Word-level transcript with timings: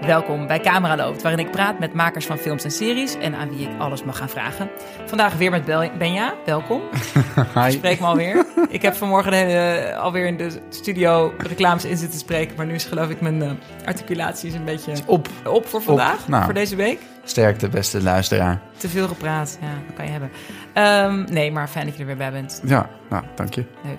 Welkom 0.00 0.46
bij 0.46 0.60
Camera 0.60 0.96
Loopt, 0.96 1.22
waarin 1.22 1.46
ik 1.46 1.50
praat 1.50 1.78
met 1.78 1.94
makers 1.94 2.26
van 2.26 2.38
films 2.38 2.64
en 2.64 2.70
series 2.70 3.14
en 3.14 3.34
aan 3.34 3.48
wie 3.48 3.68
ik 3.68 3.78
alles 3.78 4.04
mag 4.04 4.16
gaan 4.16 4.28
vragen. 4.28 4.70
Vandaag 5.06 5.34
weer 5.34 5.50
met 5.50 5.64
Benja, 5.98 6.34
welkom. 6.44 6.82
Hi. 7.58 7.70
Spreek 7.70 8.00
me 8.00 8.06
alweer. 8.06 8.46
Ik 8.68 8.82
heb 8.82 8.94
vanmorgen 8.94 9.32
hele, 9.32 9.94
alweer 9.96 10.26
in 10.26 10.36
de 10.36 10.50
studio 10.68 11.34
reclames 11.38 11.84
in 11.84 11.96
zitten 11.96 12.18
spreken, 12.18 12.56
maar 12.56 12.66
nu 12.66 12.74
is 12.74 12.84
geloof 12.84 13.08
ik 13.08 13.20
mijn 13.20 13.42
eh, 13.42 13.50
articulatie 13.84 14.48
is 14.48 14.54
een 14.54 14.64
beetje 14.64 14.92
Op. 15.06 15.28
op 15.44 15.66
voor 15.66 15.82
vandaag, 15.82 16.28
Nou. 16.28 16.44
voor 16.44 16.54
deze 16.54 16.76
week. 16.76 17.00
Sterkte, 17.24 17.68
beste 17.68 18.02
luisteraar. 18.02 18.60
Te 18.76 18.88
veel 18.88 19.08
gepraat, 19.08 19.58
ja, 19.60 19.68
dat 19.86 19.96
kan 19.96 20.04
je 20.04 20.10
hebben. 20.10 20.30
Ehm, 20.72 21.32
nee, 21.34 21.52
maar 21.52 21.68
fijn 21.68 21.84
dat 21.86 21.94
je 21.94 22.00
er 22.00 22.06
weer 22.06 22.16
bij 22.16 22.32
bent. 22.32 22.60
Ja, 22.64 22.88
nou, 23.10 23.24
dank 23.34 23.54
je. 23.54 23.64
Leuk. 23.84 23.98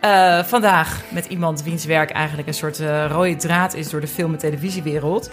Eh, 0.00 0.44
vandaag 0.44 1.02
met 1.08 1.26
iemand 1.26 1.62
wiens 1.62 1.84
werk 1.84 2.10
eigenlijk 2.10 2.48
een 2.48 2.54
soort 2.54 2.80
eh, 2.80 3.06
rode 3.10 3.36
draad 3.36 3.74
is 3.74 3.88
door 3.90 4.00
de 4.00 4.06
film- 4.06 4.32
en 4.32 4.38
televisiewereld. 4.38 5.30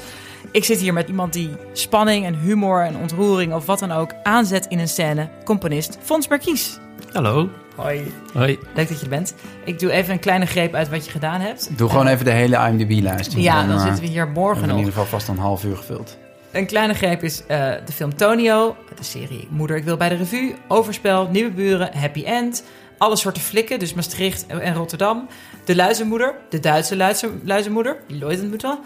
Ik 0.52 0.64
zit 0.64 0.80
hier 0.80 0.94
met 0.94 1.08
iemand 1.08 1.34
die 1.34 1.50
spanning 1.74 2.26
en 2.26 2.36
humor 2.40 2.84
en 2.84 2.96
ontroering 2.98 3.54
of 3.54 3.66
wat 3.66 3.80
dan 3.80 3.92
ook 3.92 4.12
aanzet 4.24 4.66
in 4.66 4.80
een 4.80 4.88
scène. 4.88 5.30
Componist 5.44 5.98
Fons 6.02 6.28
Markies. 6.28 6.78
Hallo. 7.12 7.50
Hoi. 7.76 8.14
Hoi. 8.34 8.60
Leuk 8.76 8.88
dat 8.88 8.98
je 8.98 9.04
er 9.04 9.10
bent. 9.10 9.34
Ik 9.64 9.80
doe 9.80 9.92
even 9.92 10.14
een 10.14 10.20
kleine 10.20 10.46
greep 10.46 10.74
uit 10.74 10.90
wat 10.90 11.06
je 11.06 11.12
gedaan 11.12 11.42
hebt. 11.42 11.78
Doe 11.78 11.90
gewoon 11.90 12.08
even 12.08 12.26
de 12.26 12.32
hele 12.32 12.56
IMDb-lijst. 12.58 13.34
Ja, 13.38 13.66
dan 13.68 13.76
eh, 13.78 13.84
zitten 13.84 14.04
we 14.04 14.10
hier 14.10 14.28
morgen 14.28 14.56
we 14.58 14.62
in 14.62 14.68
nog. 14.70 14.78
ieder 14.78 14.94
geval 14.94 15.08
vast 15.08 15.28
een 15.28 15.38
half 15.38 15.64
uur 15.64 15.76
gevuld. 15.78 16.18
Een 16.52 16.66
kleine 16.66 16.94
greep 16.94 17.24
is 17.24 17.44
eh, 17.48 17.58
de 17.86 17.92
film 17.94 18.16
Tonio, 18.16 18.76
de 18.96 19.04
serie 19.04 19.48
Moeder 19.50 19.76
ik 19.78 19.84
wil 19.84 19.98
bij 19.98 20.10
de 20.10 20.16
revue, 20.16 20.56
Overspel, 20.68 21.28
Nieuwe 21.32 21.52
Buren, 21.52 21.98
Happy 21.98 22.24
End, 22.24 22.64
alle 22.98 23.16
soorten 23.16 23.42
flikken, 23.42 23.80
dus 23.80 23.94
Maastricht 23.94 24.46
en 24.48 24.74
Rotterdam, 24.74 25.28
De 25.66 25.76
Luizenmoeder, 25.76 26.36
de 26.50 26.60
Duitse 26.60 26.96
luizen, 26.96 27.42
luizenmoeder, 27.44 27.98
Leutenmutter, 28.08 28.78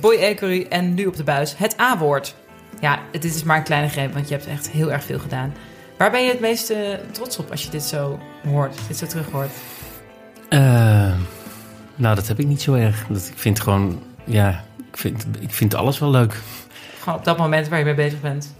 Boy 0.00 0.14
Ecurie 0.14 0.68
en 0.68 0.94
nu 0.94 1.06
op 1.06 1.16
de 1.16 1.24
buis 1.24 1.54
het 1.56 1.80
A-woord. 1.80 2.34
Ja, 2.80 2.98
dit 3.10 3.24
is 3.24 3.42
maar 3.42 3.56
een 3.56 3.62
kleine 3.62 3.88
greep, 3.88 4.12
want 4.12 4.28
je 4.28 4.34
hebt 4.34 4.46
echt 4.46 4.70
heel 4.70 4.92
erg 4.92 5.04
veel 5.04 5.18
gedaan. 5.18 5.54
Waar 5.98 6.10
ben 6.10 6.22
je 6.22 6.30
het 6.30 6.40
meest 6.40 6.70
eh, 6.70 6.78
trots 7.10 7.38
op 7.38 7.50
als 7.50 7.64
je 7.64 7.70
dit 7.70 7.82
zo 7.82 8.18
hoort, 8.44 8.78
dit 8.88 8.96
zo 8.96 9.06
terug 9.06 9.30
hoort? 9.30 9.50
Eh, 10.48 11.12
nou, 11.94 12.14
dat 12.14 12.28
heb 12.28 12.38
ik 12.38 12.46
niet 12.46 12.62
zo 12.62 12.74
erg. 12.74 13.06
Dat, 13.08 13.28
ik 13.32 13.38
vind 13.38 13.60
gewoon, 13.60 14.02
ja, 14.24 14.64
ik 14.90 14.96
vind, 14.96 15.26
ik 15.40 15.50
vind 15.50 15.74
alles 15.74 15.98
wel 15.98 16.10
leuk. 16.10 16.34
Gewoon 16.98 17.18
op 17.18 17.24
dat 17.24 17.38
moment 17.38 17.68
waar 17.68 17.78
je 17.78 17.84
mee 17.84 17.94
bezig 17.94 18.20
bent. 18.20 18.54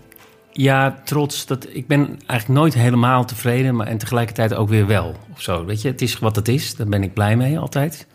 Ja, 0.53 1.01
trots. 1.05 1.47
Dat, 1.47 1.67
ik 1.71 1.87
ben 1.87 2.07
eigenlijk 2.27 2.61
nooit 2.61 2.75
helemaal 2.75 3.25
tevreden, 3.25 3.77
maar 3.77 3.87
en 3.87 3.99
tegelijkertijd 3.99 4.55
ook 4.55 4.69
weer 4.69 4.87
wel. 4.87 5.15
Of 5.33 5.41
zo. 5.43 5.65
Weet 5.65 5.83
je, 5.83 5.89
het 5.89 6.03
is 6.03 6.19
wat 6.19 6.37
het 6.37 6.49
is. 6.49 6.77
Daar 6.77 6.87
ben 6.87 7.03
ik 7.03 7.15
blij 7.15 7.37
mee 7.37 7.59
altijd. 7.59 8.07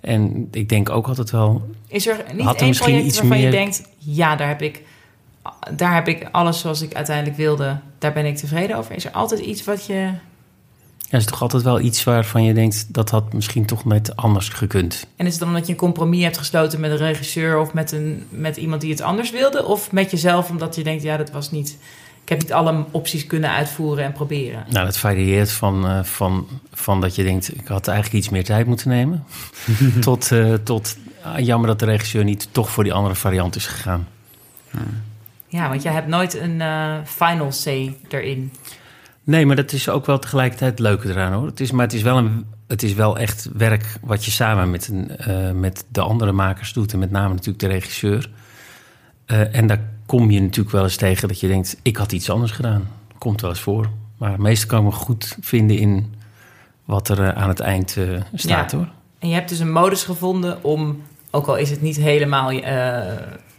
En 0.00 0.48
ik 0.50 0.68
denk 0.68 0.90
ook 0.90 1.06
altijd 1.08 1.30
wel. 1.30 1.70
Is 1.88 2.06
er 2.06 2.24
niet 2.32 2.44
Had 2.44 2.56
er 2.56 2.62
één 2.62 2.76
project 2.76 3.04
iets 3.04 3.18
waarvan 3.18 3.38
je 3.38 3.50
denkt... 3.50 3.88
ja, 3.98 4.36
daar 4.36 4.48
heb, 4.48 4.62
ik, 4.62 4.82
daar 5.74 5.94
heb 5.94 6.08
ik 6.08 6.28
alles 6.32 6.60
zoals 6.60 6.82
ik 6.82 6.94
uiteindelijk 6.94 7.36
wilde. 7.36 7.78
Daar 7.98 8.12
ben 8.12 8.24
ik 8.24 8.36
tevreden 8.36 8.76
over. 8.76 8.94
Is 8.94 9.04
er 9.04 9.10
altijd 9.10 9.40
iets 9.40 9.64
wat 9.64 9.86
je... 9.86 10.10
Ja, 11.10 11.18
is 11.18 11.24
toch 11.24 11.42
altijd 11.42 11.62
wel 11.62 11.80
iets 11.80 12.04
waarvan 12.04 12.44
je 12.44 12.54
denkt 12.54 12.86
dat 12.88 13.10
had 13.10 13.32
misschien 13.32 13.64
toch 13.64 13.84
net 13.84 14.16
anders 14.16 14.48
gekund. 14.48 15.06
En 15.16 15.26
is 15.26 15.30
het 15.30 15.40
dan 15.40 15.48
omdat 15.48 15.66
je 15.66 15.72
een 15.72 15.78
compromis 15.78 16.22
hebt 16.22 16.38
gesloten 16.38 16.80
met 16.80 16.90
een 16.90 16.96
regisseur... 16.96 17.58
of 17.58 17.74
met, 17.74 17.92
een, 17.92 18.26
met 18.28 18.56
iemand 18.56 18.80
die 18.80 18.90
het 18.90 19.00
anders 19.00 19.30
wilde? 19.30 19.64
Of 19.64 19.92
met 19.92 20.10
jezelf 20.10 20.50
omdat 20.50 20.74
je 20.74 20.82
denkt, 20.82 21.02
ja, 21.02 21.16
dat 21.16 21.30
was 21.30 21.50
niet... 21.50 21.78
Ik 22.22 22.28
heb 22.28 22.38
niet 22.42 22.52
alle 22.52 22.84
opties 22.90 23.26
kunnen 23.26 23.50
uitvoeren 23.50 24.04
en 24.04 24.12
proberen. 24.12 24.64
Nou, 24.70 24.86
dat 24.86 24.98
varieert 24.98 25.52
van, 25.52 25.86
eh, 25.86 26.02
van, 26.02 26.46
van 26.72 27.00
dat 27.00 27.14
je 27.14 27.22
denkt, 27.22 27.58
ik 27.58 27.66
had 27.66 27.88
eigenlijk 27.88 28.18
iets 28.18 28.28
meer 28.28 28.44
tijd 28.44 28.66
moeten 28.66 28.88
nemen. 28.88 29.24
tot, 30.00 30.32
eh, 30.32 30.54
tot 30.54 30.96
ah, 31.22 31.38
jammer 31.38 31.68
dat 31.68 31.78
de 31.78 31.84
regisseur 31.84 32.24
niet 32.24 32.48
toch 32.52 32.70
voor 32.70 32.84
die 32.84 32.92
andere 32.92 33.14
variant 33.14 33.56
is 33.56 33.66
gegaan. 33.66 34.08
Ja, 35.46 35.68
want 35.68 35.82
jij 35.82 35.92
hebt 35.92 36.06
nooit 36.06 36.34
een 36.34 36.60
eh, 36.60 36.94
final 37.04 37.52
say 37.52 37.96
erin. 38.08 38.52
Nee, 39.28 39.46
maar 39.46 39.56
dat 39.56 39.72
is 39.72 39.88
ook 39.88 40.06
wel 40.06 40.18
tegelijkertijd 40.18 40.70
het 40.70 40.80
leuke 40.80 41.08
eraan 41.08 41.32
hoor. 41.32 41.46
Het 41.46 41.60
is, 41.60 41.70
maar 41.70 41.84
het 41.84 41.94
is, 41.94 42.02
wel 42.02 42.16
een, 42.16 42.46
het 42.66 42.82
is 42.82 42.94
wel 42.94 43.18
echt 43.18 43.48
werk 43.52 43.98
wat 44.00 44.24
je 44.24 44.30
samen 44.30 44.70
met, 44.70 44.88
een, 44.88 45.16
eh, 45.16 45.50
met 45.50 45.84
de 45.88 46.00
andere 46.00 46.32
makers 46.32 46.72
doet. 46.72 46.92
En 46.92 46.98
met 46.98 47.10
name 47.10 47.28
natuurlijk 47.28 47.58
de 47.58 47.66
regisseur. 47.66 48.30
Eh, 49.24 49.54
en 49.54 49.66
daar 49.66 49.80
kom 50.06 50.30
je 50.30 50.40
natuurlijk 50.40 50.70
wel 50.70 50.82
eens 50.82 50.96
tegen 50.96 51.28
dat 51.28 51.40
je 51.40 51.48
denkt, 51.48 51.76
ik 51.82 51.96
had 51.96 52.12
iets 52.12 52.30
anders 52.30 52.52
gedaan. 52.52 52.88
Komt 53.18 53.40
wel 53.40 53.50
eens 53.50 53.60
voor. 53.60 53.90
Maar 54.16 54.40
meestal 54.40 54.68
kan 54.68 54.78
ik 54.78 54.84
me 54.84 54.90
goed 54.92 55.36
vinden 55.40 55.78
in 55.78 56.14
wat 56.84 57.08
er 57.08 57.22
eh, 57.22 57.42
aan 57.42 57.48
het 57.48 57.60
eind 57.60 57.96
staat 58.34 58.70
Ja. 58.70 58.76
hoor. 58.76 58.88
En 59.18 59.28
je 59.28 59.34
hebt 59.34 59.48
dus 59.48 59.58
een 59.58 59.72
modus 59.72 60.04
gevonden 60.04 60.64
om, 60.64 61.02
ook 61.30 61.46
al 61.46 61.56
is 61.56 61.70
het 61.70 61.82
niet 61.82 61.96
helemaal 61.96 62.50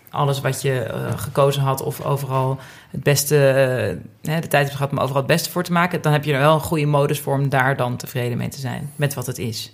alles 0.09 0.42
wat 0.42 0.62
je 0.62 0.80
eh, 0.84 1.18
gekozen 1.18 1.62
had 1.62 1.81
of 1.81 2.02
overal 2.02 2.59
het 2.90 3.03
beste, 3.03 3.47
eh, 4.22 4.36
de 4.42 4.47
tijd 4.47 4.64
hebt 4.64 4.75
gehad 4.75 4.92
om 4.92 4.97
overal 5.00 5.18
het 5.22 5.31
beste 5.31 5.50
voor 5.50 5.64
te 5.64 5.72
maken, 5.72 6.02
dan 6.02 6.12
heb 6.12 6.24
je 6.24 6.34
er 6.34 6.40
wel 6.40 6.53
een 6.53 6.59
goede 6.59 6.86
modus 6.86 7.20
voor 7.20 7.38
om 7.38 7.50
daar 7.50 7.78
dan 7.78 7.97
tevreden 7.97 8.38
mee 8.38 8.48
te 8.48 8.59
zijn 8.59 8.92
met 8.96 9.14
wat 9.14 9.25
het 9.25 9.38
is. 9.38 9.74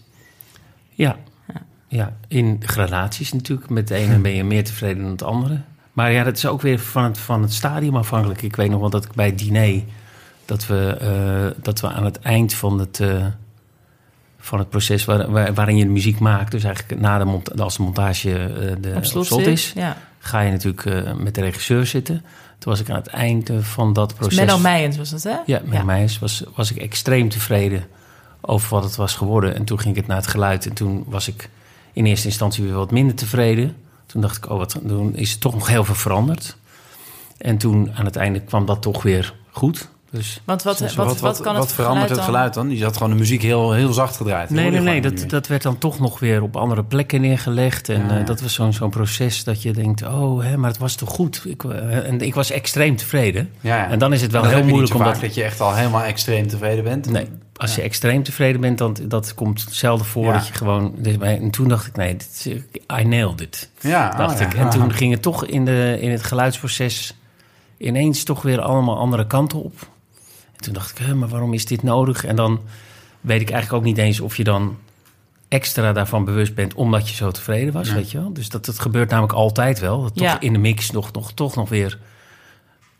Ja. 0.90 1.18
Ja. 1.53 1.62
ja, 1.88 2.13
in 2.28 2.62
gradaties 2.66 3.34
natuurlijk. 3.34 3.69
Met 3.69 3.88
de 3.88 3.95
ene 3.95 4.18
ben 4.28 4.35
je 4.35 4.44
meer 4.44 4.63
tevreden 4.63 5.01
dan 5.01 5.12
het 5.12 5.24
andere. 5.24 5.62
Maar 5.94 6.12
ja, 6.12 6.24
dat 6.24 6.38
is 6.38 6.45
ook 6.45 6.62
weer 6.62 6.79
van 6.79 7.03
het, 7.03 7.18
van 7.18 7.41
het 7.41 7.53
stadium 7.53 7.95
afhankelijk. 7.95 8.41
Ik 8.41 8.56
weet 8.56 8.69
nog 8.69 8.79
wel 8.79 8.90
dat 8.90 9.06
ik 9.06 9.13
bij 9.13 9.25
het 9.25 9.38
diner... 9.38 9.84
dat 10.45 10.68
we, 10.68 10.97
eh, 11.00 11.63
dat 11.63 11.79
we 11.79 11.88
aan 11.88 12.06
het 12.06 12.19
eind 12.19 12.53
van 12.53 12.79
het, 12.79 13.01
van 14.40 14.59
het 14.59 14.69
proces... 14.69 15.06
Waar, 15.06 15.31
waar- 15.31 15.53
waarin 15.53 15.78
je 15.78 15.84
de 15.84 15.91
muziek 15.91 16.19
maakt... 16.19 16.51
dus 16.51 16.63
eigenlijk 16.63 17.01
na 17.01 17.18
de 17.18 17.25
mont 17.25 17.62
als 17.62 17.78
de 17.78 17.84
montage 17.84 18.29
de, 18.81 18.90
Op 18.90 18.95
op 19.16 19.25
slot, 19.25 19.47
is... 19.47 19.72
Ja. 19.75 19.97
Ga 20.25 20.40
je 20.40 20.52
natuurlijk 20.52 20.86
eh, 20.86 21.13
met 21.13 21.36
de 21.36 21.41
regisseur 21.41 21.86
zitten. 21.86 22.25
Toen 22.59 22.72
was 22.72 22.80
ik 22.80 22.90
aan 22.90 22.96
het 22.96 23.08
eind 23.08 23.50
eh, 23.50 23.59
van 23.59 23.94
dat 23.94 24.16
proces... 24.16 24.36
Menno 24.36 24.58
Meijens 24.58 24.97
was 24.97 25.09
dat, 25.09 25.24
hè? 25.24 25.38
Ja, 25.46 25.62
met 25.66 25.84
mij 25.84 26.09
was, 26.19 26.44
was 26.56 26.72
ik 26.72 26.78
extreem 26.78 27.30
tevreden 27.30 27.88
over 28.41 28.69
wat 28.69 28.84
het 28.84 28.96
was 28.96 29.13
geworden. 29.13 29.56
En 29.56 29.66
toen 29.66 29.80
ging 29.80 29.90
ik 29.90 30.00
het 30.00 30.08
naar 30.08 30.18
het 30.18 30.28
geluid. 30.28 30.66
En 30.66 30.74
toen 30.74 31.03
was 31.08 31.28
ik 31.28 31.50
in 31.94 32.06
eerste 32.06 32.28
instantie 32.28 32.63
weer 32.63 32.74
wat 32.74 32.91
minder 32.91 33.16
tevreden. 33.16 33.75
Toen 34.06 34.22
dacht 34.22 34.38
ik, 34.38 34.50
oh, 34.50 34.58
wat, 34.58 34.80
toen 34.88 35.16
is 35.16 35.31
het 35.31 35.41
toch 35.41 35.53
nog 35.53 35.68
heel 35.68 35.84
veel 35.84 35.96
veranderd. 35.96 36.57
En 37.38 37.57
toen 37.57 37.94
aan 37.94 38.06
het 38.06 38.16
einde 38.16 38.40
kwam 38.40 38.66
dat 38.66 38.81
toch 38.81 39.03
weer 39.03 39.34
goed. 39.52 39.90
Dus 40.15 40.41
Want 40.45 40.63
wat, 40.63 40.93
wat, 40.93 41.19
wat, 41.19 41.41
kan 41.41 41.55
het 41.55 41.71
verandert 41.71 42.09
het 42.09 42.19
geluid 42.19 42.53
dan? 42.53 42.67
Die 42.67 42.77
zat 42.77 42.97
gewoon 42.97 43.11
de 43.11 43.17
muziek 43.17 43.41
heel, 43.41 43.71
heel 43.71 43.93
zacht 43.93 44.15
gedraaid. 44.15 44.49
nee, 44.49 44.71
nee, 44.71 44.79
nee, 44.79 45.01
dat, 45.01 45.23
dat 45.29 45.47
werd 45.47 45.61
dan 45.61 45.77
toch 45.77 45.99
nog 45.99 46.19
weer 46.19 46.41
op 46.41 46.55
andere 46.55 46.83
plekken 46.83 47.21
neergelegd. 47.21 47.89
En 47.89 48.07
Ja, 48.07 48.19
eh, 48.19 48.25
dat 48.25 48.41
was 48.41 48.53
zo'n 48.53 48.73
zo'n 48.73 48.89
proces 48.89 49.43
dat 49.43 49.61
je 49.61 49.71
denkt, 49.71 50.03
oh, 50.03 50.43
hè, 50.43 50.57
maar 50.57 50.69
het 50.69 50.79
was 50.79 50.95
toch 50.95 51.09
goed. 51.09 51.43
Ik, 51.45 51.63
eh, 51.63 52.07
en 52.07 52.21
ik 52.21 52.35
was 52.35 52.51
extreem 52.51 52.95
tevreden. 52.95 53.49
Ja, 53.61 53.75
ja. 53.77 53.89
En 53.89 53.99
dan 53.99 54.13
is 54.13 54.21
het 54.21 54.31
wel 54.31 54.43
heel 54.43 54.51
moeilijk 54.63 54.79
niet 54.79 54.87
zo 54.87 54.97
om 54.97 55.03
vaak 55.03 55.13
dat 55.13 55.21
dat 55.21 55.35
je 55.35 55.43
echt 55.43 55.61
al 55.61 55.73
helemaal 55.73 56.03
extreem 56.03 56.47
tevreden 56.47 56.83
bent. 56.83 57.09
Nee, 57.09 57.27
als 57.55 57.75
je 57.75 57.81
extreem 57.81 58.23
tevreden 58.23 58.61
bent, 58.61 58.77
dan 58.77 58.97
dat 59.07 59.33
komt 59.33 59.65
zelden 59.69 60.05
voor 60.05 60.25
Ja. 60.25 60.33
dat 60.33 60.47
je 60.47 60.53
gewoon. 60.53 60.93
dus 60.97 61.17
En 61.17 61.49
toen 61.49 61.67
dacht 61.67 61.87
ik, 61.87 61.95
nee, 61.95 62.15
dit, 62.15 62.45
I 62.99 63.03
nailed 63.03 63.41
it. 63.41 63.69
Ja, 63.79 64.09
oh, 64.11 64.17
Dacht 64.17 64.39
ja. 64.39 64.45
ik. 64.45 64.53
En 64.53 64.69
toen 64.69 64.93
ging 64.93 65.11
het 65.11 65.21
toch 65.21 65.45
in, 65.45 65.65
de, 65.65 65.97
in 65.99 66.11
het 66.11 66.23
geluidsproces 66.23 67.15
ineens 67.77 68.23
toch 68.23 68.41
weer 68.41 68.61
allemaal 68.61 68.97
andere 68.97 69.27
kanten 69.27 69.63
op. 69.63 69.87
En 70.67 70.71
toen 70.73 70.81
dacht 70.81 70.99
ik, 70.99 71.05
hè, 71.05 71.15
maar 71.15 71.29
waarom 71.29 71.53
is 71.53 71.65
dit 71.65 71.83
nodig? 71.83 72.25
En 72.25 72.35
dan 72.35 72.61
weet 73.21 73.41
ik 73.41 73.49
eigenlijk 73.49 73.81
ook 73.83 73.87
niet 73.89 73.97
eens 73.97 74.19
of 74.19 74.37
je 74.37 74.43
dan 74.43 74.77
extra 75.47 75.93
daarvan 75.93 76.25
bewust 76.25 76.55
bent 76.55 76.73
omdat 76.73 77.09
je 77.09 77.15
zo 77.15 77.31
tevreden 77.31 77.73
was, 77.73 77.91
weet 77.93 78.11
je 78.11 78.17
wel. 78.19 78.33
Dus 78.33 78.49
dat, 78.49 78.65
dat 78.65 78.79
gebeurt 78.79 79.09
namelijk 79.09 79.33
altijd 79.33 79.79
wel. 79.79 80.01
Dat 80.01 80.11
Ja. 80.15 80.31
toch 80.31 80.41
in 80.41 80.53
de 80.53 80.59
mix 80.59 80.91
nog, 80.91 81.11
nog, 81.11 81.33
toch 81.33 81.55
nog 81.55 81.69
weer... 81.69 81.99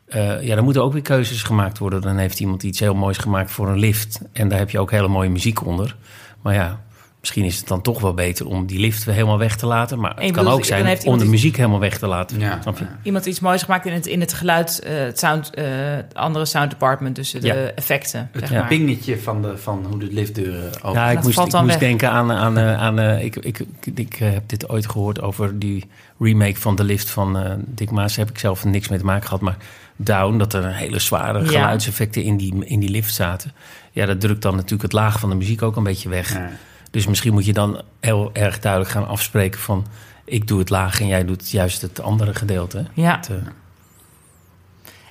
eh, 0.07 0.41
ja, 0.43 0.55
er 0.55 0.63
moeten 0.63 0.83
ook 0.83 0.93
weer 0.93 1.01
keuzes 1.01 1.43
gemaakt 1.43 1.77
worden. 1.77 2.01
Dan 2.01 2.17
heeft 2.17 2.39
iemand 2.39 2.63
iets 2.63 2.79
heel 2.79 2.93
moois 2.93 3.17
gemaakt 3.17 3.51
voor 3.51 3.67
een 3.67 3.79
lift. 3.79 4.19
En 4.31 4.47
daar 4.49 4.59
heb 4.59 4.69
je 4.69 4.79
ook 4.79 4.91
hele 4.91 5.07
mooie 5.07 5.29
muziek 5.29 5.65
onder. 5.65 5.95
Maar 6.41 6.53
ja, 6.53 6.81
misschien 7.25 7.44
is 7.46 7.58
het 7.58 7.68
dan 7.68 7.81
toch 7.81 8.01
wel 8.01 8.13
beter 8.13 8.48
om 8.48 8.66
die 8.66 8.80
lift 8.80 9.04
weer 9.04 9.13
helemaal 9.16 9.38
weg 9.38 9.56
te 9.56 9.66
laten. 9.66 10.00
Maar 10.00 10.10
het 10.10 10.19
kan 10.19 10.31
bedoelt, 10.33 10.48
ook 10.54 10.66
zijn 10.66 10.81
om 10.81 10.88
iemand 10.88 11.04
de 11.04 11.25
iets- 11.25 11.33
muziek 11.33 11.56
helemaal 11.57 11.80
weg 11.80 11.98
te 11.98 12.07
laten. 12.07 12.39
Ja, 12.39 12.60
Snap 12.62 12.77
je? 12.77 12.83
ja. 12.83 12.98
Iemand 13.04 13.25
iets 13.25 13.39
moois 13.39 13.63
gemaakt 13.63 13.86
in 13.86 13.94
het, 13.94 14.06
in 14.06 14.19
het 14.19 14.33
geluid, 14.33 14.80
eh, 14.80 14.98
het 14.98 15.19
sound, 15.19 15.50
eh, 15.54 15.63
het 15.68 16.13
andere 16.16 16.45
sound 16.45 16.69
department, 16.69 17.16
dus 17.16 17.31
de 17.31 17.48
Ja. 17.48 17.54
effecten. 17.54 18.30
Het 18.31 18.42
zeg 18.42 18.50
ja. 18.51 18.60
maar. 18.60 18.68
pingetje 18.68 19.19
van, 19.19 19.42
de, 19.42 19.57
van 19.57 19.86
hoe 19.89 20.00
de 20.00 20.07
liftdeuren 20.12 20.72
open. 20.81 21.00
Ja, 21.01 21.10
ik 21.12 21.24
moest, 21.24 21.39
ik 21.39 21.62
moest 21.62 21.80
denken 21.80 22.10
aan... 22.12 22.31
aan, 22.31 22.57
eh, 22.57 22.81
aan 22.81 23.00
eh, 23.00 23.24
ik 23.24 23.36
ik, 23.36 23.60
ik, 23.83 23.98
ik 24.00 24.16
heb 24.16 24.44
dit 24.50 24.69
ooit 24.69 24.89
gehoord 24.89 25.21
over 25.21 25.60
die 25.60 25.83
remake 26.19 26.56
van 26.60 26.75
The 26.75 26.83
Lift 26.83 27.10
van 27.10 27.38
eh, 27.38 27.51
Dick 27.57 27.92
Maas. 27.92 28.16
Daar 28.16 28.25
heb 28.25 28.33
ik 28.33 28.39
zelf 28.39 28.66
niks 28.66 28.88
mee 28.88 29.00
te 29.00 29.06
maken 29.06 29.24
gehad. 29.28 29.42
Maar 29.42 29.57
Down, 29.95 30.38
dat 30.38 30.54
er 30.54 30.75
hele 30.75 31.00
zware 31.00 31.39
Ja. 31.39 31.45
geluidseffecten 31.48 32.24
in 32.24 32.38
die, 32.38 32.66
in 32.66 32.80
die 32.80 32.89
lift 32.89 33.13
zaten. 33.13 33.51
Ja, 33.92 34.06
dat 34.06 34.19
drukt 34.21 34.42
dan 34.42 34.56
natuurlijk 34.56 34.81
het 34.81 34.92
laag 34.94 35.19
van 35.19 35.30
de 35.30 35.36
muziek 35.36 35.62
ook 35.62 35.75
een 35.75 35.83
beetje 35.83 36.10
weg. 36.10 36.33
Ja. 36.33 36.50
Dus 36.95 37.07
misschien 37.07 37.33
moet 37.33 37.45
je 37.45 37.53
dan 37.53 37.81
heel 38.00 38.30
erg 38.33 38.59
duidelijk 38.59 38.92
gaan 38.92 39.07
afspreken 39.07 39.59
van... 39.59 39.86
ik 40.25 40.47
doe 40.47 40.59
het 40.59 40.69
laag 40.69 41.01
en 41.01 41.07
jij 41.07 41.25
doet 41.25 41.50
juist 41.50 41.81
het 41.81 42.01
andere 42.01 42.33
gedeelte. 42.33 42.86
Ja. 42.94 43.15
Het, 43.15 43.30
eh, 43.30 43.36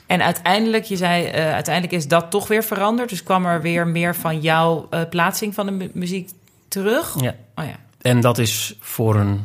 En 0.07 0.23
uiteindelijk, 0.23 0.85
je 0.85 0.97
zei, 0.97 1.25
eh, 1.25 1.53
uiteindelijk 1.53 1.95
is 1.95 2.09
dat 2.09 2.31
toch 2.31 2.49
weer 2.49 2.65
veranderd. 2.65 3.09
Dus 3.09 3.23
kwam 3.23 3.47
er 3.47 3.61
weer 3.63 3.87
meer 3.87 4.15
van 4.17 4.41
jouw 4.41 4.87
eh, 4.91 5.01
plaatsing 5.11 5.55
van 5.55 5.67
de 5.67 5.73
mu- 5.73 5.91
muziek 5.95 6.31
terug. 6.69 7.15
ja. 7.21 7.35
Oh 7.55 7.65
ja. 7.65 7.77
En 8.01 8.21
dat 8.21 8.39
is 8.39 8.77
voor 8.81 9.17
een... 9.17 9.45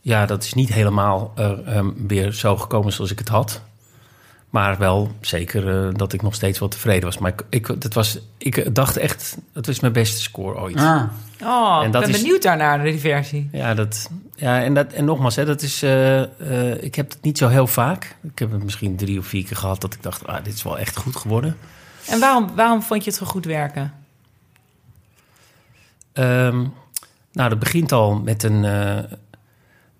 ja, 0.00 0.26
dat 0.26 0.42
is 0.44 0.54
niet 0.54 0.72
helemaal 0.72 1.32
eh, 1.34 1.76
ehm, 1.76 1.90
weer 2.06 2.32
zo 2.32 2.56
gekomen 2.56 2.92
zoals 2.92 3.10
ik 3.10 3.18
het 3.18 3.28
had. 3.28 3.62
Maar 4.56 4.78
wel 4.78 5.10
zeker 5.20 5.86
eh, 5.86 5.94
dat 5.94 6.12
ik 6.12 6.22
nog 6.22 6.34
steeds 6.34 6.58
wel 6.58 6.68
tevreden 6.68 7.04
was. 7.04 7.18
Maar 7.18 7.32
ik, 7.32 7.42
ik, 7.48 7.80
dat 7.80 7.94
was, 7.94 8.18
ik 8.38 8.74
dacht 8.74 8.96
echt, 8.96 9.36
het 9.52 9.66
was 9.66 9.80
mijn 9.80 9.92
beste 9.92 10.20
score 10.20 10.58
ooit. 10.60 10.76
Ah, 10.76 11.02
Oh, 11.42 11.78
En 11.80 11.86
ik 11.86 11.92
dat 11.92 12.02
ben 12.02 12.10
is- 12.10 12.20
benieuwd 12.20 12.42
daarnaar, 12.42 12.76
naar 12.76 12.86
die 12.86 12.98
versie. 13.00 13.48
Ja, 13.52 13.74
dat, 13.74 14.10
ja 14.34 14.62
en, 14.62 14.74
dat, 14.74 14.92
en 14.92 15.04
nogmaals, 15.04 15.36
hè, 15.36 15.44
dat 15.44 15.62
is, 15.62 15.82
eh, 15.82 16.22
eh, 16.22 16.82
ik 16.82 16.94
heb 16.94 17.10
het 17.10 17.22
niet 17.22 17.38
zo 17.38 17.48
heel 17.48 17.66
vaak. 17.66 18.16
Ik 18.22 18.38
heb 18.38 18.52
het 18.52 18.62
misschien 18.64 18.96
drie 18.96 19.18
of 19.18 19.26
vier 19.26 19.44
keer 19.44 19.56
gehad 19.56 19.80
dat 19.80 19.94
ik 19.94 20.02
dacht, 20.02 20.26
ah, 20.26 20.44
dit 20.44 20.54
is 20.54 20.62
wel 20.62 20.78
echt 20.78 20.96
goed 20.96 21.16
geworden. 21.16 21.56
En 22.08 22.20
waarom, 22.20 22.54
waarom 22.54 22.82
vond 22.82 23.04
je 23.04 23.10
het 23.10 23.18
zo 23.18 23.26
goed 23.26 23.44
werken? 23.44 23.92
Ehm, 26.12 26.56
nou, 27.32 27.48
dat 27.48 27.58
begint 27.58 27.92
al 27.92 28.14
met, 28.14 28.42
een, 28.42 28.64
eh, 28.64 28.98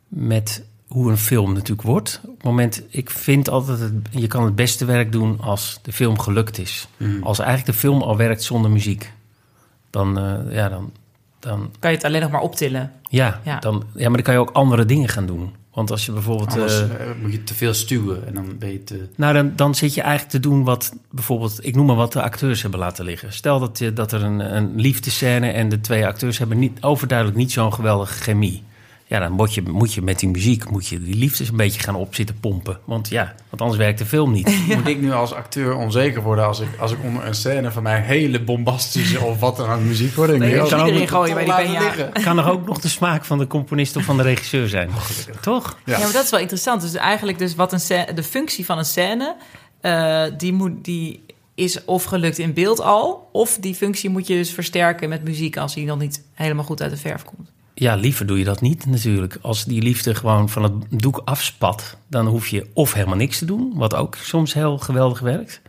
met 0.09 0.65
hoe 0.87 1.11
een 1.11 1.19
film 1.19 1.53
natuurlijk 1.53 1.83
wordt. 1.83 2.21
Op 2.25 2.35
het 2.35 2.45
moment, 2.45 2.83
ik 2.89 3.11
vind 3.11 3.49
altijd, 3.49 3.81
het, 3.81 3.93
je 4.11 4.27
kan 4.27 4.45
het 4.45 4.55
beste 4.55 4.85
werk 4.85 5.13
doen 5.13 5.41
als 5.41 5.79
de 5.83 5.93
film 5.93 6.19
gelukt 6.19 6.59
is. 6.59 6.89
mm. 6.97 7.23
Als 7.23 7.39
eigenlijk 7.39 7.69
de 7.69 7.79
film 7.79 8.03
al 8.03 8.17
werkt 8.17 8.43
zonder 8.43 8.71
muziek. 8.71 9.13
Dan, 9.91 10.19
eh, 10.19 10.55
ja, 10.55 10.69
dan, 10.69 10.93
dan, 11.39 11.71
Kan 11.79 11.91
je 11.91 11.97
het 11.97 12.07
alleen 12.07 12.21
nog 12.21 12.31
maar 12.31 12.41
optillen? 12.41 12.93
ja, 13.09 13.41
Ja. 13.45 13.59
Dan, 13.59 13.85
ja, 13.95 14.03
maar 14.03 14.13
dan 14.13 14.23
kan 14.23 14.35
je 14.35 14.41
ook 14.41 14.51
andere 14.51 14.85
dingen 14.85 15.09
gaan 15.09 15.27
doen. 15.27 15.55
Want 15.77 15.91
als 15.91 16.07
je 16.07 16.13
bijvoorbeeld... 16.13 16.51
Anders 16.51 16.81
eh, 16.81 17.11
eh, 17.11 17.17
moet 17.23 17.33
je 17.33 17.45
te 17.45 17.55
veel 17.55 17.75
stuwen 17.75 18.27
en 18.27 18.35
dan 18.35 18.59
ben 18.59 18.73
je 18.73 18.85
te... 18.85 19.09
Nou, 19.17 19.35
dan, 19.35 19.53
dan 19.57 19.75
zit 19.75 19.95
je 19.95 20.01
eigenlijk 20.01 20.31
te 20.31 20.41
doen 20.41 20.65
wat 20.65 20.97
bijvoorbeeld, 21.11 21.59
ik 21.63 21.75
noem 21.75 21.87
maar 21.87 21.97
wat 21.97 22.13
de 22.13 22.23
acteurs 22.23 22.63
hebben 22.63 22.81
laten 22.81 23.05
liggen. 23.05 23.33
Stel 23.33 23.59
dat, 23.59 23.79
je, 23.79 23.93
dat 23.93 24.13
er 24.13 24.23
een, 24.23 24.57
een 24.57 24.81
liefdescène 24.81 25.51
en 25.51 25.69
de 25.69 25.81
twee 25.81 26.07
acteurs 26.07 26.39
hebben 26.39 26.59
niet, 26.59 26.83
overduidelijk 26.83 27.39
niet 27.39 27.53
zo'n 27.53 27.73
geweldige 27.73 28.23
chemie. 28.23 28.63
Ja, 29.09 29.19
dan 29.19 29.33
moet 29.33 29.55
je, 29.55 29.63
moet 29.63 29.95
je 29.95 30.03
met 30.03 30.19
die 30.19 30.29
muziek 30.29 30.71
moet 30.71 30.87
je 30.87 31.03
die 31.03 31.15
liefdes 31.15 31.49
een 31.49 31.57
beetje 31.57 31.81
gaan 31.81 31.95
opzitten 31.95 32.41
pompen. 32.41 32.79
Want 32.85 33.09
ja, 33.09 33.35
want 33.49 33.63
anders 33.63 33.79
werkt 33.79 33.99
de 33.99 34.07
film 34.07 34.33
niet. 34.33 34.59
Moet 34.77 34.87
ik 34.87 35.01
nu 35.01 35.13
als 35.13 35.33
acteur 35.33 35.77
onzeker 35.77 36.23
worden 36.23 36.47
als 36.47 36.61
ik, 36.61 36.69
als 36.79 36.93
ik 36.93 36.99
onder 37.03 37.27
een 37.27 37.35
scène 37.35 37.71
van 37.71 37.83
mij 37.83 38.01
hele 38.01 38.43
bombastische 38.43 39.21
of 39.21 39.41
wat 39.41 39.57
dan 39.57 39.71
ook 39.71 39.81
muziek 39.81 40.15
hoor? 40.15 40.29
ik, 40.29 40.39
Nee, 40.39 40.63
oh, 40.63 40.69
kan 40.69 41.09
gooien 41.09 41.35
bij 41.35 41.45
toch 41.45 42.13
die 42.13 42.23
kan 42.23 42.39
er 42.39 42.51
ook 42.51 42.67
nog 42.67 42.79
de 42.79 42.89
smaak 42.89 43.25
van 43.25 43.39
de 43.39 43.47
componist 43.47 43.97
of 43.97 44.05
van 44.05 44.17
de 44.17 44.23
regisseur 44.23 44.69
zijn. 44.69 44.91
Toch? 45.41 45.79
Ja. 45.85 45.93
Ja. 45.93 46.03
maar 46.03 46.13
dat 46.13 46.25
is 46.25 46.31
wel 46.31 46.41
interessant. 46.41 46.81
Dus 46.81 46.95
eigenlijk 46.95 47.39
dus 47.39 47.55
wat 47.55 47.73
een 47.73 48.15
de 48.15 48.23
functie 48.23 48.65
van 48.65 48.79
een 48.79 48.85
scène, 48.85 49.37
eh, 49.81 50.25
die, 50.37 50.53
moet, 50.53 50.85
die 50.85 51.25
is 51.55 51.85
of 51.85 52.05
gelukt 52.05 52.39
in 52.39 52.55
beeld 52.55 52.81
al, 52.81 53.29
of 53.33 53.59
die 53.61 53.75
functie 53.75 54.11
moet 54.11 54.27
je 54.27 54.35
dus 54.35 54.51
versterken 54.51 55.09
met 55.09 55.25
muziek 55.25 55.57
als 55.57 55.75
die 55.75 55.87
nog 55.87 55.99
niet 55.99 56.23
helemaal 56.33 56.65
goed 56.65 56.83
uit 56.83 56.91
de 56.91 56.97
verf 56.97 57.25
komt. 57.25 57.55
Ja, 57.79 57.95
liever 57.95 58.27
doe 58.27 58.39
je 58.39 58.45
dat 58.45 58.61
niet 58.61 58.87
natuurlijk. 58.87 59.39
Als 59.41 59.65
die 59.65 59.83
liefde 59.83 60.15
gewoon 60.15 60.49
van 60.49 60.63
het 60.63 60.73
doek 60.89 61.23
afspat, 61.25 61.97
dan 62.09 62.27
hoef 62.27 62.49
je 62.49 62.67
of 62.73 62.93
helemaal 62.93 63.17
niks 63.17 63.39
te 63.39 63.45
doen, 63.45 63.73
wat 63.75 63.95
ook 63.95 64.15
soms 64.15 64.55
heel 64.55 64.79
geweldig 64.79 65.21
werkt. 65.21 65.61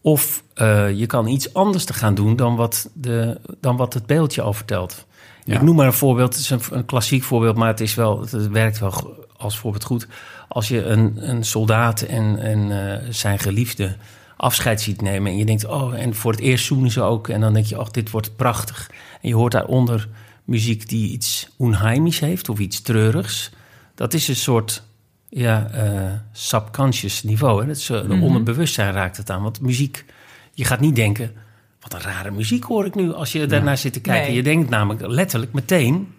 Of 0.00 0.42
eh, 0.54 0.90
je 0.90 1.06
kan 1.06 1.26
iets 1.26 1.54
anders 1.54 1.84
te 1.84 1.92
gaan 1.92 2.14
doen 2.14 2.36
dan 2.36 2.56
wat, 2.56 2.90
de, 2.92 3.40
dan 3.60 3.76
wat 3.76 3.94
het 3.94 4.06
beeldje 4.06 4.42
al 4.42 4.52
vertelt. 4.52 5.06
Ja. 5.44 5.54
Ik 5.54 5.62
noem 5.62 5.76
maar 5.76 5.86
een 5.86 5.92
voorbeeld, 5.92 6.34
het 6.34 6.42
is 6.42 6.50
een, 6.50 6.60
een 6.70 6.84
klassiek 6.84 7.22
voorbeeld, 7.22 7.56
maar 7.56 7.68
het, 7.68 7.80
is 7.80 7.94
wel, 7.94 8.20
het 8.20 8.48
werkt 8.48 8.78
wel 8.78 9.26
als 9.36 9.58
voorbeeld 9.58 9.84
goed. 9.84 10.06
Als 10.48 10.68
je 10.68 10.84
een, 10.84 11.30
een 11.30 11.44
soldaat 11.44 12.00
en, 12.00 12.38
en 12.38 12.90
eh, 12.92 13.08
zijn 13.10 13.38
geliefde 13.38 13.96
afscheid 14.36 14.80
ziet 14.80 15.02
nemen 15.02 15.32
en 15.32 15.38
je 15.38 15.44
denkt, 15.44 15.64
oh, 15.64 15.94
en 15.94 16.14
voor 16.14 16.30
het 16.32 16.40
eerst 16.40 16.64
zoenen 16.64 16.90
ze 16.90 17.02
ook. 17.02 17.28
En 17.28 17.40
dan 17.40 17.52
denk 17.52 17.66
je, 17.66 17.80
oh, 17.80 17.86
dit 17.90 18.10
wordt 18.10 18.36
prachtig. 18.36 18.90
En 19.20 19.28
je 19.28 19.34
hoort 19.34 19.52
daaronder 19.52 20.08
muziek 20.44 20.88
die 20.88 21.10
iets 21.10 21.48
onheimisch 21.56 22.20
heeft 22.20 22.48
of 22.48 22.58
iets 22.58 22.80
treurigs. 22.80 23.50
Dat 23.94 24.14
is 24.14 24.28
een 24.28 24.36
soort 24.36 24.82
ja, 25.28 25.70
eh, 25.70 26.12
subconscious 26.32 27.22
niveau. 27.22 27.60
Hè? 27.60 27.66
Dat 27.66 27.76
is, 27.76 27.86
de 27.86 28.18
onderbewustzijn 28.20 28.92
raakt 28.92 29.16
het 29.16 29.30
aan. 29.30 29.42
Want 29.42 29.60
muziek, 29.60 30.04
je 30.52 30.64
gaat 30.64 30.80
niet 30.80 30.96
denken... 30.96 31.32
wat 31.80 31.94
een 31.94 32.00
rare 32.00 32.30
muziek 32.30 32.64
hoor 32.64 32.86
ik 32.86 32.94
nu 32.94 33.12
als 33.12 33.32
je 33.32 33.46
daarnaar 33.46 33.78
zit 33.78 33.92
te 33.92 34.00
kijken. 34.00 34.26
Nee. 34.26 34.36
Je 34.36 34.42
denkt 34.42 34.70
namelijk 34.70 35.06
letterlijk 35.06 35.52
meteen... 35.52 36.14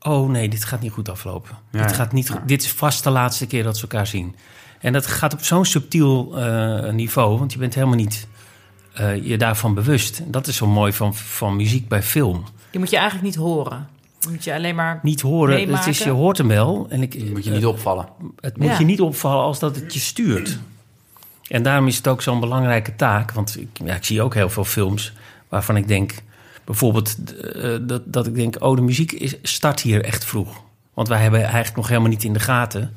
oh 0.00 0.30
nee, 0.30 0.48
dit 0.48 0.64
gaat 0.64 0.80
niet 0.80 0.92
goed 0.92 1.08
aflopen. 1.08 1.56
Ja, 1.70 1.82
dit, 1.82 1.92
gaat 1.92 2.12
niet, 2.12 2.28
ja. 2.28 2.42
dit 2.46 2.62
is 2.62 2.72
vast 2.72 3.04
de 3.04 3.10
laatste 3.10 3.46
keer 3.46 3.62
dat 3.62 3.76
ze 3.76 3.82
elkaar 3.82 4.06
zien. 4.06 4.34
En 4.80 4.92
dat 4.92 5.06
gaat 5.06 5.32
op 5.32 5.42
zo'n 5.44 5.64
subtiel 5.64 6.38
eh, 6.38 6.92
niveau... 6.92 7.38
want 7.38 7.52
je 7.52 7.58
bent 7.58 7.74
helemaal 7.74 7.96
niet 7.96 8.28
je 9.22 9.38
daarvan 9.38 9.74
bewust. 9.74 10.22
Dat 10.26 10.46
is 10.46 10.56
zo 10.56 10.66
mooi 10.66 10.92
van, 10.92 11.14
van 11.14 11.56
muziek 11.56 11.88
bij 11.88 12.02
film 12.02 12.44
Die 12.70 12.80
moet 12.80 12.90
je 12.90 12.96
eigenlijk 12.96 13.26
niet 13.26 13.36
horen. 13.36 13.88
Die 14.18 14.30
moet 14.30 14.44
je 14.44 14.54
alleen 14.54 14.74
maar... 14.74 14.98
niet 15.02 15.20
horen. 15.20 15.70
Het 15.76 15.86
is, 15.86 15.98
je 15.98 16.10
hoort 16.10 16.38
hem 16.38 16.48
wel. 16.48 16.86
En 16.88 17.02
ik, 17.02 17.30
moet 17.30 17.44
je 17.44 17.50
niet 17.50 17.66
opvallen. 17.66 18.08
het 18.40 18.56
moet 18.56 18.66
Ja. 18.66 18.78
je 18.78 18.84
niet 18.84 19.00
opvallen 19.00 19.44
als 19.44 19.58
dat 19.58 19.76
het 19.76 19.94
je 19.94 20.00
stuurt. 20.00 20.58
En 21.48 21.62
daarom 21.62 21.86
is 21.86 21.96
het 21.96 22.08
ook 22.08 22.22
zo'n 22.22 22.40
belangrijke 22.40 22.96
taak. 22.96 23.32
Want 23.32 23.60
ik, 23.60 23.68
ja, 23.84 23.94
ik 23.94 24.04
zie 24.04 24.22
ook 24.22 24.34
heel 24.34 24.48
veel 24.50 24.64
films 24.64 25.12
waarvan 25.48 25.76
ik 25.76 25.88
denk... 25.88 26.14
bijvoorbeeld 26.64 27.16
eh, 27.54 27.76
dat, 27.82 28.02
dat 28.04 28.26
ik 28.26 28.34
denk... 28.34 28.56
oh, 28.58 28.76
de 28.76 28.82
muziek 28.82 29.12
is, 29.12 29.34
start 29.42 29.80
hier 29.80 30.04
echt 30.04 30.24
vroeg. 30.24 30.62
Want 30.94 31.08
wij 31.08 31.18
hebben 31.22 31.40
eigenlijk 31.42 31.76
nog 31.76 31.88
helemaal 31.88 32.08
niet 32.08 32.24
in 32.24 32.32
de 32.32 32.40
gaten... 32.40 32.94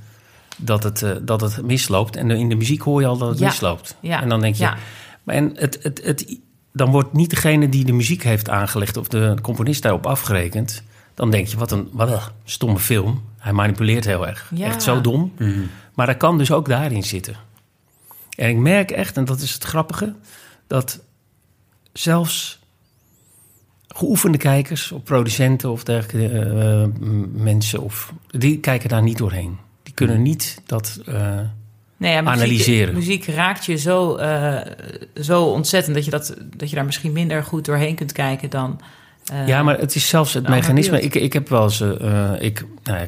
dat 0.58 0.84
het, 0.84 1.02
eh, 1.02 1.12
dat 1.22 1.42
het 1.42 1.62
misloopt. 1.62 2.16
En 2.16 2.32
in 2.32 2.50
de 2.50 2.56
muziek 2.56 2.82
hoor 2.82 3.02
je 3.02 3.08
al 3.08 3.18
dat 3.18 3.30
het 3.30 3.40
Ja. 3.40 3.48
misloopt. 3.48 3.96
Ja. 4.00 4.22
En 4.22 4.30
dan 4.30 4.42
denk 4.42 4.56
je... 4.56 4.64
Ja. 4.64 4.78
Maar 5.24 5.36
En 5.36 5.52
het, 5.56 5.80
het, 5.82 6.02
het, 6.04 6.40
dan 6.74 6.92
wordt 6.92 7.14
niet 7.14 7.30
degene 7.30 7.70
die 7.70 7.86
de 7.86 7.92
muziek 7.92 8.24
heeft 8.24 8.50
aangelegd... 8.50 8.98
of 8.98 9.08
de 9.08 9.36
componist 9.42 9.82
daarop 9.82 10.06
afgerekend... 10.06 10.84
dan 11.14 11.32
denk 11.32 11.48
je, 11.48 11.58
wat 11.58 11.72
een, 11.72 11.90
wat 11.92 12.10
een 12.10 12.20
stomme 12.44 12.80
film. 12.80 13.24
Hij 13.38 13.54
manipuleert 13.54 14.06
heel 14.06 14.28
erg. 14.28 14.52
Ja. 14.56 14.66
Echt 14.66 14.84
zo 14.84 15.02
dom. 15.02 15.34
Mhm. 15.38 15.62
Maar 15.94 16.06
dat 16.06 16.18
kan 16.18 16.38
dus 16.38 16.52
ook 16.52 16.68
daarin 16.68 17.04
zitten. 17.04 17.36
En 18.36 18.50
ik 18.50 18.58
merk 18.58 18.92
echt, 18.92 19.18
en 19.18 19.26
dat 19.26 19.42
is 19.42 19.54
het 19.54 19.64
grappige, 19.64 20.14
dat 20.68 21.00
zelfs 21.94 22.60
geoefende 23.88 24.38
kijkers 24.38 24.92
of 24.92 25.04
producenten 25.04 25.72
of 25.72 25.84
dergelijke 25.84 26.40
eh, 26.40 27.06
mensen, 27.32 27.82
of, 27.82 28.14
die 28.28 28.60
kijken 28.60 28.90
daar 28.90 29.04
niet 29.04 29.18
doorheen. 29.18 29.58
Die 29.84 29.94
kunnen 29.94 30.22
niet 30.22 30.62
dat. 30.66 31.00
eh, 31.06 31.40
Nee, 32.04 32.14
ja, 32.14 32.22
muziek, 32.22 32.42
Analyseren. 32.42 32.94
Muziek 32.94 33.26
raakt 33.26 33.66
je 33.66 33.76
zo, 33.78 34.16
eh, 34.16 34.62
zo 35.22 35.44
ontzettend 35.44 35.96
dat 35.96 36.06
je, 36.06 36.12
dat, 36.12 36.36
dat 36.58 36.70
je 36.70 36.76
daar 36.76 36.86
misschien 36.86 37.12
minder 37.12 37.44
goed 37.44 37.66
doorheen 37.66 37.96
kunt 37.96 38.12
kijken 38.12 38.50
dan... 38.50 38.82
eh, 39.32 39.48
ja, 39.48 39.64
maar 39.64 39.80
het 39.80 39.96
is 39.96 40.08
zelfs 40.08 40.34
het 40.34 40.48
mechanisme. 40.50 41.02
Ik, 41.02 41.16
ik 41.16 41.34
heb 41.34 41.50
wel 41.50 41.64
eens. 41.64 41.82
eh, 41.82 42.32
ik, 42.40 42.66
nou 42.84 43.00
ja, 43.00 43.08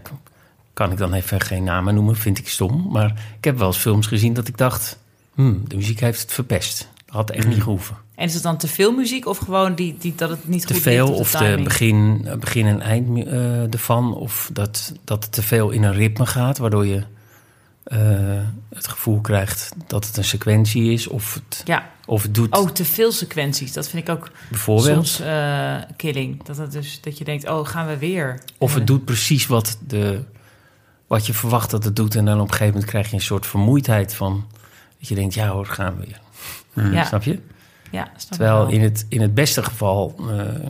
kan 0.74 0.92
ik 0.92 0.98
dan 0.98 1.14
even 1.14 1.42
geen 1.42 1.64
namen 1.64 1.94
noemen, 1.94 2.16
vind 2.16 2.38
ik 2.38 2.48
stom. 2.48 2.88
Maar 2.92 3.14
ik 3.38 3.44
heb 3.44 3.58
wel 3.58 3.68
eens 3.68 3.78
films 3.78 4.08
gezien 4.08 4.34
dat 4.34 4.48
ik 4.48 4.58
dacht: 4.58 4.98
hmm, 5.34 5.64
de 5.68 5.76
muziek 5.76 6.00
heeft 6.00 6.22
het 6.22 6.34
verpest. 6.34 6.90
Dat 7.06 7.16
had 7.16 7.30
echt 7.32 7.48
niet 7.48 7.64
gehoeven. 7.64 7.96
En 8.16 8.26
is 8.26 8.34
het 8.34 8.44
dan 8.44 8.58
te 8.58 8.68
veel 8.68 8.92
muziek 8.92 9.26
of 9.26 9.38
gewoon 9.38 9.76
die, 9.76 9.96
die, 10.00 10.14
dat 10.16 10.30
het 10.30 10.48
niet 10.48 10.68
te 10.68 10.74
goed 10.74 10.82
veel 10.82 11.06
ligt 11.06 11.18
op 11.18 11.20
of 11.20 11.32
de 11.32 11.62
begin, 11.64 12.28
begin 12.40 12.66
en 12.66 12.82
eind 12.82 13.28
ervan. 13.74 14.16
Of 14.16 14.50
dat, 14.54 14.94
dat 15.04 15.24
het 15.24 15.34
te 15.34 15.42
veel 15.42 15.70
in 15.70 15.84
een 15.84 15.94
ritme 15.94 16.26
gaat, 16.26 16.58
waardoor 16.58 16.86
je 16.86 17.04
eh, 17.86 18.00
het 18.70 18.88
gevoel 18.88 19.22
krijgt 19.22 19.74
dat 19.88 20.06
het 20.08 20.18
een 20.18 20.24
sequentie 20.24 20.92
is. 20.92 21.08
Of 21.08 21.34
het, 21.34 21.62
Ja, 21.66 21.90
of 22.06 22.24
het 22.24 22.34
doet 22.34 22.58
oh, 22.58 22.70
te 22.70 22.86
veel 22.86 23.12
sequenties. 23.12 23.74
Dat 23.74 23.90
vind 23.90 24.08
ik 24.08 24.16
ook 24.16 24.32
bijvoorbeeld. 24.50 25.08
soms 25.08 25.20
eh, 25.20 25.76
killing. 25.96 26.44
Dat, 26.44 26.58
het 26.58 26.72
dus, 26.72 27.02
dat 27.02 27.18
je 27.18 27.24
denkt, 27.24 27.50
oh, 27.50 27.68
gaan 27.68 27.88
we 27.88 27.98
weer? 27.98 28.42
Of 28.58 28.74
het 28.74 28.88
doet 28.88 29.06
precies 29.06 29.48
wat, 29.48 29.78
de, 29.88 30.24
wat 31.08 31.26
je 31.26 31.34
verwacht 31.34 31.72
dat 31.72 31.84
het 31.84 31.96
doet. 31.96 32.16
En 32.16 32.26
dan 32.26 32.36
op 32.36 32.42
een 32.42 32.50
gegeven 32.50 32.74
moment 32.74 32.90
krijg 32.90 33.10
je 33.10 33.16
een 33.16 33.22
soort 33.22 33.46
vermoeidheid 33.46 34.16
van... 34.16 34.48
dat 35.00 35.08
je 35.08 35.16
denkt, 35.16 35.34
ja 35.34 35.48
hoor, 35.48 35.66
gaan 35.66 35.98
we 35.98 36.06
weer. 36.06 36.20
Ja, 36.94 37.04
Snap 37.04 37.24
je? 37.24 37.40
ja, 37.92 38.10
snap 38.18 38.38
Terwijl 38.38 38.68
in 38.68 38.82
het, 38.82 39.06
in 39.10 39.22
het 39.22 39.34
beste 39.34 39.64
geval 39.64 40.16
eh, 40.30 40.70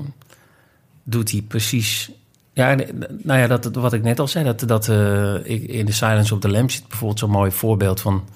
doet 1.04 1.32
hij 1.32 1.42
precies. 1.42 2.12
Ja, 2.56 2.70
en, 2.70 3.06
nou 3.24 3.40
ja, 3.40 3.48
dat, 3.48 3.76
wat 3.76 3.94
ik 3.94 4.04
net 4.04 4.20
al 4.20 4.28
zei, 4.28 4.46
dat, 4.46 4.60
dat 4.60 4.90
eh, 4.90 5.36
ik 5.36 5.64
in 5.64 5.86
The 5.86 5.94
Silence 5.94 6.34
of 6.34 6.40
the 6.40 6.50
Lambs 6.50 6.74
zit 6.74 6.88
bijvoorbeeld 6.88 7.20
zo'n 7.20 7.30
mooi 7.30 7.52
voorbeeld 7.52 8.02
van. 8.02 8.28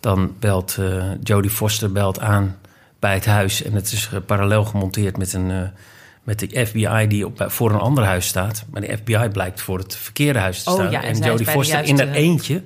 Dan 0.00 0.34
belt 0.38 0.76
eh, 0.78 1.04
Jodie 1.22 1.50
Foster 1.50 1.92
belt 1.92 2.20
aan 2.20 2.56
bij 2.98 3.14
het 3.14 3.26
huis 3.26 3.62
en 3.62 3.72
het 3.72 3.92
is 3.92 4.08
eh, 4.12 4.20
parallel 4.26 4.64
gemonteerd 4.64 5.16
met, 5.16 5.32
een, 5.32 5.50
eh, 5.50 5.62
met 6.22 6.38
de 6.38 6.66
FBI 6.66 7.06
die 7.06 7.26
op, 7.26 7.44
voor 7.46 7.70
een 7.70 7.80
ander 7.80 8.04
huis 8.04 8.26
staat. 8.26 8.64
Maar 8.70 8.80
de 8.80 8.96
FBI 8.96 9.28
blijkt 9.32 9.60
voor 9.60 9.78
het 9.78 9.96
verkeerde 9.96 10.38
huis 10.38 10.62
te 10.62 10.70
Oh 10.70 10.76
staan. 10.76 10.90
ja, 10.90 11.02
en 11.02 11.18
Jodie 11.18 11.46
Foster 11.46 11.84
in 11.84 11.98
haar 11.98 12.08
eentje 12.08 12.62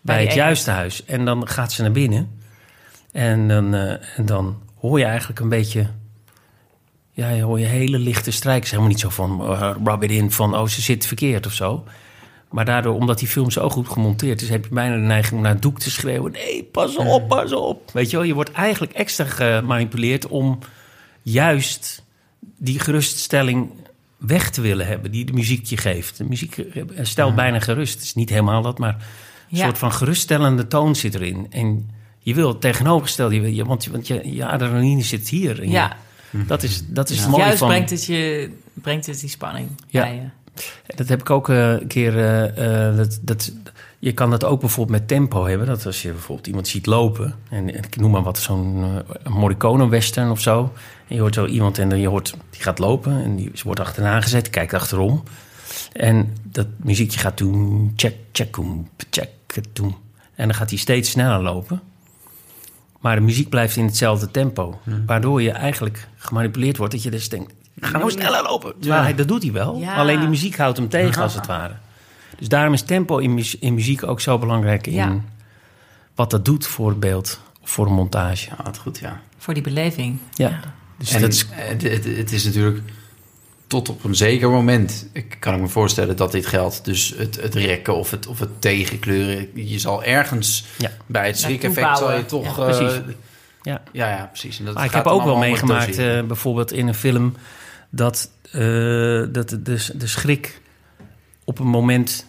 bij, 0.00 0.20
het 0.20 0.32
ene. 0.32 0.34
juiste 0.34 0.70
huis. 0.70 1.04
En 1.04 1.24
dan 1.24 1.48
gaat 1.48 1.72
ze 1.72 1.82
naar 1.82 1.92
binnen. 1.92 2.42
En 3.12 3.48
dan, 3.48 3.74
eh, 3.74 4.18
en 4.18 4.26
dan 4.26 4.62
hoor 4.80 4.98
je 4.98 5.04
eigenlijk 5.04 5.40
een 5.40 5.48
beetje... 5.48 5.86
Ja, 7.16 7.28
je 7.28 7.42
hoor 7.42 7.58
je 7.60 7.66
hele 7.66 7.98
lichte 7.98 8.30
strijkers. 8.30 8.70
Helemaal 8.70 8.90
niet 8.92 9.00
zo 9.00 9.08
van 9.08 9.40
eh, 9.40 9.74
rub 9.84 10.02
it 10.02 10.10
in 10.10 10.30
van... 10.30 10.56
oh, 10.56 10.66
ze 10.66 10.80
zit 10.80 11.06
verkeerd 11.06 11.46
of 11.46 11.52
zo. 11.52 11.84
Maar 12.50 12.64
daardoor, 12.64 12.94
omdat 12.94 13.18
die 13.18 13.28
film 13.28 13.50
zo 13.50 13.68
goed 13.70 13.88
gemonteerd 13.88 14.42
is... 14.42 14.48
heb 14.48 14.64
je 14.64 14.74
bijna 14.74 14.94
de 14.94 15.00
neiging 15.02 15.34
om 15.36 15.40
naar 15.42 15.52
het 15.52 15.62
doek 15.62 15.78
te 15.80 15.90
schreeuwen... 15.90 16.32
nee, 16.32 16.62
pas 16.72 16.96
op, 16.96 17.28
pas 17.28 17.52
op. 17.52 17.90
Weet 17.92 18.10
je 18.10 18.16
wel, 18.16 18.26
je 18.26 18.34
wordt 18.34 18.52
eigenlijk 18.52 18.92
extra 18.92 19.24
gemanipuleerd... 19.24 20.26
om 20.26 20.58
juist 21.22 22.02
die 22.58 22.78
geruststelling 22.78 23.68
weg 24.16 24.50
te 24.50 24.60
willen 24.60 24.86
hebben 24.86 25.10
die 25.10 25.24
de 25.24 25.32
muziek 25.32 25.66
je 25.66 25.76
geeft. 25.76 26.16
De 26.18 26.24
muziek 26.24 26.56
eh, 26.58 26.82
stelt 27.02 27.30
Ja. 27.30 27.34
bijna 27.36 27.60
gerust. 27.60 27.94
Het 27.94 28.02
is 28.02 28.14
niet 28.14 28.28
helemaal 28.30 28.62
dat, 28.62 28.78
maar 28.78 28.94
een 29.50 29.56
Ja. 29.58 29.64
soort 29.64 29.78
van 29.78 29.92
geruststellende 29.92 30.66
toon 30.68 30.96
zit 30.96 31.14
erin. 31.14 31.46
En 31.50 31.90
je 32.18 32.34
wil 32.34 32.48
het 32.48 32.60
tegenovergestelde, 32.60 33.34
je 33.34 33.40
wil- 33.40 33.64
want, 33.66 33.84
je- 33.84 33.90
want 33.90 34.06
je, 34.06 34.34
je 34.34 34.46
adrenaline 34.46 35.02
zit 35.02 35.28
hier. 35.28 35.62
En 35.62 35.70
Ja, 35.70 35.96
dat 36.46 36.62
is, 36.62 36.82
dat 36.86 37.10
is 37.10 37.16
Ja. 37.16 37.22
het 37.22 37.30
mooie 37.30 37.42
juist 37.44 37.58
van... 37.58 37.68
brengt, 37.68 37.90
het 37.90 38.04
je, 38.04 38.50
brengt 38.74 39.06
het 39.06 39.20
die 39.20 39.28
spanning 39.28 39.68
Ja. 39.88 40.02
bij 40.02 40.14
je. 40.14 40.22
Dat 40.94 41.08
heb 41.08 41.20
ik 41.20 41.30
ook 41.30 41.48
eh, 41.48 41.70
een 41.70 41.86
keer. 41.86 42.18
eh, 42.18 42.88
eh, 42.88 42.96
dat, 42.96 43.18
dat, 43.22 43.52
je 43.98 44.12
kan 44.12 44.30
dat 44.30 44.44
ook 44.44 44.60
bijvoorbeeld 44.60 44.98
met 44.98 45.08
tempo 45.08 45.44
hebben. 45.46 45.66
Dat 45.66 45.86
als 45.86 46.02
je 46.02 46.10
bijvoorbeeld 46.10 46.46
iemand 46.46 46.68
ziet 46.68 46.86
lopen. 46.86 47.34
En, 47.50 47.74
en 47.74 47.82
ik 47.84 47.96
noem 47.96 48.10
maar 48.10 48.22
wat, 48.22 48.38
zo'n 48.38 48.84
eh, 49.24 49.32
Morricone-western 49.32 50.30
of 50.30 50.40
zo. 50.40 50.72
En 51.08 51.14
je 51.14 51.20
hoort 51.20 51.34
zo 51.34 51.46
iemand 51.46 51.78
en 51.78 51.88
dan 51.88 51.98
je 52.00 52.08
hoort, 52.08 52.34
die 52.50 52.62
gaat 52.62 52.78
lopen. 52.78 53.22
En 53.24 53.36
die 53.36 53.50
wordt 53.64 53.80
achterna 53.80 54.20
gezet, 54.20 54.50
kijkt 54.50 54.74
achterom. 54.74 55.22
En 55.92 56.36
dat 56.42 56.66
muziekje 56.76 57.18
gaat 57.18 57.36
toen. 57.36 57.92
Check, 57.96 58.14
check, 58.32 58.56
check, 59.10 59.28
toen. 59.72 59.94
En 60.34 60.46
dan 60.48 60.54
gaat 60.56 60.70
hij 60.70 60.78
steeds 60.78 61.10
sneller 61.10 61.42
lopen. 61.42 61.80
Maar 63.04 63.16
de 63.16 63.22
muziek 63.22 63.48
blijft 63.48 63.76
in 63.76 63.84
hetzelfde 63.84 64.30
tempo. 64.30 64.80
Waardoor 65.06 65.42
je 65.42 65.50
eigenlijk 65.50 66.08
gemanipuleerd 66.16 66.76
wordt. 66.76 66.92
Dat 66.92 67.02
je 67.02 67.10
dus 67.10 67.28
denkt, 67.28 67.52
ga 67.80 67.98
nou 67.98 68.10
sneller 68.10 68.42
lopen. 68.42 68.74
Hij, 68.86 69.14
dat 69.14 69.28
doet 69.28 69.42
hij 69.42 69.52
wel. 69.52 69.76
Ja. 69.78 69.94
Alleen 69.94 70.18
die 70.20 70.28
muziek 70.28 70.56
houdt 70.56 70.76
hem 70.78 70.88
tegen, 70.88 71.22
als 71.22 71.34
het 71.34 71.46
ware. 71.46 71.74
Dus 72.38 72.48
daarom 72.48 72.72
is 72.72 72.82
tempo 72.82 73.18
in, 73.18 73.34
mu- 73.34 73.52
in 73.60 73.74
muziek 73.74 74.02
ook 74.02 74.20
zo 74.20 74.38
belangrijk. 74.38 74.86
In 74.86 74.92
Ja. 74.92 75.16
wat 76.14 76.30
dat 76.30 76.44
doet 76.44 76.66
voor 76.66 76.88
het 76.88 77.00
beeld, 77.00 77.40
voor 77.62 77.86
een 77.86 77.92
montage. 77.92 78.50
Ja, 78.50 78.64
wat 78.64 78.78
goed, 78.78 78.98
ja. 78.98 79.20
Voor 79.38 79.54
die 79.54 79.62
beleving. 79.62 80.18
Ja. 80.34 80.60
Dus 80.98 81.12
en 81.12 81.20
dat 81.20 81.32
is, 81.32 81.46
het, 81.50 81.82
het, 81.82 82.04
het 82.04 82.32
is 82.32 82.44
natuurlijk 82.44 82.80
tot 83.74 83.88
op 83.88 84.04
een 84.04 84.14
zeker 84.14 84.50
moment, 84.50 85.06
ik 85.12 85.36
kan 85.38 85.54
ik 85.54 85.60
me 85.60 85.68
voorstellen 85.68 86.16
dat 86.16 86.32
dit 86.32 86.46
geldt. 86.46 86.84
Dus 86.84 87.14
het, 87.16 87.40
het 87.40 87.54
rekken 87.54 87.96
of 87.96 88.10
het, 88.10 88.26
of 88.26 88.38
het 88.38 88.60
tegenkleuren. 88.60 89.48
Je 89.54 89.78
zal 89.78 90.04
ergens 90.04 90.64
Ja. 90.78 90.90
bij 91.06 91.26
het 91.26 91.38
schrik-effect 91.38 91.98
zal 91.98 92.16
je 92.16 92.26
toch... 92.26 92.56
Ja, 92.56 92.66
eh. 92.68 92.96
Ja. 93.62 93.82
ja, 93.92 94.08
ja, 94.08 94.26
precies. 94.26 94.58
En 94.58 94.64
dat 94.64 94.74
Maar 94.74 94.84
ik 94.84 94.90
heb 94.92 95.06
ook 95.06 95.24
wel 95.24 95.36
meegemaakt, 95.36 95.98
eh, 95.98 96.22
bijvoorbeeld 96.22 96.72
in 96.72 96.88
een 96.88 96.94
film, 96.94 97.36
dat, 97.90 98.30
eh, 98.52 98.60
dat 99.28 99.48
de, 99.48 99.62
de, 99.62 99.86
de 99.94 100.06
schrik 100.06 100.60
op 101.44 101.58
een 101.58 101.66
moment 101.66 102.26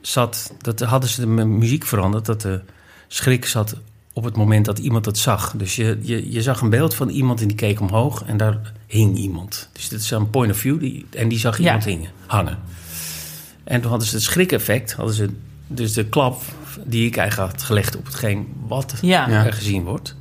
zat. 0.00 0.52
Dat 0.58 0.80
hadden 0.80 1.10
ze 1.10 1.20
de 1.20 1.26
mu- 1.26 1.44
muziek 1.44 1.86
veranderd, 1.86 2.24
dat 2.26 2.40
de 2.40 2.60
schrik 3.08 3.44
zat 3.46 3.76
op 4.18 4.24
het 4.24 4.36
moment 4.36 4.64
dat 4.64 4.78
iemand 4.78 5.04
het 5.06 5.18
zag. 5.18 5.54
Dus 5.56 5.76
je, 5.76 5.98
je, 6.02 6.32
je 6.32 6.42
zag 6.42 6.60
een 6.60 6.70
beeld 6.70 6.94
van 6.94 7.08
iemand 7.08 7.40
en 7.40 7.46
die 7.48 7.56
keek 7.56 7.80
omhoog 7.80 8.22
en 8.26 8.36
daar 8.36 8.72
hing 8.86 9.16
iemand. 9.16 9.68
Dus 9.72 9.88
dit 9.88 10.00
is 10.00 10.10
een 10.10 10.30
point 10.30 10.50
of 10.52 10.56
view 10.58 10.80
die, 10.80 11.06
en 11.16 11.28
die 11.28 11.38
zag 11.38 11.58
Ja. 11.58 11.64
iemand 11.64 11.84
hingen, 11.84 12.10
hangen. 12.26 12.58
En 13.64 13.80
toen 13.80 13.90
hadden 13.90 14.08
ze 14.08 14.14
het 14.14 14.24
schrik-effect, 14.24 14.92
hadden 14.92 15.14
ze 15.14 15.30
dus 15.66 15.92
de 15.92 16.04
klap 16.04 16.42
die 16.84 17.06
ik 17.06 17.16
eigenlijk 17.16 17.50
had 17.52 17.62
gelegd 17.62 17.96
op 17.96 18.04
hetgeen 18.04 18.46
wat 18.66 18.94
Ja. 19.00 19.28
Er 19.28 19.52
gezien 19.52 19.84
wordt, 19.84 20.16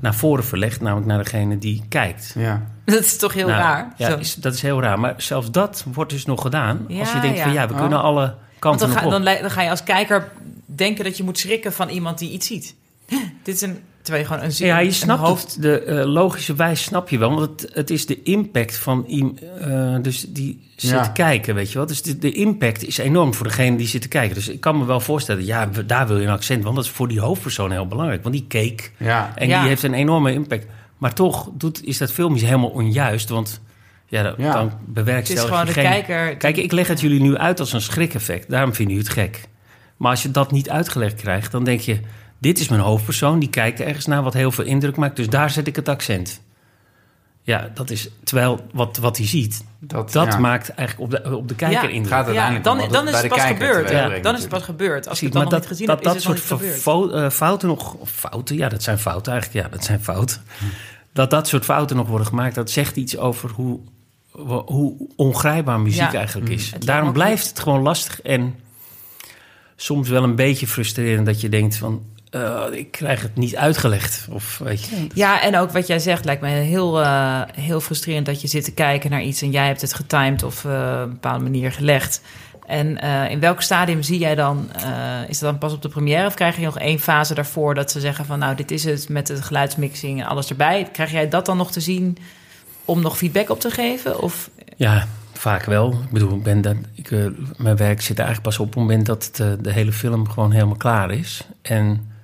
naar 0.00 0.14
voren 0.14 0.44
verlegd, 0.44 0.80
namelijk 0.80 1.06
naar 1.06 1.18
degene 1.22 1.58
die 1.58 1.82
kijkt. 1.88 2.32
Ja. 2.38 2.66
Dat 2.84 3.00
is 3.04 3.16
toch 3.16 3.32
heel 3.32 3.46
Nou, 3.48 3.60
raar. 3.60 3.92
Ja, 3.96 4.16
is, 4.16 4.34
dat 4.34 4.54
is 4.54 4.62
heel 4.62 4.80
raar. 4.80 4.98
Maar 5.00 5.14
zelfs 5.16 5.50
dat 5.50 5.84
wordt 5.92 6.10
dus 6.10 6.24
nog 6.26 6.42
gedaan. 6.42 6.76
als 6.76 6.88
je 7.10 7.14
Ja, 7.16 7.20
denkt 7.20 7.40
van 7.40 7.52
ja. 7.52 7.66
we 7.66 7.72
Oh. 7.74 7.80
kunnen 7.80 8.02
alle 8.02 8.20
Want 8.20 8.34
kanten 8.58 8.88
dan 8.88 8.96
ga, 8.96 9.04
op. 9.04 9.10
dan 9.40 9.50
ga 9.50 9.62
je 9.62 9.70
als 9.70 9.82
kijker 9.82 10.32
denken 10.66 11.04
dat 11.04 11.16
je 11.16 11.22
moet 11.22 11.38
schrikken 11.38 11.72
van 11.72 11.88
iemand 11.88 12.18
die 12.18 12.30
iets 12.30 12.46
ziet. 12.46 12.74
Dit 13.42 13.54
is 13.54 13.60
een... 13.60 13.78
Terwijl 14.02 14.26
je 14.26 14.32
gewoon 14.32 14.46
een 14.46 14.52
zin 14.52 14.66
ja, 14.66 14.78
je 14.78 14.92
snapt 14.92 15.20
hoofd... 15.20 15.52
het. 15.54 15.62
De 15.62 15.80
eh, 15.80 16.04
logische 16.06 16.54
wijze 16.54 16.82
snap 16.82 17.08
je 17.08 17.18
wel. 17.18 17.34
Want 17.34 17.40
het, 17.62 17.70
het 17.74 17.90
is 17.90 18.06
de 18.06 18.22
impact 18.22 18.76
van 18.76 19.04
iemand 19.06 19.40
eh, 19.60 19.96
dus 20.02 20.26
die 20.28 20.70
zit 20.76 20.90
Ja. 20.90 21.02
te 21.02 21.12
kijken, 21.12 21.54
weet 21.54 21.72
je 21.72 21.78
wel. 21.78 21.86
Dus 21.86 22.02
de, 22.02 22.18
de 22.18 22.32
impact 22.32 22.86
is 22.86 22.98
enorm 22.98 23.34
voor 23.34 23.46
degene 23.46 23.76
die 23.76 23.86
zit 23.86 24.02
te 24.02 24.08
kijken. 24.08 24.34
Dus 24.34 24.48
ik 24.48 24.60
kan 24.60 24.78
me 24.78 24.84
wel 24.84 25.00
voorstellen, 25.00 25.44
ja, 25.44 25.68
daar 25.86 26.06
wil 26.06 26.16
je 26.18 26.26
een 26.26 26.32
accent. 26.32 26.62
Want 26.64 26.76
dat 26.76 26.84
is 26.84 26.90
voor 26.90 27.08
die 27.08 27.20
hoofdpersoon 27.20 27.70
heel 27.70 27.86
belangrijk. 27.86 28.22
Want 28.22 28.34
die 28.34 28.44
keek 28.48 28.92
Ja. 28.98 29.32
en 29.34 29.48
Ja. 29.48 29.58
die 29.60 29.68
heeft 29.68 29.82
een 29.82 29.94
enorme 29.94 30.32
impact. 30.32 30.66
Maar 30.98 31.14
toch 31.14 31.50
doet, 31.54 31.84
is 31.84 31.98
dat 31.98 32.12
filmpje 32.12 32.46
helemaal 32.46 32.70
onjuist. 32.70 33.28
Want 33.28 33.60
ja, 34.08 34.22
dan, 34.22 34.34
Ja. 34.38 34.52
dan 34.52 34.64
Het 34.64 34.72
is 34.72 34.92
bewerkstellig 34.92 35.42
gewoon 35.44 35.60
je 35.60 35.66
de 35.66 35.72
geen... 35.72 35.84
kijker... 35.90 36.36
Kijk, 36.36 36.56
ik 36.56 36.72
leg 36.72 36.88
het 36.88 37.00
jullie 37.00 37.20
nu 37.20 37.36
uit 37.36 37.60
als 37.60 37.72
een 37.72 37.80
schrik-effect. 37.80 38.50
Daarom 38.50 38.74
vinden 38.74 38.94
jullie 38.94 39.10
het 39.10 39.18
gek. 39.18 39.40
Maar 39.96 40.10
als 40.10 40.22
je 40.22 40.30
dat 40.30 40.52
niet 40.52 40.70
uitgelegd 40.70 41.14
krijgt, 41.20 41.52
dan 41.52 41.64
denk 41.64 41.80
je... 41.80 42.00
dit 42.38 42.58
is 42.58 42.68
mijn 42.68 42.80
hoofdpersoon, 42.80 43.38
die 43.38 43.50
kijkt 43.50 43.80
ergens 43.80 44.06
naar 44.06 44.22
wat 44.22 44.34
heel 44.34 44.50
veel 44.50 44.64
indruk 44.64 44.96
maakt. 44.96 45.16
Dus 45.16 45.28
daar 45.28 45.50
zet 45.50 45.66
ik 45.66 45.76
het 45.76 45.88
accent. 45.88 46.40
Ja, 47.42 47.70
dat 47.74 47.90
is... 47.90 48.08
Terwijl 48.24 48.66
wat, 48.72 48.96
wat 48.96 49.16
hij 49.16 49.26
ziet, 49.26 49.64
Dat, 49.80 50.12
dat 50.12 50.26
ja. 50.32 50.38
maakt 50.38 50.68
eigenlijk 50.68 51.14
op 51.14 51.24
de, 51.24 51.36
op 51.36 51.48
de 51.48 51.54
kijker 51.54 51.82
Ja. 51.82 51.88
indruk. 51.88 52.12
Gaat 52.12 52.34
Ja, 52.34 52.58
dan, 52.58 52.80
om 52.80 52.92
dan 52.92 53.08
is 53.08 53.16
het 53.16 53.28
pas 53.28 53.38
kijker 53.38 53.66
gebeurd. 53.66 53.90
Ja, 53.90 54.18
dan 54.18 54.34
is 54.34 54.40
het 54.40 54.48
pas 54.48 54.62
gebeurd. 54.62 55.08
Als 55.08 55.18
je 55.18 55.24
het 55.24 55.34
dan 55.34 55.42
nog 55.44 55.52
niet 55.52 55.66
gezien 55.66 55.86
dat, 55.86 56.04
hebt, 56.04 56.16
is 56.16 56.22
dat 56.22 56.32
het 56.32 56.42
nog 56.42 56.48
soort 56.48 56.60
gebeurd. 56.60 57.14
eh, 57.14 57.30
fouten 57.30 57.68
nog... 57.68 57.96
Fouten, 58.04 58.56
ja, 58.56 58.68
dat 58.68 58.82
zijn 58.82 58.98
fouten 58.98 59.32
eigenlijk. 59.32 59.64
Ja, 59.64 59.72
dat 59.72 59.84
zijn 59.84 60.00
fouten. 60.02 60.42
Dat 61.12 61.30
dat 61.30 61.48
soort 61.48 61.64
fouten 61.64 61.96
nog 61.96 62.08
worden 62.08 62.26
gemaakt... 62.26 62.54
dat 62.54 62.70
zegt 62.70 62.96
iets 62.96 63.16
over 63.16 63.50
hoe, 63.50 63.80
hoe 64.66 65.08
ongrijpbaar 65.16 65.80
muziek 65.80 66.12
Ja. 66.12 66.12
eigenlijk 66.14 66.50
is. 66.50 66.62
Het 66.62 66.70
lijkt 66.70 66.86
Daarom 66.86 67.12
blijft 67.12 67.48
het 67.48 67.58
gewoon 67.58 67.82
lastig 67.82 68.22
en 68.22 68.54
soms 69.76 70.08
wel 70.08 70.22
een 70.22 70.36
beetje 70.36 70.66
frustrerend... 70.66 71.26
dat 71.26 71.40
je 71.40 71.48
denkt 71.48 71.76
van, 71.76 72.02
eh, 72.36 72.78
ik 72.78 72.90
krijg 72.90 73.22
het 73.22 73.36
niet 73.36 73.56
uitgelegd. 73.56 74.26
Of 74.30 74.58
weet 74.58 74.84
je... 74.84 75.06
Ja, 75.14 75.42
en 75.42 75.56
ook 75.56 75.70
wat 75.70 75.86
jij 75.86 75.98
zegt 75.98 76.24
lijkt 76.24 76.42
me 76.42 76.48
heel, 76.48 77.00
eh, 77.00 77.40
heel 77.54 77.80
frustrerend 77.80 78.26
dat 78.26 78.40
je 78.40 78.48
zit 78.48 78.64
te 78.64 78.72
kijken 78.72 79.10
naar 79.10 79.22
iets 79.22 79.42
en 79.42 79.50
jij 79.50 79.66
hebt 79.66 79.80
het 79.80 79.94
getimed 79.94 80.42
of 80.42 80.64
eh, 80.64 80.70
op 80.70 81.02
een 81.02 81.10
bepaalde 81.10 81.42
manier 81.42 81.72
gelegd. 81.72 82.20
En 82.66 82.98
in 83.30 83.40
welk 83.40 83.62
stadium 83.62 84.02
zie 84.02 84.18
jij 84.18 84.34
dan? 84.34 84.70
is 85.28 85.38
dat 85.38 85.50
dan 85.50 85.58
pas 85.58 85.72
op 85.72 85.82
de 85.82 85.88
première 85.88 86.26
of 86.26 86.34
krijg 86.34 86.56
je 86.56 86.64
nog 86.64 86.78
één 86.78 86.98
fase 86.98 87.34
daarvoor 87.34 87.74
dat 87.74 87.90
ze 87.90 88.00
zeggen 88.00 88.24
van 88.24 88.38
nou 88.38 88.54
dit 88.54 88.70
is 88.70 88.84
het 88.84 89.08
met 89.08 89.26
de 89.26 89.42
geluidsmixing 89.42 90.20
en 90.20 90.26
alles 90.26 90.48
erbij? 90.48 90.88
Krijg 90.92 91.10
jij 91.10 91.28
dat 91.28 91.46
dan 91.46 91.56
nog 91.56 91.72
te 91.72 91.80
zien 91.80 92.18
om 92.84 93.00
nog 93.00 93.16
feedback 93.16 93.50
op 93.50 93.60
te 93.60 93.70
geven? 93.70 94.22
Of 94.22 94.50
Ja, 94.76 95.06
vaak 95.32 95.64
wel. 95.64 95.92
Ik 95.92 96.10
bedoel, 96.10 96.36
ik 96.36 96.42
ben 96.42 96.60
dat, 96.60 96.76
ik, 96.94 97.10
mijn 97.56 97.76
werk 97.76 98.02
zit 98.02 98.18
er 98.18 98.24
eigenlijk 98.24 98.42
pas 98.42 98.58
op 98.58 98.66
op 98.66 98.74
het 98.74 98.82
moment 98.82 99.06
dat 99.06 99.30
eh, 99.32 99.46
de 99.60 99.72
hele 99.72 99.92
film 99.92 100.28
gewoon 100.28 100.52
helemaal 100.52 100.76
klaar 100.76 101.10
is. 101.10 101.46
En 101.62 102.15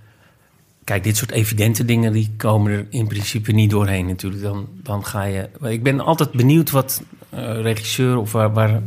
kijk, 0.84 1.04
dit 1.04 1.16
soort 1.16 1.30
evidente 1.30 1.84
dingen 1.84 2.12
die 2.12 2.30
komen 2.36 2.72
er 2.72 2.86
in 2.90 3.06
principe 3.06 3.52
niet 3.52 3.70
doorheen 3.70 4.06
natuurlijk. 4.06 4.42
Dan, 4.42 4.68
dan 4.82 5.04
ga 5.04 5.22
je. 5.22 5.48
Ik 5.62 5.82
ben 5.82 6.00
altijd 6.00 6.30
benieuwd 6.32 6.70
wat 6.70 7.02
eh, 7.30 7.60
regisseur 7.60 8.16
of 8.16 8.32
waar. 8.32 8.52
waar 8.52 8.82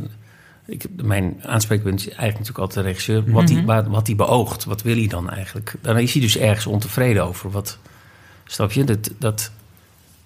ik, 0.68 0.86
mijn 1.04 1.36
aanspreekpunt 1.44 2.00
is 2.00 2.06
eigenlijk 2.08 2.38
natuurlijk 2.40 2.60
altijd 2.60 2.86
de 2.86 2.92
regisseur. 2.92 3.32
Wat 3.32 3.48
die, 3.48 3.62
Mhm. 3.62 3.90
wat 3.90 4.06
die 4.06 4.16
beoogt. 4.16 4.64
Wat 4.64 4.82
wil 4.82 4.96
hij 4.96 5.08
dan 5.08 5.30
eigenlijk? 5.30 5.76
Dan 5.82 5.98
is 6.00 6.12
hij 6.14 6.22
dus 6.22 6.38
ergens 6.38 6.66
ontevreden 6.66 7.26
over. 7.26 7.52
Wat, 7.52 7.78
snap 8.46 8.72
je? 8.72 8.84
Dat, 8.84 9.12
dat, 9.20 9.52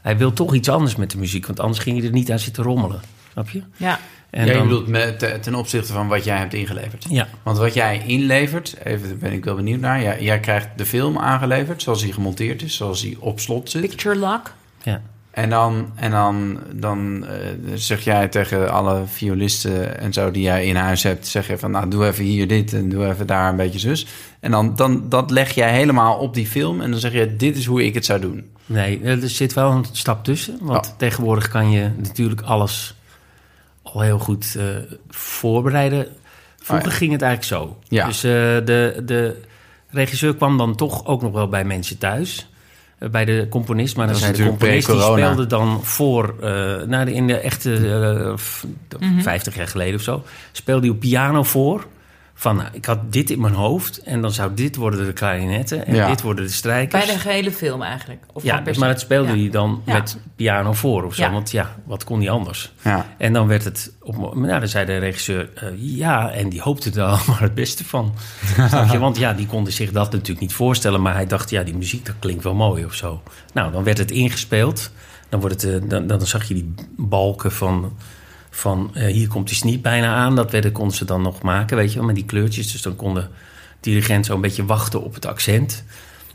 hij 0.02 0.18
wil 0.18 0.34
toch 0.34 0.54
iets 0.54 0.70
anders 0.70 0.96
met 0.96 1.12
de 1.12 1.18
muziek. 1.18 1.46
Want 1.46 1.60
anders 1.60 1.80
ging 1.80 1.98
je 2.02 2.08
er 2.08 2.14
niet 2.14 2.32
aan 2.32 2.40
zitten 2.40 2.64
rommelen. 2.64 3.02
Snap 3.32 3.50
je? 3.50 3.62
ja, 3.78 4.00
En 4.30 4.46
ja, 4.46 4.52
je 4.52 4.58
dan- 4.58 4.68
bedoelt 4.68 4.88
met, 4.88 5.20
te- 5.20 5.38
ten 5.42 5.56
opzichte 5.56 5.94
van 5.94 6.08
wat 6.08 6.24
jij 6.24 6.38
hebt 6.38 6.54
ingeleverd. 6.54 7.06
Ja, 7.10 7.28
Want 7.44 7.58
wat 7.58 7.74
jij 7.74 8.04
inlevert, 8.06 8.76
even 8.84 9.08
daar 9.08 9.18
ben 9.18 9.32
ik 9.32 9.44
wel 9.46 9.56
benieuwd 9.56 9.80
naar. 9.80 10.02
Jij, 10.02 10.22
jij 10.24 10.40
krijgt 10.40 10.68
de 10.76 10.86
film 10.86 11.18
aangeleverd 11.18 11.82
zoals 11.82 12.02
hij 12.02 12.12
gemonteerd 12.12 12.62
is, 12.62 12.76
zoals 12.76 13.02
hij 13.02 13.16
op 13.20 13.40
slot 13.40 13.70
zit. 13.70 13.82
picture 13.82 14.16
lock. 14.16 14.54
ja. 14.84 15.02
En 15.32 15.50
dan, 15.50 15.92
en 15.96 16.12
dan, 16.12 16.60
dan 16.74 17.26
eh, 17.28 17.36
zeg 17.76 18.04
jij 18.04 18.28
tegen 18.28 18.72
alle 18.72 19.02
violisten 19.06 20.00
en 20.00 20.14
zo 20.14 20.32
die 20.32 20.42
jij 20.44 20.66
in 20.66 20.76
huis 20.76 21.04
hebt, 21.04 21.28
zeg 21.28 21.48
je 21.48 21.58
van 21.58 21.72
nou 21.72 21.90
doe 21.90 22.08
even 22.08 22.24
hier 22.24 22.48
dit 22.48 22.74
en 22.74 22.90
doe 22.90 23.08
even 23.10 23.28
daar 23.28 23.50
een 23.50 23.56
beetje 23.56 23.80
zus. 23.80 24.06
En 24.40 24.52
dan, 24.52 24.76
dan 24.76 25.04
dat 25.10 25.32
leg 25.32 25.52
jij 25.52 25.72
helemaal 25.74 26.18
op 26.18 26.34
die 26.34 26.48
film 26.48 26.82
en 26.82 26.92
dan 26.92 27.00
zeg 27.00 27.12
je 27.14 27.36
dit 27.36 27.58
is 27.58 27.66
hoe 27.66 27.86
ik 27.86 27.94
het 27.94 28.06
zou 28.06 28.20
doen. 28.20 28.50
Nee, 28.66 29.02
er 29.04 29.30
zit 29.30 29.54
wel 29.54 29.72
een 29.72 29.86
stap 29.92 30.24
tussen. 30.24 30.58
Want 30.62 30.86
Oh. 30.88 30.98
tegenwoordig 30.98 31.48
kan 31.48 31.72
je 31.72 31.90
natuurlijk 31.98 32.42
alles 32.42 32.96
al 33.94 34.02
heel 34.02 34.20
goed 34.20 34.56
eh, 34.58 34.66
voorbereiden. 35.10 36.08
Vroeger 36.62 36.86
Oh 36.88 36.92
ja. 36.92 36.98
ging 36.98 37.12
het 37.12 37.22
eigenlijk 37.22 37.62
zo. 37.64 37.78
Ja. 37.88 38.06
Dus 38.06 38.24
eh, 38.24 38.32
de, 38.32 39.02
de 39.06 39.42
regisseur 39.90 40.36
kwam 40.36 40.58
dan 40.58 40.76
toch 40.76 41.06
ook 41.06 41.22
nog 41.22 41.32
wel 41.32 41.48
bij 41.48 41.64
mensen 41.64 41.98
thuis. 41.98 42.50
eh, 42.98 43.10
bij 43.10 43.26
de 43.26 43.48
componist. 43.50 43.96
Maar 43.98 44.08
dan 44.08 44.16
zei 44.16 44.34
de 44.34 44.38
componist 44.46 44.88
die 44.88 45.02
speelde 45.02 45.48
dan 45.48 45.80
voor... 45.84 46.36
eh 46.42 46.50
nou, 46.88 47.06
de- 47.06 47.14
in 47.14 47.28
de 47.28 47.38
echte 47.38 47.76
eh, 48.30 48.38
f- 48.38 48.66
Mhm. 49.00 49.20
50 49.22 49.56
jaar 49.56 49.68
geleden 49.68 49.96
of 49.96 50.02
zo... 50.02 50.24
speelde 50.52 50.82
hij 50.82 50.90
op 50.90 51.00
piano 51.00 51.44
voor... 51.44 51.86
Van, 52.42 52.56
nou, 52.56 52.70
ik 52.72 52.86
had 52.86 53.12
dit 53.14 53.30
in 53.30 53.42
mijn 53.42 53.54
hoofd 53.54 53.98
en 54.04 54.22
dan 54.22 54.32
zou 54.32 54.54
dit 54.54 54.76
worden 54.76 55.06
de 55.06 55.14
klarinetten 55.14 55.86
en 55.86 55.96
Ja. 55.96 56.08
dit 56.08 56.22
worden 56.22 56.46
de 56.46 56.52
strijkers. 56.52 57.06
Bij 57.06 57.14
de 57.14 57.20
gehele 57.20 57.52
film 57.52 57.82
eigenlijk. 57.82 58.24
Of 58.34 58.44
Ja, 58.44 58.62
dus, 58.62 58.78
maar 58.78 58.90
het 58.90 59.00
speelde 59.00 59.32
Ja. 59.32 59.38
hij 59.42 59.50
dan 59.50 59.82
Ja. 59.86 59.94
met 59.94 60.18
piano 60.36 60.74
voor 60.74 61.04
of 61.04 61.16
zo. 61.16 61.22
Ja. 61.22 61.32
Want 61.32 61.52
ja, 61.52 61.76
wat 61.86 62.04
kon 62.04 62.20
hij 62.20 62.30
anders? 62.30 62.74
Ja. 62.84 63.06
En 63.18 63.34
dan 63.34 63.48
werd 63.48 63.64
het... 63.64 63.94
Op, 64.02 64.36
nou, 64.36 64.60
dan 64.60 64.68
zei 64.68 64.86
de 64.86 64.98
regisseur... 64.98 65.50
eh, 65.56 65.68
ja, 65.76 66.32
en 66.32 66.50
die 66.50 66.62
hoopte 66.62 66.90
er 66.92 67.04
allemaal 67.16 67.38
het 67.40 67.54
beste 67.56 67.86
van. 67.86 68.14
Je? 68.92 69.00
Want 69.00 69.18
ja, 69.18 69.34
die 69.34 69.46
konden 69.48 69.74
zich 69.74 69.92
dat 69.92 70.12
natuurlijk 70.12 70.40
niet 70.40 70.54
voorstellen. 70.54 71.02
Maar 71.02 71.14
hij 71.14 71.28
dacht, 71.28 71.50
ja, 71.50 71.64
die 71.64 71.76
muziek, 71.76 72.06
dat 72.06 72.16
klinkt 72.20 72.44
wel 72.44 72.56
mooi 72.56 72.86
of 72.86 72.94
zo. 72.94 73.22
Nou, 73.54 73.72
dan 73.72 73.84
werd 73.84 73.98
het 73.98 74.12
ingespeeld. 74.12 74.92
Dan, 75.30 75.40
wordt 75.40 75.62
het, 75.62 75.84
eh, 75.84 75.90
dan, 75.90 76.08
dan 76.08 76.22
zag 76.28 76.44
je 76.48 76.54
die 76.54 76.74
balken 76.98 77.52
van 77.52 77.94
van 78.50 78.92
eh, 78.94 79.14
hier 79.14 79.28
komt 79.28 79.48
die 79.48 79.56
sniet 79.56 79.82
bijna 79.82 80.16
aan. 80.16 80.36
Dat 80.36 80.52
werden, 80.52 80.72
konden 80.72 80.96
ze 80.96 81.06
dan 81.06 81.22
nog 81.22 81.42
maken, 81.42 81.78
weet 81.78 81.92
je 81.92 81.98
wel, 81.98 82.06
met 82.06 82.16
die 82.16 82.26
kleurtjes. 82.26 82.72
Dus 82.72 82.82
dan 82.82 82.96
kon 82.96 83.14
de 83.14 83.28
dirigent 83.80 84.26
zo 84.26 84.36
een 84.36 84.42
beetje 84.42 84.66
wachten 84.66 85.04
op 85.04 85.14
het 85.14 85.26
accent. 85.26 85.84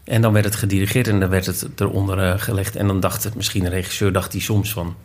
En 0.04 0.22
dan 0.22 0.32
werd 0.32 0.44
het 0.44 0.54
gedirigeerd 0.54 1.08
en 1.08 1.20
dan 1.20 1.28
werd 1.28 1.46
het 1.46 1.66
eronder 1.76 2.18
eh, 2.18 2.40
gelegd. 2.40 2.76
En 2.76 2.86
dan 2.86 3.00
dacht 3.00 3.24
het 3.24 3.34
misschien, 3.34 3.64
de 3.64 3.68
regisseur 3.68 4.12
dacht 4.12 4.32
hij 4.32 4.40
soms 4.40 4.72
van... 4.72 4.96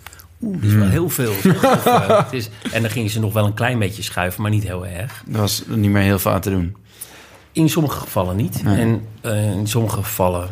Oeh, 0.42 0.62
dit 0.62 0.72
is 0.72 0.78
wel 0.78 0.88
heel 0.88 1.10
veel. 1.10 1.32
Of, 1.32 1.86
eh, 1.86 2.24
het 2.24 2.34
is, 2.34 2.50
en 2.72 2.82
dan 2.82 2.92
gingen 2.92 3.10
ze 3.10 3.20
nog 3.20 3.34
wel 3.34 3.46
een 3.46 3.54
klein 3.54 3.80
beetje 3.80 4.04
schuiven, 4.04 4.42
maar 4.42 4.51
niet 4.51 4.63
heel 4.63 4.86
erg. 4.86 5.24
Er 5.32 5.39
was 5.39 5.63
niet 5.68 5.92
meer 5.92 6.01
heel 6.01 6.20
veel 6.20 6.32
aan 6.32 6.42
te 6.42 6.50
doen. 6.50 6.75
In 7.51 7.70
sommige 7.70 8.00
gevallen 8.00 8.36
niet. 8.36 8.63
Nee. 8.63 8.80
En 8.80 9.08
in 9.58 9.68
sommige 9.68 10.04
gevallen 10.04 10.50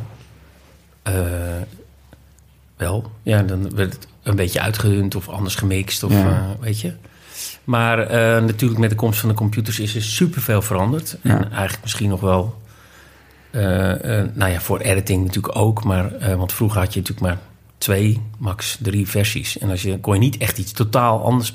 wel. 2.78 3.12
Ja, 3.24 3.42
dan 3.42 3.76
werd 3.76 3.94
het 3.94 4.08
een 4.24 4.36
beetje 4.36 4.62
uitgedund 4.62 5.16
of 5.16 5.30
anders 5.30 5.56
gemixt. 5.56 6.04
Of, 6.04 6.12
Ja. 6.12 6.26
eh, 6.28 6.50
weet 6.60 6.80
je. 6.80 6.94
Maar 7.64 8.00
eh, 8.00 8.44
natuurlijk 8.44 8.80
met 8.80 8.90
de 8.90 8.96
komst 8.96 9.20
van 9.20 9.30
de 9.30 9.36
computers 9.36 9.80
is 9.80 9.96
er 9.96 10.02
superveel 10.04 10.62
veranderd. 10.62 11.18
Ja. 11.24 11.30
En 11.32 11.52
eigenlijk 11.52 11.82
misschien 11.82 12.10
nog 12.10 12.20
wel... 12.22 12.62
eh, 13.52 13.62
nou 14.34 14.52
ja, 14.52 14.60
voor 14.60 14.80
editing 14.80 15.26
natuurlijk 15.26 15.56
ook. 15.56 15.84
Maar, 15.84 16.38
want 16.38 16.54
vroeger 16.54 16.80
had 16.80 16.94
je 16.94 17.00
natuurlijk 17.00 17.28
maar 17.28 17.38
twee, 17.78 18.22
max 18.38 18.78
drie 18.82 19.08
versies. 19.08 19.58
En 19.58 19.70
als 19.70 19.82
je, 19.82 20.00
kon 20.00 20.14
je 20.14 20.20
niet 20.20 20.38
echt 20.38 20.58
iets 20.58 20.72
totaal 20.72 21.24
anders 21.24 21.54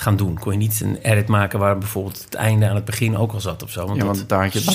gaan 0.00 0.16
doen. 0.16 0.38
Kon 0.38 0.52
je 0.52 0.58
niet 0.58 0.80
een 0.80 0.96
edit 1.02 1.28
maken 1.28 1.58
waar 1.58 1.78
bijvoorbeeld 1.78 2.24
het 2.24 2.34
einde 2.34 2.68
aan 2.68 2.74
het 2.74 2.84
begin 2.84 3.16
ook 3.16 3.32
al 3.32 3.40
zat 3.40 3.62
of 3.62 3.70
zo. 3.70 3.86
Want 3.86 3.98
ja, 3.98 4.04
want 4.04 4.28
daar 4.28 4.42
had 4.42 4.52
je 4.52 4.58
het 4.58 4.68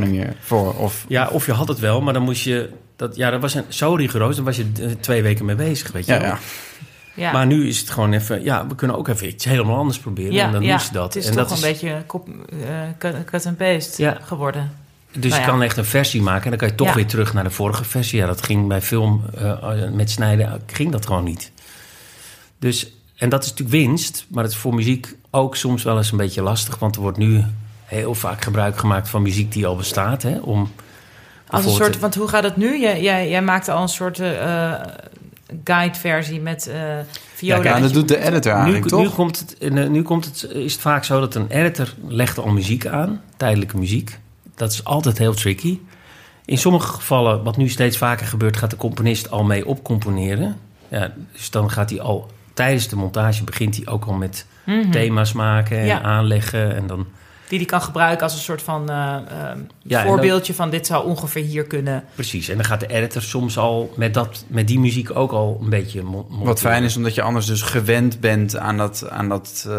niet 0.00 0.10
meer 0.10 0.36
voor. 0.40 0.74
Of, 0.74 1.04
Ja, 1.08 1.28
of 1.28 1.46
je 1.46 1.52
had 1.52 1.68
het 1.68 1.78
wel, 1.78 2.00
maar 2.00 2.12
dan 2.12 2.22
moest 2.22 2.44
je... 2.44 2.70
Dat, 2.98 3.16
ja, 3.16 3.30
dat 3.30 3.40
was 3.40 3.54
een, 3.54 3.64
zo 3.68 3.94
rigoureus, 3.94 4.36
dan 4.36 4.44
was 4.44 4.56
je 4.56 4.66
eh, 4.80 4.90
twee 5.00 5.22
weken 5.22 5.44
mee 5.44 5.54
bezig, 5.56 5.92
weet 5.92 6.06
je 6.06 6.12
ja, 6.12 6.20
ja. 6.20 6.38
Ja. 7.14 7.32
Maar 7.32 7.46
nu 7.46 7.68
is 7.68 7.78
het 7.80 7.90
gewoon 7.90 8.12
even... 8.12 8.42
Ja, 8.44 8.66
we 8.66 8.74
kunnen 8.74 8.96
ook 8.96 9.08
even 9.08 9.28
iets 9.28 9.44
helemaal 9.44 9.76
anders 9.76 9.98
proberen. 9.98 10.40
en 10.40 10.52
dan 10.52 10.80
ze 10.80 10.92
dat. 10.92 11.14
Het 11.14 11.22
is 11.22 11.30
en 11.30 11.36
toch 11.36 11.48
dat 11.48 11.56
een 11.56 11.62
beetje 11.70 12.02
kop, 12.06 12.28
eh, 12.50 12.58
cut, 12.98 13.24
cut 13.24 13.46
and 13.46 13.56
paste 13.56 14.02
Ja. 14.02 14.18
geworden. 14.22 14.72
Dus 15.12 15.22
Nou 15.30 15.34
je 15.34 15.40
ja. 15.40 15.46
kan 15.52 15.62
echt 15.62 15.76
een 15.76 15.84
versie 15.84 16.22
maken 16.22 16.42
en 16.44 16.50
dan 16.50 16.58
kan 16.58 16.68
je 16.68 16.74
toch 16.74 16.86
Ja. 16.86 16.94
weer 16.94 17.06
terug 17.06 17.32
naar 17.34 17.44
de 17.44 17.50
vorige 17.50 17.84
versie. 17.84 18.18
Ja, 18.18 18.26
dat 18.26 18.42
ging 18.42 18.68
bij 18.68 18.82
film 18.82 19.24
eh, 19.38 19.74
met 19.92 20.10
snijden, 20.10 20.62
ging 20.66 20.92
dat 20.92 21.06
gewoon 21.06 21.24
niet. 21.24 21.52
Dus, 22.58 22.92
en 23.16 23.28
dat 23.28 23.42
is 23.44 23.50
natuurlijk 23.50 23.78
winst, 23.78 24.26
maar 24.28 24.42
het 24.42 24.52
is 24.52 24.58
voor 24.58 24.74
muziek 24.74 25.16
ook 25.30 25.56
soms 25.56 25.82
wel 25.82 25.96
eens 25.96 26.10
een 26.10 26.18
beetje 26.18 26.42
lastig. 26.42 26.78
Want 26.78 26.96
er 26.96 27.02
wordt 27.02 27.18
nu 27.18 27.44
heel 27.84 28.14
vaak 28.14 28.42
gebruik 28.44 28.78
gemaakt 28.78 29.08
van 29.08 29.22
muziek 29.22 29.52
die 29.52 29.66
al 29.66 29.76
bestaat. 29.76 30.22
Hè, 30.22 30.38
om 30.38 30.70
Als 31.48 31.64
een 31.64 31.70
soort, 31.70 31.98
want 31.98 32.14
hoe 32.14 32.28
gaat 32.28 32.42
het 32.42 32.56
nu? 32.56 32.80
Jij, 32.80 33.02
jij, 33.02 33.28
jij 33.28 33.42
maakte 33.42 33.72
al 33.72 33.82
een 33.82 33.88
soort 33.88 34.18
eh 34.18 34.72
guide-versie 35.64 36.40
met 36.40 36.66
eh 36.66 36.80
viola. 37.34 37.62
Ja, 37.62 37.80
dat 37.80 37.92
doet 37.92 38.08
de 38.08 38.18
editor 38.26 38.52
eigenlijk, 38.52 38.84
nu, 38.84 38.90
toch? 38.90 39.00
Nu 39.02 39.08
komt, 39.08 39.38
het, 39.38 39.58
eh, 39.58 39.86
nu 39.88 40.02
komt 40.02 40.24
het, 40.24 40.48
is 40.52 40.72
het 40.72 40.80
vaak 40.82 41.04
zo 41.04 41.20
dat 41.20 41.34
een 41.34 41.46
editor 41.48 41.92
legt 42.08 42.38
al 42.38 42.48
muziek 42.48 42.86
aan, 42.86 43.20
tijdelijke 43.36 43.78
muziek. 43.78 44.18
Dat 44.54 44.72
is 44.72 44.84
altijd 44.84 45.18
heel 45.18 45.34
tricky. 45.34 45.78
In 46.44 46.58
sommige 46.58 46.92
gevallen, 46.92 47.42
wat 47.42 47.56
nu 47.56 47.68
steeds 47.68 47.96
vaker 47.96 48.26
gebeurt, 48.26 48.56
gaat 48.56 48.70
de 48.70 48.76
componist 48.76 49.30
al 49.30 49.44
mee 49.44 49.66
opcomponeren. 49.66 50.56
Ja, 50.88 51.12
dus 51.32 51.50
dan 51.50 51.70
gaat 51.70 51.90
hij 51.90 52.00
al 52.00 52.30
tijdens 52.54 52.88
de 52.88 52.96
montage 52.96 53.44
begint 53.44 53.76
hij 53.76 53.86
ook 53.86 54.04
al 54.04 54.12
met 54.12 54.46
Mhm. 54.64 54.90
thema's 54.90 55.32
maken 55.32 55.78
en 55.78 55.86
Ja. 55.86 56.02
aanleggen. 56.02 56.76
En 56.76 56.86
dan, 56.86 57.06
Die 57.48 57.58
die 57.58 57.66
kan 57.66 57.82
gebruiken 57.82 58.22
als 58.22 58.32
een 58.34 58.38
soort 58.40 58.62
van 58.62 58.90
eh, 58.90 59.14
eh, 59.16 59.58
Ja, 59.82 60.00
en 60.00 60.06
voorbeeldje 60.06 60.54
van 60.54 60.70
dit 60.70 60.86
zou 60.86 61.06
ongeveer 61.06 61.42
hier 61.44 61.64
kunnen. 61.64 62.04
precies. 62.14 62.48
En 62.48 62.56
dan 62.56 62.64
gaat 62.64 62.80
de 62.80 62.86
editor 62.86 63.22
soms 63.22 63.58
al 63.58 63.92
met, 63.96 64.14
dat, 64.14 64.44
met 64.46 64.66
die 64.66 64.78
muziek 64.78 65.16
ook 65.16 65.32
al 65.32 65.58
een 65.62 65.70
beetje 65.70 66.02
Wat 66.28 66.60
fijn 66.60 66.82
is, 66.84 66.96
omdat 66.96 67.14
je 67.14 67.22
anders 67.22 67.46
dus 67.46 67.62
gewend 67.62 68.20
bent 68.20 68.56
aan 68.56 68.76
dat, 68.76 69.10
aan 69.10 69.28
dat, 69.28 69.64
eh 69.68 69.72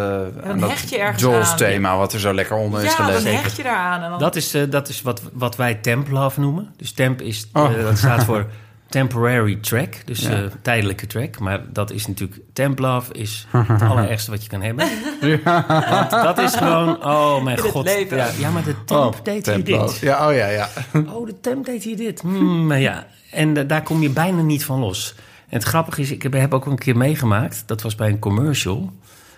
aan 0.50 0.60
dat 0.60 0.70
hecht 0.70 0.90
je 0.90 0.98
ergens 0.98 1.22
Jaws 1.24 1.50
aan. 1.52 1.58
thema, 1.58 1.98
wat 1.98 2.14
er 2.14 2.20
zo 2.20 2.34
lekker 2.34 2.56
onder 2.56 2.84
is 2.84 2.92
Ja, 2.92 2.98
dan 2.98 3.16
gelegd. 3.16 3.42
hecht 3.42 3.56
je 3.58 3.64
daaraan. 3.64 4.04
En 4.04 4.10
dan, 4.10 4.20
Dat 4.20 4.36
is, 4.36 4.54
eh, 4.54 4.62
dat 4.70 4.90
is 4.90 5.02
wat, 5.02 5.22
wat 5.34 5.56
wij 5.56 5.74
temp 5.76 6.10
love 6.10 6.40
noemen. 6.40 6.74
Dus 6.78 6.92
temp 6.92 7.22
is, 7.22 7.48
Oh. 7.54 7.82
dat 7.84 7.98
staat 7.98 8.24
voor 8.24 8.46
temporary 8.90 9.56
track, 9.56 9.94
dus 10.06 10.20
Ja. 10.20 10.30
eh, 10.30 10.44
tijdelijke 10.62 11.08
track. 11.08 11.40
Maar 11.40 11.62
dat 11.74 11.92
is 11.92 12.08
natuurlijk, 12.08 12.40
temp 12.54 12.80
love 12.80 13.14
is 13.14 13.48
het 13.52 13.82
allerergste 13.82 14.32
wat 14.32 14.44
je 14.44 14.50
kan 14.50 14.62
hebben. 14.62 14.88
Want 15.90 16.10
dat 16.12 16.38
is 16.38 16.56
gewoon, 16.56 17.06
oh 17.06 17.44
mijn 17.44 17.58
In 17.58 17.64
het 17.64 17.72
god. 17.72 17.86
leven. 17.86 18.18
Ja, 18.18 18.30
ja, 18.40 18.50
maar 18.50 18.64
de 18.64 18.84
temp 18.86 19.20
deed 19.24 19.46
hier 19.46 19.64
Tempo. 19.64 19.86
dit. 19.88 19.98
Ja, 20.00 20.28
oh 20.30 20.36
ja, 20.36 20.48
ja. 20.48 20.70
Oh, 21.14 21.26
de 21.26 21.40
temp 21.40 21.66
deed 21.66 21.84
hier 21.84 21.98
dit. 21.98 22.24
Maar 22.24 22.80
ja, 22.80 23.08
en 23.32 23.68
daar 23.68 23.84
kom 23.84 24.02
je 24.02 24.10
bijna 24.10 24.42
niet 24.42 24.66
van 24.66 24.80
los. 24.80 25.16
En 25.50 25.56
het 25.58 25.64
grappige 25.64 26.02
is, 26.02 26.12
ik 26.12 26.24
heb, 26.24 26.34
heb 26.34 26.54
ook 26.54 26.66
een 26.66 26.78
keer 26.78 26.98
meegemaakt. 26.98 27.64
Dat 27.66 27.82
was 27.82 27.96
bij 27.96 28.10
een 28.10 28.20
commercial. 28.20 28.92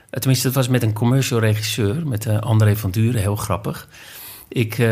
Eh, 0.09 0.19
Tenminste, 0.19 0.47
dat 0.47 0.55
was 0.55 0.67
met 0.67 0.83
een 0.83 0.93
commercial 0.93 1.39
regisseur, 1.39 2.07
met 2.07 2.25
eh, 2.25 2.39
André 2.39 2.75
van 2.75 2.91
Duren, 2.91 3.21
heel 3.21 3.35
grappig. 3.35 3.87
Ik 4.47 4.87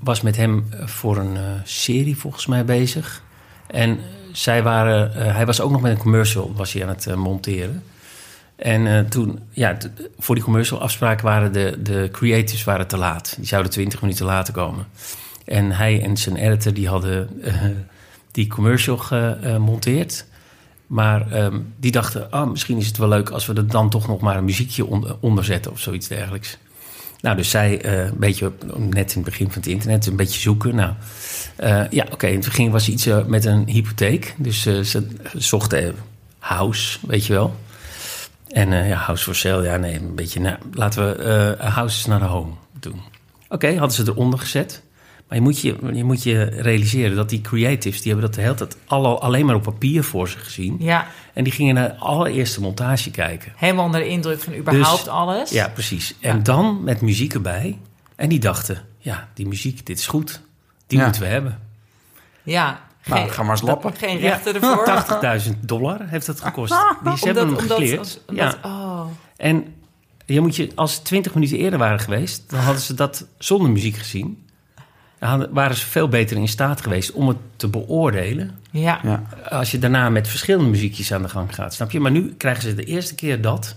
was 0.00 0.20
met 0.20 0.36
hem 0.36 0.68
voor 0.84 1.16
een 1.16 1.36
serie 1.64 2.16
volgens 2.16 2.46
mij 2.46 2.64
bezig. 2.64 3.22
En 3.68 3.98
zij 4.32 4.62
waren, 4.62 5.14
eh, 5.14 5.34
hij 5.34 5.46
was 5.46 5.60
ook 5.60 5.70
nog 5.70 5.80
met 5.80 5.90
een 5.90 5.98
commercial 5.98 6.52
was 6.56 6.72
hij 6.72 6.82
aan 6.82 6.88
het 6.88 7.06
eh, 7.06 7.14
monteren. 7.14 7.82
En 8.56 8.86
eh, 8.86 9.00
toen, 9.00 9.38
ja, 9.50 9.76
voor 10.18 10.34
die 10.34 10.44
commercial 10.44 10.80
afspraak 10.80 11.20
waren 11.20 11.52
de, 11.52 11.78
de 11.82 12.08
creatives 12.12 12.64
waren 12.64 12.86
te 12.86 12.96
laat. 12.96 13.34
Die 13.36 13.46
zouden 13.46 13.72
20 13.72 14.00
minuten 14.00 14.26
later 14.26 14.54
komen. 14.54 14.86
En 15.44 15.70
hij 15.72 16.02
en 16.02 16.16
zijn 16.16 16.36
editor 16.36 16.72
die 16.72 16.88
hadden 16.88 17.42
die 18.30 18.46
commercial 18.46 18.96
gemonteerd. 18.96 20.26
Maar 20.86 21.32
ehm, 21.32 21.58
die 21.76 21.90
dachten, 21.90 22.30
ah, 22.30 22.50
misschien 22.50 22.78
is 22.78 22.86
het 22.86 22.96
wel 22.96 23.08
leuk 23.08 23.30
als 23.30 23.46
we 23.46 23.54
er 23.54 23.66
dan 23.68 23.90
toch 23.90 24.08
nog 24.08 24.20
maar 24.20 24.36
een 24.36 24.44
muziekje 24.44 24.86
on- 24.86 25.16
onder 25.20 25.44
zetten 25.44 25.72
of 25.72 25.80
zoiets 25.80 26.08
dergelijks. 26.08 26.58
Nou, 27.20 27.36
dus 27.36 27.50
zij 27.50 27.80
eh, 27.80 28.04
een 28.04 28.18
beetje, 28.18 28.52
net 28.76 29.10
in 29.10 29.16
het 29.16 29.24
begin 29.24 29.46
van 29.46 29.62
het 29.62 29.66
internet, 29.66 30.06
een 30.06 30.16
beetje 30.16 30.40
zoeken. 30.40 30.74
Nou, 30.74 30.92
ja, 31.90 32.06
oké, 32.10 32.26
in 32.26 32.34
het 32.34 32.44
begin 32.44 32.70
was 32.70 32.88
iets 32.88 33.06
eh, 33.06 33.24
met 33.24 33.44
een 33.44 33.68
hypotheek. 33.68 34.34
Dus 34.38 34.62
ze 34.62 35.06
zochten 35.36 35.94
house, 36.38 36.98
weet 37.06 37.26
je 37.26 37.32
wel. 37.32 37.56
En 38.48 38.86
ja, 38.86 38.96
house 38.96 39.24
for 39.24 39.34
sale, 39.34 39.62
ja, 39.62 39.76
nee, 39.76 39.94
een 39.94 40.14
beetje, 40.14 40.40
nou, 40.40 40.56
laten 40.72 41.16
we 41.16 41.56
houses 41.58 42.06
naar 42.06 42.18
de 42.18 42.24
home 42.24 42.52
doen. 42.80 43.00
Oké, 43.48 43.76
hadden 43.76 43.96
ze 43.96 44.02
eronder 44.06 44.38
gezet. 44.38 44.82
Maar 45.28 45.38
je 45.38 45.44
moet 45.44 45.60
je, 45.60 45.76
je 45.92 46.04
moet 46.04 46.22
je 46.22 46.44
realiseren 46.44 47.16
dat 47.16 47.28
die 47.28 47.40
creatives, 47.40 48.02
die 48.02 48.12
hebben 48.12 48.30
dat 48.30 48.34
de 48.38 48.42
hele 48.44 48.54
tijd 48.56 48.76
alle, 48.86 49.08
alleen 49.18 49.46
maar 49.46 49.54
op 49.54 49.62
papier 49.62 50.04
voor 50.04 50.28
zich 50.28 50.44
gezien. 50.44 50.76
ja, 50.78 51.06
En 51.34 51.44
die 51.44 51.52
gingen 51.52 51.74
naar 51.74 51.88
de 51.88 51.96
allereerste 51.96 52.60
montage 52.60 53.10
kijken. 53.10 53.52
helemaal 53.56 53.84
onder 53.84 54.00
de 54.00 54.06
indruk 54.08 54.40
van 54.40 54.54
überhaupt 54.54 55.04
Dus- 55.04 55.08
alles. 55.12 55.50
Ja, 55.50 55.68
precies. 55.68 56.14
En 56.20 56.36
Ja. 56.36 56.42
dan 56.42 56.84
met 56.84 57.00
muziek 57.00 57.34
erbij. 57.34 57.78
En 58.16 58.28
die 58.28 58.38
dachten, 58.38 58.82
ja, 58.98 59.28
die 59.34 59.46
muziek, 59.46 59.86
dit 59.86 59.98
is 59.98 60.06
goed. 60.06 60.40
Die 60.86 60.98
Ja. 60.98 61.04
moeten 61.04 61.22
we 61.22 61.28
hebben. 61.28 61.58
Ja, 62.42 62.80
Nou, 63.04 63.28
ga 63.30 63.42
maar 63.42 63.50
eens 63.50 63.62
lappen. 63.62 63.94
Geen 63.96 64.18
rechten 64.18 64.54
ervoor. 64.54 64.84
80.000 65.44 65.50
dollar 65.60 66.08
heeft 66.08 66.26
dat 66.26 66.40
gekost. 66.40 66.74
Die 67.04 67.16
ze 67.16 67.24
hebben 67.24 67.46
hem 67.46 67.56
gekleerd. 67.56 68.20
ja. 68.32 68.54
oh. 68.62 69.06
En 69.36 69.74
je 70.26 70.40
moet 70.40 70.56
je, 70.56 70.70
als 70.74 70.94
ze 70.94 71.02
20 71.02 71.34
minuten 71.34 71.58
eerder 71.58 71.78
waren 71.78 71.98
geweest, 72.00 72.50
dan 72.50 72.60
hadden 72.60 72.82
ze 72.82 72.94
dat 72.94 73.26
zonder 73.38 73.70
muziek 73.70 73.96
gezien. 73.96 74.46
Waren 75.50 75.76
ze 75.76 75.86
veel 75.86 76.08
beter 76.08 76.36
in 76.36 76.48
staat 76.48 76.80
geweest 76.80 77.12
om 77.12 77.28
het 77.28 77.36
te 77.56 77.68
beoordelen. 77.68 78.58
Ja. 78.70 79.00
Ja. 79.02 79.22
Als 79.48 79.70
je 79.70 79.78
daarna 79.78 80.10
met 80.10 80.28
verschillende 80.28 80.70
muziekjes 80.70 81.12
aan 81.12 81.22
de 81.22 81.28
gang 81.28 81.54
gaat, 81.54 81.74
snap 81.74 81.90
je? 81.90 82.00
Maar 82.00 82.10
nu 82.10 82.34
krijgen 82.36 82.62
ze 82.62 82.74
de 82.74 82.84
eerste 82.84 83.14
keer 83.14 83.40
dat. 83.40 83.76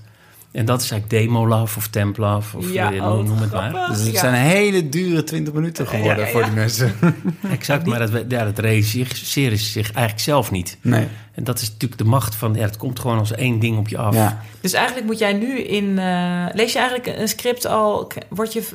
En 0.51 0.65
dat 0.65 0.81
is 0.81 0.91
eigenlijk 0.91 1.23
demo 1.23 1.47
love 1.47 1.77
of 1.77 1.87
temp 1.87 2.17
love 2.17 2.57
of 2.57 2.71
Ja, 2.71 2.93
eh, 2.93 3.05
oh, 3.11 3.25
noem 3.25 3.37
het 3.37 3.51
maar. 3.51 3.71
Dus 3.89 3.99
het 4.03 4.11
Ja. 4.11 4.19
zijn 4.19 4.33
hele 4.33 4.89
dure 4.89 5.23
20 5.23 5.53
minuten 5.53 5.87
geworden 5.87 6.17
Ja, 6.17 6.25
ja, 6.25 6.31
voor 6.31 6.43
die 6.43 6.51
mensen. 6.53 6.93
Exact, 7.51 7.85
maar 7.85 7.99
dat, 7.99 8.23
ja, 8.27 8.43
dat 8.43 8.59
realiseren 8.59 9.57
ze 9.57 9.65
zich 9.65 9.91
eigenlijk 9.91 10.19
zelf 10.25 10.51
niet. 10.51 10.77
Nee. 10.81 11.07
En 11.33 11.43
dat 11.43 11.59
is 11.61 11.69
natuurlijk 11.71 12.01
de 12.01 12.07
macht 12.07 12.35
van, 12.35 12.53
ja, 12.53 12.61
het 12.61 12.77
komt 12.77 12.99
gewoon 12.99 13.17
als 13.17 13.31
één 13.31 13.59
ding 13.59 13.77
op 13.77 13.87
je 13.87 13.97
af. 13.97 14.13
Ja. 14.15 14.41
Dus 14.61 14.73
eigenlijk 14.73 15.05
moet 15.07 15.19
jij 15.19 15.33
nu 15.33 15.59
in... 15.59 15.99
eh, 15.99 16.45
lees 16.53 16.73
je 16.73 16.79
eigenlijk 16.79 17.19
een 17.19 17.27
script 17.27 17.65
al... 17.65 18.11
Word 18.29 18.53
je 18.53 18.67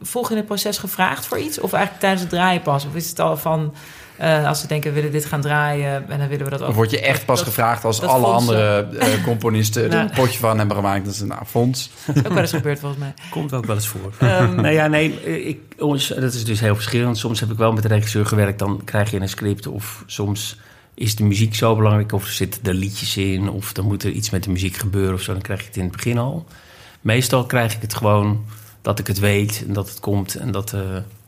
vroeg 0.00 0.30
in 0.30 0.36
het 0.36 0.46
proces 0.46 0.78
gevraagd 0.78 1.26
voor 1.26 1.38
iets? 1.38 1.60
Of 1.60 1.72
eigenlijk 1.72 2.00
tijdens 2.02 2.22
het 2.22 2.30
draaien 2.30 2.62
pas? 2.62 2.86
Of 2.86 2.94
is 2.94 3.08
het 3.08 3.20
al 3.20 3.36
van... 3.36 3.74
eh, 4.22 4.46
als 4.46 4.60
ze 4.60 4.66
denken, 4.66 4.88
we 4.90 4.96
willen 4.96 5.12
dit 5.12 5.24
gaan 5.24 5.40
draaien... 5.40 6.08
en 6.10 6.18
dan 6.18 6.28
willen 6.28 6.44
we 6.44 6.50
dat 6.50 6.62
ook... 6.62 6.68
Of 6.68 6.74
word 6.74 6.90
je 6.90 7.00
echt 7.00 7.24
pas 7.24 7.38
dat- 7.38 7.46
gevraagd 7.48 7.84
als 7.84 8.02
alle 8.02 8.24
fondsen. 8.26 8.54
andere 8.54 8.98
eh, 8.98 9.24
componisten 9.24 9.92
er 9.92 9.98
een 9.98 10.10
potje 10.10 10.38
van 10.38 10.58
hebben 10.58 10.76
gemaakt. 10.76 11.04
Dat 11.04 11.14
is 11.14 11.20
een 11.20 11.32
fonds. 11.46 11.90
ook 12.16 12.28
wel 12.28 12.36
eens 12.38 12.50
gebeurd 12.52 12.78
volgens 12.78 13.00
mij. 13.00 13.14
Komt 13.30 13.52
ook 13.52 13.66
wel 13.66 13.74
eens 13.76 13.86
voor. 13.86 14.12
Ehm, 14.18 14.54
nou 14.54 14.68
ja, 14.74 14.86
nee, 14.86 15.22
ik, 15.48 15.58
ons- 15.78 16.08
dat 16.08 16.34
is 16.34 16.44
dus 16.44 16.60
heel 16.60 16.74
verschillend. 16.74 17.18
Soms 17.18 17.40
heb 17.40 17.50
ik 17.50 17.56
wel 17.56 17.72
met 17.72 17.82
de 17.82 17.88
regisseur 17.88 18.26
gewerkt, 18.26 18.58
dan 18.58 18.80
krijg 18.84 19.10
je 19.10 19.20
een 19.20 19.28
script. 19.28 19.66
Of 19.66 20.02
soms 20.06 20.56
is 20.94 21.16
de 21.16 21.24
muziek 21.24 21.54
zo 21.54 21.76
belangrijk, 21.76 22.12
of 22.12 22.24
er 22.26 22.32
zitten 22.32 22.62
er 22.64 22.74
liedjes 22.74 23.16
in, 23.16 23.48
of 23.50 23.72
dan 23.72 23.84
moet 23.84 24.02
er 24.04 24.10
iets 24.10 24.30
met 24.30 24.44
de 24.44 24.50
muziek 24.50 24.76
gebeuren 24.76 25.14
of 25.14 25.20
zo. 25.20 25.32
Dan 25.32 25.42
krijg 25.42 25.60
je 25.60 25.66
het 25.66 25.76
in 25.76 25.82
het 25.84 25.92
begin 25.92 26.18
al. 26.18 26.46
Meestal 27.00 27.44
krijg 27.46 27.74
ik 27.74 27.82
het 27.82 27.94
gewoon 27.94 28.44
dat 28.82 28.98
ik 28.98 29.06
het 29.06 29.18
weet 29.18 29.64
en 29.68 29.72
dat 29.72 29.88
het 29.88 30.00
komt 30.00 30.34
en 30.34 30.50
dat, 30.52 30.72
eh, 30.72 30.80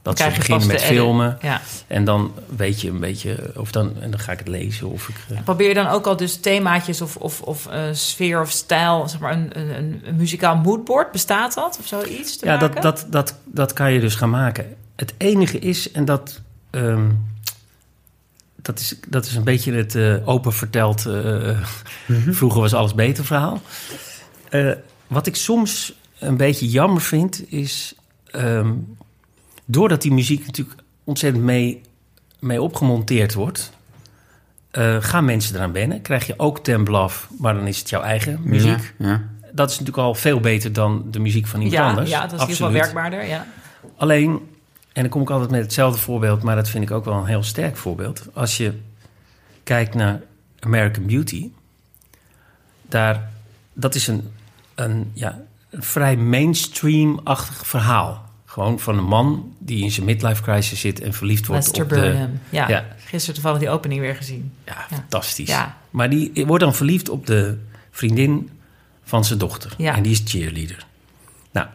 Dat 0.04 0.14
krijg 0.14 0.32
ze 0.32 0.38
beginnen 0.38 0.66
met 0.66 0.82
filmen. 0.82 1.38
Ja. 1.42 1.60
En 1.86 2.04
dan 2.04 2.34
weet 2.56 2.80
je 2.80 2.88
een 2.88 3.00
beetje, 3.00 3.52
of 3.56 3.72
dan, 3.72 4.00
en 4.00 4.10
dan 4.10 4.20
ga 4.20 4.32
ik 4.32 4.38
het 4.38 4.48
lezen. 4.48 4.90
Of 4.90 5.08
ik, 5.08 5.16
eh, 5.28 5.42
Probeer 5.44 5.68
je 5.68 5.74
dan 5.74 5.86
ook 5.86 6.06
al 6.06 6.16
dus 6.16 6.36
themaatjes 6.36 7.00
of, 7.00 7.16
of, 7.16 7.40
of 7.40 7.66
eh, 7.66 7.82
sfeer 7.92 8.40
of 8.40 8.50
stijl, 8.50 9.08
zeg 9.08 9.20
maar 9.20 9.32
een, 9.32 9.58
een, 9.58 9.78
een, 9.78 10.02
een 10.04 10.16
muzikaal 10.16 10.56
moodboard, 10.56 11.12
bestaat 11.12 11.54
dat 11.54 11.78
of 11.80 11.86
zoiets 11.86 12.36
te 12.36 12.46
ja, 12.46 12.56
maken? 12.56 12.74
dat, 12.74 12.82
dat, 12.82 13.06
dat, 13.10 13.34
dat 13.44 13.72
kan 13.72 13.92
je 13.92 14.00
dus 14.00 14.14
gaan 14.14 14.30
maken. 14.30 14.76
Het 14.96 15.14
enige 15.16 15.58
is, 15.58 15.90
en 15.90 16.04
dat, 16.04 16.40
ehm, 16.70 17.10
dat, 18.56 18.78
is, 18.78 18.96
dat 19.08 19.26
is 19.26 19.34
een 19.34 19.44
beetje 19.44 19.72
het 19.72 19.94
eh, 19.94 20.28
open 20.28 20.52
verteld... 20.52 21.06
eh, 21.06 21.58
vroeger 22.30 22.60
was 22.60 22.74
alles 22.74 22.94
beter 22.94 23.24
verhaal. 23.24 23.60
Eh, 24.48 24.72
wat 25.06 25.26
ik 25.26 25.36
soms 25.36 25.94
een 26.18 26.36
beetje 26.36 26.68
jammer 26.68 27.02
vind, 27.02 27.52
is... 27.52 27.94
ehm, 28.30 28.72
doordat 29.64 30.02
die 30.02 30.12
muziek 30.12 30.46
natuurlijk 30.46 30.78
ontzettend 31.04 31.44
mee, 31.44 31.80
mee 32.38 32.62
opgemonteerd 32.62 33.34
wordt... 33.34 33.72
eh, 34.70 34.96
gaan 35.00 35.24
mensen 35.24 35.56
eraan 35.56 35.72
wennen. 35.72 36.02
Krijg 36.02 36.26
je 36.26 36.34
ook 36.36 36.58
tempo 36.58 36.94
af, 36.94 37.28
maar 37.38 37.54
dan 37.54 37.66
is 37.66 37.78
het 37.78 37.88
jouw 37.90 38.02
eigen 38.02 38.40
muziek. 38.42 38.94
Ja, 38.98 39.08
ja. 39.08 39.22
Dat 39.52 39.70
is 39.70 39.78
natuurlijk 39.78 40.06
al 40.06 40.14
veel 40.14 40.40
beter 40.40 40.72
dan 40.72 41.04
de 41.10 41.18
muziek 41.18 41.46
van 41.46 41.60
iemand 41.60 41.78
ja, 41.82 41.88
anders. 41.88 42.10
ja, 42.10 42.26
dat 42.26 42.32
is 42.32 42.40
in 42.40 42.48
ieder 42.48 42.54
geval 42.56 42.66
Absoluut. 42.66 42.92
werkbaarder. 42.94 43.28
Ja. 43.28 43.46
Alleen, 43.96 44.30
en 44.92 45.02
dan 45.02 45.08
kom 45.08 45.22
ik 45.22 45.30
altijd 45.30 45.50
met 45.50 45.62
hetzelfde 45.62 46.00
voorbeeld, 46.00 46.42
maar 46.42 46.56
dat 46.56 46.68
vind 46.68 46.84
ik 46.84 46.90
ook 46.90 47.04
wel 47.04 47.14
een 47.14 47.26
heel 47.26 47.42
sterk 47.42 47.76
voorbeeld. 47.76 48.26
Als 48.32 48.56
je 48.56 48.72
kijkt 49.62 49.94
naar 49.94 50.20
American 50.60 51.06
Beauty, 51.06 51.50
daar, 52.82 53.30
dat 53.72 53.94
is 53.94 54.06
een, 54.06 54.32
een, 54.74 55.10
ja, 55.14 55.40
een 55.70 55.82
vrij 55.82 56.16
mainstream-achtig 56.16 57.66
verhaal. 57.66 58.23
Gewoon 58.54 58.80
van 58.80 58.98
een 58.98 59.04
man 59.04 59.54
die 59.58 59.82
in 59.82 59.90
zijn 59.90 60.06
midlife 60.06 60.42
crisis 60.42 60.80
zit 60.80 61.00
en 61.00 61.12
verliefd 61.12 61.46
wordt 61.46 61.64
Lester 61.64 61.82
op 61.82 61.88
de... 61.88 61.94
Burnham. 61.94 62.40
Ja. 62.50 62.68
Ja. 62.68 62.84
Gisteren 63.04 63.34
toevallig 63.34 63.58
die 63.58 63.68
opening 63.68 64.00
weer 64.00 64.16
gezien. 64.16 64.52
Ja, 64.66 64.86
Ja. 64.90 64.96
fantastisch. 64.96 65.48
Ja. 65.48 65.78
Maar 65.90 66.10
die 66.10 66.46
wordt 66.46 66.64
dan 66.64 66.74
verliefd 66.74 67.08
op 67.08 67.26
de 67.26 67.58
vriendin 67.90 68.50
van 69.04 69.24
zijn 69.24 69.38
dochter. 69.38 69.74
En 69.78 70.02
die 70.02 70.12
is 70.12 70.22
cheerleader. 70.24 70.86
Nou, 71.52 71.66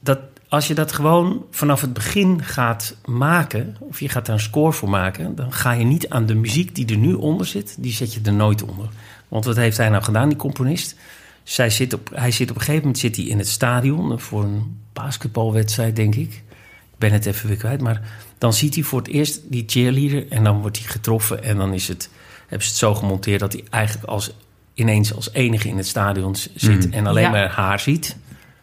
dat, 0.00 0.18
als 0.48 0.66
je 0.68 0.74
dat 0.74 0.92
gewoon 0.92 1.44
vanaf 1.50 1.80
het 1.80 1.92
begin 1.92 2.44
gaat 2.44 2.96
maken... 3.04 3.76
of 3.78 4.00
je 4.00 4.08
gaat 4.08 4.26
daar 4.26 4.34
een 4.34 4.40
score 4.40 4.72
voor 4.72 4.90
maken... 4.90 5.34
dan 5.34 5.52
ga 5.52 5.72
je 5.72 5.84
niet 5.84 6.08
aan 6.08 6.26
de 6.26 6.34
muziek 6.34 6.74
die 6.74 6.86
er 6.86 6.96
nu 6.96 7.14
onder 7.14 7.46
zit... 7.46 7.76
die 7.78 7.92
zet 7.92 8.14
je 8.14 8.20
er 8.24 8.32
nooit 8.32 8.62
onder. 8.62 8.88
Want 9.28 9.44
wat 9.44 9.56
heeft 9.56 9.76
hij 9.76 9.88
nou 9.88 10.02
gedaan, 10.02 10.28
die 10.28 10.38
componist? 10.38 10.96
Zij 11.48 11.70
zit 11.70 11.92
op, 11.92 12.10
hij 12.14 12.30
zit 12.30 12.50
op 12.50 12.54
een 12.56 12.60
gegeven 12.62 12.80
moment 12.82 12.98
zit 12.98 13.16
hij 13.16 13.24
in 13.24 13.38
het 13.38 13.48
stadion... 13.48 14.20
voor 14.20 14.44
een 14.44 14.80
basketbalwedstrijd, 14.92 15.96
denk 15.96 16.14
ik. 16.14 16.32
Ik 16.92 16.98
ben 16.98 17.12
het 17.12 17.26
even 17.26 17.48
weer 17.48 17.56
kwijt, 17.56 17.80
maar 17.80 18.00
dan 18.38 18.52
ziet 18.52 18.74
hij 18.74 18.84
voor 18.84 18.98
het 18.98 19.08
eerst 19.08 19.40
die 19.44 19.64
cheerleader 19.66 20.30
en 20.30 20.44
dan 20.44 20.60
wordt 20.60 20.78
hij 20.78 20.86
getroffen 20.86 21.42
en 21.42 21.56
dan 21.56 21.72
is 21.74 21.88
het, 21.88 22.10
hebben 22.40 22.62
ze 22.62 22.68
het 22.68 22.78
zo 22.78 22.94
gemonteerd 22.94 23.40
dat 23.40 23.52
hij 23.52 23.64
eigenlijk 23.70 24.06
als, 24.08 24.32
ineens 24.74 25.14
als 25.14 25.32
enige 25.32 25.68
in 25.68 25.76
het 25.76 25.86
stadion 25.86 26.36
zit 26.54 26.86
Mm. 26.86 26.92
en 26.92 27.06
alleen 27.06 27.22
Ja. 27.22 27.30
maar 27.30 27.48
haar 27.50 27.80
ziet. 27.80 28.16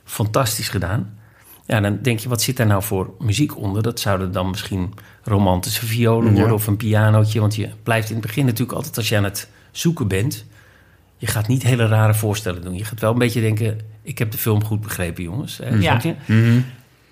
Fantastisch 0.03 0.69
gedaan. 0.69 1.17
Ja, 1.65 1.79
dan 1.79 1.99
denk 2.01 2.19
je, 2.19 2.29
wat 2.29 2.41
zit 2.41 2.57
daar 2.57 2.67
nou 2.67 2.83
voor 2.83 3.13
muziek 3.19 3.57
onder? 3.57 3.83
Dat 3.83 3.99
zouden 3.99 4.31
dan 4.31 4.49
misschien 4.49 4.93
romantische 5.23 5.85
violen 5.85 6.31
Ja. 6.31 6.37
worden 6.37 6.55
of 6.55 6.67
een 6.67 6.77
pianootje. 6.77 7.39
Want 7.39 7.55
je 7.55 7.69
blijft 7.83 8.07
in 8.09 8.15
het 8.15 8.25
begin 8.25 8.45
natuurlijk 8.45 8.77
altijd 8.77 8.97
als 8.97 9.09
je 9.09 9.17
aan 9.17 9.23
het 9.23 9.47
zoeken 9.71 10.07
bent... 10.07 10.45
je 11.17 11.27
gaat 11.27 11.47
niet 11.47 11.63
hele 11.63 11.87
rare 11.87 12.13
voorstellen 12.13 12.61
doen. 12.61 12.75
Je 12.75 12.85
gaat 12.85 12.99
wel 12.99 13.11
een 13.11 13.17
beetje 13.17 13.41
denken, 13.41 13.79
ik 14.01 14.17
heb 14.17 14.31
de 14.31 14.37
film 14.37 14.63
goed 14.63 14.81
begrepen, 14.81 15.23
jongens. 15.23 15.57
Hè, 15.57 15.69
Ja. 15.69 15.99
je? 16.03 16.15
Mhm. 16.25 16.59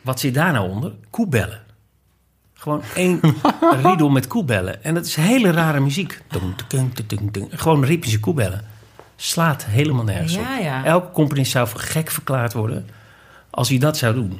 Wat 0.01 0.19
zit 0.19 0.33
daar 0.33 0.51
nou 0.53 0.69
onder? 0.69 0.91
Koebellen. 1.09 1.61
Gewoon 2.53 2.81
één 2.95 3.19
riedel 3.83 4.09
met 4.09 4.27
koebellen. 4.27 4.83
En 4.83 4.93
dat 4.93 5.05
is 5.05 5.15
hele 5.15 5.51
rare 5.51 5.79
muziek. 5.79 6.21
Gewoon 7.49 7.83
ritmische 7.85 8.19
koebellen. 8.19 8.61
Slaat 9.15 9.65
helemaal 9.65 10.03
nergens 10.03 10.33
Ja, 10.33 10.57
op. 10.57 10.63
ja. 10.63 10.85
Elke 10.85 11.11
componist 11.11 11.51
zou 11.51 11.67
voor 11.67 11.79
gek 11.79 12.11
verklaard 12.11 12.53
worden 12.53 12.87
als 13.49 13.69
hij 13.69 13.77
dat 13.77 13.97
zou 13.97 14.13
doen. 14.13 14.39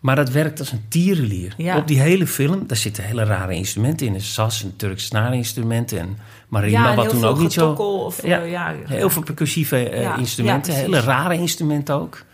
Maar 0.00 0.16
dat 0.16 0.30
werkt 0.30 0.58
als 0.58 0.72
een 0.72 0.84
tierenlier. 0.88 1.54
Ja. 1.56 1.76
Op 1.76 1.86
die 1.86 2.00
hele 2.00 2.26
film, 2.26 2.66
daar 2.66 2.76
zitten 2.76 3.04
hele 3.04 3.24
rare 3.24 3.54
instrumenten 3.54 4.06
in. 4.06 4.14
Een 4.14 4.20
sas, 4.20 4.62
een 4.62 4.76
Turks 4.76 5.04
snaarinstrumenten 5.04 5.98
en 5.98 6.18
marimba, 6.48 6.78
ja, 6.78 6.90
en 6.90 6.96
wat 6.96 7.04
heel 7.04 7.12
toen 7.12 7.20
veel 7.20 7.30
ook 7.30 7.38
niet 7.38 7.52
zo... 7.52 7.60
getokkel 7.60 8.04
Of, 8.04 8.26
Ja, 8.26 8.40
eh, 8.42 8.50
ja, 8.50 8.74
Heel 8.84 9.10
veel 9.10 9.22
percussieve 9.22 9.88
eh, 9.88 10.02
Ja, 10.02 10.16
instrumenten, 10.16 10.74
hele 10.74 11.00
rare 11.00 11.34
instrumenten 11.34 11.94
ook. 11.94 12.24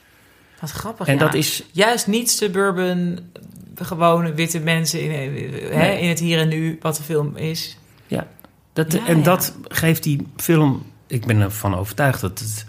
Wat 0.60 0.70
grappig. 0.70 1.06
En 1.06 1.14
ja. 1.14 1.18
dat 1.20 1.34
is 1.34 1.64
Juist 1.72 2.06
niet 2.06 2.30
suburban, 2.30 3.18
gewone 3.74 4.34
witte 4.34 4.60
mensen 4.60 5.02
in, 5.02 5.10
eh, 5.10 5.70
hè, 5.70 5.76
Nee. 5.76 6.00
in 6.00 6.08
het 6.08 6.18
hier 6.18 6.38
en 6.38 6.48
nu, 6.48 6.78
wat 6.80 6.96
de 6.96 7.02
film 7.02 7.36
is. 7.36 7.78
Ja, 8.06 8.26
dat, 8.72 8.92
Ja, 8.92 9.06
en 9.06 9.16
ja. 9.16 9.22
dat 9.22 9.54
geeft 9.68 10.02
die 10.02 10.26
film... 10.36 10.92
Ik 11.06 11.26
ben 11.26 11.40
ervan 11.40 11.76
overtuigd 11.76 12.20
dat 12.20 12.38
het 12.38 12.66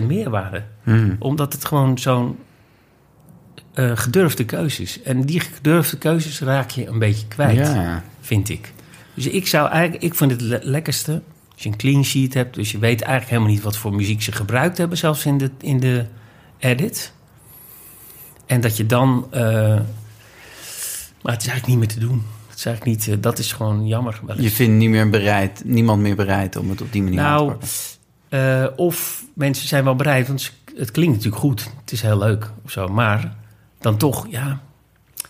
30% 0.00 0.06
meerwaarde. 0.06 0.62
Mhm. 0.82 1.14
Omdat 1.18 1.52
het 1.52 1.64
gewoon 1.64 1.98
zo'n 1.98 2.38
eh, 3.76 3.90
gedurfde 3.94 4.44
keuze 4.44 4.82
is. 4.82 5.02
En 5.02 5.22
die 5.22 5.40
gedurfde 5.40 5.98
keuzes 5.98 6.40
raak 6.40 6.70
je 6.70 6.86
een 6.86 6.98
beetje 6.98 7.26
kwijt, 7.26 7.56
Ja. 7.56 8.04
vind 8.20 8.48
ik. 8.48 8.72
Dus 9.14 9.26
ik 9.26 9.46
zou 9.46 9.68
eigenlijk... 9.70 10.02
Ik 10.02 10.14
vind 10.14 10.30
het 10.30 10.40
le- 10.40 10.60
lekkerste 10.62 11.22
als 11.54 11.62
je 11.62 11.68
een 11.68 11.76
clean 11.76 12.04
sheet 12.04 12.34
hebt... 12.34 12.54
dus 12.54 12.70
je 12.72 12.78
weet 12.78 13.00
eigenlijk 13.00 13.30
helemaal 13.30 13.52
niet 13.52 13.62
wat 13.62 13.76
voor 13.76 13.94
muziek 13.94 14.22
ze 14.22 14.32
gebruikt 14.32 14.78
hebben... 14.78 14.98
zelfs 14.98 15.26
in 15.26 15.38
de, 15.38 15.50
in 15.60 15.80
de 15.80 16.06
edit. 16.58 17.12
En 18.46 18.60
dat 18.60 18.76
je 18.76 18.86
dan... 18.86 19.26
eh, 19.30 19.42
maar 21.22 21.32
het 21.34 21.42
is 21.42 21.48
eigenlijk 21.48 21.66
niet 21.66 21.78
meer 21.78 21.88
te 21.88 21.98
doen. 22.06 22.22
Het 22.48 22.58
is 22.58 22.64
eigenlijk 22.66 22.96
niet... 22.98 23.08
eh, 23.08 23.22
dat 23.22 23.38
is 23.38 23.52
gewoon 23.52 23.86
jammer. 23.86 24.20
wel. 24.26 24.40
Je 24.40 24.50
vindt 24.50 24.76
niet 24.76 24.90
meer 24.90 25.10
bereid, 25.10 25.62
niemand 25.64 26.02
meer 26.02 26.16
bereid 26.16 26.56
om 26.56 26.70
het 26.70 26.80
op 26.80 26.92
die 26.92 27.02
manier 27.02 27.20
aan 27.20 27.38
te 27.38 27.44
Nou, 27.44 27.50
pakken. 27.58 27.68
eh, 28.28 28.66
of 28.76 29.24
mensen 29.34 29.68
zijn 29.68 29.84
wel 29.84 29.96
bereid, 29.96 30.26
want 30.26 30.52
het 30.76 30.90
klinkt 30.90 31.14
natuurlijk 31.14 31.42
goed. 31.42 31.70
Het 31.80 31.92
is 31.92 32.00
heel 32.02 32.18
leuk 32.18 32.50
of 32.64 32.70
zo. 32.70 32.88
Maar 32.88 33.34
dan 33.86 33.96
toch, 33.96 34.26
ja, 34.30 34.60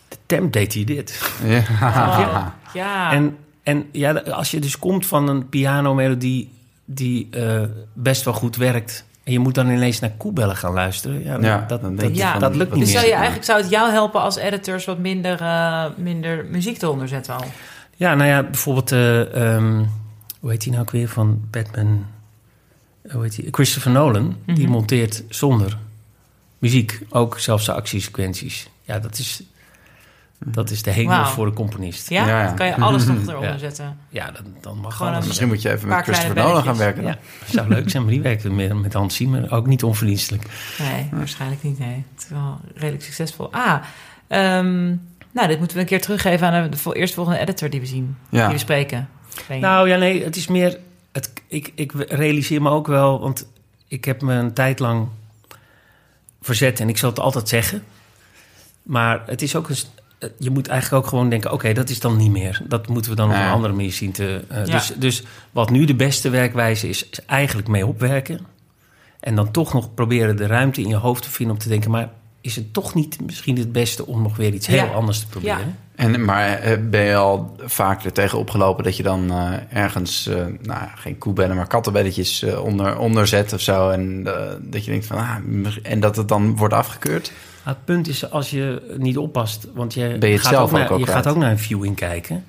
de 0.08 0.16
temp 0.26 0.52
deed 0.52 0.74
hij 0.74 0.84
dit. 0.84 1.30
Ja. 1.44 1.58
Oh, 1.58 2.46
ja. 2.74 3.12
En, 3.12 3.36
en 3.62 3.86
ja, 3.92 4.12
als 4.12 4.50
je 4.50 4.60
dus 4.60 4.78
komt 4.78 5.06
van 5.06 5.28
een 5.28 5.48
pianomelodie 5.48 6.50
die 6.84 7.28
eh, 7.30 7.62
best 7.92 8.24
wel 8.24 8.34
goed 8.34 8.56
werkt... 8.56 9.04
en 9.24 9.32
je 9.32 9.38
moet 9.38 9.54
dan 9.54 9.70
ineens 9.70 10.00
naar 10.00 10.10
koebellen 10.16 10.56
gaan 10.56 10.72
luisteren... 10.72 11.22
ja, 11.24 11.38
Ja, 11.40 11.64
dat, 11.68 11.80
dan 11.82 11.96
dat, 11.96 12.16
Ja, 12.16 12.30
van, 12.30 12.40
dat 12.40 12.54
lukt 12.56 12.70
niet 12.74 12.80
dus 12.84 12.88
meer. 12.88 12.98
zou 12.98 13.06
je 13.06 13.14
eigenlijk 13.16 13.44
zou 13.44 13.60
het 13.60 13.70
jou 13.70 13.90
helpen 13.90 14.20
als 14.20 14.36
editors 14.36 14.84
wat 14.84 14.98
minder, 14.98 15.40
eh, 15.40 15.84
minder 15.96 16.44
muziek 16.50 16.82
eronder 16.82 17.08
zetten 17.08 17.34
al? 17.36 17.44
Ja, 17.96 18.14
nou 18.14 18.28
ja, 18.30 18.42
bijvoorbeeld... 18.42 18.92
eh, 18.92 19.54
ehm, 19.54 19.84
hoe 20.40 20.50
heet 20.50 20.62
hij 20.62 20.72
nou 20.72 20.84
ook 20.84 20.90
weer 20.90 21.08
van 21.08 21.40
Batman? 21.50 22.06
Hoe 23.10 23.22
heet 23.22 23.36
hij? 23.36 23.48
Christopher 23.50 23.90
Nolan. 23.92 24.36
Die 24.46 24.62
Mhm. 24.64 24.70
monteert 24.70 25.24
zonder 25.28 25.78
muziek. 26.58 27.00
Ook 27.10 27.38
zelfs 27.38 27.64
de 27.64 27.72
actiesequenties. 27.72 28.68
Ja, 28.82 28.98
dat 28.98 29.18
is, 29.18 29.42
dat 30.44 30.70
is 30.70 30.82
de 30.82 30.90
hemel 30.90 31.26
voor 31.26 31.46
de 31.46 31.52
componist. 31.52 32.10
Ja? 32.10 32.26
Ja, 32.26 32.40
ja. 32.40 32.46
Dan 32.46 32.56
kan 32.56 32.66
je 32.66 32.74
alles 32.76 33.04
nog 33.06 33.16
eronder 33.26 33.50
Ja. 33.52 33.58
zetten. 33.58 33.98
Ja, 34.08 34.30
dan, 34.30 34.44
dan 34.60 34.78
mag 34.78 34.96
Gewoon 34.96 35.12
alles. 35.12 35.26
Misschien 35.26 35.48
moet 35.48 35.62
je 35.62 35.70
even 35.72 35.88
met 35.88 36.02
Christopher 36.02 36.34
Nolan 36.34 36.62
gaan 36.62 36.76
werken. 36.76 37.02
dan. 37.02 37.12
Ja, 37.12 37.18
zou 37.52 37.68
leuk 37.68 37.90
zijn, 37.90 38.02
maar 38.02 38.12
die 38.12 38.22
werkt 38.22 38.44
met, 38.50 38.74
met 38.82 38.92
Hans 38.92 39.16
Zimmer. 39.16 39.52
Ook 39.52 39.66
niet 39.66 39.82
onverdienstelijk. 39.82 40.42
Nee, 40.78 41.08
waarschijnlijk 41.12 41.62
niet. 41.62 41.78
Nee. 41.78 42.04
Het 42.14 42.22
is 42.22 42.28
wel 42.28 42.60
redelijk 42.74 43.04
succesvol. 43.04 43.52
Ah, 43.52 43.82
ehm, 44.28 44.86
nou, 45.32 45.48
dit 45.48 45.58
moeten 45.58 45.76
we 45.76 45.82
een 45.82 45.88
keer 45.88 46.00
teruggeven 46.00 46.48
aan 46.50 46.70
de 46.70 46.76
vol- 46.76 46.94
eerstvolgende 46.94 47.38
editor 47.38 47.70
die 47.70 47.80
we 47.80 47.86
zien. 47.86 48.16
Die 48.30 48.40
Ja. 48.40 48.50
we 48.50 48.58
spreken. 48.58 49.08
Nou 49.60 49.88
ja, 49.88 49.96
nee, 49.96 50.24
het 50.24 50.36
is 50.36 50.46
meer... 50.46 50.78
Het, 51.12 51.32
ik, 51.48 51.72
ik 51.74 51.92
realiseer 52.08 52.62
me 52.62 52.70
ook 52.70 52.86
wel, 52.86 53.20
want 53.20 53.46
ik 53.88 54.04
heb 54.04 54.22
me 54.22 54.34
een 54.34 54.52
tijd 54.52 54.78
lang 54.78 55.08
verzet... 56.46 56.80
en 56.80 56.88
ik 56.88 56.98
zal 56.98 57.08
het 57.10 57.18
altijd 57.20 57.48
zeggen. 57.48 57.82
Maar 58.82 59.22
het 59.26 59.42
is 59.42 59.56
ook 59.56 59.68
een... 59.68 59.76
st- 59.76 59.90
Je 60.38 60.50
moet 60.50 60.68
eigenlijk 60.68 61.02
ook 61.04 61.10
gewoon 61.10 61.28
denken... 61.28 61.52
oké, 61.52 61.72
dat 61.72 61.88
is 61.90 62.00
dan 62.00 62.16
niet 62.16 62.30
meer. 62.30 62.62
Dat 62.68 62.88
moeten 62.88 63.10
we 63.10 63.16
dan 63.16 63.28
op 63.28 63.34
een 63.34 63.48
andere 63.48 63.74
manier 63.74 63.92
zien 63.92 64.12
te... 64.12 64.44
eh, 64.48 64.66
Ja. 64.66 64.72
dus, 64.72 64.92
dus 64.96 65.22
wat 65.50 65.70
nu 65.70 65.84
de 65.84 65.94
beste 65.94 66.28
werkwijze 66.30 66.88
is... 66.88 67.08
is 67.08 67.24
eigenlijk 67.24 67.68
mee 67.68 67.86
opwerken. 67.86 68.46
En 69.20 69.34
dan 69.34 69.50
toch 69.50 69.72
nog 69.72 69.94
proberen 69.94 70.36
de 70.36 70.46
ruimte 70.46 70.80
in 70.80 70.88
je 70.88 70.94
hoofd 70.96 71.22
te 71.22 71.30
vinden... 71.30 71.54
om 71.56 71.60
te 71.62 71.68
denken, 71.68 71.90
maar 71.90 72.10
is 72.40 72.56
het 72.56 72.72
toch 72.72 72.94
niet 72.94 73.20
misschien 73.20 73.58
het 73.58 73.72
beste... 73.72 74.06
om 74.06 74.22
nog 74.22 74.36
weer 74.36 74.52
iets 74.52 74.66
heel 74.66 74.76
Ja. 74.84 74.92
anders 74.92 75.20
te 75.20 75.26
proberen? 75.26 75.78
En, 75.96 76.24
maar 76.24 76.58
eh, 76.58 76.78
ben 76.90 77.02
je 77.02 77.14
al 77.14 77.56
vaak 77.64 78.04
er 78.04 78.12
tegen 78.12 78.38
opgelopen 78.38 78.84
dat 78.84 78.96
je 78.96 79.02
dan 79.02 79.30
eh, 79.30 79.52
ergens, 79.82 80.26
eh, 80.26 80.44
nou 80.62 80.80
geen 80.94 81.18
koebellen, 81.18 81.56
maar 81.56 81.66
kattenbelletjes 81.66 82.42
onder, 82.42 82.98
onder 82.98 83.26
zet 83.26 83.52
of 83.52 83.60
zo. 83.60 83.90
En 83.90 84.22
dat 84.60 84.84
je 84.84 84.90
denkt 84.90 85.06
van, 85.06 85.18
ah, 85.18 85.36
en 85.82 86.00
dat 86.00 86.16
het 86.16 86.28
dan 86.28 86.56
wordt 86.56 86.74
afgekeurd? 86.74 87.32
Maar 87.64 87.74
het 87.74 87.84
punt 87.84 88.08
is, 88.08 88.30
als 88.30 88.50
je 88.50 88.96
niet 88.98 89.18
oppast... 89.18 89.68
want 89.74 89.94
je, 89.94 90.16
gaat, 90.20 90.52
zelf 90.52 90.70
ook 90.70 90.76
naar, 90.76 90.84
ook 90.84 90.90
al 90.90 90.98
je 90.98 91.06
gaat 91.06 91.26
ook 91.26 91.36
naar 91.36 91.50
een 91.50 91.58
viewing 91.58 91.96
kijken... 91.96 92.44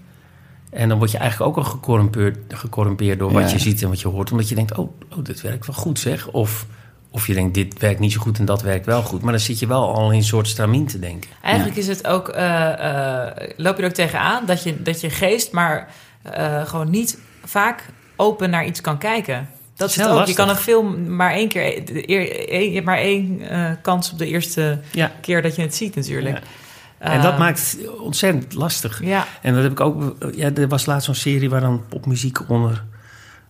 en 0.69 0.89
dan 0.89 0.97
word 0.97 1.11
je 1.11 1.17
eigenlijk 1.17 1.51
ook 1.51 1.65
al 1.65 1.71
gecorrumpeerd, 1.71 2.37
gecorrumpeerd 2.47 3.19
door 3.19 3.31
wat 3.31 3.43
Ja. 3.43 3.49
je 3.49 3.59
ziet 3.59 3.81
en 3.81 3.89
wat 3.89 4.01
je 4.01 4.07
hoort... 4.07 4.31
omdat 4.31 4.49
je 4.49 4.55
denkt, 4.55 4.77
oh, 4.77 4.91
oh 5.17 5.23
dit 5.23 5.41
werkt 5.41 5.65
wel 5.65 5.75
goed 5.75 5.99
zeg. 5.99 6.27
Of, 6.27 6.65
Of 7.09 7.27
je 7.27 7.33
denkt, 7.33 7.53
dit 7.53 7.79
werkt 7.79 7.99
niet 7.99 8.11
zo 8.11 8.19
goed 8.19 8.39
en 8.39 8.45
dat 8.45 8.61
werkt 8.61 8.85
wel 8.85 9.01
goed. 9.01 9.21
Maar 9.21 9.31
dan 9.31 9.41
zit 9.41 9.59
je 9.59 9.67
wel 9.67 9.93
al 9.95 10.11
in 10.11 10.17
een 10.17 10.23
soort 10.23 10.47
stramien 10.47 10.87
te 10.87 10.99
denken. 10.99 11.29
Eigenlijk 11.41 11.77
is 11.77 11.87
het 11.87 12.07
ook, 12.07 12.29
eh, 12.29 13.25
eh, 13.25 13.51
loop 13.57 13.75
je 13.75 13.81
er 13.81 13.87
ook 13.89 13.95
tegenaan 13.95 14.45
dat 14.45 14.63
je, 14.63 14.81
dat 14.83 15.01
je 15.01 15.09
geest 15.09 15.51
maar 15.51 15.87
eh, 16.21 16.65
gewoon 16.65 16.89
niet 16.89 17.19
vaak 17.43 17.85
open 18.15 18.49
naar 18.49 18.65
iets 18.65 18.81
kan 18.81 18.97
kijken. 18.97 19.49
Dat 19.75 19.89
is 19.89 19.95
het 19.95 20.07
ook. 20.07 20.13
lastig. 20.13 20.29
Je 20.35 20.41
kan 20.43 20.49
een 20.49 20.61
film 20.61 21.15
maar 21.15 21.31
één 21.31 21.47
keer, 21.47 22.09
je 22.09 22.71
hebt 22.73 22.85
maar 22.85 22.97
één 22.97 23.41
kans 23.81 24.11
op 24.11 24.17
de 24.17 24.27
eerste 24.27 24.79
Ja. 24.91 25.11
keer 25.21 25.41
dat 25.41 25.55
je 25.55 25.61
het 25.61 25.75
ziet 25.75 25.95
natuurlijk. 25.95 26.35
Ja. 26.37 26.43
En 26.99 27.21
dat 27.21 27.37
maakt 27.37 27.71
het 27.71 27.97
ontzettend 27.99 28.53
lastig. 28.53 29.03
Ja, 29.03 29.27
En 29.41 29.53
dat 29.53 29.63
heb 29.63 29.71
ik 29.71 29.79
ook... 29.79 30.15
Ja, 30.35 30.53
er 30.53 30.67
was 30.67 30.85
laatst 30.85 31.05
zo'n 31.05 31.15
serie 31.15 31.49
waar 31.49 31.61
dan 31.61 31.83
popmuziek 31.89 32.49
onder... 32.49 32.83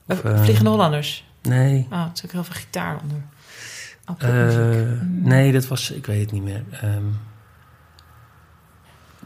Of, 0.08 0.22
Vliegende 0.36 0.70
Hollanders. 0.70 1.26
Nee. 1.42 1.88
Oh, 1.92 2.00
er 2.00 2.10
is 2.14 2.26
ook 2.26 2.32
heel 2.32 2.44
veel 2.44 2.56
gitaar 2.56 3.00
onder. 3.02 3.22
Popmuziek. 4.16 5.02
nee, 5.10 5.52
dat 5.52 5.68
was... 5.68 5.92
Ik 5.92 6.06
weet 6.06 6.22
het 6.22 6.32
niet 6.32 6.44
meer. 6.44 6.64
Ehm 6.72 7.04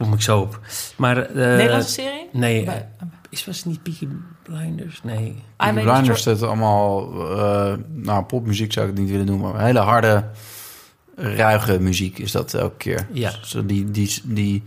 kom 0.02 0.13
ik 0.13 0.22
zo 0.22 0.39
op. 0.39 0.60
Maar... 0.98 1.17
eh, 1.17 1.36
Nederlandse 1.36 1.89
serie? 1.91 2.28
Nee, 2.32 2.65
Bij- 2.65 2.88
eh, 3.00 3.08
is, 3.30 3.46
was 3.46 3.58
het 3.58 3.65
niet 3.65 3.84
Peaky 3.84 4.08
Blinders? 4.44 5.04
Nee. 5.04 5.44
May 5.58 5.84
Blinders 5.84 6.24
dat 6.24 6.41
allemaal... 6.41 7.12
eh, 7.38 7.74
nou, 7.88 8.24
popmuziek 8.24 8.74
zou 8.74 8.88
ik 8.88 8.91
het 8.91 9.02
niet 9.02 9.12
willen 9.12 9.26
noemen. 9.26 9.52
Maar 9.52 9.65
hele 9.65 9.80
harde, 9.80 10.26
ruige 11.15 11.80
muziek 11.80 12.17
is 12.17 12.32
dat 12.32 12.54
elke 12.54 12.78
keer. 12.78 13.08
Ja. 13.12 13.32
Zo 13.44 13.65
die, 13.65 13.91
die, 13.91 14.22
die 14.24 14.63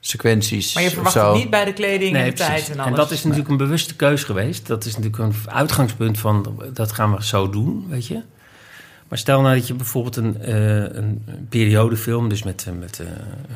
sequenties 0.00 0.74
Maar 0.74 0.82
je 0.82 0.90
verwacht 0.90 1.14
het 1.14 1.34
niet 1.34 1.50
bij 1.50 1.64
de 1.64 1.72
kleding 1.72 2.16
en 2.16 2.24
de 2.24 2.32
tijd 2.32 2.50
precies. 2.50 2.68
en 2.68 2.80
alles. 2.80 2.96
dat 2.96 3.10
is 3.10 3.22
natuurlijk 3.22 3.50
een 3.50 3.56
bewuste 3.56 3.96
keus 3.96 4.24
geweest. 4.24 4.66
Dat 4.66 4.84
is 4.84 4.96
natuurlijk 4.96 5.22
een 5.22 5.34
uitgangspunt 5.52 6.18
van 6.18 6.62
dat 6.72 6.92
gaan 6.92 7.14
we 7.14 7.24
zo 7.24 7.50
doen, 7.50 7.86
weet 7.88 8.06
je. 8.06 8.22
Maar 9.14 9.22
stel 9.22 9.40
nou 9.40 9.54
dat 9.54 9.66
je 9.66 9.74
bijvoorbeeld 9.74 10.16
een, 10.16 10.40
eh, 10.40 10.96
een 10.96 11.24
periodefilm, 11.48 12.28
dus 12.28 12.42
met, 12.42 12.64
eh, 12.68 12.74
met 12.78 13.00
eh, 13.00 13.06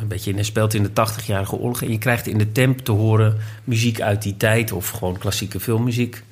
een 0.00 0.08
beetje 0.08 0.32
in 0.32 0.44
speelt 0.44 0.74
in 0.74 0.82
de 0.82 0.92
80-jarige 0.92 1.56
oorlog, 1.56 1.82
en 1.82 1.90
je 1.90 1.98
krijgt 1.98 2.26
in 2.26 2.38
de 2.38 2.52
temp 2.52 2.78
te 2.78 2.92
horen 2.92 3.36
muziek 3.64 4.00
uit 4.00 4.22
die 4.22 4.36
tijd 4.36 4.72
of 4.72 4.88
gewoon 4.88 5.18
klassieke 5.18 5.60
filmmuziek. 5.60 6.22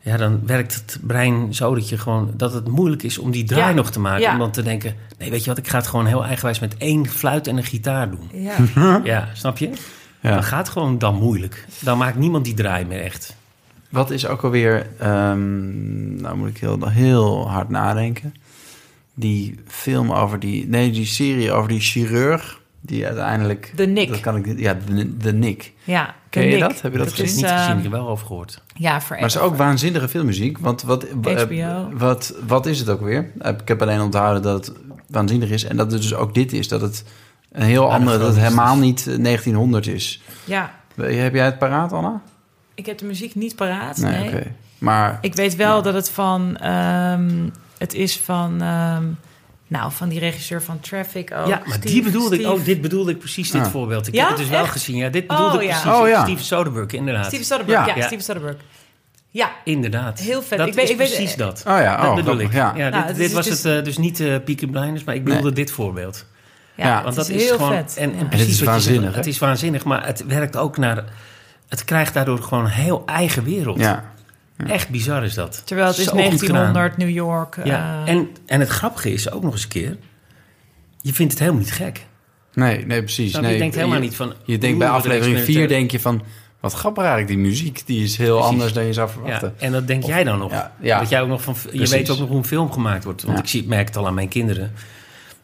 Ja, 0.00 0.16
dan 0.16 0.46
werkt 0.46 0.74
het 0.74 0.98
brein 1.02 1.54
zo 1.54 1.74
dat 1.74 1.88
je 1.88 1.98
gewoon 1.98 2.30
dat 2.36 2.52
het 2.52 2.68
moeilijk 2.68 3.02
is 3.02 3.18
om 3.18 3.30
die 3.30 3.44
draai 3.44 3.68
Ja, 3.68 3.72
nog 3.72 3.90
te 3.90 4.00
maken. 4.00 4.22
ja. 4.22 4.32
Om 4.32 4.38
dan 4.38 4.50
te 4.50 4.62
denken, 4.62 4.94
nee, 5.18 5.30
weet 5.30 5.44
je 5.44 5.48
wat, 5.48 5.58
ik 5.58 5.68
ga 5.68 5.78
het 5.78 5.86
gewoon 5.86 6.06
heel 6.06 6.24
eigenwijs 6.24 6.58
met 6.58 6.76
één 6.76 7.06
fluit 7.06 7.46
en 7.46 7.56
een 7.56 7.64
gitaar 7.64 8.10
doen. 8.10 8.30
Ja. 8.32 9.00
Ja, 9.04 9.28
snap 9.32 9.58
je? 9.58 9.70
Ja. 10.20 10.30
Dan 10.30 10.44
gaat 10.44 10.68
gewoon 10.68 10.98
dan 10.98 11.14
moeilijk. 11.14 11.66
Dan 11.78 11.98
maakt 11.98 12.16
niemand 12.16 12.44
die 12.44 12.54
draai 12.54 12.84
meer 12.84 13.00
echt. 13.00 13.36
Wat 13.94 14.10
is 14.10 14.26
ook 14.26 14.42
alweer... 14.42 14.86
ehm, 14.98 16.14
nou 16.20 16.36
moet 16.36 16.48
ik 16.48 16.58
heel, 16.58 16.88
heel 16.88 17.50
hard 17.50 17.68
nadenken. 17.68 18.34
Die 19.14 19.58
film 19.66 20.12
over 20.12 20.38
die... 20.38 20.68
Nee, 20.68 20.90
die 20.90 21.06
serie 21.06 21.52
over 21.52 21.68
die 21.68 21.80
chirurg... 21.80 22.62
Die 22.80 23.06
uiteindelijk... 23.06 23.72
De 23.76 23.86
Nick. 23.86 24.08
Dat 24.08 24.20
kan 24.20 24.36
ik. 24.36 24.58
Ja, 24.58 24.76
de, 24.86 25.16
de 25.16 25.32
Nick. 25.32 25.72
Ja, 25.84 26.14
Ken 26.30 26.42
je 26.42 26.50
Nick. 26.50 26.60
dat? 26.60 26.80
Heb 26.80 26.92
je 26.92 26.98
dat 26.98 27.06
is, 27.06 27.18
het 27.18 27.34
niet 27.36 27.44
ehm, 27.44 27.56
gezien, 27.56 27.76
ik 27.76 27.82
heb 27.82 27.92
er 27.92 27.98
wel 27.98 28.08
over 28.08 28.26
gehoord. 28.26 28.62
Ja, 28.74 29.00
voor 29.00 29.16
Maar 29.16 29.24
het 29.24 29.34
is 29.34 29.40
ook 29.40 29.56
waanzinnige 29.56 30.08
filmmuziek. 30.08 30.58
Want 30.58 30.82
wat, 30.82 31.04
eh, 31.04 31.42
HBO. 31.42 31.96
wat, 31.96 32.34
wat 32.46 32.66
is 32.66 32.78
het 32.78 32.88
ook 32.88 33.00
weer? 33.00 33.30
Ik 33.42 33.68
heb 33.68 33.82
alleen 33.82 34.00
onthouden 34.00 34.42
dat 34.42 34.66
het 34.66 34.76
waanzinnig 35.08 35.50
is. 35.50 35.64
En 35.64 35.76
dat 35.76 35.92
het 35.92 36.02
dus 36.02 36.14
ook 36.14 36.34
dit 36.34 36.52
is. 36.52 36.68
Dat 36.68 36.80
het 36.80 37.04
een 37.52 37.62
heel 37.62 37.92
andere... 37.92 38.18
Dat 38.18 38.26
het 38.26 38.38
helemaal 38.42 38.76
niet 38.76 38.98
eh, 38.98 39.04
1900 39.04 39.86
is. 39.86 40.22
Ja, 40.44 40.74
Heb 40.94 41.34
jij 41.34 41.44
het 41.44 41.58
paraat, 41.58 41.92
Anna? 41.92 42.22
Ik 42.74 42.86
heb 42.86 42.98
de 42.98 43.04
muziek 43.04 43.34
niet 43.34 43.56
paraat. 43.56 43.96
Nee. 43.96 44.42
Maar 44.78 45.18
Ik 45.20 45.34
weet 45.34 45.56
wel 45.56 45.82
dat 45.82 45.94
het 45.94 46.10
van... 46.10 46.56
ehm, 46.56 47.30
het 47.78 47.94
is 47.94 48.16
van... 48.18 48.62
ehm, 48.62 49.04
nou, 49.66 49.92
van 49.92 50.08
die 50.08 50.18
regisseur 50.18 50.62
van 50.62 50.80
Traffic 50.80 51.32
ook. 51.36 51.46
ja, 51.46 51.58
maar 51.64 51.76
Steve- 51.76 51.86
die 51.94 52.02
bedoelde 52.02 52.38
ik 52.40 52.46
ook. 52.46 52.64
Dit 52.64 52.80
bedoelde 52.80 53.10
ik 53.10 53.18
precies, 53.18 53.50
dit 53.50 53.62
Ah. 53.62 53.70
voorbeeld. 53.70 54.06
Ik 54.08 54.14
Ja? 54.14 54.20
heb 54.20 54.28
het 54.28 54.38
dus 54.38 54.48
wel 54.48 54.62
Echt? 54.62 54.72
gezien. 54.72 54.96
Ja, 54.96 55.08
dit 55.08 55.26
bedoelde 55.26 55.56
Oh, 55.56 55.62
ik 55.62 55.68
ja. 55.68 55.80
precies. 55.80 56.00
Oh, 56.00 56.08
ja. 56.08 56.22
Steven 56.22 56.44
Soderbergh, 56.44 56.94
inderdaad. 56.94 57.26
Steven 57.26 57.44
Soderbergh. 57.46 57.86
Ja. 57.86 57.92
Ja, 57.94 57.96
Ja. 58.00 58.06
Steven 58.06 58.24
Soderbergh. 58.24 58.58
Ja, 59.30 59.50
Inderdaad. 59.64 60.18
Heel 60.18 60.42
vet. 60.42 60.58
Dat 60.58 60.68
Ik 60.68 60.74
weet- 60.74 60.84
is 60.84 60.90
ik 60.90 60.96
weet- 60.96 61.08
precies 61.14 61.36
dat. 61.36 61.62
Oh 61.66 61.78
ja, 61.78 61.96
dat 61.96 62.06
oh, 62.08 62.14
bedoel 62.14 62.24
grappig, 62.34 62.46
ik. 62.46 62.52
ja. 62.52 62.72
Ja, 62.76 62.88
Nou, 62.88 63.06
dit, 63.06 63.16
dit 63.16 63.32
was 63.32 63.46
dus- 63.46 63.62
het 63.62 63.78
eh, 63.78 63.84
dus 63.84 63.98
niet 63.98 64.20
eh 64.20 64.26
Peaky 64.44 64.66
Blinders, 64.66 65.04
maar 65.04 65.14
ik 65.14 65.24
bedoelde 65.24 65.44
Nee. 65.44 65.52
dit 65.54 65.70
voorbeeld. 65.70 66.26
ja, 66.74 67.02
Want 67.02 67.14
dat 67.14 67.28
is, 67.28 67.42
heel 67.42 67.56
gewoon... 67.56 67.72
vet. 67.72 67.96
En, 67.96 68.08
Ja. 68.10 68.14
en 68.14 68.18
En 68.20 68.24
het 68.24 68.32
is 68.32 68.44
precies 68.44 68.46
wat 68.46 68.48
je 68.48 68.54
zegt, 68.54 68.84
waanzinnig? 68.86 69.14
Het 69.14 69.26
is 69.26 69.38
waanzinnig, 69.38 69.84
maar 69.84 70.06
het 70.06 70.24
werkt 70.26 70.56
ook 70.56 70.76
naar... 70.76 71.04
Het 71.74 71.84
krijgt 71.84 72.14
daardoor 72.14 72.38
gewoon 72.42 72.64
een 72.64 72.70
heel 72.70 73.02
eigen 73.06 73.44
wereld. 73.44 73.78
ja. 73.78 74.12
Echt 74.66 74.88
bizar 74.88 75.24
is 75.24 75.34
dat. 75.34 75.62
Terwijl 75.64 75.88
het 75.88 75.98
is 75.98 76.04
Zo 76.04 76.10
goed 76.10 76.20
gedaan. 76.20 76.72
1900, 76.72 76.96
New 76.96 77.08
York. 77.10 77.56
Ja, 77.64 78.02
eh, 78.04 78.12
en, 78.12 78.28
en 78.46 78.60
het 78.60 78.68
grappige 78.68 79.12
is 79.12 79.30
ook 79.30 79.42
nog 79.42 79.52
eens 79.52 79.62
een 79.62 79.68
keer... 79.68 79.96
Je 81.00 81.12
vindt 81.14 81.32
het 81.32 81.40
helemaal 81.40 81.60
niet 81.62 81.72
gek. 81.72 82.06
Nee, 82.54 82.86
nee, 82.86 83.02
precies. 83.02 83.32
Nee, 83.38 83.52
je 83.52 83.58
denkt 83.58 83.74
helemaal 83.74 83.96
je, 83.96 84.02
niet 84.02 84.16
van... 84.16 84.32
Je 84.44 84.58
denkt 84.58 84.78
bij 84.78 84.88
aflevering 84.88 85.24
4 85.24 85.36
experimenteel. 85.36 85.78
denk 85.78 85.90
je 85.90 86.00
van... 86.00 86.22
Wat 86.60 86.72
grappig 86.72 87.02
eigenlijk, 87.04 87.32
die 87.34 87.46
muziek. 87.46 87.82
Die 87.86 88.02
is 88.04 88.16
heel 88.16 88.34
Precies. 88.34 88.52
anders 88.52 88.72
dan 88.72 88.84
je 88.84 88.92
zou 88.92 89.08
Ja, 89.08 89.14
verwachten. 89.14 89.54
en 89.58 89.72
dat 89.72 89.86
denk 89.86 90.04
jij 90.04 90.24
dan 90.24 90.38
nog. 90.38 90.50
Ja, 90.52 90.72
ja. 90.80 90.98
Dat 90.98 91.08
jij 91.08 91.20
ook 91.22 91.28
nog 91.28 91.42
van, 91.42 91.54
je 91.62 91.68
Precies. 91.68 91.90
weet 91.90 92.10
ook 92.10 92.18
nog 92.18 92.28
hoe 92.28 92.36
een 92.36 92.44
film 92.44 92.72
gemaakt 92.72 93.04
wordt. 93.04 93.22
Want 93.22 93.36
Ja. 93.36 93.42
ik 93.42 93.48
zie, 93.48 93.64
merk 93.66 93.86
het 93.86 93.96
al 93.96 94.06
aan 94.06 94.14
mijn 94.14 94.28
kinderen. 94.28 94.72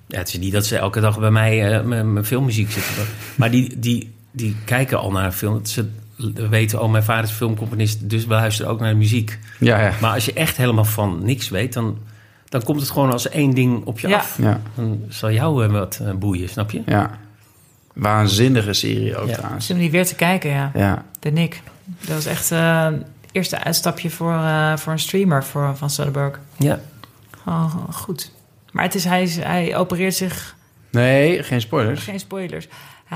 Ja, 0.07 0.19
het 0.19 0.29
is 0.29 0.39
niet 0.39 0.53
dat 0.53 0.67
ze 0.67 0.77
elke 0.77 1.01
dag 1.01 1.19
bij 1.19 1.31
mij 1.31 1.77
eh, 1.79 1.85
mijn 1.85 2.13
mijn 2.13 2.25
filmmuziek 2.25 2.71
zitten. 2.71 2.93
Maar 3.35 3.51
die, 3.51 3.79
die, 3.79 4.15
die 4.31 4.57
kijken 4.65 4.99
al 4.99 5.11
naar 5.11 5.25
een 5.25 5.33
film. 5.33 5.65
Ze 5.65 5.89
weten, 6.35 6.83
oh, 6.83 6.91
mijn 6.91 7.03
vader 7.05 7.25
is 7.25 7.31
filmcomponist, 7.31 8.11
dus 8.11 8.25
we 8.27 8.31
luisteren 8.35 8.71
ook 8.71 8.81
naar 8.81 8.91
de 8.91 8.97
muziek. 8.97 9.39
Ja, 9.59 9.81
ja. 9.81 9.93
Maar 10.01 10.15
als 10.15 10.25
je 10.25 10.33
echt 10.33 10.57
helemaal 10.57 10.85
van 10.85 11.25
niks 11.25 11.49
weet, 11.49 11.73
dan, 11.73 11.99
dan 12.49 12.63
komt 12.63 12.81
het 12.81 12.91
gewoon 12.91 13.13
als 13.13 13.29
één 13.29 13.55
ding 13.55 13.85
op 13.85 13.99
je 14.01 14.09
Ja. 14.09 14.17
af. 14.17 14.39
Ja, 14.43 14.61
Dan 14.75 15.01
zal 15.09 15.31
jou 15.31 15.65
eh, 15.65 15.71
wat 15.71 16.01
eh, 16.03 16.13
boeien, 16.15 16.49
snap 16.49 16.71
je? 16.71 16.83
ja. 16.87 17.19
Waanzinnige 17.95 18.73
serie 18.73 19.17
ook 19.17 19.29
Ja. 19.29 19.35
trouwens. 19.37 19.67
Zit 19.67 19.77
om 19.77 19.83
die 19.83 19.91
weer 19.91 20.07
te 20.07 20.15
kijken, 20.15 20.51
ja. 20.51 20.71
Ja. 20.75 21.05
De 21.21 21.31
Nick. 21.31 21.63
Dat 22.01 22.15
was 22.15 22.27
echt 22.27 22.51
eh, 22.51 22.85
het 22.85 23.03
eerste 23.33 23.65
uitstapje 23.65 24.11
voor, 24.11 24.33
eh, 24.35 24.77
voor 24.77 24.93
een 24.93 24.99
streamer 24.99 25.45
voor, 25.45 25.77
van 25.77 25.91
Soderbergh. 25.91 26.39
Ja. 26.57 26.81
Oh, 27.47 27.75
goed. 27.93 28.31
Maar 28.73 28.85
het 28.85 28.95
is, 28.95 29.05
hij, 29.05 29.23
is, 29.23 29.37
hij 29.37 29.77
opereert 29.77 30.15
zich... 30.15 30.57
Nee, 30.91 31.43
geen 31.43 31.61
spoilers. 31.61 32.03
Geen 32.05 32.21
spoilers. 32.21 32.69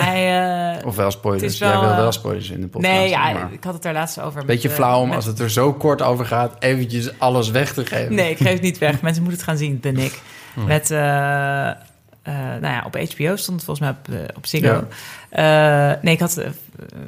Hij... 0.02 0.76
eh, 0.78 0.86
Of 0.86 0.96
wel 0.96 1.10
spoilers. 1.10 1.58
Wel, 1.58 1.70
Jij 1.70 1.80
wil 1.80 1.96
wel 1.96 2.06
eh, 2.06 2.12
spoilers 2.12 2.50
in 2.50 2.60
de 2.60 2.66
podcast. 2.66 2.94
nee, 2.94 3.08
ja, 3.08 3.32
maar- 3.32 3.52
ik 3.52 3.64
had 3.64 3.74
het 3.74 3.82
daar 3.82 3.92
laatst 3.92 4.20
over. 4.20 4.44
Beetje 4.44 4.70
flauw 4.70 5.00
om 5.00 5.06
met- 5.06 5.16
als 5.16 5.24
het 5.26 5.38
er 5.38 5.50
zo 5.50 5.72
kort 5.72 6.02
over 6.02 6.26
gaat... 6.26 6.56
eventjes 6.58 7.18
alles 7.18 7.50
weg 7.50 7.72
te 7.72 7.86
geven. 7.86 8.14
Nee, 8.14 8.30
ik 8.30 8.36
geef 8.36 8.52
het 8.52 8.62
niet 8.62 8.78
weg. 8.78 9.00
Mensen 9.02 9.22
moeten 9.22 9.40
het 9.40 9.48
gaan 9.48 9.58
zien, 9.58 9.78
de 9.80 9.92
Nick. 9.92 10.20
Met, 10.54 10.90
eh, 10.90 11.68
eh, 11.70 11.74
nou 12.22 12.66
ja, 12.66 12.82
op 12.86 12.94
HBO 12.96 13.36
stond 13.36 13.56
het 13.62 13.64
volgens 13.64 13.80
mij 13.80 13.88
op, 13.90 14.36
op 14.36 14.46
Ziggo. 14.46 14.84
Eh, 15.28 15.92
nee, 16.02 16.14
ik 16.14 16.20
had 16.20 16.44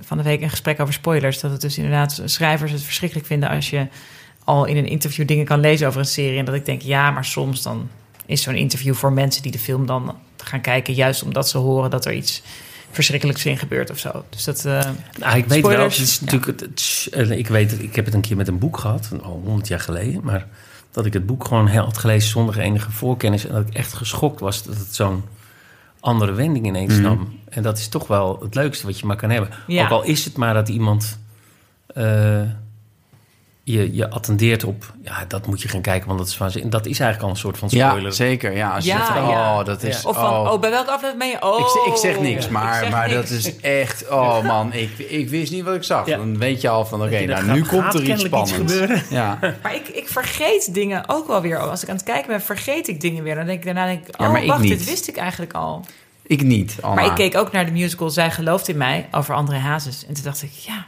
van 0.01 0.17
de 0.17 0.23
week 0.23 0.43
een 0.43 0.51
gesprek 0.51 0.81
over 0.81 0.95
spoilers. 0.95 1.41
Dat 1.41 1.51
het 1.51 1.61
dus 1.61 1.77
inderdaad 1.77 2.23
schrijvers 2.25 2.73
het 2.73 2.83
verschrikkelijk 2.83 3.27
vinden 3.27 3.49
als 3.49 3.71
je 3.71 3.87
al 4.45 4.65
in 4.65 4.77
een 4.77 4.87
interview 4.89 5.27
dingen 5.27 5.45
kan 5.45 5.61
lezen 5.61 5.87
over 5.87 6.01
een 6.01 6.07
serie. 6.07 6.39
En 6.39 6.45
dat 6.45 6.55
ik 6.55 6.65
denk, 6.65 6.83
ja, 6.83 7.11
maar 7.11 7.25
soms 7.25 7.63
dan 7.63 7.89
is 8.27 8.43
zo'n 8.43 8.55
interview 8.55 8.95
voor 8.95 9.13
mensen 9.13 9.43
die 9.43 9.53
de 9.53 9.59
film 9.59 9.87
dan 9.87 10.17
gaan 10.37 10.61
kijken, 10.61 10.95
juist 10.95 11.23
omdat 11.23 11.49
ze 11.49 11.59
horen 11.59 11.91
dat 11.91 12.05
er 12.05 12.13
iets 12.13 12.43
verschrikkelijks 12.97 13.45
in 13.45 13.59
gebeurt 13.59 13.91
of 13.91 13.99
zo. 13.99 14.25
Dus 14.29 14.45
dat. 14.45 14.65
eh, 14.65 14.81
Nou, 15.19 15.37
ik 15.37 15.47
weet 15.47 15.67
wel, 15.67 15.83
het 15.83 15.99
is 15.99 16.21
natuurlijk, 16.21 16.61
het, 16.61 17.09
eh, 17.13 17.31
ik 17.31 17.49
weet 17.49 17.71
het, 17.71 17.83
ik 17.83 17.95
heb 17.97 18.05
het 18.05 18.15
een 18.15 18.21
keer 18.21 18.37
met 18.37 18.49
een 18.49 18.59
boek 18.59 18.79
gehad, 18.79 19.09
al 19.23 19.41
honderd 19.45 19.69
jaar 19.69 19.81
geleden, 19.81 20.21
maar 20.25 20.47
dat 20.91 21.07
ik 21.07 21.13
het 21.13 21.27
boek 21.27 21.45
gewoon 21.47 21.67
heel 21.67 21.85
had 21.85 21.99
gelezen 21.99 22.31
zonder 22.31 22.59
enige 22.59 22.91
voorkennis 22.91 23.47
en 23.47 23.55
dat 23.55 23.67
ik 23.69 23.75
echt 23.75 23.93
geschokt 23.93 24.41
was 24.41 24.63
dat 24.63 24.77
het 24.77 24.95
zo'n 24.95 25.25
andere 26.01 26.33
wending 26.33 26.67
ineens 26.67 26.93
Mhm. 26.95 27.03
nam. 27.03 27.39
En 27.49 27.63
dat 27.63 27.79
is 27.79 27.89
toch 27.89 28.07
wel 28.07 28.39
het 28.43 28.55
leukste 28.55 28.87
wat 28.87 28.99
je 29.01 29.07
maar 29.07 29.17
kan 29.17 29.31
hebben. 29.31 29.51
Ja. 29.67 29.85
Ook 29.85 29.91
al 29.91 30.03
is 30.03 30.25
het 30.25 30.37
maar 30.37 30.55
dat 30.55 30.69
iemand 30.69 31.19
eh, 31.87 32.41
je, 33.73 33.95
je 33.95 34.11
attendeert 34.11 34.65
op, 34.65 34.93
ja, 35.03 35.25
dat 35.29 35.47
moet 35.47 35.63
je 35.63 35.69
gaan 35.69 35.81
kijken, 35.81 36.07
want 36.07 36.19
dat 36.19 36.29
is 36.29 36.39
waanzinnig. 36.39 36.71
Dat 36.71 36.87
is 36.87 37.01
eigenlijk 37.01 37.23
al 37.23 37.29
een 37.29 37.37
soort 37.41 37.59
van 37.59 37.71
spoiler. 37.71 38.03
Ja, 38.03 38.11
zeker. 38.11 38.57
Ja, 38.57 38.71
als 38.75 38.85
je 38.85 38.91
Ja, 38.91 38.97
zegt, 38.97 39.09
van, 39.19 39.29
ja. 39.29 39.59
oh, 39.59 39.65
dat 39.65 39.83
is... 39.83 40.05
of 40.05 40.15
van, 40.17 40.49
oh. 40.51 40.61
bij 40.61 40.71
welke 40.71 40.91
aflevering 40.91 41.19
ben 41.19 41.29
je? 41.29 41.43
Oh, 41.43 41.61
Ik, 41.61 41.67
zeg- 41.67 41.93
ik 41.95 41.97
zeg 42.15 42.21
niks, 42.23 42.45
Ik 42.45 42.51
maar, 42.51 42.83
zeg 42.83 42.91
maar 42.91 43.09
niks. 43.09 43.21
dat 43.21 43.31
is 43.39 43.57
echt... 43.61 44.09
Oh 44.09 44.43
man, 44.45 44.73
ik, 44.73 44.99
ik 44.99 45.29
wist 45.29 45.53
niet 45.53 45.65
wat 45.65 45.75
ik 45.75 45.83
zag. 45.83 46.07
Ja. 46.07 46.17
Dan 46.17 46.39
weet 46.39 46.61
je 46.61 46.69
al 46.69 46.85
van, 46.87 47.03
oké, 47.03 47.25
nou, 47.25 47.45
nu 47.47 47.61
gaat- 47.61 47.69
komt 47.69 47.83
gaat 47.83 47.95
er 47.95 48.03
iets 48.11 48.23
spannends. 48.25 48.53
gebeuren. 48.53 49.03
ja. 49.11 49.39
Maar 49.63 49.75
ik, 49.75 49.89
ik 49.89 50.09
vergeet 50.09 50.75
dingen 50.75 51.09
ook 51.09 51.27
wel 51.27 51.41
weer. 51.41 51.59
Als 51.59 51.83
ik 51.83 51.89
aan 51.89 51.95
het 51.97 52.05
kijken 52.05 52.27
ben, 52.29 52.43
vergeet 52.43 52.89
ik 52.89 53.01
dingen 53.01 53.23
weer. 53.23 53.35
Dan 53.35 53.47
denk 53.47 53.59
ik 53.59 53.65
daarna, 53.65 53.87
denk 53.87 54.07
ik, 54.09 54.21
Ja, 54.21 54.31
oh, 54.31 54.39
ik 54.43 54.49
wacht, 54.49 54.63
dit 54.63 54.85
wist 54.85 55.09
ik 55.09 55.17
eigenlijk 55.17 55.53
al. 55.53 55.85
Ik 56.23 56.43
niet, 56.43 56.77
Anna. 56.81 56.95
Maar 56.95 57.05
ik 57.05 57.15
keek 57.15 57.37
ook 57.37 57.53
naar 57.53 57.67
de 57.67 57.73
musical 57.73 58.11
Zij 58.11 58.31
gelooft 58.31 58.69
in 58.69 58.77
mij 58.77 59.09
over 59.11 59.35
André 59.35 59.57
Hazes. 59.57 60.07
En 60.09 60.15
toen 60.15 60.25
dacht 60.25 60.43
ik, 60.43 60.51
ja, 60.53 60.87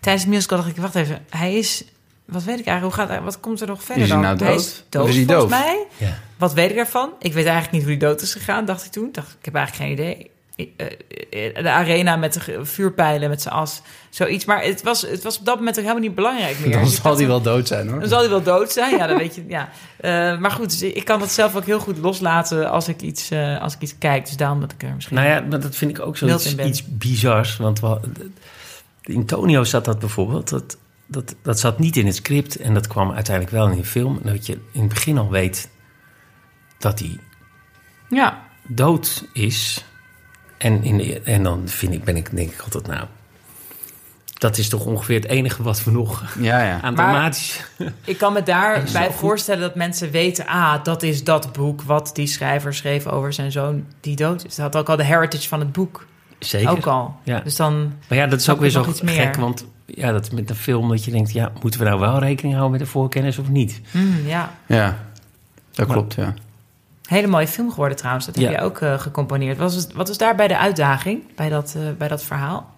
tijdens 0.00 0.24
de 0.24 0.30
musical 0.30 0.58
dacht 0.58 0.70
ik, 0.70 0.76
wacht 0.76 0.94
even, 0.94 1.24
hij 1.30 1.54
is, 1.54 1.84
wat 2.24 2.42
weet 2.44 2.58
ik 2.58 2.66
eigenlijk, 2.66 2.96
hoe 2.96 3.04
gaat, 3.06 3.14
hij- 3.14 3.24
wat 3.24 3.40
komt 3.40 3.60
er 3.60 3.66
nog 3.66 3.82
verder 3.82 4.02
Is 4.02 4.10
hij 4.10 4.20
dan? 4.20 4.26
nou 4.26 4.38
Hij 4.44 4.48
dood? 4.52 4.60
is 4.64 4.84
dood, 4.88 5.08
is 5.08 5.14
hij 5.16 5.24
volgens 5.24 5.50
doof? 5.50 5.60
mij. 5.60 5.86
Ja. 5.96 6.18
Wat 6.38 6.52
weet 6.52 6.70
ik 6.70 6.76
daarvan? 6.76 7.10
Ik 7.18 7.32
weet 7.32 7.44
eigenlijk 7.44 7.72
niet 7.72 7.82
hoe 7.82 7.90
hij 7.90 8.00
dood 8.00 8.20
is 8.20 8.32
gegaan, 8.32 8.64
dacht 8.64 8.84
ik 8.84 8.90
toen. 8.92 9.08
Dacht, 9.12 9.36
ik 9.38 9.44
heb 9.44 9.54
eigenlijk 9.54 9.84
geen 9.84 9.92
idee. 10.06 10.30
eh, 10.76 11.62
de 11.62 11.70
arena 11.70 12.16
met 12.16 12.32
de 12.32 12.64
vuurpijlen, 12.64 13.28
met 13.28 13.42
zijn 13.42 13.54
as. 13.54 13.82
Zoiets. 14.10 14.44
Maar 14.44 14.62
het 14.62 14.82
was, 14.82 15.02
het 15.02 15.22
was 15.22 15.38
op 15.38 15.44
dat 15.44 15.56
moment 15.56 15.76
ook 15.76 15.82
helemaal 15.82 16.02
niet 16.04 16.14
belangrijk 16.14 16.58
meer. 16.60 16.70
Dan 16.72 16.84
Dus 16.84 17.00
zal 17.02 17.16
hij 17.16 17.26
wel 17.26 17.40
dood 17.42 17.68
zijn 17.68 17.88
hoor. 17.88 18.00
Dan 18.00 18.08
zal 18.08 18.18
hij 18.20 18.28
wel 18.28 18.42
dood 18.42 18.72
zijn. 18.72 18.96
Ja, 18.96 19.06
dat 19.06 19.18
weet 19.18 19.34
je. 19.34 19.44
Ja. 19.48 19.68
Eh, 19.96 20.38
maar 20.38 20.50
goed, 20.50 20.70
dus 20.70 20.82
ik 20.82 21.04
kan 21.04 21.18
dat 21.18 21.30
zelf 21.30 21.56
ook 21.56 21.64
heel 21.64 21.78
goed 21.80 21.98
loslaten 21.98 22.70
als 22.70 22.88
ik 22.88 23.00
iets, 23.02 23.30
eh, 23.30 23.60
als 23.62 23.74
ik 23.74 23.80
iets 23.80 23.94
kijk. 23.98 24.26
Dus 24.26 24.36
daarom 24.36 24.60
dat 24.60 24.72
ik 24.72 24.82
er 24.82 24.94
misschien... 24.94 25.16
Nou 25.16 25.28
ja, 25.28 25.40
maar 25.50 25.60
dat 25.60 25.76
vind 25.76 25.90
ik 25.98 26.00
ook 26.06 26.16
zoiets 26.16 26.54
iets 26.56 26.82
bizars. 26.86 27.56
Want 27.56 27.80
in 29.02 29.26
Tonio 29.26 29.64
zat 29.64 29.84
dat 29.84 29.98
bijvoorbeeld. 29.98 30.48
Dat, 30.48 30.76
dat, 31.06 31.34
dat 31.42 31.60
zat 31.60 31.78
niet 31.78 31.96
in 31.96 32.06
het 32.06 32.14
script. 32.14 32.56
En 32.56 32.74
dat 32.74 32.86
kwam 32.86 33.12
uiteindelijk 33.12 33.56
wel 33.56 33.68
in 33.68 33.76
de 33.76 33.84
film. 33.84 34.20
Dat 34.22 34.46
je 34.46 34.52
in 34.72 34.80
het 34.80 34.88
begin 34.88 35.18
al 35.18 35.30
weet 35.30 35.70
dat 36.78 36.98
hij 36.98 37.18
Ja, 38.08 38.42
dood 38.66 39.28
is. 39.32 39.84
En, 40.58 40.82
in 40.82 40.96
de, 40.96 41.20
en 41.20 41.42
dan 41.42 41.68
vind 41.68 41.92
ik, 41.92 42.04
ben 42.04 42.16
ik 42.16 42.36
denk 42.36 42.50
ik 42.50 42.60
altijd, 42.60 42.86
nou... 42.86 43.06
Dat 44.34 44.58
is 44.58 44.68
toch 44.68 44.84
ongeveer 44.84 45.20
het 45.20 45.28
enige 45.28 45.62
wat 45.62 45.84
we 45.84 45.90
nog 45.90 46.36
Ja, 46.38 46.62
ja. 46.62 46.80
aan 46.80 46.94
dramatisch... 46.94 47.64
ik 48.04 48.18
kan 48.18 48.32
me 48.32 48.42
daarbij 48.42 49.10
voorstellen 49.22 49.60
dat 49.60 49.74
mensen 49.74 50.10
weten... 50.10 50.46
ah, 50.46 50.84
dat 50.84 51.02
is 51.02 51.24
dat 51.24 51.52
boek 51.52 51.82
wat 51.82 52.10
die 52.14 52.26
schrijver 52.26 52.74
schreef 52.74 53.06
over 53.06 53.32
zijn 53.32 53.52
zoon 53.52 53.86
die 54.00 54.16
dood 54.16 54.44
is. 54.44 54.54
Dat 54.54 54.64
had 54.64 54.76
ook 54.76 54.88
al 54.88 54.96
de 54.96 55.04
heritage 55.04 55.48
van 55.48 55.60
het 55.60 55.72
boek. 55.72 56.06
Zeker. 56.38 56.70
Ook 56.70 56.86
al. 56.86 57.16
Ja. 57.22 57.40
Dus 57.40 57.56
dan... 57.56 57.92
Maar 58.08 58.18
ja, 58.18 58.26
dat 58.26 58.40
is 58.40 58.48
ook 58.48 58.60
weer 58.60 58.70
zo 58.70 58.82
gek. 59.04 59.36
Want 59.36 59.66
ja, 59.86 60.12
dat 60.12 60.32
met 60.32 60.50
een 60.50 60.56
film 60.56 60.88
dat 60.88 61.04
je 61.04 61.10
denkt... 61.10 61.32
Ja, 61.32 61.52
moeten 61.62 61.80
we 61.80 61.86
nou 61.86 62.00
wel 62.00 62.18
rekening 62.18 62.54
houden 62.54 62.78
met 62.78 62.86
de 62.86 62.92
voorkennis 62.92 63.38
of 63.38 63.48
niet? 63.48 63.80
mm, 63.90 64.26
ja, 64.26 64.54
Ja, 64.66 64.98
dat 65.72 65.86
Maar- 65.86 65.96
klopt, 65.96 66.14
ja. 66.14 66.34
hele 67.06 67.26
mooie 67.26 67.48
film 67.48 67.70
geworden 67.70 67.96
trouwens. 67.96 68.26
Dat 68.26 68.34
heb 68.34 68.44
Ja. 68.44 68.50
je 68.50 68.60
ook 68.60 68.80
eh, 68.80 68.98
gecomponeerd. 69.00 69.56
Wat 69.58 69.74
was, 69.74 69.86
wat 69.94 70.08
was 70.08 70.18
daarbij 70.18 70.48
de 70.48 70.58
uitdaging 70.58 71.22
bij 71.36 71.48
dat, 71.48 71.74
eh, 71.76 71.82
bij 71.98 72.08
dat 72.08 72.22
verhaal? 72.24 72.72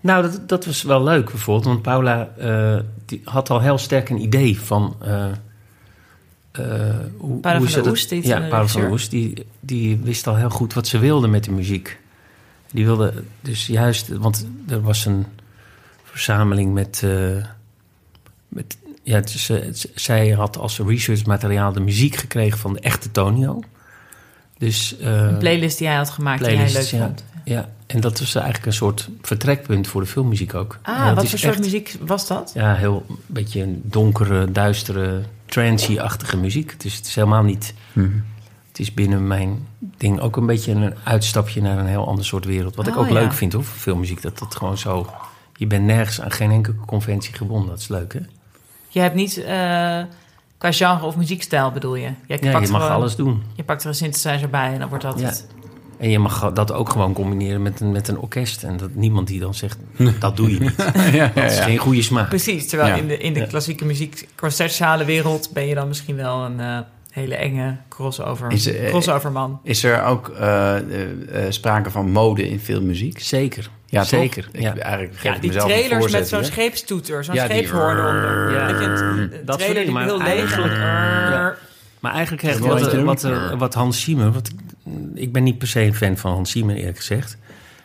Nou, 0.00 0.22
dat, 0.22 0.48
dat 0.48 0.64
was 0.64 0.82
wel 0.82 1.02
leuk 1.02 1.24
bijvoorbeeld. 1.30 1.66
Want 1.66 1.82
Paula 1.82 2.28
eh, 2.38 2.76
die 3.04 3.20
had 3.24 3.50
al 3.50 3.60
heel 3.60 3.78
sterk 3.78 4.08
een 4.08 4.20
idee 4.20 4.60
van... 4.60 4.96
eh, 5.02 5.24
eh, 6.52 6.94
hoe, 7.16 7.40
Paula 7.40 7.58
hoe 7.58 7.68
van 7.68 7.68
ze 7.68 7.80
der 7.82 7.90
Oest, 7.90 8.10
Ja, 8.10 8.38
Paula 8.48 8.66
van 8.66 8.80
der. 8.80 8.90
Oest. 8.90 9.10
Die, 9.10 9.46
die 9.60 9.96
wist 10.02 10.26
al 10.26 10.36
heel 10.36 10.50
goed 10.50 10.74
wat 10.74 10.86
ze 10.86 10.98
wilde 10.98 11.28
met 11.28 11.44
de 11.44 11.50
muziek. 11.50 11.98
Die 12.72 12.84
wilde 12.84 13.12
dus 13.40 13.66
juist... 13.66 14.08
Want 14.08 14.46
er 14.68 14.80
was 14.80 15.04
een 15.04 15.26
verzameling 16.04 16.74
met... 16.74 17.00
eh, 17.04 17.44
met 18.48 18.76
ja, 19.02 19.18
is, 19.24 19.48
eh, 19.50 19.58
zij 19.94 20.28
had 20.30 20.58
als 20.58 20.78
researchmateriaal 20.78 21.72
de 21.72 21.80
muziek 21.80 22.16
gekregen 22.16 22.58
van 22.58 22.72
de 22.72 22.80
echte 22.80 23.10
Tonio. 23.10 23.60
Dus, 24.58 24.96
eh, 24.98 25.20
Een 25.26 25.38
playlist 25.38 25.78
die 25.78 25.86
hij 25.86 25.96
had 25.96 26.10
gemaakt 26.10 26.44
die 26.44 26.56
hij 26.56 26.72
leuk 26.72 26.82
ja. 26.82 26.98
vond. 27.06 27.24
ja, 27.44 27.68
en 27.86 28.00
dat 28.00 28.18
was 28.18 28.34
eigenlijk 28.34 28.66
een 28.66 28.72
soort 28.72 29.08
vertrekpunt 29.22 29.86
voor 29.88 30.00
de 30.00 30.06
filmmuziek 30.06 30.54
ook. 30.54 30.78
Ah, 30.82 30.96
Ja, 30.96 31.14
wat 31.14 31.28
voor 31.28 31.38
soort 31.38 31.52
echt- 31.52 31.62
muziek 31.62 31.96
was 32.00 32.26
dat? 32.26 32.50
Ja, 32.54 32.74
heel 32.74 33.04
een 33.08 33.16
beetje 33.26 33.62
een 33.62 33.80
donkere, 33.84 34.52
duistere, 34.52 35.22
trancy-achtige 35.46 36.36
muziek. 36.36 36.80
Dus 36.80 36.94
het 36.96 37.06
is 37.06 37.14
helemaal 37.14 37.42
niet... 37.42 37.74
Mhm. 37.92 38.08
Het 38.76 38.86
is 38.86 38.94
binnen 38.94 39.26
mijn 39.26 39.66
ding 39.78 40.20
ook 40.20 40.36
een 40.36 40.46
beetje 40.46 40.72
een 40.72 40.94
uitstapje 41.04 41.62
naar 41.62 41.78
een 41.78 41.86
heel 41.86 42.06
ander 42.06 42.24
soort 42.24 42.44
wereld. 42.44 42.76
Wat 42.76 42.86
ik 42.86 42.94
Oh, 42.94 43.00
ook 43.00 43.06
ja. 43.08 43.12
leuk 43.12 43.32
vind 43.32 43.52
hoor, 43.52 43.64
voor 43.64 43.78
filmmuziek. 43.78 44.22
Dat 44.22 44.38
dat 44.38 44.54
gewoon 44.56 44.78
zo... 44.78 45.06
Je 45.56 45.66
bent 45.66 45.84
nergens 45.84 46.20
aan 46.20 46.30
geen 46.30 46.50
enkele 46.50 46.76
conventie 46.86 47.34
gebonden. 47.34 47.68
Dat 47.68 47.78
is 47.78 47.88
leuk, 47.88 48.12
hè? 48.12 48.20
Je 48.88 49.00
hebt 49.00 49.14
niet 49.14 49.36
eh, 49.38 49.46
qua 50.58 50.72
genre 50.72 51.04
of 51.06 51.16
muziekstijl 51.16 51.70
bedoel 51.72 51.94
je? 51.94 52.10
Je, 52.26 52.38
Ja, 52.40 52.50
pakt 52.52 52.66
je 52.66 52.72
mag 52.72 52.82
gewoon- 52.82 52.96
alles 52.96 53.16
doen. 53.16 53.42
Je 53.54 53.64
pakt 53.64 53.82
er 53.82 53.88
een 53.88 53.94
synthesizer 53.94 54.50
bij 54.50 54.72
en 54.72 54.78
dan 54.78 54.88
wordt 54.88 55.04
dat 55.04 55.20
Ja. 55.20 55.32
En 55.98 56.10
je 56.10 56.18
mag 56.18 56.52
dat 56.52 56.72
ook 56.72 56.88
gewoon 56.90 57.12
combineren 57.12 57.62
met 57.62 57.80
een, 57.80 57.92
met 57.92 58.08
een 58.08 58.18
orkest. 58.18 58.62
En 58.62 58.76
dat 58.76 58.94
niemand 58.94 59.26
die 59.26 59.40
dan 59.40 59.54
zegt, 59.54 59.78
dat 60.18 60.36
doe 60.36 60.50
je 60.52 60.60
niet. 60.60 60.74
ja, 61.12 61.30
Dat 61.34 61.44
is 61.50 61.56
ja. 61.56 61.62
geen 61.64 61.78
goede 61.78 62.02
smaak. 62.02 62.28
Precies, 62.28 62.68
terwijl 62.68 62.90
Ja. 62.94 63.00
in 63.02 63.08
de, 63.08 63.18
in 63.18 63.32
de 63.32 63.40
Ja. 63.40 63.46
klassieke 63.46 63.84
muziek, 63.84 64.28
concertzale 64.34 65.04
wereld 65.04 65.50
ben 65.52 65.66
je 65.66 65.74
dan 65.74 65.88
misschien 65.88 66.16
wel 66.16 66.44
een 66.44 66.60
eh, 66.60 66.78
hele 67.16 67.34
enge 67.34 67.76
crossover, 67.88 68.50
Is, 68.52 68.70
crossoverman. 68.88 69.60
Is 69.62 69.84
er 69.84 70.02
ook 70.04 70.28
eh, 70.28 70.76
eh, 70.76 71.44
eh, 71.46 71.50
sprake 71.52 71.90
van 71.90 72.10
mode 72.10 72.48
in 72.48 72.60
filmmuziek? 72.60 73.20
Zeker. 73.20 73.70
Ja, 73.86 74.00
toch? 74.00 74.08
Zeker. 74.08 74.48
Ik, 74.52 74.60
ja. 74.60 74.76
Eigenlijk 74.76 75.14
geef 75.18 75.32
Ja, 75.34 75.38
die 75.38 75.50
mezelf 75.50 75.70
een 75.70 75.76
trailers 75.76 76.12
met 76.12 76.28
zo'n 76.28 76.44
scheepstoeter, 76.44 77.24
zo'n 77.24 77.34
Ja, 77.34 77.46
die- 77.46 77.56
scheepshoorn 77.56 77.98
onder. 78.06 78.52
Ja. 78.52 78.66
Dat 78.68 78.78
je 78.80 78.84
een 78.86 79.32
Dat 79.44 79.58
trailer 79.58 79.84
die 79.84 79.98
heel 79.98 80.18
Ja. 80.24 81.54
Maar 82.00 82.12
eigenlijk 82.12 82.42
heeft 82.42 82.58
wat, 82.58 82.80
wat, 82.80 82.90
doen. 82.90 83.04
wat, 83.04 83.22
wat 83.58 83.74
Hans 83.74 84.00
Ziemer... 84.02 84.32
Wat, 84.32 84.50
ik 85.14 85.32
ben 85.32 85.42
niet 85.42 85.58
per 85.58 85.68
se 85.68 85.80
een 85.80 85.94
fan 85.94 86.16
van 86.16 86.32
Hans 86.32 86.50
Ziemer, 86.50 86.76
eerlijk 86.76 86.96
gezegd. 86.96 87.38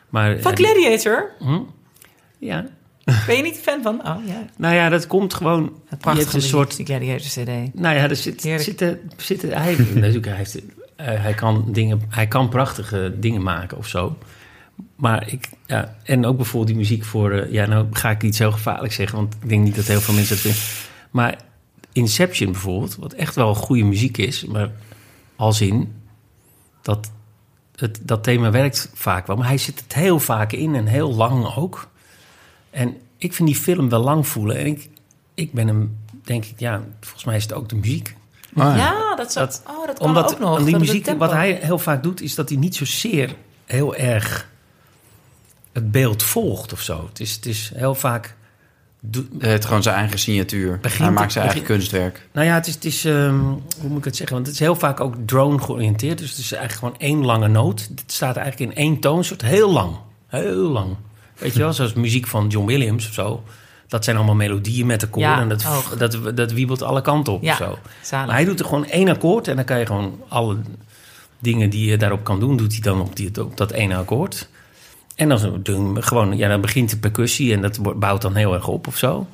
Maar, 0.09 0.39
Van 0.39 0.55
Gladiator? 0.55 1.31
Hm? 1.39 1.59
Ja. 2.37 2.65
Ben 3.27 3.35
je 3.35 3.43
niet 3.43 3.57
fan 3.57 3.81
van? 3.81 3.99
Oh 4.07 4.27
ja, 4.27 4.45
Nou 4.57 4.75
ja, 4.75 4.89
dat 4.89 5.07
komt 5.07 5.33
gewoon... 5.33 5.73
het 5.85 5.99
prachtige 5.99 6.35
een 6.35 6.41
soort... 6.41 6.75
die 6.75 6.85
Gladiator 6.85 7.27
CD. 7.27 7.73
Nou 7.73 7.95
ja, 7.95 8.09
er 8.09 8.15
zit, 8.15 8.43
Heerlijk. 8.43 8.63
zitten, 8.63 8.99
zitten, 9.17 9.61
hij, 9.61 9.75
natuurlijk, 9.93 10.25
hij, 10.25 10.35
heeft, 10.35 10.61
eh, 10.95 11.05
hij, 11.21 11.33
kan 11.33 11.65
dingen, 11.71 12.01
hij 12.09 12.27
kan 12.27 12.49
prachtige 12.49 13.13
dingen 13.19 13.43
maken 13.43 13.77
of 13.77 13.87
zo. 13.87 14.17
Maar 14.95 15.31
ik, 15.31 15.49
ja, 15.65 15.95
en 16.03 16.25
ook 16.25 16.35
bijvoorbeeld 16.35 16.67
die 16.67 16.77
muziek 16.77 17.03
voor, 17.03 17.31
eh, 17.31 17.51
ja, 17.51 17.65
nou 17.65 17.87
ga 17.91 18.09
ik 18.09 18.23
iets 18.23 18.39
heel 18.39 18.51
gevaarlijks 18.51 18.95
zeggen, 18.95 19.17
want 19.17 19.33
ik 19.41 19.49
denk 19.49 19.63
niet 19.63 19.75
dat 19.75 19.85
heel 19.85 20.01
veel 20.01 20.13
mensen 20.13 20.35
dat 20.35 20.43
vinden. 20.43 20.61
Maar 21.11 21.37
Inception 21.91 22.51
bijvoorbeeld, 22.51 22.95
wat 22.95 23.13
echt 23.13 23.35
wel 23.35 23.55
goede 23.55 23.83
muziek 23.83 24.17
is, 24.17 24.45
maar 24.45 24.71
als 25.35 25.61
in 25.61 25.93
dat 26.81 27.11
het, 27.75 27.99
dat 28.01 28.23
thema 28.23 28.51
werkt 28.51 28.91
vaak 28.93 29.27
wel, 29.27 29.35
maar 29.35 29.47
hij 29.47 29.57
zit 29.57 29.79
het 29.79 29.93
heel 29.93 30.19
vaak 30.19 30.51
in 30.51 30.75
en 30.75 30.85
heel 30.85 31.13
lang 31.13 31.55
ook. 31.55 31.90
En 32.71 32.97
ik 33.17 33.33
vind 33.33 33.47
die 33.49 33.57
film 33.57 33.89
wel 33.89 34.03
lang 34.03 34.27
voelen 34.27 34.55
en 34.57 34.65
ik, 34.65 34.89
ik 35.33 35.53
ben 35.53 35.67
hem, 35.67 35.97
denk 36.23 36.45
ik, 36.45 36.59
ja, 36.59 36.81
volgens 36.99 37.23
mij 37.23 37.35
is 37.35 37.43
het 37.43 37.53
ook 37.53 37.69
de 37.69 37.75
muziek. 37.75 38.15
Oh, 38.55 38.73
ja. 38.77 39.15
Dat, 39.15 39.31
zou, 39.31 39.45
Dat- 39.45 39.61
oh, 39.67 39.85
dat 39.87 39.97
kan 39.97 40.07
Omdat 40.07 40.31
ook 40.33 40.39
nog. 40.39 40.57
aan 40.57 40.63
die 40.65 40.73
het 40.75 40.83
muziek, 40.83 41.05
wat 41.17 41.31
hij 41.31 41.59
heel 41.61 41.79
vaak 41.79 42.03
doet, 42.03 42.21
is 42.21 42.35
dat 42.35 42.49
hij 42.49 42.57
niet 42.57 42.75
zozeer 42.75 43.35
heel 43.65 43.95
erg 43.95 44.49
het 45.71 45.91
beeld 45.91 46.23
volgt 46.23 46.73
of 46.73 46.81
zo. 46.81 47.05
Het 47.09 47.19
is, 47.19 47.35
het 47.35 47.45
is 47.45 47.71
heel 47.75 47.95
vaak. 47.95 48.35
Hij 49.39 49.49
heeft 49.49 49.65
gewoon 49.65 49.83
zijn 49.83 49.95
eigen 49.95 50.19
signatuur. 50.19 50.79
Begint 50.79 50.97
hij 50.97 51.07
het- 51.07 51.15
maakt 51.15 51.31
zijn 51.31 51.45
eigen 51.45 51.63
kunstwerk. 51.63 52.27
Nou 52.31 52.47
ja, 52.47 52.53
het 52.53 52.67
is, 52.67 52.73
het 52.73 52.85
is 52.85 53.05
ehm, 53.05 53.39
hoe 53.79 53.89
moet 53.89 53.97
ik 53.97 54.03
het 54.03 54.15
zeggen? 54.15 54.35
Want 54.35 54.47
het 54.47 54.55
is 54.55 54.61
heel 54.61 54.75
vaak 54.75 54.99
ook 54.99 55.15
drone 55.25 55.59
georiënteerd. 55.59 56.17
Dus 56.17 56.29
het 56.29 56.39
is 56.39 56.51
eigenlijk 56.51 56.95
gewoon 56.95 57.11
één 57.11 57.25
lange 57.25 57.47
noot. 57.47 57.79
Het 57.95 58.11
staat 58.11 58.35
eigenlijk 58.37 58.71
in 58.71 58.77
één 58.83 58.99
toonsoort, 58.99 59.41
heel 59.41 59.71
lang. 59.71 59.95
Heel 60.27 60.69
lang. 60.69 60.95
Weet 61.41 61.53
je 61.53 61.59
wel, 61.59 61.73
zoals 61.73 61.93
muziek 61.93 62.27
van 62.27 62.47
John 62.47 62.65
Williams 62.67 63.07
of 63.07 63.13
zo. 63.13 63.43
Dat 63.87 64.03
zijn 64.03 64.15
allemaal 64.15 64.35
melodieën 64.35 64.85
met 64.85 65.03
akkoorden. 65.03 65.31
Ja, 65.31 65.39
en 65.41 65.49
dat, 65.49 65.65
dat, 65.97 66.37
dat 66.37 66.51
wiebelt 66.51 66.81
alle 66.81 67.01
kanten 67.01 67.33
op 67.33 67.43
Ja, 67.43 67.51
of 67.51 67.57
zo. 67.57 67.77
zalig. 68.01 68.27
Maar 68.27 68.35
hij 68.35 68.45
doet 68.45 68.59
er 68.59 68.65
gewoon 68.65 68.85
één 68.85 69.07
akkoord 69.09 69.47
en 69.47 69.55
dan 69.55 69.65
kan 69.65 69.79
je 69.79 69.85
gewoon 69.85 70.19
alle 70.27 70.57
dingen 71.39 71.69
die 71.69 71.89
je 71.89 71.97
daarop 71.97 72.23
kan 72.23 72.39
doen, 72.39 72.57
doet 72.57 72.71
hij 72.71 72.81
dan 72.81 73.01
op, 73.01 73.15
die, 73.15 73.43
op 73.43 73.57
dat 73.57 73.71
ene 73.71 73.95
akkoord. 73.95 74.49
En 75.15 75.29
dan, 75.29 75.97
gewoon, 75.99 76.37
ja, 76.37 76.49
dan 76.49 76.61
begint 76.61 76.89
de 76.89 76.97
percussie 76.97 77.53
en 77.53 77.61
dat 77.61 77.99
bouwt 77.99 78.21
dan 78.21 78.35
heel 78.35 78.53
erg 78.53 78.67
op 78.67 78.87
of 78.87 78.97
zo. 78.97 79.27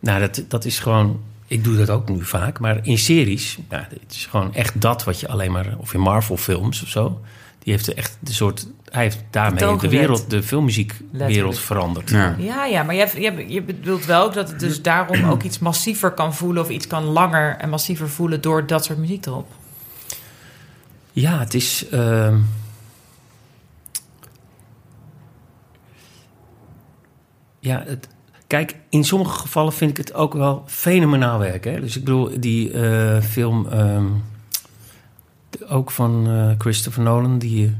Nou, 0.00 0.20
dat, 0.20 0.44
dat 0.48 0.64
is 0.64 0.78
gewoon, 0.78 1.20
ik 1.46 1.64
doe 1.64 1.76
dat 1.76 1.90
ook 1.90 2.08
nu 2.08 2.24
vaak, 2.24 2.58
maar 2.60 2.78
in 2.82 2.98
series, 2.98 3.58
ja, 3.70 3.86
het 3.90 4.12
is 4.12 4.26
gewoon 4.26 4.54
echt 4.54 4.80
dat 4.80 5.04
wat 5.04 5.20
je 5.20 5.28
alleen 5.28 5.52
maar, 5.52 5.74
of 5.78 5.94
in 5.94 6.00
Marvel 6.00 6.36
films 6.36 6.82
of 6.82 6.88
zo, 6.88 7.20
die 7.64 7.72
heeft 7.72 7.94
echt 7.94 8.16
de 8.20 8.32
soort, 8.32 8.66
hij 8.90 9.02
heeft 9.02 9.24
daarmee 9.30 9.76
de 9.76 9.88
wereld, 9.88 10.30
de 10.30 10.42
filmmuziekwereld 10.42 11.58
veranderd. 11.58 12.10
Ja. 12.10 12.34
Ja, 12.38 12.64
ja, 12.66 12.82
maar 12.82 12.94
je, 12.94 13.44
je, 13.48 13.62
bedoelt 13.62 14.04
wel 14.04 14.24
ook 14.24 14.34
dat 14.34 14.48
het 14.50 14.60
dus 14.60 14.82
daarom 14.82 15.24
ook 15.24 15.42
iets 15.42 15.58
massiever 15.58 16.10
kan 16.10 16.34
voelen... 16.34 16.62
of 16.62 16.68
iets 16.68 16.86
kan 16.86 17.04
langer 17.04 17.56
en 17.56 17.68
massiever 17.68 18.08
voelen 18.08 18.40
door 18.40 18.66
dat 18.66 18.84
soort 18.84 18.98
muziek 18.98 19.26
erop. 19.26 19.52
Ja, 21.12 21.38
het 21.38 21.54
is. 21.54 21.88
ehm, 21.88 22.38
ja, 27.60 27.82
het, 27.86 28.08
kijk, 28.46 28.74
in 28.88 29.04
sommige 29.04 29.38
gevallen 29.38 29.72
vind 29.72 29.90
ik 29.90 29.96
het 29.96 30.14
ook 30.14 30.32
wel 30.32 30.62
fenomenaal 30.66 31.38
werk. 31.38 31.64
Hè? 31.64 31.80
Dus 31.80 31.96
ik 31.96 32.04
bedoel, 32.04 32.30
die 32.40 32.72
eh, 32.72 33.20
film. 33.20 33.68
ehm, 33.68 34.06
ook 35.68 35.90
van 35.90 36.26
eh, 36.28 36.50
Christopher 36.58 37.02
Nolan, 37.02 37.38
die. 37.38 37.66
eh, 37.66 37.72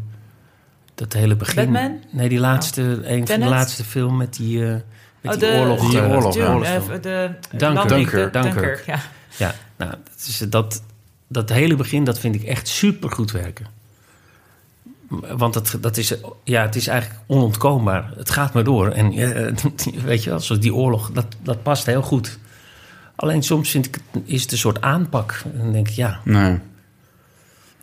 dat 0.95 1.13
hele 1.13 1.37
begin. 1.37 1.73
Batman? 1.73 1.99
Nee, 2.11 2.29
die 2.29 2.39
laatste. 2.39 2.83
een 3.05 3.27
van 3.27 3.41
de 3.41 3.47
laatste 3.47 3.85
film 3.85 4.17
met 4.17 4.35
die. 4.37 4.67
eh, 4.67 4.75
met 5.21 5.35
Oh, 5.35 5.41
die 5.41 5.49
oorlog. 5.61 5.91
die 5.91 6.01
oorlog, 6.03 6.35
ja. 6.35 6.45
eh, 6.45 6.51
oorlogsfilm. 6.55 7.01
de 7.03 7.31
Dunkirk. 7.51 7.61
landing- 7.61 7.89
Dunkirk. 7.89 8.33
de- 8.33 8.41
Dunkirk. 8.41 8.87
ja. 8.87 8.99
Ja, 9.37 9.55
nou, 9.77 9.91
dat, 9.91 10.25
is, 10.27 10.39
dat, 10.49 10.83
dat 11.29 11.49
hele 11.49 11.77
begin, 11.77 12.05
dat 12.05 12.19
vind 12.19 12.35
ik 12.35 12.43
echt 12.43 12.69
super 12.69 13.11
goed 13.11 13.31
werken. 13.31 13.67
Want 15.37 15.55
dat, 15.55 15.79
dat 15.81 15.97
is, 15.97 16.15
ja, 16.45 16.63
het 16.63 16.77
is 16.77 16.87
eigenlijk 16.87 17.21
onontkoombaar. 17.27 18.13
Het 18.17 18.31
gaat 18.31 18.53
maar 18.55 18.65
door. 18.65 18.89
En 18.91 19.11
weet 20.05 20.25
je 20.25 20.31
wel, 20.31 20.41
zoals 20.41 20.61
die 20.61 20.75
oorlog, 20.75 21.11
dat, 21.13 21.27
dat 21.43 21.63
past 21.63 21.87
heel 21.87 22.03
goed. 22.03 22.39
Alleen 23.17 23.43
soms 23.43 23.71
vind 23.71 23.87
ik 23.87 23.99
het, 24.11 24.23
is 24.27 24.43
het 24.43 24.53
een 24.53 24.59
soort 24.59 24.81
aanpak. 24.81 25.43
En 25.53 25.59
dan 25.59 25.73
denk 25.73 25.89
ik, 25.89 25.95
ja, 25.95 26.21
Nee. 26.25 26.59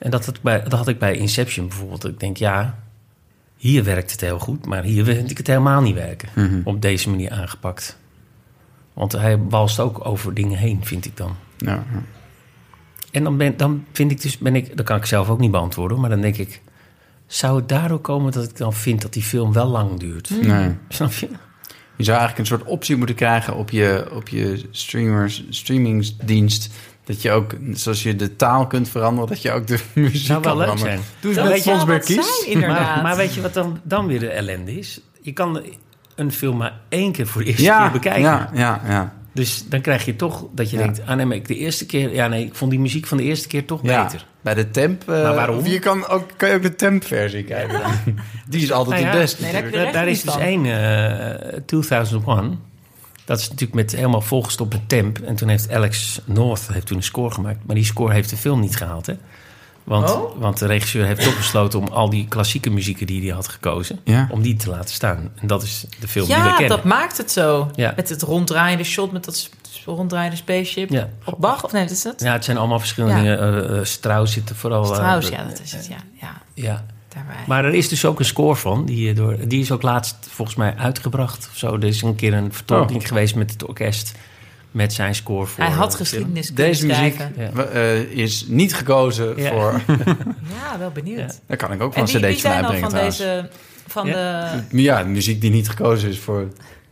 En 0.01 0.11
dat, 0.11 0.25
het 0.25 0.41
bij, 0.41 0.63
dat 0.63 0.71
had 0.71 0.87
ik 0.87 0.99
bij 0.99 1.15
Inception 1.15 1.67
bijvoorbeeld. 1.67 2.05
Ik 2.05 2.19
denk, 2.19 2.37
ja, 2.37 2.79
hier 3.57 3.83
werkt 3.83 4.11
het 4.11 4.21
heel 4.21 4.39
goed, 4.39 4.65
maar 4.65 4.83
hier 4.83 5.03
vind 5.03 5.31
ik 5.31 5.37
het 5.37 5.47
helemaal 5.47 5.81
niet 5.81 5.95
werken. 5.95 6.29
Mhm. 6.35 6.61
Op 6.63 6.81
deze 6.81 7.09
manier 7.09 7.31
aangepakt. 7.31 7.97
Want 8.93 9.11
hij 9.11 9.37
walst 9.37 9.79
ook 9.79 10.05
over 10.05 10.33
dingen 10.33 10.57
heen, 10.57 10.85
vind 10.85 11.05
ik 11.05 11.17
dan. 11.17 11.35
Ja, 11.57 11.71
ja. 11.71 12.03
En 13.11 13.23
dan, 13.23 13.37
ben, 13.37 13.57
dan 13.57 13.85
vind 13.91 14.11
ik 14.11 14.21
dus, 14.21 14.37
ben 14.37 14.55
ik, 14.55 14.77
dat 14.77 14.85
kan 14.85 14.97
ik 14.97 15.05
zelf 15.05 15.29
ook 15.29 15.39
niet 15.39 15.51
beantwoorden, 15.51 15.99
maar 15.99 16.09
dan 16.09 16.21
denk 16.21 16.37
ik, 16.37 16.61
zou 17.27 17.55
het 17.55 17.69
daardoor 17.69 17.99
komen 17.99 18.31
dat 18.31 18.43
ik 18.43 18.57
dan 18.57 18.73
vind 18.73 19.01
dat 19.01 19.13
die 19.13 19.23
film 19.23 19.53
wel 19.53 19.67
lang 19.67 19.99
duurt? 19.99 20.29
Nee. 20.41 20.75
Snap 20.89 21.11
je? 21.11 21.27
Je 21.95 22.03
zou 22.03 22.17
eigenlijk 22.17 22.37
een 22.37 22.57
soort 22.57 22.69
optie 22.69 22.95
moeten 22.95 23.15
krijgen 23.15 23.55
op 23.55 23.69
je, 23.69 24.07
op 24.11 24.27
je 24.27 24.63
streamers, 24.71 25.43
streamingsdienst. 25.49 26.73
Dat 27.13 27.21
je 27.21 27.31
ook, 27.31 27.55
zoals 27.73 28.03
je 28.03 28.15
de 28.15 28.35
taal 28.35 28.67
kunt 28.67 28.89
veranderen, 28.89 29.29
dat 29.29 29.41
je 29.41 29.51
ook 29.51 29.67
de 29.67 29.79
muziek 29.93 30.25
Zou 30.25 30.41
wel 30.41 30.51
kan 30.55 30.57
leuk 30.57 30.77
veranderen. 30.77 31.03
zijn. 31.03 31.13
Doe 31.19 31.31
eens 31.31 31.39
Dat 31.41 31.49
met 31.51 31.61
zou 31.63 31.75
Fonsberg 31.75 32.03
Kies. 32.03 32.15
zijn, 32.39 32.51
inderdaad. 32.51 32.79
Maar, 32.95 33.03
maar 33.03 33.15
weet 33.15 33.33
je 33.33 33.41
wat 33.41 33.53
dan, 33.53 33.79
dan 33.83 34.07
weer 34.07 34.19
de 34.19 34.29
ellende 34.29 34.77
is? 34.77 34.99
Je 35.21 35.31
kan 35.31 35.61
een 36.15 36.31
film 36.31 36.57
maar 36.57 36.73
één 36.89 37.11
keer 37.11 37.27
voor 37.27 37.41
de 37.41 37.47
eerste 37.47 37.63
Ja, 37.63 37.81
keer 37.81 37.91
bekijken. 37.91 38.21
ja, 38.21 38.49
ja, 38.53 38.81
ja. 38.87 39.13
Dus 39.33 39.65
dan 39.69 39.81
krijg 39.81 40.05
je 40.05 40.15
toch 40.15 40.45
dat 40.51 40.69
je 40.69 40.77
Ja. 40.77 40.83
denkt... 40.83 41.01
ah 41.05 41.15
nee, 41.15 41.25
maar 41.25 41.35
ik 41.35 41.47
de 41.47 41.55
eerste 41.57 41.85
keer... 41.85 42.13
ja 42.13 42.27
nee, 42.27 42.45
ik 42.45 42.55
vond 42.55 42.71
die 42.71 42.79
muziek 42.79 43.07
van 43.07 43.17
de 43.17 43.23
eerste 43.23 43.47
keer 43.47 43.65
toch 43.65 43.79
Ja, 43.83 44.03
beter. 44.03 44.25
Bij 44.41 44.53
de 44.53 44.71
temp. 44.71 45.01
eh, 45.01 45.07
Maar 45.23 45.35
waarom? 45.35 45.65
je 45.65 45.79
kan, 45.79 46.07
ook, 46.07 46.29
kan 46.37 46.49
je 46.49 46.55
ook 46.55 46.61
de 46.61 46.75
temp-versie 46.75 47.43
kijken. 47.43 47.79
dan. 47.79 47.91
Die 48.49 48.61
is 48.63 48.71
altijd 48.71 49.01
Nou 49.03 49.17
het 49.17 49.29
ja, 49.39 49.45
beste. 49.51 49.69
nee, 49.77 49.91
daar 49.91 50.07
is 50.07 50.21
dus 50.21 50.37
één, 50.37 50.65
eh 50.65 51.59
2001. 51.65 52.59
Dat 53.31 53.39
is 53.39 53.49
natuurlijk 53.49 53.73
met 53.81 53.91
helemaal 53.91 54.21
volgestopt 54.21 54.73
met 54.73 54.89
temp. 54.89 55.19
En 55.19 55.35
toen 55.35 55.49
heeft 55.49 55.71
Alex 55.71 56.21
North 56.25 56.67
heeft 56.73 56.85
toen 56.85 56.97
een 56.97 57.03
score 57.03 57.33
gemaakt. 57.33 57.57
Maar 57.65 57.75
die 57.75 57.85
score 57.85 58.13
heeft 58.13 58.29
de 58.29 58.37
film 58.37 58.59
niet 58.59 58.75
gehaald, 58.75 59.05
hè? 59.05 59.13
Want, 59.83 60.09
Oh? 60.15 60.39
want 60.39 60.57
de 60.59 60.65
regisseur 60.65 61.05
heeft 61.05 61.23
toch 61.23 61.37
besloten 61.37 61.79
om 61.79 61.87
al 61.87 62.09
die 62.09 62.27
klassieke 62.27 62.69
muzieken 62.69 63.05
die 63.07 63.21
hij 63.21 63.31
had 63.35 63.47
gekozen... 63.47 63.99
Ja. 64.03 64.27
om 64.31 64.41
die 64.41 64.55
te 64.55 64.69
laten 64.69 64.93
staan. 64.95 65.31
En 65.35 65.47
dat 65.47 65.63
is 65.63 65.85
de 65.99 66.07
film 66.07 66.25
die 66.25 66.35
we 66.35 66.41
Ja, 66.41 66.49
kennen. 66.51 66.69
dat 66.69 66.83
maakt 66.83 67.17
het 67.17 67.31
zo. 67.31 67.71
Ja. 67.75 67.93
Met 67.95 68.09
het 68.09 68.21
ronddraaiende 68.21 68.83
shot, 68.83 69.11
met 69.11 69.25
dat 69.25 69.49
ronddraaiende 69.85 70.37
spaceship. 70.37 70.89
Ja. 70.89 71.09
Op 71.25 71.35
Bach, 71.39 71.63
of 71.63 71.71
nee, 71.71 71.81
wat 71.83 71.91
is 71.91 72.01
dat? 72.01 72.21
Ja, 72.21 72.31
het 72.33 72.45
zijn 72.45 72.57
allemaal 72.57 72.79
verschillende 72.79 73.23
Ja. 73.29 73.35
dingen. 73.35 73.77
Eh, 73.79 73.83
Strauss 73.85 74.33
zit 74.33 74.49
er 74.49 74.55
vooral... 74.55 74.85
Strauss, 74.85 75.29
eh, 75.29 75.37
ja, 75.37 75.43
dat 75.43 75.61
is 75.63 75.71
het. 75.71 75.87
Ja, 75.87 75.95
ja 76.21 76.41
ja. 76.53 76.85
Daarbij. 77.13 77.35
Maar 77.47 77.65
er 77.65 77.73
is 77.73 77.87
dus 77.89 78.05
ook 78.05 78.19
een 78.19 78.25
score 78.25 78.55
van. 78.55 78.85
Die, 78.85 79.09
eh, 79.09 79.15
door, 79.15 79.37
die 79.47 79.59
is 79.61 79.71
ook 79.71 79.81
laatst 79.81 80.15
volgens 80.29 80.57
mij 80.57 80.75
uitgebracht 80.77 81.47
of 81.51 81.57
zo. 81.57 81.73
Er 81.75 81.83
is 81.83 82.01
een 82.01 82.15
keer 82.15 82.33
een 82.33 82.53
vertolking 82.53 83.01
Oh. 83.01 83.07
geweest 83.07 83.35
met 83.35 83.51
het 83.51 83.65
orkest. 83.67 84.11
Met 84.71 84.93
zijn 84.93 85.15
score 85.15 85.45
voor... 85.45 85.63
Hij 85.63 85.71
eh, 85.73 85.77
had 85.79 85.91
de 85.91 85.97
geschiedenis 85.97 86.47
kunnen 86.47 86.65
Deze 86.65 86.85
muziek. 86.85 87.17
Ja. 87.37 87.63
eh, 87.63 87.99
is 88.01 88.45
niet 88.47 88.73
gekozen 88.75 89.33
Ja. 89.41 89.49
voor... 89.51 89.81
Ja, 90.61 90.79
wel 90.79 90.91
benieuwd. 90.91 91.19
Ja. 91.19 91.31
Daar 91.47 91.57
kan 91.57 91.71
ik 91.71 91.81
ook 91.81 91.93
van 91.93 92.07
van 92.09 92.19
zijn 92.21 92.21
dan 92.41 92.51
uitbrengen 92.51 92.79
van 92.79 92.89
trouwens. 92.89 93.17
deze... 93.17 93.49
Van 93.87 94.07
Ja. 94.07 94.51
de... 94.69 94.81
Ja, 94.81 95.03
muziek 95.03 95.41
die 95.41 95.51
niet 95.51 95.69
gekozen 95.69 96.09
is 96.09 96.19
voor, 96.19 96.47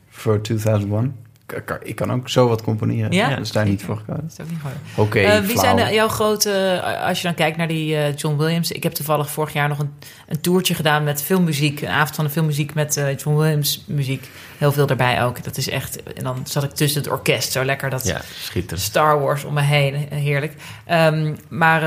voor 0.10 0.42
2001. 0.42 1.16
Ik 1.52 1.66
kan, 1.66 1.78
ik 1.84 1.96
kan 1.96 2.12
ook 2.12 2.30
zo 2.30 2.48
wat 2.48 2.62
componeren. 2.62 3.12
Ja? 3.12 3.30
Dat 3.30 3.40
is 3.40 3.52
daar 3.52 3.66
niet 3.66 3.84
voor 3.84 3.98
gekozen. 3.98 4.22
Dat 4.24 4.32
is 4.32 4.40
ook 4.46 4.50
niet 4.50 4.60
gewoon. 4.62 5.08
Oké, 5.08 5.20
Eh, 5.20 5.40
wie 5.40 5.50
flauw. 5.50 5.64
zijn 5.64 5.76
de- 5.76 5.94
jouw 5.94 6.08
grote... 6.08 6.52
eh, 6.52 7.08
Als 7.08 7.18
je 7.18 7.24
dan 7.28 7.36
kijkt 7.36 7.58
naar 7.58 7.68
die 7.68 7.96
eh, 7.96 8.16
John 8.16 8.38
Williams... 8.38 8.72
Ik 8.72 8.84
heb 8.84 8.92
toevallig 8.94 9.30
vorig 9.32 9.54
jaar 9.54 9.68
nog 9.68 9.80
een, 9.80 9.94
een 10.28 10.42
toertje 10.42 10.74
gedaan 10.74 11.04
met 11.04 11.24
filmmuziek. 11.24 11.82
Een 11.82 11.88
avond 11.88 12.16
van 12.16 12.26
de 12.26 12.32
filmmuziek 12.32 12.74
met 12.74 12.98
eh, 12.98 13.18
John 13.18 13.38
Williams 13.38 13.84
muziek. 13.88 14.30
Heel 14.58 14.72
veel 14.72 14.86
daarbij 14.86 15.24
ook. 15.24 15.44
Dat 15.44 15.58
is 15.58 15.70
echt... 15.70 16.04
En 16.14 16.24
dan 16.24 16.42
zat 16.44 16.64
ik 16.64 16.72
tussen 16.72 17.02
het 17.02 17.12
orkest. 17.12 17.52
Zo 17.52 17.64
lekker 17.64 17.90
dat 17.90 18.06
Ja, 18.06 18.22
schitterend. 18.36 18.82
Star 18.82 19.20
Wars 19.20 19.44
om 19.44 19.54
me 19.54 19.62
heen. 19.62 20.08
Heerlijk. 20.10 20.54
Ehm, 20.86 21.36
maar 21.48 21.82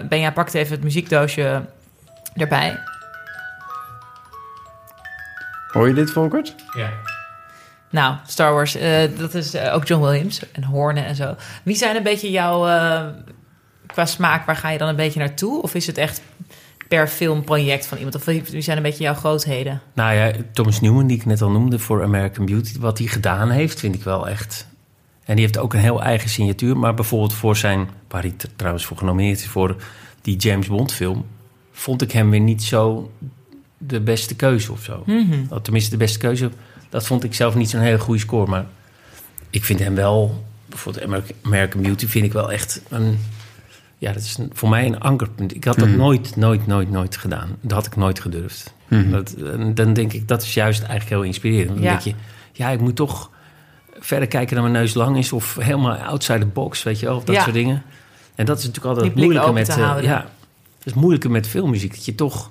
eh 0.00 0.08
Benja 0.08 0.30
pakt 0.30 0.54
even 0.54 0.74
het 0.74 0.84
muziekdoosje 0.84 1.64
erbij. 2.34 2.78
Hoor 5.72 5.88
je 5.88 5.94
dit, 5.94 6.10
Volkert? 6.10 6.54
Ja. 6.76 6.88
Nou, 7.94 8.16
Star 8.26 8.52
Wars, 8.52 8.76
eh, 8.76 9.02
dat 9.18 9.34
is 9.34 9.54
eh, 9.54 9.74
ook 9.74 9.86
John 9.86 10.02
Williams 10.02 10.52
en 10.52 10.64
Hornen 10.64 11.04
en 11.04 11.14
zo. 11.14 11.34
Wie 11.62 11.76
zijn 11.76 11.96
een 11.96 12.02
beetje 12.02 12.30
jouw, 12.30 12.66
eh, 12.66 13.06
qua 13.86 14.06
smaak, 14.06 14.46
waar 14.46 14.56
ga 14.56 14.70
je 14.70 14.78
dan 14.78 14.88
een 14.88 14.96
beetje 14.96 15.18
naartoe? 15.18 15.62
Of 15.62 15.74
is 15.74 15.86
het 15.86 15.98
echt 15.98 16.22
per 16.88 17.08
filmproject 17.08 17.86
van 17.86 17.98
iemand? 17.98 18.14
Of 18.14 18.24
wie 18.24 18.60
zijn 18.60 18.76
een 18.76 18.82
beetje 18.82 19.02
jouw 19.02 19.14
grootheden? 19.14 19.80
Nou 19.92 20.14
ja, 20.14 20.32
Thomas 20.52 20.80
Newman, 20.80 21.06
die 21.06 21.16
ik 21.16 21.26
net 21.26 21.42
al 21.42 21.50
noemde 21.50 21.78
voor 21.78 22.02
American 22.02 22.46
Beauty. 22.46 22.78
Wat 22.78 22.98
hij 22.98 23.06
gedaan 23.06 23.50
heeft, 23.50 23.80
vind 23.80 23.94
ik 23.94 24.02
wel 24.02 24.28
echt... 24.28 24.66
En 25.24 25.34
die 25.34 25.44
heeft 25.44 25.58
ook 25.58 25.74
een 25.74 25.80
heel 25.80 26.02
eigen 26.02 26.28
signatuur. 26.28 26.76
Maar 26.76 26.94
bijvoorbeeld 26.94 27.34
voor 27.34 27.56
zijn... 27.56 27.88
Waar 28.08 28.22
hij 28.22 28.34
trouwens 28.56 28.84
voor 28.84 28.96
genomineerd 28.96 29.38
is 29.38 29.46
voor 29.46 29.76
die 30.22 30.36
James 30.36 30.66
Bond 30.66 30.92
film... 30.92 31.26
vond 31.72 32.02
ik 32.02 32.12
hem 32.12 32.30
weer 32.30 32.40
niet 32.40 32.62
zo 32.62 33.10
de 33.78 34.00
beste 34.00 34.36
keuze 34.36 34.72
of 34.72 34.82
zo. 34.82 35.04
Of 35.50 35.60
Tenminste, 35.60 35.90
de 35.90 35.96
beste 35.96 36.18
keuze. 36.18 36.50
Dat 36.94 37.06
vond 37.06 37.24
ik 37.24 37.34
zelf 37.34 37.54
niet 37.54 37.70
zo'n 37.70 37.80
hele 37.80 37.98
goede 37.98 38.20
score. 38.20 38.50
Maar 38.50 38.64
ik 39.50 39.64
vind 39.64 39.78
hem 39.78 39.94
wel... 39.94 40.44
Bijvoorbeeld 40.66 41.04
American- 41.44 41.82
Beauty 41.82 42.06
vind 42.06 42.24
ik 42.24 42.32
wel 42.32 42.52
echt 42.52 42.82
een... 42.88 43.18
Ja, 43.98 44.12
dat 44.12 44.22
is 44.22 44.36
een- 44.38 44.50
voor 44.52 44.68
mij 44.68 44.86
een 44.86 45.00
ankerpunt. 45.00 45.54
Ik 45.54 45.64
had 45.64 45.78
dat 45.78 45.88
nooit, 45.88 46.36
nooit, 46.36 46.66
nooit, 46.66 46.90
nooit 46.90 47.16
gedaan. 47.16 47.56
Dat 47.60 47.72
had 47.72 47.86
ik 47.86 47.96
nooit 47.96 48.20
gedurfd. 48.20 48.72
Dat, 48.88 49.32
en 49.32 49.74
dan 49.74 49.92
denk 49.92 50.12
ik, 50.12 50.28
dat 50.28 50.42
is 50.42 50.54
juist 50.54 50.78
eigenlijk 50.82 51.10
heel 51.10 51.22
inspirerend. 51.22 51.68
Dan 51.74 51.82
Ja. 51.82 51.90
denk 51.90 52.00
je, 52.00 52.14
ja, 52.52 52.68
ik 52.70 52.80
moet 52.80 52.96
toch 52.96 53.30
verder 53.98 54.28
kijken 54.28 54.54
dan 54.54 54.64
mijn 54.70 54.76
neus 54.76 54.94
lang 54.94 55.16
is... 55.16 55.32
of 55.32 55.56
helemaal 55.60 55.94
outside 55.96 56.38
the 56.38 56.46
box, 56.46 56.82
weet 56.82 57.00
je 57.00 57.06
wel, 57.06 57.16
of 57.16 57.24
dat 57.24 57.34
Ja. 57.34 57.42
soort 57.42 57.54
dingen. 57.54 57.82
En 58.34 58.46
dat 58.46 58.58
is 58.58 58.64
natuurlijk 58.66 58.94
altijd 58.96 59.14
Die 59.14 59.24
het 59.24 59.32
blik 59.32 59.40
moeilijke 59.42 59.70
open 59.76 59.84
met... 59.86 59.96
te 59.96 60.02
eh, 60.06 60.10
ja, 60.10 60.26
het 60.78 60.86
is 60.86 60.94
moeilijke 60.94 61.28
met 61.28 61.46
filmmuziek. 61.48 61.94
Dat 61.94 62.04
je 62.04 62.14
toch 62.14 62.50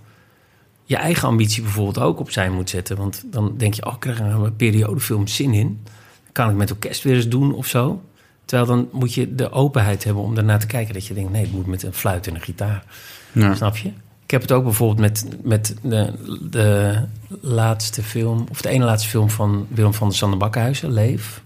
je 0.84 0.95
eigen 0.95 1.27
ambitie 1.27 1.63
bijvoorbeeld 1.63 1.99
ook 1.99 2.19
opzij 2.19 2.49
moet 2.49 2.69
zetten. 2.69 2.97
Want 2.97 3.23
dan 3.25 3.53
denk 3.57 3.73
je, 3.73 3.86
oh, 3.86 3.93
ik 3.93 3.99
krijg 3.99 4.19
er 4.19 4.25
een 4.25 4.55
periodefilm 4.55 5.27
zin 5.27 5.53
in. 5.53 5.84
Kan 6.31 6.49
ik 6.49 6.55
met 6.55 6.71
orkest 6.71 7.03
weer 7.03 7.15
eens 7.15 7.27
doen 7.27 7.53
of 7.53 7.67
zo? 7.67 8.01
Terwijl 8.45 8.67
dan 8.67 8.89
moet 8.91 9.13
je 9.13 9.36
de 9.36 9.51
openheid 9.51 10.03
hebben 10.03 10.23
om 10.23 10.36
daarnaar 10.36 10.59
te 10.59 10.67
kijken. 10.67 10.93
Dat 10.93 11.07
je 11.07 11.13
denkt, 11.13 11.31
nee, 11.31 11.41
het 11.41 11.51
moet 11.51 11.65
met 11.65 11.84
een 11.84 11.93
fluit 11.93 12.27
en 12.27 12.36
een 12.36 12.41
gitaar. 12.41 12.84
Ja. 13.31 13.55
Snap 13.55 13.77
je? 13.77 13.91
Ik 14.23 14.31
heb 14.31 14.41
het 14.41 14.51
ook 14.51 14.63
bijvoorbeeld 14.63 14.99
met, 14.99 15.27
met 15.43 15.75
de, 15.81 16.13
de 16.49 16.99
laatste 17.41 18.03
film... 18.03 18.45
of 18.49 18.61
de 18.61 18.69
ene 18.69 18.86
laatste 18.86 19.09
film 19.09 19.29
van 19.29 19.67
Willem 19.69 19.93
van 19.93 20.07
der 20.07 20.17
Sander 20.17 20.39
Bakkenhuizen, 20.39 20.91
Leef. 20.91 21.43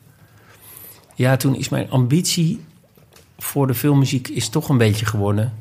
Ja, 1.16 1.38
toen 1.38 1.56
is 1.56 1.70
mijn 1.70 1.90
ambitie 1.90 2.66
voor 3.38 3.68
de 3.68 3.74
filmmuziek 3.74 4.28
is 4.28 4.50
toch 4.50 4.70
een 4.70 4.78
beetje 4.78 5.06
geworden... 5.06 5.54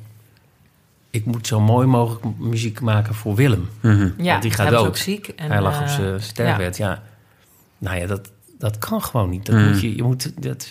ik 1.16 1.24
moet 1.26 1.46
zo 1.46 1.60
mooi 1.60 1.86
mogelijk 1.86 2.24
muziek 2.38 2.80
maken 2.80 3.14
voor 3.14 3.34
Willem. 3.34 3.68
Ja, 3.82 3.88
Want 3.90 4.16
die 4.16 4.30
hij 4.40 4.50
gaat 4.50 4.70
dood. 4.70 4.86
ook 4.86 4.96
ziek. 4.96 5.28
En, 5.28 5.50
Hij 5.50 5.60
lag 5.60 5.74
eh, 5.76 5.80
op 5.82 5.88
zijn 5.88 6.12
ja. 6.12 6.18
sterfbed, 6.18 6.76
ja. 6.76 7.02
Nou 7.78 7.96
ja, 7.98 8.06
dat, 8.06 8.30
dat 8.58 8.78
kan 8.78 9.02
gewoon 9.02 9.30
niet. 9.30 9.46
Dat 9.46 9.54
Mm. 9.56 9.68
moet 9.68 9.80
je, 9.80 9.96
je 9.96 10.02
moet... 10.02 10.42
Dat, 10.42 10.68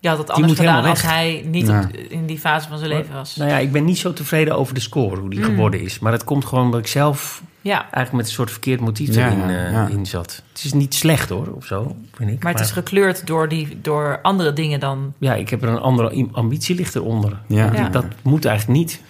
Je 0.00 0.08
had 0.08 0.18
het 0.18 0.26
Die 0.26 0.36
anders 0.36 0.58
gedaan 0.58 0.84
als 0.84 1.02
weg. 1.02 1.10
hij 1.10 1.42
niet 1.46 1.66
Ja. 1.66 1.80
op- 1.82 1.96
in 1.96 2.26
die 2.26 2.38
fase 2.38 2.68
van 2.68 2.78
zijn 2.78 2.90
leven 2.90 3.14
was. 3.14 3.36
nou 3.36 3.50
ja, 3.50 3.58
ik 3.58 3.72
ben 3.72 3.84
niet 3.84 3.98
zo 3.98 4.12
tevreden 4.12 4.56
over 4.56 4.74
de 4.74 4.80
score, 4.80 5.20
hoe 5.20 5.30
die 5.30 5.42
geworden 5.42 5.80
is. 5.80 5.98
Maar 5.98 6.12
dat 6.12 6.24
komt 6.24 6.44
gewoon 6.44 6.64
omdat 6.64 6.80
ik 6.80 6.86
zelf 6.86 7.42
Ja, 7.60 7.80
eigenlijk 7.80 8.12
met 8.12 8.26
een 8.26 8.32
soort 8.32 8.50
verkeerd 8.50 8.80
motief 8.80 9.14
Ja, 9.14 9.26
erin 9.26 9.38
ja, 9.48 9.66
eh, 9.66 9.72
ja. 9.72 9.86
in 9.88 10.06
zat. 10.06 10.42
Het 10.52 10.64
is 10.64 10.72
niet 10.72 10.94
slecht 10.94 11.28
hoor, 11.28 11.46
of 11.48 11.64
zo, 11.66 11.96
vind 12.14 12.30
ik. 12.30 12.42
maar 12.42 12.52
het 12.52 12.60
is 12.60 12.70
gekleurd 12.70 13.26
door, 13.26 13.48
die, 13.48 13.78
door 13.82 14.18
andere 14.22 14.52
dingen 14.52 14.80
dan... 14.80 15.12
Ja, 15.18 15.34
ik 15.34 15.48
heb 15.50 15.62
er 15.62 15.68
een 15.68 15.78
andere 15.78 16.26
ambitie 16.32 16.74
ligt 16.76 16.94
eronder. 16.94 17.38
Ja. 17.46 17.72
Ja. 17.72 17.88
Dat 17.88 18.04
moet 18.22 18.44
eigenlijk 18.44 18.78
niet. 18.78 19.00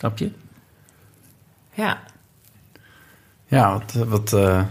Snap 0.00 0.18
je? 0.18 0.30
Ja, 1.74 2.00
Ja, 3.46 3.72
wat... 3.72 3.92
wat 3.92 4.32
eh, 4.32 4.64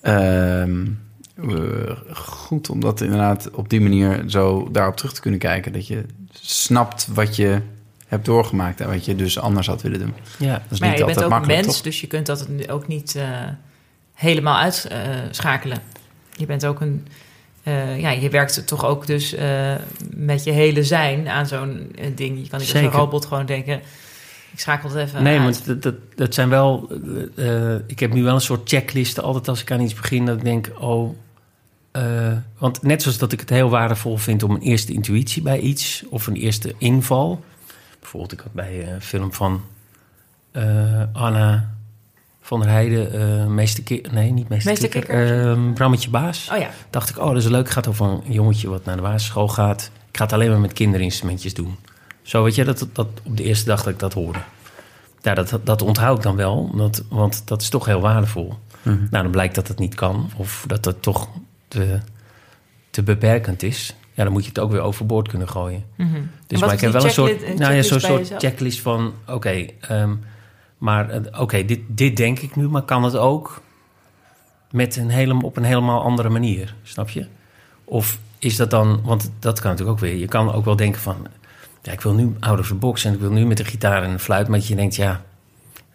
ehm, 0.00 0.86
eh, 1.34 1.96
goed 2.12 2.70
om 2.70 2.80
dat 2.80 3.00
inderdaad 3.00 3.50
op 3.50 3.68
die 3.68 3.80
manier 3.80 4.24
zo 4.26 4.68
daarop 4.70 4.96
terug 4.96 5.12
te 5.12 5.20
kunnen 5.20 5.40
kijken. 5.40 5.72
Dat 5.72 5.86
je 5.86 6.04
snapt 6.32 7.06
wat 7.06 7.36
je 7.36 7.60
hebt 8.06 8.24
doorgemaakt 8.24 8.80
en 8.80 8.88
wat 8.88 9.04
je 9.04 9.16
dus 9.16 9.38
anders 9.38 9.66
had 9.66 9.82
willen 9.82 9.98
doen. 9.98 10.14
Ja. 10.38 10.52
Dat 10.52 10.62
is 10.70 10.78
maar 10.78 10.88
ja, 10.88 10.94
niet 10.94 11.08
je 11.08 11.14
bent 11.14 11.32
ook 11.32 11.40
een 11.40 11.46
mens, 11.46 11.66
toch? 11.66 11.80
dus 11.80 12.00
je 12.00 12.06
kunt 12.06 12.26
dat 12.26 12.48
ook 12.68 12.86
niet 12.86 13.14
eh, 13.14 13.48
helemaal 14.14 14.58
uitschakelen. 14.58 15.78
je 16.36 16.46
bent 16.46 16.66
ook 16.66 16.80
een... 16.80 17.06
eh, 17.64 18.00
ja, 18.00 18.10
je 18.10 18.30
werkt 18.30 18.66
toch 18.66 18.84
ook 18.84 19.06
dus 19.06 19.34
eh, 19.34 19.74
met 20.14 20.44
je 20.44 20.50
hele 20.50 20.84
zijn 20.84 21.28
aan 21.28 21.46
zo'n 21.46 21.92
eh, 21.94 22.06
ding. 22.14 22.42
Je 22.42 22.48
kan 22.48 22.58
niet 22.58 22.60
als 22.60 22.68
Zeker. 22.68 22.86
een 22.86 22.98
robot 22.98 23.26
gewoon 23.26 23.46
denken... 23.46 23.80
Ik 24.52 24.60
schakel 24.60 24.88
het 24.88 24.98
even 24.98 25.22
Nee, 25.22 25.40
want 25.40 25.66
dat, 25.66 25.82
dat, 25.82 25.94
dat 26.14 26.34
zijn 26.34 26.48
wel... 26.48 26.92
ik 27.86 28.00
heb 28.00 28.12
nu 28.12 28.22
wel 28.22 28.34
een 28.34 28.40
soort 28.40 28.68
checklisten 28.68 29.22
altijd 29.22 29.48
als 29.48 29.60
ik 29.60 29.70
aan 29.70 29.80
iets 29.80 29.94
begin... 29.94 30.26
dat 30.26 30.36
ik 30.36 30.44
denk, 30.44 30.70
oh... 30.78 31.14
want 32.58 32.82
net 32.82 33.02
zoals 33.02 33.18
dat 33.18 33.32
ik 33.32 33.40
het 33.40 33.50
heel 33.50 33.70
waardevol 33.70 34.16
vind... 34.16 34.42
om 34.42 34.50
een 34.50 34.60
eerste 34.60 34.92
intuïtie 34.92 35.42
bij 35.42 35.58
iets... 35.58 36.04
of 36.08 36.26
een 36.26 36.36
eerste 36.36 36.74
inval... 36.78 37.44
bijvoorbeeld 38.00 38.32
ik 38.32 38.40
had 38.40 38.52
bij 38.52 38.92
een 38.92 39.02
film 39.02 39.32
van 39.32 39.62
Anna 41.12 41.73
van 42.46 42.60
der 42.60 42.68
Heijden... 42.68 43.12
eh 43.12 43.46
Meester 43.46 43.82
Kikker... 43.82 44.12
Nee, 44.12 44.30
niet 44.30 44.48
Meester, 44.48 44.70
Meester 44.70 44.88
Kikker. 44.88 45.16
Kikker. 45.16 45.50
eh, 45.50 45.72
Brammetje 45.74 46.10
Baas. 46.10 46.48
Oh 46.52 46.58
ja, 46.58 46.70
dacht 46.90 47.08
ik, 47.08 47.18
oh, 47.18 47.26
dat 47.28 47.36
is 47.36 47.48
leuk. 47.48 47.64
Het 47.64 47.72
gaat 47.72 47.88
over 47.88 48.06
een 48.06 48.32
jongetje 48.32 48.68
wat 48.68 48.84
naar 48.84 48.96
de 48.96 49.02
basisschool 49.02 49.48
gaat. 49.48 49.90
Ik 50.10 50.16
ga 50.16 50.24
het 50.24 50.32
alleen 50.32 50.50
maar 50.50 50.60
met 50.60 50.72
kinderinstrumentjes 50.72 51.54
doen. 51.54 51.76
Zo 52.22 52.42
weet 52.42 52.54
je, 52.54 52.64
dat, 52.64 52.86
dat 52.92 53.06
op 53.22 53.36
de 53.36 53.42
eerste 53.42 53.64
dag 53.64 53.82
dat 53.82 53.92
ik 53.92 53.98
dat 53.98 54.12
hoorde. 54.12 54.38
Ja, 55.22 55.34
dat, 55.34 55.58
dat 55.64 55.82
onthoud 55.82 56.16
ik 56.16 56.22
dan 56.22 56.36
wel, 56.36 56.70
want, 56.72 57.04
want 57.08 57.42
dat 57.44 57.62
is 57.62 57.68
toch 57.68 57.86
heel 57.86 58.00
waardevol. 58.00 58.54
Mhm. 58.82 58.96
Nou, 59.10 59.22
dan 59.22 59.30
blijkt 59.30 59.54
dat 59.54 59.68
het 59.68 59.78
niet 59.78 59.94
kan 59.94 60.30
of 60.36 60.64
dat 60.66 60.84
het 60.84 61.02
toch 61.02 61.28
te, 61.68 62.00
te 62.90 63.02
beperkend 63.02 63.62
is. 63.62 63.94
Ja, 64.12 64.24
dan 64.24 64.32
moet 64.32 64.42
je 64.42 64.48
het 64.48 64.58
ook 64.58 64.70
weer 64.70 64.80
overboord 64.80 65.28
kunnen 65.28 65.48
gooien. 65.48 65.84
Mhm. 65.96 66.20
Dus 66.46 66.60
maar 66.60 66.72
ik 66.72 66.80
heb 66.80 66.92
wel 66.92 67.04
een 67.04 67.10
soort, 67.10 67.58
nou 67.58 67.74
ja, 67.74 67.82
zo'n 67.82 68.00
soort 68.00 68.32
checklist 68.38 68.80
van, 68.80 69.12
oké, 69.26 69.66
ehm, 69.80 70.14
maar 70.84 71.10
eh, 71.10 71.40
oké, 71.40 71.64
dit, 71.64 71.80
dit 71.86 72.16
denk 72.16 72.38
ik 72.38 72.56
nu, 72.56 72.68
maar 72.68 72.82
kan 72.82 73.04
het 73.04 73.16
ook 73.16 73.62
met 74.70 74.96
een 74.96 75.08
helemaal, 75.08 75.42
op 75.42 75.56
een 75.56 75.64
helemaal 75.64 76.02
andere 76.02 76.28
manier, 76.28 76.74
snap 76.82 77.08
je? 77.08 77.26
Of 77.84 78.18
is 78.38 78.56
dat 78.56 78.70
dan, 78.70 79.00
want 79.04 79.30
dat 79.38 79.60
kan 79.60 79.70
natuurlijk 79.70 79.96
ook 79.98 80.04
weer, 80.04 80.16
je 80.16 80.28
kan 80.28 80.52
ook 80.52 80.64
wel 80.64 80.76
denken 80.76 81.00
van, 81.00 81.16
ja, 81.82 81.92
ik 81.92 82.00
wil 82.00 82.14
nu 82.14 82.36
out 82.40 82.58
of 82.58 82.66
the 82.66 82.74
box 82.74 83.04
en 83.04 83.12
ik 83.12 83.20
wil 83.20 83.30
nu 83.30 83.46
met 83.46 83.56
de 83.56 83.64
gitaar 83.64 84.02
en 84.02 84.10
een 84.10 84.18
fluit, 84.18 84.48
maar 84.48 84.58
dat 84.58 84.68
je 84.68 84.74
denkt, 84.74 84.96
ja, 84.96 85.22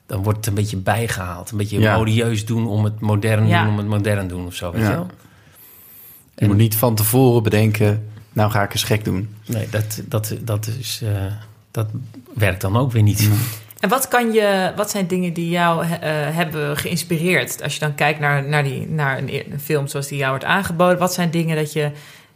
dan 0.05 0.23
wordt 0.23 0.37
het 0.37 0.47
een 0.47 0.53
beetje 0.53 0.77
bijgehaald, 0.77 1.51
een 1.51 1.57
beetje 1.57 1.79
Ja. 1.79 1.97
modieus 1.97 2.45
doen 2.45 2.67
om 2.67 2.83
het 2.83 2.99
modern 2.99 3.47
Ja. 3.47 3.63
doen, 3.63 3.71
om 3.71 3.77
het 3.77 3.87
modern 3.87 4.27
doen 4.27 4.45
of 4.45 4.53
zo, 4.55 4.71
weet 4.71 4.81
Ja. 4.81 4.89
je 4.89 4.95
wel? 4.95 5.07
Je 6.35 6.47
moet 6.47 6.57
niet 6.57 6.75
van 6.75 6.95
tevoren 6.95 7.43
bedenken, 7.43 8.05
nou 8.33 8.51
ga 8.51 8.63
ik 8.63 8.71
eens 8.73 8.83
gek 8.83 9.03
doen. 9.05 9.35
Nee, 9.45 9.69
dat, 9.69 10.01
dat, 10.05 10.35
dat, 10.41 10.67
is, 10.67 11.01
eh, 11.03 11.33
dat 11.71 11.87
werkt 12.33 12.61
dan 12.61 12.77
ook 12.77 12.91
weer 12.91 13.03
niet. 13.03 13.29
En 13.80 13.89
wat, 13.89 14.07
kan 14.07 14.32
je, 14.32 14.73
wat 14.75 14.89
zijn 14.89 15.07
dingen 15.07 15.34
die 15.34 15.49
jou 15.49 15.84
eh, 15.84 15.89
hebben 16.11 16.77
geïnspireerd? 16.77 17.63
Als 17.63 17.73
je 17.73 17.80
dan 17.80 17.95
kijkt 17.95 18.19
naar, 18.19 18.43
naar, 18.43 18.63
die, 18.63 18.88
naar 18.88 19.17
een, 19.17 19.30
e- 19.30 19.45
een 19.51 19.59
film 19.59 19.88
zoals 19.88 20.07
die 20.07 20.17
jou 20.17 20.30
wordt 20.30 20.45
aangeboden. 20.45 20.97
Wat 20.97 21.13
zijn 21.13 21.32
dingen 21.32 21.55
dat 21.55 21.73
je 21.73 21.91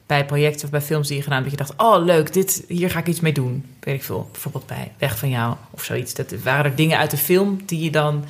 bij 0.06 0.26
projecten 0.26 0.66
of 0.66 0.72
bij 0.72 0.82
films 0.82 1.08
die 1.08 1.18
je 1.18 1.24
gedaan 1.24 1.42
dat 1.42 1.52
je 1.52 1.58
dacht, 1.58 1.74
oh 1.78 2.04
leuk, 2.06 2.34
dit, 2.34 2.64
hier 2.68 2.90
ga 2.90 3.00
ik 3.00 3.08
iets 3.08 3.20
mee 3.20 3.34
doen. 3.34 3.66
Weet 3.80 3.96
ik 3.96 4.04
veel, 4.04 4.30
bijvoorbeeld 4.32 4.66
bij 4.66 4.92
Weg 4.98 5.18
van 5.18 5.30
Jou 5.30 5.56
of 5.72 5.84
zoiets. 5.84 6.14
Dat, 6.14 6.34
waren 6.44 6.66
er 6.66 6.76
dingen 6.76 6.98
uit 6.98 7.12
de 7.12 7.18
film 7.18 7.60
die 7.66 7.84
je 7.84 7.92
dan 7.92 8.24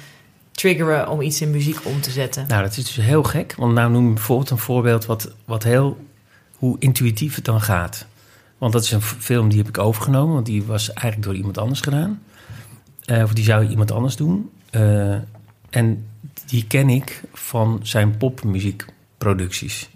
triggeren... 0.52 1.10
om 1.10 1.22
iets 1.22 1.42
in 1.42 1.52
muziek 1.52 1.80
om 1.84 2.02
te 2.02 2.12
zetten? 2.12 2.46
Nou, 2.48 2.64
dat 2.64 2.78
is 2.78 2.86
dus 2.86 3.06
heel 3.06 3.24
gek. 3.24 3.54
Want 3.58 3.74
nou 3.74 3.92
noem 3.92 4.14
bijvoorbeeld 4.14 4.50
een 4.50 4.58
voorbeeld 4.58 5.06
wat, 5.06 5.32
wat 5.46 5.64
heel... 5.64 5.98
hoe 6.58 6.76
intuïtief 6.80 7.36
het 7.36 7.46
dan 7.46 7.62
gaat. 7.62 8.06
Want 8.58 8.74
dat 8.74 8.84
is 8.84 8.92
een 8.92 9.02
film 9.02 9.50
die 9.50 9.58
heb 9.58 9.68
ik 9.68 9.78
overgenomen. 9.78 10.34
Want 10.34 10.46
die 10.46 10.64
was 10.64 10.94
eigenlijk 10.94 11.24
door 11.24 11.36
iemand 11.36 11.58
anders 11.58 11.82
gedaan. 11.82 12.22
Eh, 13.06 13.24
of 13.24 13.34
die 13.34 13.44
zou 13.44 13.68
iemand 13.68 13.92
anders 13.92 14.16
doen. 14.16 14.50
Eh, 14.70 15.16
en 15.70 16.06
die 16.46 16.66
ken 16.68 16.90
ik 16.90 17.22
van 17.34 17.80
zijn 17.84 18.18
popmuziekproducties. 18.18 19.90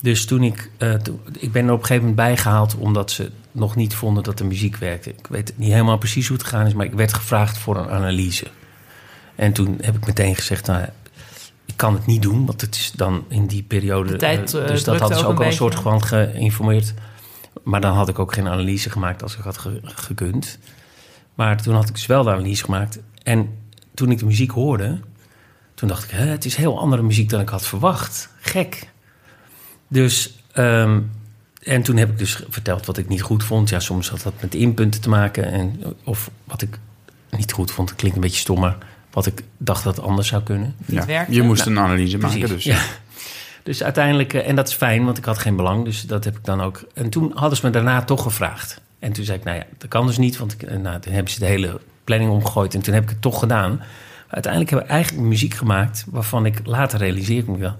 Dus 0.00 0.24
toen 0.26 0.42
ik... 0.42 0.70
eh, 0.76 0.94
ik 1.38 1.52
ben 1.52 1.66
er 1.66 1.72
op 1.72 1.78
een 1.80 1.86
gegeven 1.86 2.08
moment 2.08 2.16
bijgehaald... 2.16 2.76
omdat 2.76 3.10
ze 3.10 3.30
nog 3.52 3.76
niet 3.76 3.94
vonden 3.94 4.22
dat 4.22 4.38
de 4.38 4.44
muziek 4.44 4.76
werkte. 4.76 5.10
Ik 5.10 5.26
weet 5.26 5.52
niet 5.56 5.70
helemaal 5.70 5.98
precies 5.98 6.28
hoe 6.28 6.36
het 6.36 6.46
gegaan 6.46 6.66
is... 6.66 6.74
maar 6.74 6.86
ik 6.86 6.92
werd 6.92 7.14
gevraagd 7.14 7.58
voor 7.58 7.76
een 7.76 7.88
analyse. 7.88 8.46
En 9.34 9.52
toen 9.52 9.78
heb 9.80 9.96
ik 9.96 10.06
meteen 10.06 10.34
gezegd... 10.34 10.66
Nou, 10.66 10.84
ik 11.64 11.76
kan 11.76 11.94
het 11.94 12.06
niet 12.06 12.22
doen, 12.22 12.46
want 12.46 12.60
het 12.60 12.74
is 12.74 12.92
dan 12.96 13.24
in 13.28 13.46
die 13.46 13.62
periode... 13.62 14.10
De 14.12 14.16
tijd, 14.16 14.50
dus 14.50 14.84
dat 14.84 15.00
hadden 15.00 15.18
ze 15.18 15.26
ook 15.26 15.40
al 15.40 15.46
een 15.46 15.52
soort 15.52 15.74
gewoon 15.74 16.04
geïnformeerd. 16.04 16.94
Maar 17.62 17.80
dan 17.80 17.94
had 17.96 18.08
ik 18.08 18.18
ook 18.18 18.32
geen 18.32 18.48
analyse 18.48 18.90
gemaakt 18.90 19.22
als 19.22 19.36
ik 19.36 19.42
had 19.44 19.58
ge- 19.58 19.80
gekund. 19.82 20.58
Maar 21.34 21.62
toen 21.62 21.74
had 21.74 21.88
ik 21.88 21.94
dus 21.94 22.06
wel 22.06 22.22
de 22.22 22.30
analyse 22.30 22.64
gemaakt. 22.64 22.98
En 23.22 23.58
toen 23.94 24.10
ik 24.10 24.18
de 24.18 24.26
muziek 24.26 24.50
hoorde, 24.50 25.00
toen 25.74 25.88
dacht 25.88 26.04
ik... 26.04 26.10
Hè, 26.10 26.26
het 26.26 26.44
is 26.44 26.56
heel 26.56 26.78
andere 26.78 27.02
muziek 27.02 27.28
dan 27.28 27.40
ik 27.40 27.48
had 27.48 27.66
verwacht. 27.66 28.28
Gek. 28.40 28.88
Dus... 29.88 30.38
ehm, 30.52 31.00
en 31.62 31.82
toen 31.82 31.96
heb 31.96 32.10
ik 32.10 32.18
dus 32.18 32.42
verteld 32.48 32.86
wat 32.86 32.98
ik 32.98 33.08
niet 33.08 33.22
goed 33.22 33.44
vond. 33.44 33.68
Ja, 33.68 33.80
soms 33.80 34.08
had 34.08 34.22
dat 34.22 34.34
met 34.40 34.54
inpunten 34.54 35.00
te 35.00 35.08
maken. 35.08 35.52
En, 35.52 35.82
of 36.04 36.30
wat 36.44 36.62
ik 36.62 36.78
niet 37.30 37.52
goed 37.52 37.70
vond, 37.70 37.88
dat 37.88 37.96
klinkt 37.96 38.16
een 38.16 38.22
beetje 38.22 38.40
stom... 38.40 38.60
maar 38.60 38.76
wat 39.10 39.26
ik 39.26 39.42
dacht 39.58 39.84
dat 39.84 40.00
anders 40.00 40.28
zou 40.28 40.42
kunnen. 40.42 40.74
Niet 40.84 41.04
werkte? 41.04 41.34
Je 41.34 41.42
moest 41.42 41.66
een 41.66 41.78
analyse 41.78 42.18
maken, 42.18 42.38
Precies, 42.38 42.64
dus. 42.64 42.74
ja. 42.74 42.82
Dus 43.62 43.82
uiteindelijk, 43.82 44.34
eh, 44.34 44.48
en 44.48 44.56
dat 44.56 44.68
is 44.68 44.74
fijn, 44.74 45.04
want 45.04 45.18
ik 45.18 45.24
had 45.24 45.38
geen 45.38 45.56
belang, 45.56 45.84
dus 45.84 46.02
dat 46.02 46.24
heb 46.24 46.36
ik 46.36 46.44
dan 46.44 46.60
ook. 46.60 46.84
En 46.94 47.10
toen 47.10 47.32
hadden 47.34 47.58
ze 47.58 47.66
me 47.66 47.72
daarna 47.72 48.02
toch 48.02 48.22
gevraagd. 48.22 48.80
En 49.02 49.12
toen 49.12 49.24
zei 49.24 49.38
ik, 49.38 49.44
nou 49.44 49.56
ja, 49.56 49.64
dat 49.78 49.88
kan 49.88 50.06
dus 50.06 50.18
niet, 50.18 50.36
want 50.38 50.52
ik, 50.52 50.62
eh, 50.62 50.76
nou, 50.76 51.00
toen 51.00 51.12
hebben 51.12 51.32
ze 51.32 51.38
de 51.38 51.46
hele 51.46 51.80
planning 52.04 52.30
omgegooid 52.30 52.74
en 52.74 52.80
toen 52.82 52.94
heb 52.94 53.02
ik 53.02 53.08
het 53.08 53.20
toch 53.22 53.38
gedaan. 53.38 53.82
Uiteindelijk 54.28 54.70
hebben 54.72 54.88
we 54.88 54.94
eigenlijk 54.94 55.26
muziek 55.28 55.54
gemaakt 55.54 56.04
waarvan 56.10 56.46
ik 56.46 56.60
later 56.64 56.98
realiseerde 56.98 57.42
ik 57.42 57.48
me 57.48 57.58
wel, 57.58 57.76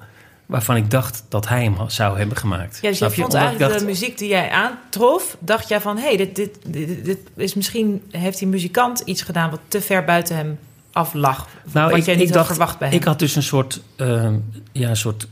waarvan 0.46 0.76
ik 0.76 0.90
dacht 0.90 1.24
dat 1.28 1.48
hij 1.48 1.62
hem 1.62 1.76
zou 1.86 2.18
hebben 2.18 2.36
gemaakt. 2.36 2.78
Ja, 2.82 2.88
dus 2.88 2.98
je? 2.98 3.10
vond 3.10 3.32
ik 3.34 3.40
eigenlijk 3.40 3.70
dacht- 3.72 3.78
de 3.80 3.86
muziek 3.86 4.18
die 4.18 4.28
jij 4.28 4.50
aantrof, 4.50 5.36
dacht 5.40 5.68
jij 5.68 5.80
van, 5.80 5.96
hé, 5.96 6.02
hey, 6.02 6.16
dit, 6.16 6.36
dit, 6.36 6.58
dit, 6.66 7.04
dit 7.04 7.18
is 7.36 7.54
misschien 7.54 8.02
heeft 8.10 8.38
die 8.38 8.48
muzikant 8.48 9.00
iets 9.00 9.22
gedaan 9.22 9.50
wat 9.50 9.60
te 9.68 9.80
ver 9.80 10.04
buiten 10.04 10.36
hem 10.36 10.58
af 10.92 11.14
lag. 11.14 11.48
Nou, 11.72 11.88
wat 11.90 11.98
ik- 11.98 12.04
jij 12.04 12.14
ik 12.14 12.20
niet 12.20 12.28
had 12.28 12.36
dacht- 12.38 12.48
verwacht 12.48 12.78
bij 12.78 12.88
hem. 12.88 12.96
Ik 12.96 13.04
had 13.04 13.18
dus 13.18 13.36
een 13.36 13.42
soort, 13.42 13.80
ehm, 13.96 14.34
ja, 14.72 14.88
een 14.88 14.96
soort 14.96 15.26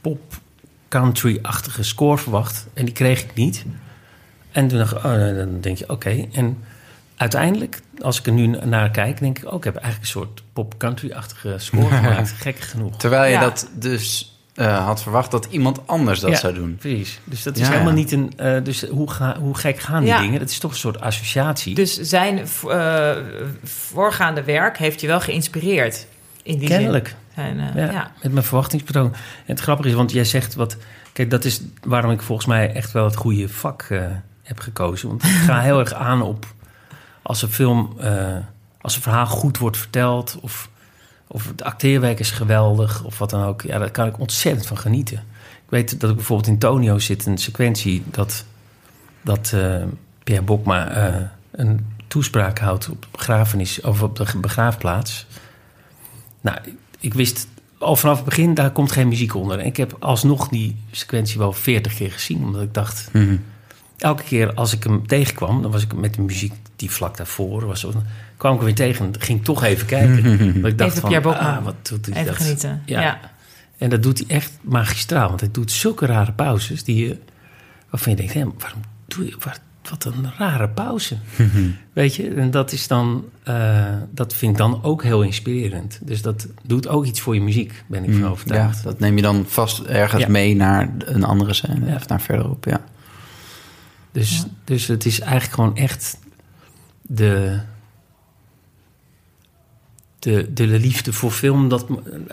pop 0.00 0.34
country-achtige 0.88 1.82
score 1.82 2.18
verwacht. 2.18 2.66
En 2.74 2.84
die 2.84 2.94
kreeg 2.94 3.22
ik 3.22 3.34
niet. 3.34 3.64
En 4.56 4.68
toen 4.68 4.78
dacht 4.78 4.94
oh, 4.96 5.02
dan 5.36 5.60
denk 5.60 5.78
je, 5.78 5.88
oké. 5.88 6.26
En 6.32 6.58
uiteindelijk, 7.16 7.80
als 8.02 8.18
ik 8.18 8.26
er 8.26 8.32
nu 8.32 8.46
naar 8.46 8.90
kijk, 8.90 9.18
denk 9.20 9.38
ik... 9.38 9.46
oh, 9.46 9.54
ik 9.54 9.64
heb 9.64 9.74
eigenlijk 9.76 10.04
een 10.04 10.10
soort 10.20 10.42
pop 10.52 10.78
country-achtige 10.78 11.54
score 11.58 11.94
gemaakt. 12.02 12.30
Gek 12.38 12.58
genoeg. 12.58 12.96
Terwijl 12.96 13.24
je 13.24 13.30
Ja. 13.30 13.40
dat 13.40 13.68
dus 13.74 14.36
eh, 14.54 14.84
had 14.86 15.02
verwacht 15.02 15.30
dat 15.30 15.46
iemand 15.50 15.86
anders 15.86 16.20
dat 16.20 16.30
Ja. 16.30 16.36
zou 16.36 16.54
doen. 16.54 16.76
Precies. 16.80 17.20
Dus 17.24 17.42
dat 17.42 17.54
is 17.56 17.60
Ja, 17.62 17.68
helemaal 17.68 17.88
ja. 17.88 17.94
niet 17.96 18.12
een... 18.12 18.32
eh, 18.36 18.64
dus 18.64 18.84
hoe, 18.84 19.10
ga, 19.10 19.36
hoe 19.38 19.56
gek 19.56 19.78
gaan 19.78 20.00
die 20.00 20.08
Ja. 20.12 20.20
dingen? 20.20 20.38
Dat 20.40 20.50
is 20.50 20.58
toch 20.58 20.70
een 20.70 20.76
soort 20.76 21.00
associatie. 21.00 21.74
Dus 21.74 22.00
zijn 22.00 22.38
eh, 22.68 23.16
voorgaande 23.64 24.42
werk 24.44 24.78
heeft 24.78 25.00
je 25.00 25.06
wel 25.06 25.20
geïnspireerd. 25.20 26.06
In 26.42 26.58
die 26.58 26.68
Kennelijk. 26.68 27.14
Zijn, 27.34 27.60
eh, 27.60 27.74
Ja, 27.74 27.90
ja. 27.92 28.10
met 28.22 28.32
mijn 28.32 28.44
verwachtingspatroon. 28.44 29.12
En 29.14 29.14
het 29.44 29.60
grappige 29.60 29.88
is, 29.88 29.94
want 29.94 30.12
jij 30.12 30.24
zegt 30.24 30.54
wat... 30.54 30.76
Kijk, 31.12 31.30
dat 31.30 31.44
is 31.44 31.60
waarom 31.82 32.10
ik 32.10 32.22
volgens 32.22 32.46
mij 32.46 32.72
echt 32.72 32.92
wel 32.92 33.04
het 33.04 33.16
goede 33.16 33.48
vak 33.48 33.82
eh, 33.90 34.00
heb 34.46 34.58
gekozen. 34.60 35.08
Want 35.08 35.24
ik 35.24 35.30
ga 35.30 35.60
heel 35.60 35.78
erg 35.78 35.92
aan 35.94 36.22
op 36.22 36.46
als 37.22 37.42
een 37.42 37.48
film... 37.52 37.94
eh, 37.98 38.36
als 38.80 38.96
een 38.96 39.02
verhaal 39.02 39.26
goed 39.26 39.58
wordt 39.58 39.76
verteld... 39.76 40.38
of, 40.40 40.68
of 41.26 41.48
het 41.48 41.62
acteerwerk 41.62 42.18
is 42.18 42.30
geweldig 42.30 43.04
of 43.04 43.18
wat 43.18 43.30
dan 43.30 43.44
ook. 43.44 43.62
Ja, 43.62 43.78
daar 43.78 43.90
kan 43.90 44.06
ik 44.06 44.18
ontzettend 44.18 44.66
van 44.66 44.78
genieten. 44.78 45.16
Ik 45.54 45.72
weet 45.72 46.00
dat 46.00 46.10
ik 46.10 46.16
bijvoorbeeld 46.16 46.48
in 46.48 46.58
Tonio 46.58 46.98
zit... 46.98 47.26
een 47.26 47.38
sequentie 47.38 48.02
dat, 48.10 48.44
dat 49.22 49.52
eh, 49.54 49.82
Pierre 50.24 50.44
Bokma 50.44 50.88
eh, 50.88 51.22
een 51.50 51.86
toespraak 52.06 52.58
houdt... 52.58 52.88
op 52.90 53.06
begrafenis 53.10 53.80
of 53.80 54.02
op 54.02 54.16
de 54.16 54.38
begraafplaats... 54.40 55.26
Nou, 56.40 56.58
ik 57.00 57.14
wist 57.14 57.48
al 57.78 57.96
vanaf 57.96 58.16
het 58.16 58.24
begin, 58.24 58.54
daar 58.54 58.70
komt 58.70 58.92
geen 58.92 59.08
muziek 59.08 59.34
onder. 59.34 59.58
En 59.58 59.66
ik 59.66 59.76
heb 59.76 59.96
alsnog 59.98 60.48
die 60.48 60.76
sequentie 60.90 61.38
wel 61.38 61.52
veertig 61.52 61.94
keer 61.94 62.12
gezien. 62.12 62.44
Omdat 62.44 62.62
ik 62.62 62.74
dacht, 62.74 63.08
Mhm. 63.12 63.36
Elke 63.98 64.22
keer 64.22 64.54
als 64.54 64.72
ik 64.72 64.84
hem 64.84 65.06
tegenkwam... 65.06 65.62
dan 65.62 65.70
was 65.70 65.82
ik 65.82 65.94
met 65.94 66.14
de 66.14 66.22
muziek 66.22 66.52
die 66.76 66.90
vlak 66.90 67.16
daarvoor 67.16 67.66
was... 67.66 67.80
dan 67.80 68.04
kwam 68.36 68.50
ik 68.52 68.56
hem 68.58 68.66
weer 68.66 68.74
tegen 68.76 69.04
en 69.06 69.20
ging 69.20 69.44
toch 69.44 69.64
even 69.64 69.86
kijken. 69.86 70.22
Dat 70.62 70.70
ik 70.70 70.78
dacht 70.78 70.90
Even 70.90 71.00
van, 71.00 71.08
Pierre 71.10 71.28
Bokma. 71.28 71.56
ah, 71.56 71.64
wat 71.64 71.74
doet 71.88 72.06
hij 72.06 72.14
Even 72.14 72.26
dat? 72.26 72.36
genieten. 72.36 72.82
Ja. 72.86 73.00
Ja. 73.00 73.20
En 73.78 73.90
dat 73.90 74.02
doet 74.02 74.18
hij 74.18 74.36
echt 74.36 74.52
magistraal. 74.60 75.28
Want 75.28 75.40
hij 75.40 75.50
doet 75.52 75.72
zulke 75.72 76.06
rare 76.06 76.32
pauzes... 76.32 76.84
Die 76.84 77.06
je, 77.06 77.16
waarvan 77.90 78.10
je 78.12 78.16
denkt, 78.18 78.32
hé, 78.34 78.44
waarom 78.58 78.80
doe 79.06 79.24
je... 79.24 79.36
Waar, 79.44 79.58
wat 79.90 80.04
een 80.04 80.32
rare 80.38 80.68
pauze. 80.68 81.16
Weet 81.92 82.14
je, 82.14 82.28
en 82.34 82.50
dat 82.50 82.72
is 82.72 82.86
dan, 82.88 83.24
eh, 83.42 83.84
dat 84.10 84.34
vind 84.34 84.52
ik 84.52 84.58
dan 84.58 84.82
ook 84.82 85.02
heel 85.02 85.22
inspirerend. 85.22 85.98
Dus 86.02 86.22
dat 86.22 86.46
doet 86.62 86.88
ook 86.88 87.04
iets 87.04 87.20
voor 87.20 87.34
je 87.34 87.40
muziek, 87.40 87.84
ben 87.86 88.00
ik 88.04 88.10
van 88.10 88.18
Mm, 88.18 88.24
Ja, 88.24 88.30
overtuigd. 88.30 88.82
dat 88.82 88.98
neem 88.98 89.16
je 89.16 89.22
dan 89.22 89.44
vast 89.48 89.80
ergens 89.80 90.22
Ja. 90.22 90.28
mee 90.28 90.56
naar 90.56 90.88
een 90.98 91.24
andere 91.24 91.54
scène 91.54 91.86
Ja. 91.86 91.94
of 91.94 92.08
naar 92.08 92.20
verderop. 92.20 92.64
Ja. 92.64 92.80
Dus, 94.16 94.44
dus 94.64 94.86
het 94.86 95.04
is 95.04 95.20
eigenlijk 95.20 95.52
gewoon 95.52 95.76
echt 95.76 96.18
de, 97.02 97.60
de, 100.18 100.52
de 100.52 100.66
liefde 100.66 101.12
voor 101.12 101.30
film 101.30 101.68
dat, 101.68 101.86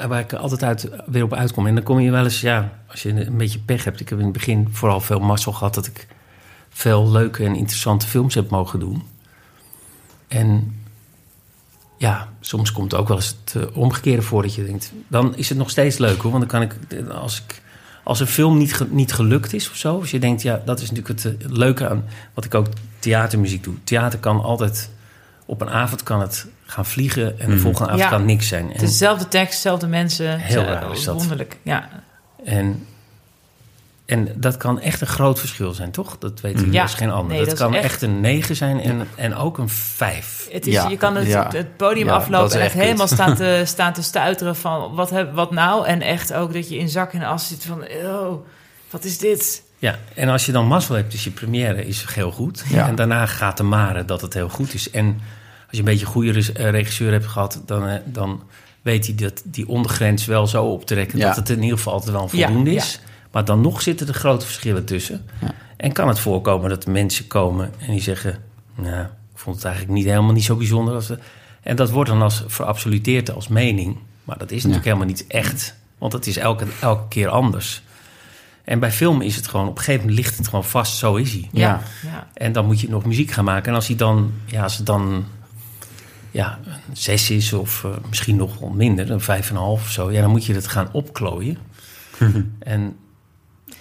waar 0.08 0.20
ik 0.20 0.34
altijd 0.34 0.64
uit, 0.64 0.90
weer 1.06 1.24
op 1.24 1.34
uitkom. 1.34 1.68
En 1.68 1.76
dan 1.76 1.84
kom 1.84 2.00
je 2.00 2.12
wel 2.12 2.24
eens, 2.24 2.42
ja, 2.42 2.80
als 2.88 3.04
je 3.04 3.26
een 3.26 3.38
beetje 3.38 3.60
pech 3.60 3.84
hebt. 3.84 4.00
Ik 4.00 4.10
heb 4.10 4.18
in 4.18 4.24
het 4.24 4.34
begin 4.34 4.68
vooral 4.72 5.00
veel 5.00 5.20
mazzel 5.20 5.52
gehad 5.52 5.74
dat 5.74 5.86
ik 5.86 6.08
veel 6.70 7.12
leuke 7.12 7.44
en 7.44 7.56
interessante 7.56 8.08
films 8.08 8.34
heb 8.34 8.50
mogen 8.50 8.80
doen. 8.80 9.04
En 10.28 10.82
ja, 11.98 12.34
soms 12.40 12.72
komt 12.72 12.92
het 12.92 13.00
ook 13.02 13.08
wel 13.08 13.18
eens 13.18 13.38
het 13.46 13.56
eh, 13.56 13.78
omgekeerde 13.78 14.22
voor 14.22 14.42
dat 14.42 14.56
je 14.56 14.66
denkt... 14.66 14.94
dan 15.08 15.36
is 15.36 15.50
het 15.50 15.58
nog 15.58 15.70
steeds 15.70 15.98
leuk 15.98 16.22
hoor, 16.22 16.32
want 16.32 16.50
dan 16.50 16.60
kan 16.60 16.62
ik... 16.62 17.10
als 17.10 17.44
ik 17.48 17.62
als 18.04 18.20
een 18.20 18.28
film 18.28 18.58
niet, 18.58 18.74
ge- 18.74 18.88
niet 18.90 19.14
gelukt 19.14 19.54
is 19.54 19.70
of 19.70 19.76
zo... 19.76 20.00
als 20.00 20.12
je 20.12 20.20
denkt, 20.20 20.42
ja, 20.42 20.62
dat 20.66 20.80
is 20.82 20.92
natuurlijk 20.92 21.24
het 21.24 21.42
eh, 21.42 21.50
leuke 21.50 21.90
aan... 21.90 22.04
wat 22.34 22.46
ik 22.46 22.56
ook 22.56 22.68
theatermuziek 23.00 23.64
doe. 23.64 23.74
Theater 23.84 24.20
kan 24.20 24.42
altijd... 24.44 24.90
op 25.46 25.62
een 25.62 25.70
avond 25.70 26.04
kan 26.04 26.22
het 26.22 26.46
gaan 26.66 26.86
vliegen... 26.86 27.40
en 27.40 27.48
de 27.48 27.54
Mhm. 27.54 27.62
volgende 27.62 27.88
avond 27.92 28.04
Ja. 28.04 28.10
kan 28.10 28.26
niks 28.26 28.48
zijn. 28.48 28.68
Het 28.68 28.78
En, 28.78 28.84
is 28.84 28.90
dezelfde 28.90 29.28
tekst, 29.28 29.54
dezelfde 29.54 29.88
mensen. 29.88 30.40
Heel 30.40 30.64
raar 30.64 30.92
is 30.92 31.04
dat. 31.04 31.16
Wonderlijk, 31.16 31.58
ja. 31.64 31.90
en, 32.46 32.86
En 34.14 34.28
dat 34.36 34.58
kan 34.58 34.80
echt 34.80 35.02
een 35.02 35.08
groot 35.08 35.40
verschil 35.40 35.74
zijn, 35.74 35.92
toch? 35.92 36.18
Dat 36.18 36.42
weet 36.42 36.62
ik 36.62 36.74
Ja. 36.74 36.82
als 36.82 36.94
geen 36.94 37.12
ander. 37.12 37.36
Nee, 37.36 37.46
dat, 37.46 37.58
kan 37.58 37.74
echt- 37.74 37.84
echt... 37.84 38.02
een 38.02 38.22
9 38.22 38.56
zijn 38.56 38.80
en, 38.82 39.08
en 39.16 39.36
ook 39.36 39.58
een 39.58 39.70
5. 39.70 40.48
Het 40.52 40.68
is, 40.68 40.74
Ja, 40.74 40.88
je 40.90 40.98
kan 40.98 41.16
het, 41.16 41.28
ja. 41.28 41.50
het 41.52 41.78
podium 41.78 42.10
aflopen 42.10 42.52
en 42.56 42.62
echt 42.62 42.74
echt 42.76 42.84
helemaal 42.84 43.08
staan 43.08 43.36
te, 43.36 43.62
staan 43.66 43.94
te 43.94 44.02
stuiteren 44.04 44.56
van 44.56 44.96
wat, 44.96 45.10
heb, 45.10 45.34
wat 45.34 45.52
nou? 45.52 45.86
En 45.88 46.02
echt 46.02 46.34
ook 46.34 46.54
dat 46.54 46.70
je 46.70 46.78
in 46.78 46.90
zak 46.90 47.14
en 47.14 47.24
as 47.24 47.48
zit 47.48 47.66
van, 47.66 47.84
oh, 48.06 48.46
wat 48.90 49.04
is 49.04 49.18
dit? 49.18 49.64
Ja, 49.78 49.96
en 50.16 50.30
als 50.30 50.46
je 50.46 50.52
dan 50.52 50.68
mazzel 50.68 50.96
hebt, 50.96 51.12
dus 51.12 51.24
je 51.24 51.32
première 51.32 51.86
is 51.86 52.06
heel 52.14 52.32
goed. 52.32 52.64
Ja. 52.70 52.88
En 52.88 52.96
daarna 52.96 53.26
gaat 53.26 53.58
de 53.58 53.64
mare 53.64 54.06
dat 54.06 54.22
het 54.22 54.34
heel 54.34 54.50
goed 54.50 54.74
is. 54.74 54.90
En 54.90 55.06
als 55.06 55.72
je 55.72 55.78
een 55.78 55.84
beetje 55.84 56.06
een 56.06 56.12
goede 56.12 56.54
eh, 56.54 56.70
regisseur 56.70 57.12
hebt 57.12 57.26
gehad, 57.28 57.62
dan, 57.66 57.88
eh, 57.88 57.96
dan 58.06 58.44
weet 58.82 59.06
hij 59.06 59.16
dat 59.16 59.42
die 59.46 59.68
ondergrens 59.68 60.26
wel 60.26 60.48
zo 60.48 60.64
op 60.66 60.86
te 60.86 60.94
rekken 60.94 61.18
Ja. 61.20 61.28
dat 61.28 61.36
het 61.36 61.50
in 61.50 61.62
ieder 61.62 61.78
geval 61.78 61.94
altijd 61.94 62.12
wel 62.12 62.28
voldoende 62.30 62.72
ja. 62.72 62.78
is. 62.78 63.00
Maar 63.34 63.46
dan 63.46 63.62
nog 63.62 63.82
zitten 63.82 64.08
er 64.08 64.14
grote 64.14 64.46
verschillen 64.46 64.86
tussen. 64.86 65.26
Ja. 65.42 65.54
En 65.78 65.92
kan 65.92 66.08
het 66.08 66.20
voorkomen 66.20 66.70
dat 66.70 66.86
mensen 66.86 67.28
komen 67.28 67.74
en 67.80 67.92
die 67.92 68.02
zeggen: 68.02 68.38
Nou, 68.76 69.04
ik 69.06 69.40
vond 69.40 69.56
het 69.56 69.66
eigenlijk 69.66 69.96
niet 69.96 70.06
helemaal 70.06 70.34
niet 70.34 70.44
zo 70.44 70.56
bijzonder. 70.56 70.94
Als 70.94 71.08
de... 71.08 71.20
En 71.62 71.76
dat 71.76 71.90
wordt 71.90 72.10
dan 72.10 72.22
als 72.22 72.44
verabsoluteerd 72.48 73.32
als 73.32 73.48
mening. 73.48 73.98
Maar 74.24 74.38
dat 74.38 74.52
is 74.52 74.58
natuurlijk 74.58 74.86
helemaal 74.86 75.08
niet 75.08 75.28
echt. 75.28 75.76
Want 75.98 76.14
het 76.14 76.28
is 76.28 76.38
elke, 76.38 76.66
elke 76.82 77.08
keer 77.08 77.28
anders. 77.28 77.84
En 78.64 78.80
bij 78.80 78.92
film 78.92 79.22
is 79.22 79.36
het 79.36 79.48
gewoon, 79.48 79.68
op 79.68 79.78
een 79.78 79.84
gegeven 79.84 80.00
moment 80.00 80.20
ligt 80.20 80.38
het 80.38 80.48
gewoon 80.48 80.66
vast, 80.66 80.98
zo 80.98 81.16
is 81.16 81.32
hij. 81.32 81.50
Ja. 81.52 81.82
ja. 82.04 82.28
En 82.34 82.52
dan 82.52 82.66
moet 82.66 82.80
je 82.80 82.90
nog 82.90 83.06
muziek 83.06 83.32
gaan 83.32 83.46
maken. 83.46 83.70
En 83.70 83.76
als 83.76 83.88
hij 83.88 83.96
dan, 83.96 84.34
ja, 84.46 84.64
als 84.64 84.78
het 84.78 84.86
dan 84.86 85.26
ja, 86.32 86.60
een 86.66 86.98
zes 86.98 87.30
is 87.30 87.54
of 87.54 87.84
eh, 87.84 87.92
misschien 88.10 88.36
nog 88.36 88.74
minder, 88.74 89.12
een 89.12 89.22
vijf 89.22 89.50
en 89.50 89.56
een 89.56 89.62
half 89.62 89.82
of 89.82 89.90
zo, 89.90 90.12
ja, 90.12 90.22
dan 90.22 90.30
moet 90.30 90.46
je 90.46 90.54
het 90.54 90.68
gaan 90.68 90.90
opklooien. 90.92 91.58
en 92.60 92.96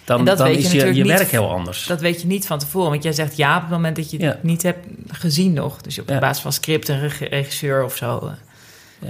dan, 0.05 0.25
dan 0.25 0.37
weet 0.37 0.47
je 0.47 0.53
is 0.59 0.63
je, 0.65 0.69
natuurlijk 0.69 0.97
je 0.97 1.03
niet- 1.03 1.13
werk 1.13 1.31
heel 1.31 1.51
anders. 1.53 1.87
Dat 1.87 2.01
weet 2.01 2.21
je 2.21 2.27
niet 2.27 2.47
van 2.47 2.59
tevoren. 2.59 2.91
Want 2.91 3.03
jij 3.03 3.13
zegt 3.13 3.37
ja 3.37 3.57
op 3.57 3.63
het 3.63 3.71
moment 3.71 3.97
dat 3.97 4.11
je 4.11 4.21
Ja. 4.21 4.27
het 4.29 4.43
niet 4.43 4.63
hebt 4.63 4.87
gezien 5.09 5.53
nog. 5.53 5.81
Dus 5.81 5.99
op 5.99 6.09
Ja. 6.09 6.19
basis 6.19 6.43
van 6.43 6.53
script 6.53 6.89
en 6.89 7.01
reg- 7.01 7.29
regisseur 7.29 7.85
of 7.85 7.97
zo. 7.97 8.19
eh. 8.19 8.33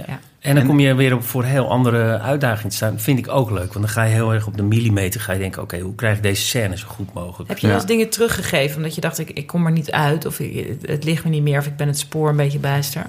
Ja. 0.07 0.19
En 0.39 0.55
dan 0.55 0.65
kom 0.65 0.79
je 0.79 0.93
weer 0.93 1.13
op 1.15 1.23
voor 1.23 1.43
heel 1.43 1.69
andere 1.69 2.19
uitdagingen 2.19 2.69
te 2.69 2.75
staan. 2.75 2.99
vind 2.99 3.19
ik 3.19 3.27
ook 3.27 3.49
leuk. 3.49 3.73
Want 3.73 3.85
dan 3.85 3.89
ga 3.89 4.03
je 4.03 4.13
heel 4.13 4.33
erg 4.33 4.47
op 4.47 4.57
de 4.57 4.63
millimeter 4.63 5.21
ga 5.21 5.33
je 5.33 5.39
denken... 5.39 5.61
oké, 5.61 5.79
hoe 5.79 5.95
krijg 5.95 6.15
ik 6.17 6.23
deze 6.23 6.41
scène 6.41 6.77
zo 6.77 6.87
goed 6.87 7.13
mogelijk? 7.13 7.49
Heb 7.49 7.57
je 7.57 7.67
wel 7.67 7.75
Ja. 7.75 7.81
eens 7.81 7.91
dingen 7.91 8.09
teruggegeven 8.09 8.77
omdat 8.77 8.95
je 8.95 9.01
dacht, 9.01 9.19
ik, 9.19 9.29
ik 9.29 9.47
kom 9.47 9.65
er 9.65 9.71
niet 9.71 9.91
uit. 9.91 10.25
Of 10.25 10.39
ik- 10.39 10.77
het 10.81 11.03
ligt 11.03 11.23
me 11.23 11.29
niet 11.29 11.41
meer. 11.43 11.59
Of 11.59 11.65
ik 11.65 11.75
ben 11.75 11.87
het 11.87 11.99
spoor 11.99 12.29
een 12.29 12.35
beetje 12.35 12.59
bijster. 12.59 13.05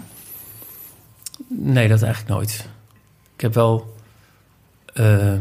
Nee, 1.49 1.89
dat 1.89 2.03
eigenlijk 2.03 2.35
nooit. 2.35 2.69
Ik 3.35 3.41
heb 3.41 3.55
wel... 3.55 3.95
eh, 4.95 5.33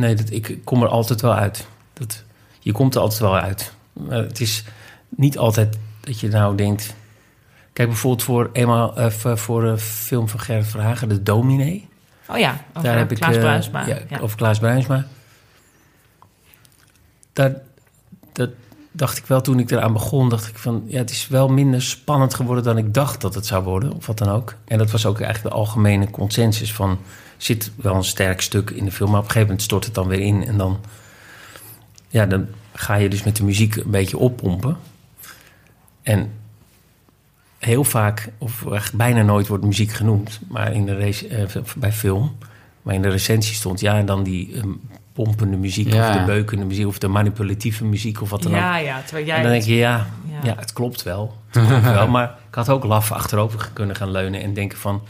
nee, 0.00 0.14
dat, 0.14 0.30
ik 0.30 0.58
kom 0.64 0.82
er 0.82 0.88
altijd 0.88 1.20
wel 1.20 1.34
uit. 1.34 1.66
Dat, 1.92 2.22
je 2.60 2.72
komt 2.72 2.94
er 2.94 3.00
altijd 3.00 3.20
wel 3.20 3.36
uit. 3.36 3.72
Maar 3.92 4.18
het 4.18 4.40
is 4.40 4.64
niet 5.08 5.38
altijd 5.38 5.78
dat 6.00 6.20
je 6.20 6.28
nou 6.28 6.56
denkt... 6.56 6.94
Kijk 7.72 7.88
bijvoorbeeld 7.88 8.22
voor, 8.22 8.50
eenmaal, 8.52 8.96
eh, 8.96 9.10
voor- 9.36 9.64
een 9.64 9.78
film 9.78 10.28
van 10.28 10.40
Gerrit 10.40 10.66
Verhagen, 10.66 11.08
De 11.08 11.22
Dominee. 11.22 11.88
Oh 12.28 12.38
ja, 12.38 12.64
over 12.68 12.82
Daar 12.82 12.98
heb 12.98 13.10
ik, 13.10 13.16
Klaas 13.18 13.34
eh, 13.34 13.40
Bruinsma. 13.40 13.86
Ja, 13.86 13.98
Ja. 14.08 14.18
Over 14.18 14.36
Klaas 14.36 14.58
Bruinsma. 14.58 15.06
Daar, 17.32 17.54
dat 18.32 18.50
dacht 18.92 19.18
ik 19.18 19.26
wel 19.26 19.40
toen 19.40 19.58
ik 19.58 19.70
eraan 19.70 19.92
begon. 19.92 20.28
Dacht 20.28 20.48
ik 20.48 20.58
van, 20.58 20.82
ja, 20.86 20.98
het 20.98 21.10
is 21.10 21.28
wel 21.28 21.48
minder 21.48 21.82
spannend 21.82 22.34
geworden 22.34 22.64
dan 22.64 22.78
ik 22.78 22.94
dacht 22.94 23.20
dat 23.20 23.34
het 23.34 23.46
zou 23.46 23.64
worden. 23.64 23.92
Of 23.92 24.06
wat 24.06 24.18
dan 24.18 24.28
ook. 24.28 24.54
En 24.64 24.78
dat 24.78 24.90
was 24.90 25.06
ook 25.06 25.20
eigenlijk 25.20 25.54
de 25.54 25.60
algemene 25.60 26.10
consensus 26.10 26.72
van... 26.72 26.98
zit 27.44 27.70
wel 27.76 27.94
een 27.94 28.04
sterk 28.04 28.40
stuk 28.40 28.70
in 28.70 28.84
de 28.84 28.92
film, 28.92 29.10
maar 29.10 29.18
op 29.18 29.24
een 29.24 29.30
gegeven 29.30 29.48
moment 29.48 29.66
stort 29.66 29.84
het 29.84 29.94
dan 29.94 30.08
weer 30.08 30.20
in. 30.20 30.46
En 30.46 30.56
dan, 30.56 30.80
ja, 32.08 32.26
dan 32.26 32.46
ga 32.72 32.94
je 32.94 33.08
dus 33.08 33.22
met 33.22 33.36
de 33.36 33.44
muziek 33.44 33.76
een 33.76 33.90
beetje 33.90 34.18
oppompen. 34.18 34.76
En 36.02 36.32
heel 37.58 37.84
vaak, 37.84 38.28
of 38.38 38.66
echt 38.72 38.94
bijna 38.94 39.22
nooit 39.22 39.46
wordt 39.46 39.64
muziek 39.64 39.92
genoemd, 39.92 40.40
maar 40.48 40.72
in 40.72 40.86
de 40.86 40.98
race, 40.98 41.28
eh, 41.28 41.62
bij 41.76 41.92
film. 41.92 42.36
Maar 42.82 42.94
in 42.94 43.02
de 43.02 43.08
recensie 43.08 43.54
stond 43.54 43.80
ja, 43.80 43.96
en 43.98 44.06
dan 44.06 44.22
die 44.22 44.54
eh, 44.56 44.62
pompende 45.12 45.56
muziek, 45.56 45.92
Ja. 45.92 46.08
of 46.10 46.16
de 46.18 46.24
beukende 46.24 46.64
muziek, 46.64 46.86
of 46.86 46.98
de 46.98 47.08
manipulatieve 47.08 47.84
muziek, 47.84 48.22
of 48.22 48.30
wat 48.30 48.42
dan 48.42 48.52
ook. 48.52 48.58
ja, 48.58 48.76
ja, 48.76 49.00
terwijl 49.02 49.26
jij... 49.26 49.36
en 49.36 49.42
dan 49.42 49.52
denk 49.52 49.64
je, 49.64 49.74
ja, 49.74 50.06
Ja. 50.30 50.38
ja. 50.42 50.54
het 50.58 50.72
klopt 50.72 51.02
wel. 51.02 51.36
Het 51.50 51.66
klopt 51.66 51.84
wel. 51.84 52.08
Maar 52.16 52.34
ik 52.48 52.54
had 52.54 52.68
ook 52.68 52.84
laf 52.84 53.12
achterover 53.12 53.70
kunnen 53.72 53.96
gaan 53.96 54.10
leunen 54.10 54.42
en 54.42 54.54
denken 54.54 54.78
van, 54.78 55.02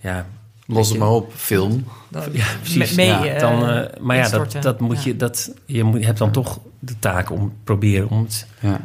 ja, 0.00 0.26
Los 0.70 0.88
het 0.88 0.98
maar 0.98 1.08
op, 1.08 1.32
film. 1.34 1.84
dan- 2.08 2.22
ja, 2.32 2.44
precies. 2.60 2.94
mee, 2.94 3.06
ja, 3.06 3.24
eh, 3.26 3.40
dan, 3.40 3.68
eh, 3.68 4.00
maar 4.00 4.16
ja, 4.16 4.28
dat, 4.28 4.56
dat 4.60 4.80
moet 4.80 4.96
Ja. 4.96 5.02
je, 5.10 5.16
dat, 5.16 5.50
je 5.66 5.84
moet, 5.84 6.00
je 6.00 6.06
hebt 6.06 6.18
dan 6.18 6.30
toch 6.30 6.58
de 6.78 6.98
taak 6.98 7.30
om 7.30 7.52
proberen 7.64 8.08
om 8.10 8.22
het 8.22 8.46
Ja. 8.60 8.80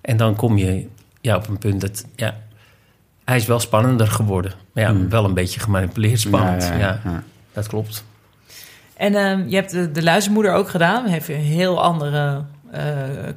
en 0.00 0.16
dan 0.16 0.36
kom 0.36 0.56
je 0.58 0.86
ja, 1.20 1.36
op 1.36 1.48
een 1.48 1.58
punt 1.58 1.80
dat... 1.80 2.04
Ja, 2.16 2.36
hij 3.24 3.36
is 3.36 3.46
wel 3.46 3.60
spannender 3.60 4.06
geworden. 4.06 4.52
Maar 4.72 4.84
ja, 4.84 4.90
Hmm. 4.90 5.08
wel 5.08 5.24
een 5.24 5.34
beetje 5.34 5.60
gemanipuleerd 5.60 6.20
spannend. 6.20 6.62
Ja, 6.62 6.72
Ja, 6.72 6.78
ja, 6.78 7.00
ja. 7.04 7.22
dat 7.52 7.66
klopt. 7.66 8.04
En 8.96 9.14
ehm, 9.14 9.48
je 9.48 9.54
hebt 9.56 9.70
de, 9.70 9.90
de 9.92 10.02
Luizenmoeder 10.02 10.52
ook 10.54 10.68
gedaan. 10.68 11.06
Heeft 11.06 11.28
een 11.28 11.34
heel 11.34 11.82
andere 11.82 12.42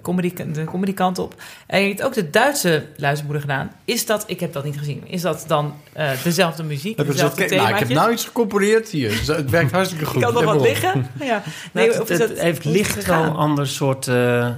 comedy, 0.01 0.33
de 0.53 0.63
comedy 0.63 0.93
kant 0.93 1.19
op. 1.19 1.35
En 1.67 1.81
je 1.81 1.87
hebt 1.87 2.01
ook 2.01 2.13
de 2.13 2.29
Duitse 2.29 2.85
Luizenmoeder 2.97 3.41
gedaan. 3.41 3.71
Is 3.85 4.05
dat, 4.05 4.23
ik 4.27 4.39
heb 4.39 4.53
dat 4.53 4.63
niet 4.63 4.77
gezien, 4.77 5.03
is 5.07 5.21
dat 5.21 5.43
dan 5.47 5.73
eh, 5.93 6.09
dezelfde 6.23 6.63
muziek, 6.63 6.97
Heb 6.97 7.07
dezelfde 7.07 7.45
kijk, 7.45 7.61
nou, 7.61 7.69
ik 7.73 7.79
heb 7.79 7.89
nou 7.89 8.11
iets 8.11 8.25
gecomponeerd 8.25 8.89
hier. 8.89 9.09
Dus 9.09 9.27
Het 9.27 9.49
werkt 9.49 9.71
hartstikke 9.71 10.05
goed. 10.05 10.21
kan 10.21 10.33
nog 10.33 10.43
wat 10.43 10.61
liggen? 10.61 11.07
Ja. 11.19 11.43
Nee, 11.71 11.89
of 11.91 11.97
het, 11.97 12.09
is 12.09 12.19
het 12.19 12.29
dat- 12.29 12.39
heeft 12.39 12.65
licht 12.65 13.05
wel 13.05 13.23
een 13.23 13.35
ander 13.35 13.67
soort, 13.67 14.07
eh, 14.07 14.49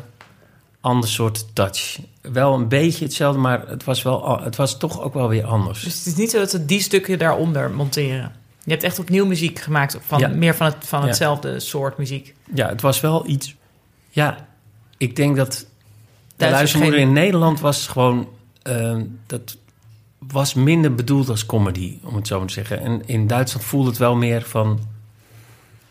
ander 0.82 1.10
soort 1.10 1.46
touch. 1.56 2.00
Wel 2.22 2.54
een 2.54 2.68
beetje 2.68 3.06
hetzelfde, 3.06 3.40
maar 3.40 3.68
het 3.68 3.84
was, 3.84 4.02
wel, 4.02 4.40
het 4.44 4.56
was 4.56 4.78
toch 4.78 5.02
ook 5.02 5.14
wel 5.14 5.30
weer 5.30 5.46
anders. 5.46 5.84
Dus 5.84 5.96
het 5.98 6.06
is 6.06 6.16
niet 6.16 6.32
zo 6.32 6.38
dat 6.40 6.50
ze 6.50 6.66
die 6.66 6.82
stukken 6.82 7.20
daaronder 7.20 7.72
monteren. 7.72 8.32
Je 8.64 8.72
hebt 8.72 8.84
echt 8.84 9.00
opnieuw 9.00 9.26
muziek 9.26 9.60
gemaakt, 9.60 9.98
van, 10.08 10.20
Ja. 10.20 10.28
meer 10.28 10.56
van, 10.56 10.66
het, 10.66 10.76
van 10.80 11.02
Ja. 11.02 11.08
hetzelfde 11.08 11.60
soort 11.60 11.98
muziek. 11.98 12.34
Ja, 12.54 12.68
het 12.70 12.82
was 12.82 13.00
wel 13.02 13.28
iets... 13.28 13.56
Ja, 14.10 14.48
ik 14.98 15.16
denk 15.16 15.36
dat 15.36 15.66
de 16.36 16.50
luistermoeder 16.50 17.00
geen- 17.00 17.08
in 17.08 17.14
Nederland 17.14 17.60
was 17.60 17.88
gewoon... 17.88 18.28
eh, 18.62 18.98
dat 19.26 19.58
was 20.28 20.54
minder 20.54 20.96
bedoeld 20.96 21.30
als 21.30 21.46
comedy, 21.46 21.98
om 22.04 22.16
het 22.16 22.28
zo 22.28 22.38
maar 22.38 22.48
te 22.48 22.54
zeggen. 22.54 22.80
En 22.82 23.02
in 23.06 23.28
Duitsland 23.28 23.66
voelde 23.66 23.90
het 23.90 23.98
wel 23.98 24.16
meer 24.16 24.42
van... 24.42 24.80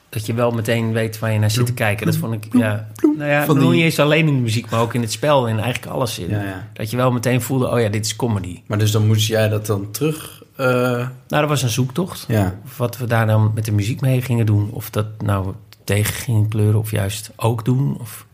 dat 0.08 0.26
je 0.26 0.34
wel 0.34 0.50
meteen 0.50 0.92
weet 0.92 1.18
waar 1.18 1.32
je 1.32 1.38
naar 1.38 1.50
zit 1.50 1.66
te 1.66 1.72
kijken. 1.74 2.06
Dat 2.06 2.16
vond 2.16 2.32
ik, 2.44 2.46
ja... 2.52 2.88
Nou 3.16 3.30
ja, 3.30 3.46
die- 3.46 3.68
niet 3.68 3.82
eens 3.82 3.98
alleen 3.98 4.26
in 4.28 4.34
de 4.34 4.40
muziek, 4.40 4.70
maar 4.70 4.80
ook 4.80 4.94
in 4.94 5.00
het 5.00 5.12
spel 5.12 5.48
en 5.48 5.58
eigenlijk 5.58 5.92
alles. 5.94 6.16
Ja, 6.16 6.42
ja. 6.42 6.68
Dat 6.72 6.90
je 6.90 6.96
wel 6.96 7.10
meteen 7.12 7.42
voelde, 7.42 7.70
oh 7.70 7.80
ja, 7.80 7.88
dit 7.88 8.04
is 8.04 8.16
comedy. 8.16 8.62
Maar 8.66 8.78
dus 8.78 8.90
dan 8.90 9.06
moest 9.06 9.26
jij 9.28 9.48
dat 9.48 9.66
dan 9.66 9.90
terug... 9.90 10.42
eh, 10.56 10.66
Nou, 10.66 11.08
dat 11.28 11.48
was 11.48 11.62
een 11.62 11.68
zoektocht. 11.68 12.24
ja. 12.28 12.58
Wat 12.76 12.98
we 12.98 13.06
daar 13.06 13.26
dan 13.26 13.50
met 13.54 13.64
de 13.64 13.72
muziek 13.72 14.00
mee 14.00 14.22
gingen 14.22 14.46
doen. 14.46 14.70
Of 14.70 14.90
dat 14.90 15.06
nou 15.22 15.52
tegen 15.84 16.14
gingen 16.14 16.48
kleuren 16.48 16.78
of 16.80 16.90
juist 16.90 17.30
ook 17.36 17.64
doen. 17.64 17.96
Of, 18.00 18.25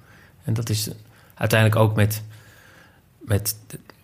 en 0.44 0.54
dat 0.54 0.68
is 0.68 0.90
uiteindelijk 1.34 1.80
ook 1.80 1.96
met... 1.96 2.22
met 3.18 3.56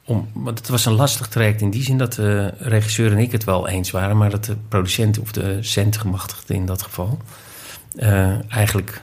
om, 0.05 0.29
want 0.33 0.59
het 0.59 0.69
was 0.69 0.85
een 0.85 0.93
lastig 0.93 1.29
traject 1.29 1.61
in 1.61 1.71
die 1.71 1.83
zin 1.83 1.99
dat 1.99 2.13
de 2.13 2.55
regisseur 2.59 3.13
en 3.13 3.19
ik 3.19 3.33
het 3.33 3.45
wel 3.45 3.69
eens 3.69 3.91
waren... 3.91 4.17
maar 4.17 4.31
dat 4.31 4.45
de 4.45 4.57
producent 4.69 5.19
of 5.19 5.33
de 5.33 5.63
centgemachtigde 5.63 6.55
in 6.55 6.67
dat 6.67 6.83
geval... 6.83 7.19
eh, 7.97 8.53
eigenlijk 8.53 9.03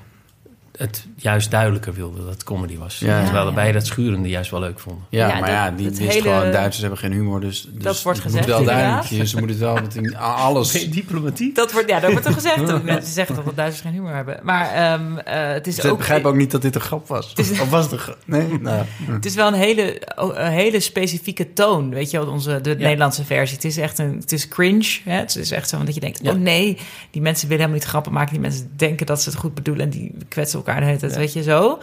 het 0.78 1.06
juist 1.16 1.52
duidelijker 1.52 1.94
wilde 1.94 2.18
dat 2.22 2.30
het 2.30 2.44
comedy 2.44 2.78
was. 2.78 3.00
Ja, 3.00 3.24
Terwijl 3.24 3.48
ja. 3.48 3.54
wij 3.54 3.72
dat 3.72 3.86
schurende 3.86 4.30
juist 4.30 4.52
wel 4.52 4.60
leuk 4.60 4.80
vonden. 4.80 5.04
Ja, 5.10 5.28
Ja, 5.28 5.34
maar 5.34 5.40
dat- 5.42 5.50
ja, 5.50 5.72
die 5.72 5.88
wist 5.90 6.00
hele- 6.00 6.22
gewoon... 6.22 6.52
Duitsers 6.52 6.80
hebben 6.82 7.00
geen 7.00 7.12
humor, 7.12 7.40
dus... 7.42 7.68
dus 7.74 7.84
Dat 7.84 8.02
wordt 8.02 8.20
gezegd, 8.20 8.48
moet 8.48 8.56
wel 8.56 8.64
duidelijk. 8.64 9.06
Ze 9.28 9.38
moeten 9.38 9.48
het 9.48 9.58
wel 9.60 9.74
met 9.74 10.16
alles... 10.16 10.72
diplomatiek? 10.90 11.56
Dat 11.56 11.72
wordt, 11.72 11.90
ja, 11.90 12.00
dat 12.00 12.12
wordt 12.12 12.26
toch 12.26 12.34
gezegd. 12.42 12.72
ook. 12.72 12.84
Mensen 12.84 13.14
zeggen 13.14 13.36
dat 13.36 13.56
Duitsers 13.56 13.82
geen 13.84 13.94
humor 13.94 14.14
hebben. 14.16 14.40
Maar 14.44 14.70
ehm, 14.74 15.18
eh, 15.18 15.54
het 15.54 15.68
is 15.68 15.76
Ze 15.76 15.90
ook... 15.92 15.98
begrijpen 15.98 16.30
ook 16.30 16.36
niet 16.36 16.52
dat 16.52 16.62
dit 16.62 16.76
een 16.76 16.82
grap 16.82 17.08
was. 17.08 17.34
is- 17.36 17.60
Of 17.60 17.70
was 17.70 17.84
het 17.84 17.92
een 17.92 18.00
grap? 18.00 18.18
Nee? 18.26 18.44
Nou, 18.62 18.84
Het 19.06 19.26
is 19.26 19.36
wel 19.36 19.48
een 19.48 19.54
hele, 19.54 20.02
een 20.16 20.52
hele 20.52 20.80
specifieke 20.80 21.54
toon, 21.54 21.90
weet 21.90 22.12
je 22.12 22.18
wel, 22.20 22.28
onze, 22.28 22.62
de 22.62 22.76
Nederlandse 22.76 23.26
versie. 23.26 23.56
Het 23.56 23.66
is 23.66 23.78
echt 23.78 23.98
een, 24.00 24.18
het 24.20 24.32
is 24.32 24.48
cringe. 24.48 25.00
Hè? 25.04 25.14
Het 25.18 25.36
is 25.36 25.52
echt 25.52 25.70
zo 25.70 25.84
dat 25.84 25.94
je 25.94 26.00
denkt, 26.00 26.20
Ja. 26.24 26.32
oh 26.32 26.38
nee, 26.38 26.78
die 27.12 27.22
mensen 27.22 27.48
willen 27.48 27.64
helemaal 27.64 27.82
niet 27.82 27.90
grappen 27.90 28.12
maken. 28.14 28.32
Die 28.32 28.42
mensen 28.42 28.72
denken 28.76 29.06
dat 29.06 29.22
ze 29.22 29.30
het 29.30 29.38
goed 29.40 29.54
bedoelen 29.54 29.84
en 29.84 29.90
die 29.92 30.16
kwetsen 30.30 30.60
elkaar 30.68 30.80
de 30.80 30.86
hele 30.88 31.00
tijd, 31.00 31.12
Ja. 31.12 31.18
weet 31.18 31.34
je 31.34 31.44
zo. 31.44 31.80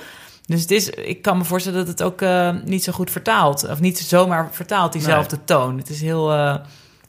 Dus 0.47 0.61
het 0.61 0.71
is, 0.71 0.91
ik 0.91 1.23
kan 1.23 1.39
me 1.39 1.45
voorstellen 1.45 1.79
dat 1.79 1.89
het 1.89 2.03
ook 2.03 2.21
eh, 2.23 2.55
niet 2.65 2.85
zo 2.85 2.93
goed 2.93 3.11
vertaalt. 3.11 3.69
Of 3.69 3.81
niet 3.81 3.99
zomaar 3.99 4.49
vertaalt, 4.53 4.93
diezelfde 4.93 5.39
toon. 5.45 5.79
Het 5.79 5.89
is 5.91 6.01
heel, 6.01 6.33
eh, 6.33 6.55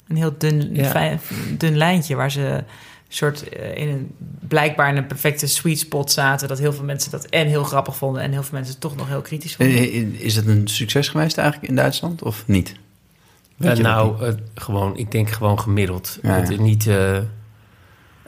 een 0.08 0.16
heel 0.16 0.34
dun, 0.38 0.70
Ja. 0.76 0.90
fijn- 0.90 1.20
dun 1.58 1.78
lijntje 1.78 2.16
waar 2.16 2.32
ze 2.32 2.64
soort 3.08 3.50
eh, 3.50 3.78
in 3.78 3.88
een, 3.90 4.12
blijkbaar 4.48 4.90
in 4.90 4.98
een 4.98 5.08
perfecte 5.08 5.48
sweet 5.48 5.80
spot 5.80 6.12
zaten. 6.12 6.48
Dat 6.48 6.60
heel 6.60 6.74
veel 6.74 6.84
mensen 6.84 7.12
dat 7.12 7.26
en 7.26 7.48
heel 7.48 7.64
grappig 7.64 7.96
vonden 7.96 8.22
en 8.22 8.32
heel 8.32 8.44
veel 8.44 8.54
mensen 8.54 8.72
het 8.72 8.82
toch 8.82 8.96
nog 8.96 9.08
heel 9.08 9.22
kritisch 9.22 9.56
vonden. 9.56 10.20
Is 10.20 10.36
het 10.36 10.48
een 10.48 10.68
succes 10.68 11.08
geweest 11.10 11.38
eigenlijk 11.38 11.70
in 11.70 11.76
Duitsland 11.76 12.22
of 12.24 12.44
niet? 12.48 12.76
Nou, 13.58 14.34
gewoon, 14.56 14.98
ik 14.98 15.12
denk 15.12 15.30
gewoon 15.30 15.60
gemiddeld. 15.60 16.20
Ja, 16.22 16.30
Het 16.40 16.50
is 16.50 16.58
niet, 16.58 16.88
eh, 16.88 17.18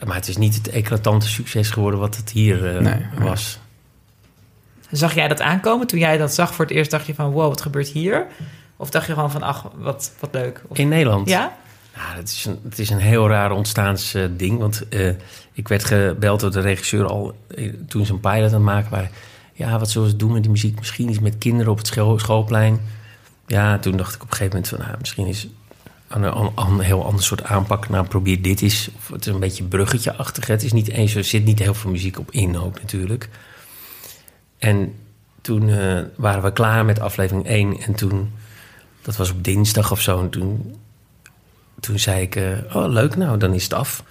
maar 0.05 0.15
het 0.15 0.27
is 0.27 0.37
niet 0.37 0.55
het 0.55 0.69
eclatante 0.69 1.27
succes 1.27 1.69
geworden 1.69 1.99
wat 1.99 2.15
het 2.15 2.29
hier 2.31 2.75
eh, 2.75 2.81
Nee, 2.81 3.05
ja. 3.17 3.23
was. 3.23 3.59
Zag 4.91 5.13
jij 5.15 5.27
dat 5.27 5.41
aankomen? 5.41 5.87
Toen 5.87 5.99
jij 5.99 6.17
dat 6.17 6.33
zag 6.33 6.53
voor 6.55 6.65
het 6.65 6.73
eerst, 6.73 6.91
dacht 6.91 7.05
je 7.05 7.15
van 7.15 7.31
wow, 7.31 7.47
wat 7.47 7.61
gebeurt 7.61 7.87
hier? 7.87 8.25
Of 8.77 8.89
dacht 8.89 9.07
je 9.07 9.13
gewoon 9.13 9.31
van 9.31 9.41
ach, 9.43 9.65
wat, 9.75 10.11
wat 10.19 10.29
leuk? 10.33 10.63
Of, 10.67 10.77
In 10.77 10.87
Nederland? 10.87 11.29
ja? 11.29 11.57
Ja, 11.95 12.15
het 12.15 12.29
is 12.29 12.45
een, 12.45 12.59
het 12.63 12.79
is 12.79 12.89
een 12.89 12.99
heel 12.99 13.27
raar 13.29 13.51
ontstaansding. 13.51 14.37
ding. 14.37 14.59
Want 14.59 14.87
eh, 14.89 15.09
ik 15.53 15.67
werd 15.67 15.83
gebeld 15.83 16.39
door 16.39 16.51
de 16.51 16.59
regisseur 16.59 17.05
al 17.05 17.35
eh, 17.47 17.73
toen 17.87 18.05
ze 18.05 18.13
een 18.13 18.19
pilot 18.19 18.35
aan 18.47 18.53
het 18.53 18.61
maken 18.61 18.91
waren. 18.91 19.09
Ja, 19.53 19.79
wat 19.79 19.89
zullen 19.91 20.09
ze 20.09 20.15
doen 20.15 20.31
met 20.31 20.41
die 20.41 20.51
muziek? 20.51 20.77
Misschien 20.77 21.09
iets 21.09 21.19
met 21.19 21.37
kinderen 21.37 21.71
op 21.71 21.77
het 21.77 21.87
school, 21.87 22.19
schoolplein. 22.19 22.79
Ja, 23.47 23.79
toen 23.79 23.97
dacht 23.97 24.15
ik 24.15 24.23
op 24.23 24.29
een 24.31 24.35
gegeven 24.37 24.53
moment 24.53 24.67
van... 24.75 24.79
Nou, 24.85 24.95
misschien 24.99 25.27
is 25.27 25.47
een, 26.07 26.23
een, 26.55 26.79
heel 26.79 27.05
ander 27.05 27.23
soort 27.23 27.43
aanpak. 27.43 27.89
Nou, 27.89 28.07
probeer 28.07 28.41
dit 28.41 28.61
eens. 28.61 28.89
Of 28.97 29.07
het 29.07 29.25
is 29.25 29.33
een 29.33 29.39
beetje 29.39 29.63
bruggetje-achtig. 29.63 30.47
Het 30.47 30.63
is 30.63 30.73
niet 30.73 30.89
eens, 30.89 31.15
er 31.15 31.23
zit 31.23 31.45
niet 31.45 31.59
heel 31.59 31.73
veel 31.73 31.91
muziek 31.91 32.19
op 32.19 32.31
in 32.31 32.59
ook 32.59 32.81
natuurlijk. 32.81 33.29
En 34.57 34.93
toen 35.41 35.69
eh, 35.69 36.01
waren 36.15 36.43
we 36.43 36.53
klaar 36.53 36.85
met 36.85 36.99
aflevering 36.99 37.45
1. 37.45 37.79
En 37.79 37.95
toen, 37.95 38.31
dat 39.01 39.15
was 39.15 39.31
op 39.31 39.43
dinsdag 39.43 39.91
of 39.91 40.01
zo. 40.01 40.19
En 40.19 40.29
toen 40.29 40.75
toen 41.79 41.99
zei 41.99 42.21
ik, 42.21 42.35
eh, 42.35 42.75
oh 42.75 42.87
leuk, 42.87 43.15
nou 43.15 43.37
dan 43.37 43.53
is 43.53 43.63
het 43.63 43.73
af. 43.73 44.03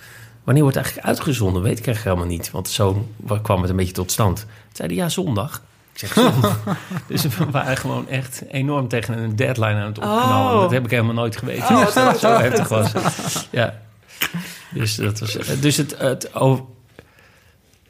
Wanneer 0.44 0.62
wordt 0.62 0.76
het 0.76 0.86
eigenlijk 0.86 1.16
uitgezonden? 1.16 1.62
Weet 1.62 1.78
ik 1.78 1.86
eigenlijk 1.86 2.16
helemaal 2.16 2.36
niet. 2.36 2.50
Want 2.50 2.68
zo 2.68 3.08
kwam 3.42 3.60
het 3.60 3.70
een 3.70 3.76
beetje 3.76 3.92
tot 3.92 4.12
stand. 4.12 4.36
Toen 4.36 4.46
zei 4.72 4.88
hij, 4.88 4.96
ja, 4.96 5.08
zondag. 5.08 5.62
Ik 5.94 6.00
zeg, 6.00 6.12
zondag. 6.12 6.60
dus 7.08 7.22
we 7.22 7.50
waren 7.50 7.76
gewoon 7.76 8.08
echt 8.08 8.42
enorm 8.50 8.88
tegen 8.88 9.18
een 9.18 9.36
deadline 9.36 9.74
aan 9.74 9.86
het 9.86 9.98
opknallen. 9.98 10.54
Oh. 10.54 10.60
Dat 10.60 10.70
heb 10.70 10.84
ik 10.84 10.90
helemaal 10.90 11.14
nooit 11.14 11.36
geweten. 11.36 11.76
Oh, 11.76 11.84
dat 11.84 11.94
het 11.94 12.18
zo 12.30 12.36
heftig 12.38 12.68
was. 12.68 12.92
Ja. 13.50 13.74
Dus 14.70 14.94
dat 14.94 15.18
was... 15.20 15.32
Dus 15.60 15.76
het... 15.76 15.98
het 15.98 16.30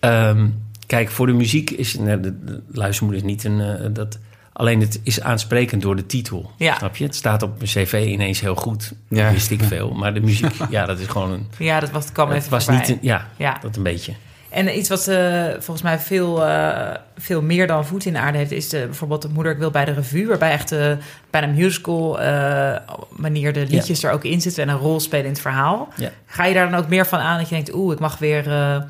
ehm, 0.01 0.49
kijk, 0.87 1.11
voor 1.11 1.27
de 1.27 1.33
muziek 1.33 1.71
is... 1.71 1.95
nee, 1.99 2.21
de, 2.21 2.45
de 2.45 2.63
luistermoeder 2.73 3.25
is 3.25 3.31
niet 3.31 3.45
een... 3.45 3.61
eh, 3.61 3.87
dat, 3.93 4.19
alleen 4.53 4.81
het 4.81 5.01
is 5.03 5.21
aansprekend 5.21 5.83
door 5.83 5.97
de 5.97 6.07
titel. 6.07 6.51
Ja. 6.57 6.75
Snap 6.77 6.97
je? 6.97 7.05
Het 7.05 7.15
staat 7.15 7.43
op 7.43 7.57
mijn 7.57 7.69
cv 7.71 8.05
ineens 8.07 8.41
heel 8.41 8.55
goed. 8.55 8.93
Ja. 9.09 9.31
Wist 9.33 9.51
ik 9.51 9.63
veel. 9.63 9.91
Maar 9.91 10.15
de 10.15 10.21
muziek, 10.21 10.55
ja, 10.71 10.87
dat 10.87 10.99
is 10.99 11.07
gewoon 11.07 11.31
een... 11.31 11.47
Ja, 11.59 11.81
dat 11.81 11.91
was, 11.91 12.13
kwam 12.13 12.29
Het 12.29 12.37
even 12.39 12.51
was 12.51 12.65
voorbij. 12.65 12.87
niet... 12.87 12.91
Een, 12.91 12.99
ja, 13.03 13.29
Ja. 13.37 13.59
dat 13.61 13.77
een 13.77 13.83
beetje. 13.83 14.13
En 14.55 14.79
iets 14.79 14.89
wat 14.89 15.09
eh, 15.09 15.45
volgens 15.51 15.83
mij 15.83 15.99
veel, 15.99 16.47
eh, 16.47 16.95
veel 17.17 17.43
meer 17.43 17.67
dan 17.67 17.87
voet 17.87 18.05
in 18.05 18.13
de 18.13 18.19
aarde 18.19 18.39
heeft, 18.39 18.51
is 18.51 18.69
de, 18.69 18.79
bijvoorbeeld 18.85 19.23
de 19.23 19.29
Moeder 19.29 19.53
ik 19.53 19.59
wil 19.59 19.71
bij 19.71 19.85
de 19.85 19.93
revue, 19.93 20.27
waarbij 20.27 20.51
echt 20.51 20.73
eh, 20.73 20.93
bijna 21.31 21.47
musical 21.47 22.21
eh, 22.21 22.77
manier 23.11 23.53
de 23.53 23.67
liedjes 23.67 24.03
er 24.03 24.13
ook 24.13 24.25
in 24.25 24.41
zitten 24.41 24.63
en 24.63 24.69
een 24.69 24.79
rol 24.79 25.01
spelen 25.01 25.25
in 25.25 25.31
het 25.33 25.41
verhaal. 25.41 25.89
Ja. 25.97 26.11
Ga 26.27 26.45
je 26.45 26.55
daar 26.55 26.71
dan 26.71 26.81
ook 26.81 26.89
meer 26.89 27.07
van 27.07 27.19
aan 27.19 27.39
dat 27.39 27.49
je 27.49 27.55
denkt, 27.55 27.75
oeh, 27.75 27.93
ik 27.93 27.99
mag 27.99 28.19
weer 28.19 28.53
eh, 28.53 28.83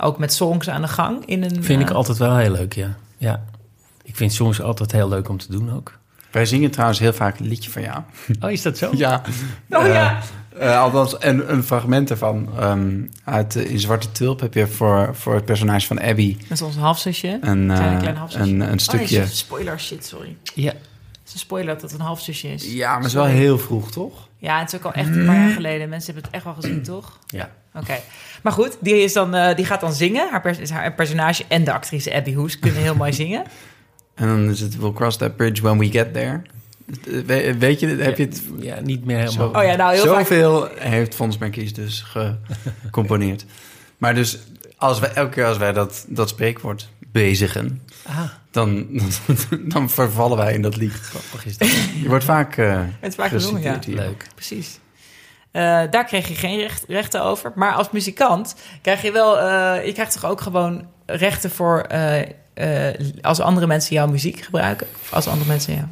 ook 0.00 0.18
met 0.18 0.32
songs 0.32 0.68
aan 0.68 0.82
de 0.82 0.88
gang 0.88 1.26
in 1.26 1.42
een. 1.42 1.64
Vind 1.64 1.82
ik 1.82 1.90
altijd 1.90 2.18
wel 2.18 2.36
heel 2.36 2.52
leuk, 2.52 2.72
ja. 2.72 2.96
ja. 3.16 3.44
Ik 4.02 4.16
vind 4.16 4.32
songs 4.32 4.60
altijd 4.60 4.92
heel 4.92 5.08
leuk 5.08 5.28
om 5.28 5.38
te 5.38 5.50
doen 5.50 5.74
ook. 5.74 5.98
Wij 6.30 6.46
zingen 6.46 6.70
trouwens 6.70 6.98
heel 6.98 7.12
vaak 7.12 7.38
een 7.38 7.46
liedje 7.46 7.70
van 7.70 7.82
jou. 7.82 8.00
Oh, 8.40 8.50
is 8.50 8.62
dat 8.62 8.78
zo? 8.78 8.90
Ja. 8.92 9.22
Oh 9.70 9.86
ja. 9.86 10.20
Eh, 10.58 10.80
althans, 10.80 11.18
en 11.18 11.52
een 11.52 11.62
fragment 11.62 12.10
ervan. 12.10 12.48
ehm, 12.58 13.00
uit, 13.24 13.56
eh, 13.56 13.70
in 13.70 13.78
Zwarte 13.80 14.12
Tulp 14.12 14.40
heb 14.40 14.54
je 14.54 14.66
voor, 14.66 15.10
voor 15.14 15.34
het 15.34 15.44
personage 15.44 15.86
van 15.86 16.00
Abby 16.00 16.36
Dat 16.40 16.50
is 16.50 16.62
ons 16.62 16.76
halfzusje. 16.76 17.38
een, 17.40 17.70
eh, 17.70 17.76
Kleine, 17.76 17.96
kleine 17.98 18.18
halfzusje. 18.18 18.50
een, 18.50 18.60
een 18.60 18.78
stukje... 18.78 19.16
Oh, 19.18 19.22
nee, 19.24 19.32
spoiler 19.32 19.80
shit, 19.80 20.06
sorry. 20.06 20.36
Ja. 20.54 20.70
Het 20.72 21.26
is 21.26 21.32
een 21.32 21.38
spoiler 21.38 21.72
dat 21.74 21.82
het 21.82 21.92
een 21.92 22.06
halfzusje 22.06 22.48
is. 22.52 22.72
ja, 22.72 22.88
maar 22.88 22.96
het 22.98 23.06
is 23.06 23.12
wel 23.14 23.24
heel 23.24 23.58
vroeg, 23.58 23.90
toch? 23.90 24.28
Ja, 24.38 24.58
het 24.58 24.72
is 24.72 24.78
ook 24.78 24.84
al 24.84 24.92
echt 24.92 25.16
een 25.16 25.26
paar 25.26 25.36
jaar 25.36 25.50
geleden. 25.50 25.88
Mensen 25.88 26.06
hebben 26.12 26.24
het 26.24 26.32
echt 26.34 26.44
wel 26.44 26.54
gezien, 26.54 26.82
toch? 26.82 27.18
Ja. 27.26 27.50
Oké. 27.74 27.94
Maar 28.42 28.52
goed, 28.52 28.76
die, 28.80 28.94
is 29.02 29.12
dan, 29.12 29.54
die 29.56 29.64
gaat 29.64 29.80
dan 29.80 29.92
zingen. 29.92 30.28
Haar, 30.30 30.40
pers- 30.40 30.70
haar 30.70 30.92
personage 30.94 31.44
en 31.48 31.64
de 31.64 31.72
actrice 31.72 32.14
Abby 32.14 32.34
Hoes 32.34 32.58
kunnen 32.58 32.82
heel 32.82 32.94
mooi 32.94 33.12
zingen. 33.22 33.44
En 34.14 34.26
dan 34.26 34.50
is 34.50 34.60
het 34.60 34.76
We'll 34.76 34.92
cross 34.92 35.16
that 35.16 35.36
bridge 35.36 35.62
when 35.62 35.78
we 35.78 35.90
get 35.90 36.12
there. 36.12 36.42
We- 37.26 37.54
weet 37.58 37.80
je, 37.80 37.86
heb 37.86 38.16
je 38.16 38.24
het... 38.24 38.42
Ja, 38.60 38.80
niet 38.80 39.04
meer 39.04 39.18
helemaal. 39.18 39.52
Zo. 39.52 39.58
Oh 39.58 39.64
ja, 39.64 39.76
nou 39.76 39.94
heel 39.94 40.06
vaak... 40.06 40.18
Zoveel 40.18 40.68
heeft 40.78 41.14
Fons 41.14 41.38
Merkies 41.38 41.72
dus 41.74 42.04
gecomponeerd. 42.82 43.44
maar 43.98 44.14
dus 44.14 44.38
als 44.76 44.98
wij, 44.98 45.12
elke 45.12 45.30
keer 45.30 45.46
als 45.46 45.58
wij 45.58 45.72
dat, 45.72 46.04
dat 46.08 46.28
spreekwoord 46.28 46.88
bezigen... 47.12 47.82
Ah, 48.06 48.20
Dan, 48.50 48.86
dan 49.74 49.90
vervallen 49.90 50.36
wij 50.36 50.54
in 50.54 50.62
dat 50.62 50.76
lied. 50.76 50.92
grappig 50.92 51.46
is 51.46 51.58
dat. 51.58 51.68
Je 52.02 52.08
wordt 52.08 52.24
vaak, 52.24 52.56
eh 52.56 52.80
Het 53.00 53.10
is 53.10 53.14
vaak 53.14 53.28
gezongen, 53.30 53.62
ja. 53.62 53.78
hier. 53.86 53.94
Leuk. 53.96 54.26
Precies. 54.34 54.78
Eh, 55.50 55.62
daar 55.90 56.04
kreeg 56.04 56.28
je 56.28 56.34
geen 56.34 56.58
recht, 56.58 56.84
rechten 56.88 57.22
over. 57.22 57.52
Maar 57.54 57.72
als 57.72 57.90
muzikant 57.90 58.54
krijg 58.82 59.02
je 59.02 59.12
wel... 59.12 59.38
eh, 59.40 59.86
je 59.86 59.92
krijgt 59.92 60.12
toch 60.12 60.24
ook 60.30 60.40
gewoon 60.40 60.86
rechten 61.06 61.50
voor... 61.50 61.80
eh, 61.80 62.20
eh, 62.54 62.94
als 63.20 63.40
andere 63.40 63.66
mensen 63.66 63.94
jouw 63.94 64.06
muziek 64.06 64.40
gebruiken. 64.40 64.86
Of 65.02 65.12
als 65.12 65.26
andere 65.26 65.48
mensen 65.48 65.74
jou. 65.74 65.86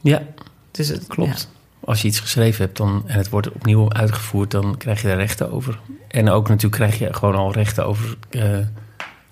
Ja, 0.00 0.22
Dus 0.70 0.88
het 0.88 1.06
klopt. 1.06 1.48
Als 1.84 2.02
je 2.02 2.08
iets 2.08 2.20
geschreven 2.20 2.64
hebt 2.64 2.76
dan, 2.76 3.02
en 3.06 3.18
het 3.18 3.28
wordt 3.28 3.52
opnieuw 3.52 3.92
uitgevoerd, 3.92 4.50
dan 4.50 4.76
krijg 4.76 5.02
je 5.02 5.08
daar 5.08 5.16
rechten 5.16 5.52
over. 5.52 5.78
En 6.08 6.30
ook 6.30 6.48
natuurlijk 6.48 6.74
krijg 6.82 6.98
je 6.98 7.14
gewoon 7.14 7.34
al 7.34 7.52
rechten 7.52 7.86
over 7.86 8.16
eh, 8.30 8.58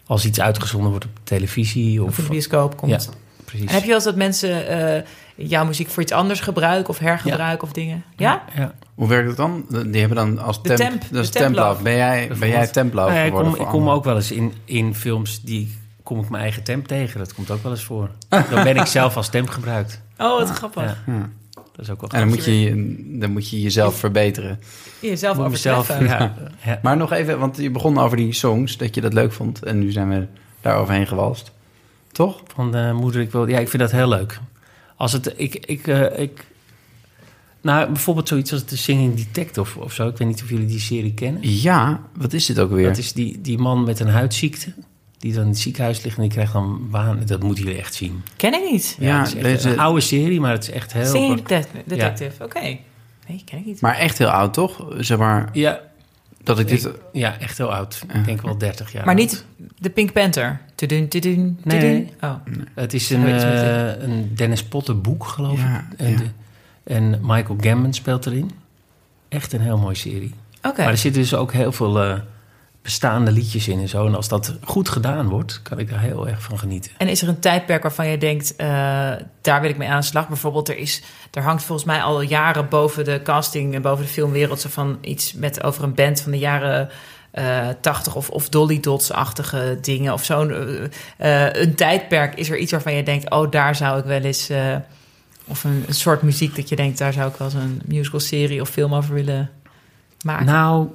als 0.06 0.24
iets 0.24 0.40
uitgezonden 0.40 0.90
wordt 0.90 1.04
op 1.04 1.10
televisie. 1.22 2.02
Of 2.02 2.08
Of, 2.08 2.16
de 2.16 2.22
bioscoop 2.22 2.76
komt. 2.76 2.90
Ja, 2.90 3.12
precies. 3.44 3.66
En 3.66 3.72
heb 3.72 3.82
je 3.82 3.86
wel 3.86 3.96
eens 3.96 4.04
dat 4.04 4.16
mensen 4.16 4.68
eh, 4.68 5.02
jouw 5.34 5.64
muziek 5.64 5.88
voor 5.88 6.02
iets 6.02 6.12
anders 6.12 6.40
gebruiken... 6.40 6.88
of 6.88 6.98
hergebruiken 6.98 7.66
of 7.66 7.72
dingen? 7.72 8.04
Ja? 8.16 8.44
Ja. 8.56 8.74
Hoe 8.94 9.08
werkt 9.08 9.28
het 9.28 9.36
dan? 9.36 9.66
Die 9.68 10.00
hebben 10.00 10.16
dan 10.16 10.38
als 10.38 10.62
De 10.62 10.74
temp... 10.74 10.78
temp, 10.78 11.00
de 11.00 11.08
templove. 11.08 11.30
templove. 11.30 11.82
Ben 11.82 11.96
jij, 11.96 12.30
ben 12.38 12.48
jij 12.48 12.66
templove 12.66 13.08
Nou 13.08 13.18
ja, 13.18 13.24
ik 13.24 13.28
geworden 13.28 13.52
kom, 13.52 13.60
voor 13.60 13.72
ik 13.72 13.80
kom 13.80 13.88
ook 13.88 14.04
wel 14.04 14.16
eens 14.16 14.30
in, 14.32 14.52
in 14.64 14.94
films 14.94 15.42
die 15.42 15.82
kom 16.04 16.20
ik 16.20 16.28
mijn 16.28 16.42
eigen 16.42 16.62
temp 16.62 16.86
tegen. 16.86 17.18
Dat 17.18 17.34
komt 17.34 17.50
ook 17.50 17.62
wel 17.62 17.72
eens 17.72 17.84
voor. 17.84 18.10
Dan 18.50 18.64
ben 18.64 18.76
ik 18.76 18.86
zelf 18.86 19.16
als 19.16 19.28
temp 19.28 19.48
gebruikt. 19.48 20.00
Oh, 20.18 20.38
wat 20.38 20.50
grappig. 20.50 21.02
Ja, 21.06 21.30
dat 21.54 21.84
is 21.84 21.90
ook 21.90 22.00
wel 22.00 22.10
En 22.10 22.18
dan 22.18 22.38
grappig. 22.38 22.46
moet, 22.46 22.62
je, 22.62 23.18
dan 23.18 23.32
moet 23.32 23.50
je 23.50 23.60
jezelf 23.60 23.98
verbeteren. 23.98 24.60
Jezelf 25.00 25.36
Moet 25.36 25.62
ja, 25.62 26.34
ja. 26.64 26.78
Maar 26.82 26.96
nog 26.96 27.12
even, 27.12 27.38
want 27.38 27.56
je 27.56 27.70
begon 27.70 27.98
over 27.98 28.16
die 28.16 28.32
songs, 28.32 28.76
dat 28.76 28.94
je 28.94 29.00
dat 29.00 29.12
leuk 29.12 29.32
vond. 29.32 29.62
En 29.62 29.78
nu 29.78 29.90
zijn 29.92 30.08
we 30.08 30.26
daar 30.60 30.76
overheen 30.76 31.06
gewalst. 31.06 31.52
Toch? 32.12 32.42
Van 32.54 32.72
de 32.72 32.90
moeder, 32.94 33.20
ik 33.20 33.32
wil. 33.32 33.48
Ja, 33.48 33.58
ik 33.58 33.68
vind 33.68 33.82
dat 33.82 33.92
heel 33.92 34.08
leuk. 34.08 34.40
Als 34.96 35.12
het, 35.12 35.34
ik, 35.36 35.54
ik, 35.54 35.86
eh, 35.86 36.18
ik, 36.18 36.46
nou, 37.60 37.86
bijvoorbeeld 37.86 38.28
zoiets 38.28 38.52
als 38.52 38.64
de 38.64 38.76
Singing 38.76 39.14
Detective 39.14 39.80
of 39.80 39.92
zo. 39.92 40.08
Ik 40.08 40.16
weet 40.16 40.28
niet 40.28 40.42
of 40.42 40.48
jullie 40.48 40.66
die 40.66 40.80
serie 40.80 41.14
kennen. 41.14 41.40
Ja, 41.60 42.00
wat 42.16 42.32
is 42.32 42.46
dit 42.46 42.58
ook 42.58 42.70
weer? 42.70 42.88
Dat 42.88 42.98
is 42.98 43.12
die, 43.12 43.40
die 43.40 43.58
man 43.58 43.84
met 43.84 44.00
een 44.00 44.08
huidziekte. 44.08 44.72
Die 45.24 45.32
dan 45.32 45.42
in 45.42 45.48
het 45.48 45.58
ziekenhuis 45.58 46.02
ligt 46.02 46.16
en 46.16 46.22
die 46.22 46.30
krijgt 46.30 46.52
dan 46.52 46.86
waan. 46.90 47.22
Dat 47.26 47.42
moeten 47.42 47.64
jullie 47.64 47.78
echt 47.78 47.94
zien. 47.94 48.22
Ken 48.36 48.54
ik 48.54 48.70
niet. 48.70 48.96
Ja, 49.00 49.18
het 49.18 49.34
is 49.34 49.42
deze- 49.42 49.70
een 49.70 49.78
oude 49.78 50.00
serie, 50.00 50.40
maar 50.40 50.52
het 50.52 50.62
is 50.62 50.70
echt 50.70 50.92
heel. 50.92 51.04
Singing 51.04 51.36
Detective. 51.36 51.82
detective. 51.86 52.44
Oké. 52.44 52.60
Nee, 52.60 53.42
ken 53.44 53.58
ik 53.58 53.64
niet. 53.66 53.80
Maar 53.80 53.94
echt 53.96 54.18
heel 54.18 54.28
oud, 54.28 54.54
toch? 54.54 54.86
Zeg 54.98 55.18
maar, 55.18 55.48
Ja, 55.52 55.80
dat 56.42 56.58
ik 56.58 56.68
dit... 56.68 56.84
ik- 56.84 56.94
ja, 57.12 57.38
echt 57.38 57.58
heel 57.58 57.72
oud. 57.74 58.04
Ik 58.14 58.24
denk 58.24 58.42
wel 58.42 58.58
30 58.58 58.92
jaar. 58.92 59.04
Maar 59.04 59.14
oud. 59.14 59.22
niet 59.24 59.44
de 59.78 59.90
Pink 59.90 60.12
Panther. 60.12 60.60
Tudun, 60.74 61.08
tudun, 61.08 61.58
Nee, 61.62 61.78
tudun. 61.80 61.92
nee. 61.94 62.12
Oh. 62.20 62.34
Het 62.74 62.94
is 62.94 63.10
een, 63.10 63.26
eh, 63.26 64.02
een 64.02 64.30
Dennis 64.34 64.64
Potter 64.64 65.00
boek, 65.00 65.24
geloof 65.26 65.58
Ja, 65.60 65.88
ik. 65.92 65.98
En, 65.98 66.10
ja. 66.10 66.16
de- 66.16 66.30
en 66.84 67.18
Michael 67.22 67.56
Gambon 67.60 67.92
speelt 67.92 68.26
erin. 68.26 68.50
Echt 69.28 69.52
een 69.52 69.60
heel 69.60 69.78
mooie 69.78 69.94
serie. 69.96 70.34
Oké. 70.62 70.82
Maar 70.82 70.90
er 70.92 70.98
zitten 70.98 71.22
dus 71.22 71.34
ook 71.34 71.52
heel 71.52 71.72
veel 71.72 72.02
eh, 72.02 72.18
bestaande 72.84 73.32
liedjes 73.32 73.68
in 73.68 73.80
en 73.80 73.88
zo. 73.88 74.06
En 74.06 74.14
als 74.14 74.28
dat 74.28 74.54
goed 74.62 74.88
gedaan 74.88 75.28
wordt, 75.28 75.62
kan 75.62 75.78
ik 75.78 75.90
daar 75.90 76.00
heel 76.00 76.28
erg 76.28 76.42
van 76.42 76.58
genieten. 76.58 76.92
En 76.98 77.08
is 77.08 77.22
er 77.22 77.28
een 77.28 77.38
tijdperk 77.38 77.82
waarvan 77.82 78.08
je 78.08 78.18
denkt, 78.18 78.56
eh, 78.56 78.66
daar 79.40 79.60
wil 79.60 79.70
ik 79.70 79.76
mee 79.76 79.88
aan 79.88 80.00
de 80.00 80.06
slag? 80.06 80.28
Bijvoorbeeld, 80.28 80.68
er, 80.68 80.76
is, 80.76 81.02
er 81.30 81.42
hangt 81.42 81.62
volgens 81.62 81.86
mij 81.86 82.02
al 82.02 82.20
jaren 82.20 82.68
boven 82.68 83.04
de 83.04 83.20
casting 83.22 83.74
en 83.74 83.82
boven 83.82 84.04
de 84.04 84.10
filmwereld 84.10 84.60
zo 84.60 84.68
van 84.68 84.98
iets 85.00 85.32
met 85.32 85.62
over 85.62 85.84
een 85.84 85.94
band 85.94 86.20
van 86.20 86.32
de 86.32 86.38
jaren 86.38 86.88
eh 87.30 87.68
80 87.80 88.14
of, 88.14 88.30
of 88.30 88.48
Dolly 88.48 88.80
Dots-achtige 88.80 89.78
dingen 89.80 90.12
of 90.12 90.24
zo'n 90.24 90.50
eh, 91.16 91.52
een 91.52 91.74
tijdperk. 91.74 92.34
Is 92.34 92.50
er 92.50 92.58
iets 92.58 92.72
waarvan 92.72 92.94
je 92.94 93.02
denkt, 93.02 93.30
oh, 93.30 93.50
daar 93.50 93.74
zou 93.76 93.98
ik 93.98 94.04
wel 94.04 94.20
eens. 94.20 94.50
of 95.44 95.64
een, 95.64 95.84
een 95.86 95.94
soort 95.94 96.22
muziek 96.22 96.56
dat 96.56 96.68
je 96.68 96.76
denkt, 96.76 96.98
daar 96.98 97.12
zou 97.12 97.30
ik 97.30 97.36
wel 97.36 97.46
eens 97.46 97.56
een 97.56 97.82
musical 97.84 98.20
serie 98.20 98.60
of 98.60 98.68
film 98.68 98.94
over 98.94 99.14
willen 99.14 99.50
maken. 100.22 100.46
Nou, 100.46 100.88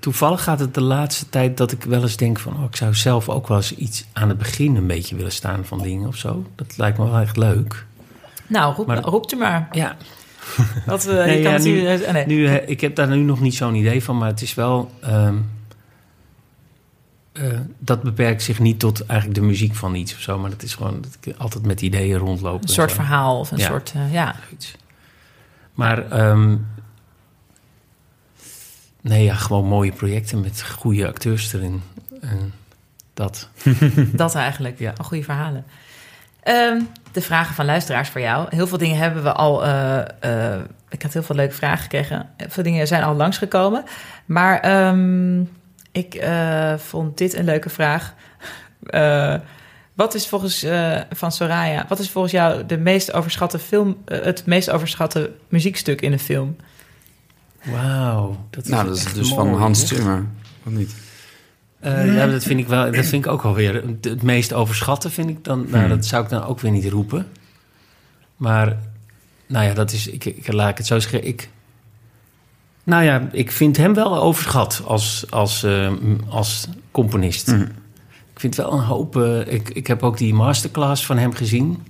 toevallig 0.00 0.42
gaat 0.42 0.60
het 0.60 0.74
de 0.74 0.80
laatste 0.80 1.28
tijd 1.28 1.56
dat 1.56 1.72
ik 1.72 1.82
wel 1.84 2.02
eens 2.02 2.16
denk 2.16 2.38
van... 2.38 2.56
Oh, 2.56 2.64
ik 2.64 2.76
zou 2.76 2.94
zelf 2.94 3.28
ook 3.28 3.48
wel 3.48 3.56
eens 3.56 3.74
iets 3.74 4.04
aan 4.12 4.28
het 4.28 4.38
begin 4.38 4.76
een 4.76 4.86
beetje 4.86 5.16
willen 5.16 5.32
staan 5.32 5.64
van 5.64 5.82
dingen 5.82 6.08
of 6.08 6.16
zo. 6.16 6.46
Dat 6.54 6.76
lijkt 6.76 6.98
me 6.98 7.04
wel 7.10 7.20
echt 7.20 7.36
leuk. 7.36 7.86
nou, 8.46 8.74
roep, 8.74 8.86
maar- 8.86 9.32
u 9.32 9.36
maar. 9.36 9.68
Ja, 9.72 9.96
Dat, 10.86 11.04
Nee, 11.06 11.36
je 11.36 11.42
kan 11.42 11.52
ja, 11.52 11.56
het 11.58 11.64
nu- 11.64 11.86
eh, 11.86 12.12
nee. 12.12 12.26
Nu, 12.26 12.46
eh, 12.46 12.68
ik 12.68 12.80
heb 12.80 12.94
daar 12.96 13.08
nu 13.08 13.16
nog 13.22 13.40
niet 13.40 13.54
zo'n 13.54 13.74
idee 13.74 14.04
van, 14.04 14.18
maar 14.18 14.28
het 14.28 14.42
is 14.42 14.54
wel. 14.54 14.90
ehm, 15.00 15.34
eh, 17.32 17.58
dat 17.78 18.02
beperkt 18.02 18.42
zich 18.42 18.58
niet 18.58 18.78
tot 18.78 19.06
eigenlijk 19.06 19.40
de 19.40 19.46
muziek 19.46 19.74
van 19.74 19.94
iets 19.94 20.14
of 20.14 20.20
zo, 20.20 20.38
maar 20.38 20.50
dat 20.50 20.62
is 20.62 20.74
gewoon 20.74 21.00
dat 21.00 21.16
ik 21.20 21.34
altijd 21.38 21.66
met 21.66 21.80
ideeën 21.80 22.18
rondloop. 22.18 22.62
Een 22.62 22.68
en 22.68 22.74
soort 22.74 22.90
zo. 22.90 22.96
verhaal 22.96 23.38
of 23.38 23.50
een 23.50 23.58
Ja. 23.58 23.66
soort, 23.66 23.92
ja. 24.10 24.34
Maar 25.74 26.10
ehm, 26.10 26.56
nee, 29.04 29.24
ja, 29.24 29.34
gewoon 29.34 29.64
mooie 29.64 29.92
projecten 29.92 30.40
met 30.40 30.62
goede 30.62 31.06
acteurs 31.06 31.52
erin. 31.52 31.82
Dat. 33.14 33.48
Dat 34.12 34.34
eigenlijk. 34.34 34.78
Ja. 34.78 34.92
Goede 35.00 35.24
verhalen. 35.24 35.64
Ehm, 36.42 36.80
de 37.12 37.20
vragen 37.20 37.54
van 37.54 37.64
luisteraars 37.64 38.08
voor 38.08 38.20
jou. 38.20 38.46
Heel 38.50 38.66
veel 38.66 38.78
dingen 38.78 38.96
hebben 38.96 39.22
we 39.22 39.32
al. 39.32 39.64
eh, 39.64 39.98
eh, 40.54 40.60
ik 40.88 41.02
had 41.02 41.12
heel 41.12 41.22
veel 41.22 41.36
leuke 41.36 41.54
vragen 41.54 41.82
gekregen. 41.82 42.28
Heel 42.36 42.50
veel 42.50 42.62
dingen 42.62 42.86
zijn 42.86 43.02
al 43.02 43.14
langsgekomen. 43.14 43.84
Maar 44.24 44.60
ehm, 44.60 45.40
ik 45.92 46.14
eh, 46.14 46.74
vond 46.76 47.18
dit 47.18 47.34
een 47.34 47.44
leuke 47.44 47.70
vraag. 47.70 48.14
Wat 49.94 50.14
is 50.14 50.28
volgens 50.28 50.66
van 51.10 51.32
Soraya? 51.32 51.84
Wat 51.88 51.98
is 51.98 52.10
volgens 52.10 52.32
jou 52.32 52.66
de 52.66 52.78
meest 52.78 53.12
overschatte 53.12 53.58
film? 53.58 54.02
het 54.04 54.46
meest 54.46 54.70
overschatte 54.70 55.30
muziekstuk 55.48 56.00
in 56.00 56.12
een 56.12 56.18
film? 56.18 56.56
Wauw. 57.70 58.46
Dat 58.50 58.64
is 58.64 58.70
Nou, 58.70 58.86
dat 58.86 58.96
is 58.96 59.04
dus 59.12 59.34
mooi, 59.34 59.50
van 59.50 59.58
Hans? 59.60 59.86
Zimmer. 59.86 60.26
Of 60.66 60.72
niet? 60.72 60.94
Eh, 61.80 62.14
ja, 62.14 62.26
dat 62.26 62.42
vind 62.42 62.60
ik 62.60 62.66
wel. 62.68 62.84
Dat 62.92 63.06
vind 63.06 63.24
ik 63.24 63.30
ook 63.30 63.42
wel 63.42 63.54
weer 63.54 63.84
het, 64.00 64.22
meest 64.22 64.52
overschatten. 64.52 65.10
Vind 65.10 65.28
ik 65.28 65.44
dan. 65.44 65.58
Nou, 65.68 65.78
Hmm. 65.84 65.88
dat 65.88 66.06
zou 66.06 66.24
ik 66.24 66.30
dan 66.30 66.44
ook 66.44 66.60
weer 66.60 66.70
niet 66.70 66.88
roepen. 66.88 67.26
Maar, 68.36 68.76
nou 69.46 69.66
ja, 69.66 69.74
dat 69.74 69.92
is. 69.92 70.06
Ik, 70.06 70.24
ik 70.24 70.52
laat 70.52 70.70
ik 70.70 70.76
het 70.78 70.86
zo 70.86 70.98
zeggen. 70.98 71.26
Ik. 71.26 71.48
Nou 72.84 73.04
ja, 73.04 73.28
ik 73.32 73.50
vind 73.50 73.76
hem 73.76 73.94
wel 73.94 74.16
overschat 74.22 74.82
als, 74.86 75.24
als, 75.30 75.62
eh, 75.62 75.92
als 76.28 76.68
componist. 76.90 77.46
Mhm. 77.46 77.62
Ik 78.32 78.40
vind 78.40 78.54
wel 78.54 78.72
een 78.72 78.84
hoop. 78.84 79.16
eh, 79.16 79.52
ik, 79.52 79.68
ik 79.70 79.86
heb 79.86 80.02
ook 80.02 80.18
die 80.18 80.34
masterclass 80.34 81.06
van 81.06 81.18
hem 81.18 81.32
gezien. 81.34 81.82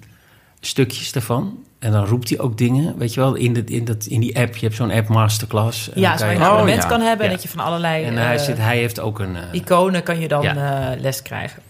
Stukjes 0.61 1.13
daarvan. 1.13 1.59
En 1.85 1.93
dan 1.93 2.05
roept 2.07 2.29
hij 2.29 2.39
ook 2.39 2.59
dingen. 2.59 2.99
Weet 2.99 3.15
je 3.15 3.21
wel, 3.21 3.35
in, 3.35 3.53
de, 3.53 3.65
in, 3.65 3.85
dat, 3.85 4.05
in 4.07 4.21
die 4.21 4.39
app. 4.41 4.57
Je 4.57 4.65
hebt 4.67 4.77
zo'n 4.77 4.91
app 4.91 5.09
masterclass. 5.09 5.91
En 5.93 6.01
Ja, 6.01 6.09
dan 6.09 6.19
zo 6.19 6.25
kan 6.25 6.35
je 6.35 6.41
een 6.41 6.47
Oh, 6.47 6.53
abonnement 6.53 6.83
ja. 6.83 6.89
kan 6.89 7.01
hebben 7.01 7.19
en 7.27 7.31
Ja. 7.31 7.37
dat 7.37 7.43
je 7.43 7.49
van 7.57 7.65
allerlei 7.65 8.05
en 8.05 8.17
hij, 8.17 8.37
eh, 8.37 8.43
zit, 8.43 8.57
hij 8.59 8.77
heeft 8.77 9.01
ook 9.01 9.19
een. 9.19 9.37
eh, 9.37 9.43
iconen 9.53 10.03
kan 10.03 10.21
je 10.21 10.29
dan 10.29 10.43
Ja. 10.43 10.91
eh, 10.93 11.01
les 11.01 11.23
krijgen. 11.23 11.63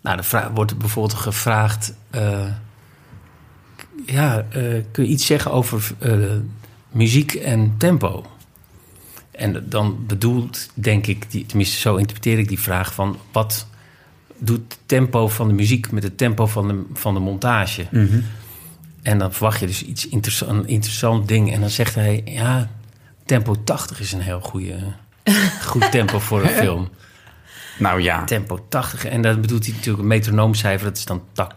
Nou, 0.00 0.16
er 0.18 0.24
vra- 0.24 0.50
wordt 0.54 0.78
bijvoorbeeld 0.78 1.18
gevraagd... 1.20 1.94
eh, 2.10 2.44
ja, 4.06 4.44
eh, 4.50 4.62
kun 4.92 5.04
je 5.04 5.10
iets 5.10 5.26
zeggen 5.26 5.50
over 5.52 5.90
eh, 5.98 6.14
muziek 6.90 7.34
en 7.34 7.74
tempo? 7.78 8.26
En 9.30 9.64
dan 9.68 10.04
bedoelt, 10.06 10.68
denk 10.74 11.06
ik, 11.06 11.30
die, 11.30 11.46
tenminste 11.46 11.76
zo 11.78 11.96
interpreteer 11.96 12.38
ik 12.38 12.48
die 12.48 12.60
vraag... 12.60 12.94
van 12.94 13.16
wat 13.32 13.66
doet 14.38 14.58
het 14.68 14.78
tempo 14.86 15.28
van 15.28 15.48
de 15.48 15.54
muziek 15.54 15.90
met 15.90 16.02
het 16.02 16.18
tempo 16.18 16.46
van 16.46 16.68
de, 16.68 16.82
van 16.92 17.14
de 17.14 17.20
montage? 17.20 17.86
Mhm. 17.90 18.20
En 19.02 19.18
dan 19.18 19.32
verwacht 19.32 19.60
je 19.60 19.66
dus 19.66 19.84
iets 19.84 20.08
interessant, 20.08 20.50
een 20.50 20.68
interessant 20.68 21.28
ding. 21.28 21.52
En 21.52 21.60
dan 21.60 21.70
zegt 21.70 21.94
hij, 21.94 22.22
ja, 22.24 22.70
tempo 23.24 23.64
80 23.64 24.00
is 24.00 24.12
een 24.12 24.20
heel 24.20 24.40
goede, 24.40 24.78
goed 25.70 25.90
tempo 25.90 26.18
voor 26.18 26.42
een 26.42 26.48
film. 26.48 26.88
Nou 27.78 28.02
ja. 28.02 28.24
Tempo 28.24 28.66
80. 28.68 29.04
En 29.04 29.22
dan 29.22 29.40
bedoelt 29.40 29.64
hij 29.64 29.74
natuurlijk 29.74 30.02
een 30.02 30.08
metronoomcijfer. 30.08 30.86
Dat 30.86 30.96
is 30.96 31.04
dan 31.04 31.22
tak. 31.32 31.54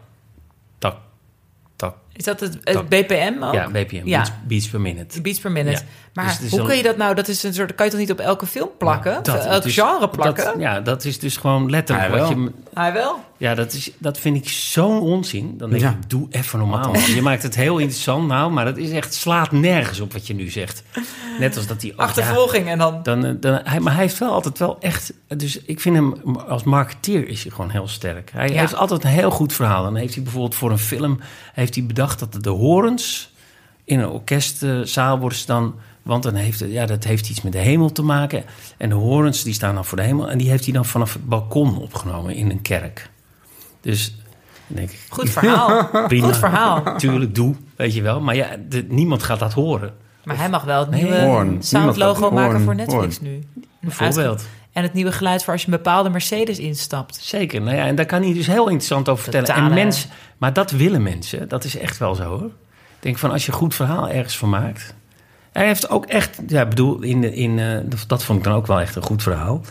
Is 2.16 2.24
dat 2.24 2.39
het, 2.39 2.53
het 2.63 2.74
Dat- 2.74 2.89
BPM 2.89 3.43
ook? 3.43 3.53
Ja, 3.53 3.70
BPM. 3.70 4.01
Ja. 4.03 4.18
Beats, 4.20 4.32
beats 4.47 4.68
per 4.70 4.82
minute. 4.82 5.22
Beats 5.22 5.39
per 5.39 5.51
minute. 5.51 5.78
Ja. 5.82 5.86
Maar 6.13 6.26
Dus 6.26 6.38
het 6.38 6.49
hoe 6.49 6.57
dan- 6.59 6.68
kun 6.68 6.78
je 6.78 6.84
dat 6.84 6.97
nou? 6.97 7.16
Dat 7.16 7.28
is 7.28 7.43
een 7.43 7.53
soort. 7.53 7.76
Kan 7.76 7.86
je 7.86 7.91
toch 7.91 7.99
niet 8.01 8.11
op 8.11 8.20
elke 8.20 8.45
film 8.45 8.70
plakken? 8.78 9.11
Ja, 9.11 9.20
Of 9.20 9.28
elk 9.28 9.53
het 9.53 9.66
is- 9.66 9.74
genre 9.74 10.09
plakken? 10.09 10.43
Dat, 10.43 10.55
ja, 10.59 10.82
dat 10.82 11.05
is 11.05 11.20
dus 11.20 11.38
gewoon 11.38 11.70
letterlijk 11.70 12.09
Hij 12.09 12.20
wat 12.20 12.30
wel. 12.30 12.39
je... 12.39 12.51
Hij 12.74 12.93
wel. 12.93 13.20
Ja, 13.38 13.55
dat, 13.55 13.74
is, 13.74 13.91
dat 13.97 14.20
vind 14.20 14.36
ik 14.36 14.49
zo'n 14.49 14.99
onzin. 14.99 15.57
Dan 15.57 15.70
denk 15.70 15.82
Ja. 15.82 15.89
ik, 15.89 16.09
doe 16.09 16.28
even 16.30 16.59
normaal. 16.59 16.91
man. 16.91 17.01
Je 17.16 17.22
maakt 17.22 17.43
het 17.43 17.55
heel 17.55 17.78
interessant 17.78 18.28
nou, 18.28 18.51
maar 18.51 18.66
dat 18.66 18.78
is 18.78 18.89
echt 18.91 19.13
slaat 19.13 19.51
nergens 19.51 19.99
op 19.99 20.13
wat 20.13 20.28
je 20.28 20.34
nu 20.34 20.49
zegt. 20.49 20.84
Net 21.39 21.55
als 21.57 21.68
dat 21.68 21.80
die... 21.82 21.91
oh, 21.91 21.97
ja, 21.97 22.03
Achtervolging 22.03 22.68
en 22.68 22.78
dan. 22.78 22.99
Dan, 23.03 23.26
eh, 23.26 23.32
dan, 23.39 23.59
hij, 23.63 23.80
maar 23.80 23.93
hij 23.93 24.01
heeft 24.01 24.18
wel 24.18 24.32
altijd 24.32 24.59
wel 24.59 24.78
echt... 24.80 25.13
Dus 25.28 25.61
ik 25.61 25.80
vind 25.80 25.95
hem 25.95 26.36
als 26.38 26.63
marketeer 26.63 27.28
is 27.28 27.43
hij 27.43 27.51
gewoon 27.51 27.70
heel 27.70 27.88
sterk. 27.88 28.32
Hij 28.34 28.49
Ja. 28.49 28.59
heeft 28.59 28.76
altijd 28.76 29.03
een 29.03 29.09
heel 29.09 29.32
goed 29.32 29.53
verhaal. 29.53 29.84
Dan 29.84 29.95
heeft 29.95 30.13
hij 30.13 30.24
bijvoorbeeld 30.24 30.55
voor 30.55 30.72
een 30.72 30.78
film... 30.78 31.20
heeft 31.53 31.76
hij 31.76 31.86
bedacht 31.86 32.05
dat 32.16 32.43
de 32.43 32.49
horens 32.49 33.34
in 33.84 33.99
een 33.99 34.10
orkestzaal 34.10 35.20
worden 35.20 35.38
ze 35.38 35.45
dan... 35.45 35.76
Want 36.01 36.24
dan 36.24 36.34
heeft 36.34 36.60
het, 36.60 36.72
ja, 36.72 36.86
dat 36.86 37.03
heeft 37.03 37.30
iets 37.30 37.41
met 37.41 37.51
de 37.51 37.58
hemel 37.58 37.91
te 37.91 38.01
maken. 38.01 38.43
En 38.78 38.89
de 38.89 38.95
horens 38.95 39.43
die 39.43 39.53
staan 39.53 39.76
dan 39.76 39.86
voor 39.86 39.97
de 39.97 40.03
hemel. 40.03 40.30
En 40.30 40.38
die 40.38 40.49
heeft 40.49 40.64
hij 40.64 40.74
dan 40.74 40.86
vanaf 40.86 41.14
het 41.14 41.26
balkon 41.30 41.78
opgenomen 41.78 42.36
in 42.36 42.49
een 42.49 42.62
kerk. 42.62 43.10
Dus 43.82 44.16
denk 44.68 44.89
ik, 44.89 44.99
Goed 45.10 45.30
verhaal. 45.30 45.89
prima. 46.08 46.26
Goed 46.28 46.38
verhaal. 46.38 46.97
Tuurlijk, 46.97 47.36
doe, 47.36 47.56
weet 47.76 47.93
je 47.93 48.01
wel. 48.01 48.22
Maar 48.22 48.36
ja, 48.36 48.47
de- 48.70 48.86
niemand 48.89 49.24
gaat 49.24 49.39
dat 49.39 49.53
horen. 49.53 49.93
Maar 50.24 50.38
hij 50.38 50.49
mag 50.49 50.64
wel 50.64 50.80
het 50.80 50.89
Nee, 50.89 51.03
nieuwe 51.03 51.56
soundlogo 51.60 52.32
maken 52.32 52.62
voor 52.62 52.76
Netflix 52.76 53.18
Hoorn. 53.18 53.32
nu. 53.32 53.43
Bijvoorbeeld. 53.82 54.45
En 54.76 54.84
het 54.84 54.93
nieuwe 54.93 55.11
geluid 55.11 55.43
voor 55.43 55.53
als 55.53 55.61
je 55.61 55.67
een 55.71 55.78
bepaalde 55.78 56.09
Mercedes 56.09 56.59
instapt. 56.59 57.15
Zeker. 57.21 57.61
Nou 57.61 57.76
ja, 57.76 57.86
en 57.86 57.95
daar 57.95 58.05
kan 58.05 58.21
hij 58.23 58.34
dus 58.34 58.47
heel 58.47 58.63
interessant 58.67 59.09
over 59.09 59.23
vertellen. 59.23 59.47
Totale- 59.47 59.67
En 59.69 59.73
mensen, 59.73 60.09
maar 60.38 60.53
dat 60.53 60.71
willen 60.71 61.03
mensen. 61.03 61.47
Dat 61.47 61.63
is 61.63 61.78
echt 61.78 61.97
wel 61.97 62.15
zo 62.15 62.23
hoor. 62.23 62.45
Ik 62.45 62.99
denk 62.99 63.17
van 63.17 63.32
als 63.32 63.45
je 63.45 63.51
een 63.51 63.57
goed 63.57 63.76
verhaal 63.76 64.09
ergens 64.09 64.38
van 64.38 64.49
maakt. 64.49 64.93
Hij 65.51 65.65
heeft 65.65 65.89
ook 65.89 66.05
echt, 66.05 66.39
ja, 66.47 66.65
bedoel, 66.65 67.01
in, 67.01 67.34
in, 67.34 67.59
eh, 67.59 67.78
dat 68.07 68.23
vond 68.23 68.38
ik 68.38 68.43
dan 68.43 68.53
ook 68.53 68.67
wel 68.67 68.80
echt 68.82 68.95
een 68.95 69.01
goed 69.03 69.23
verhaal. 69.23 69.61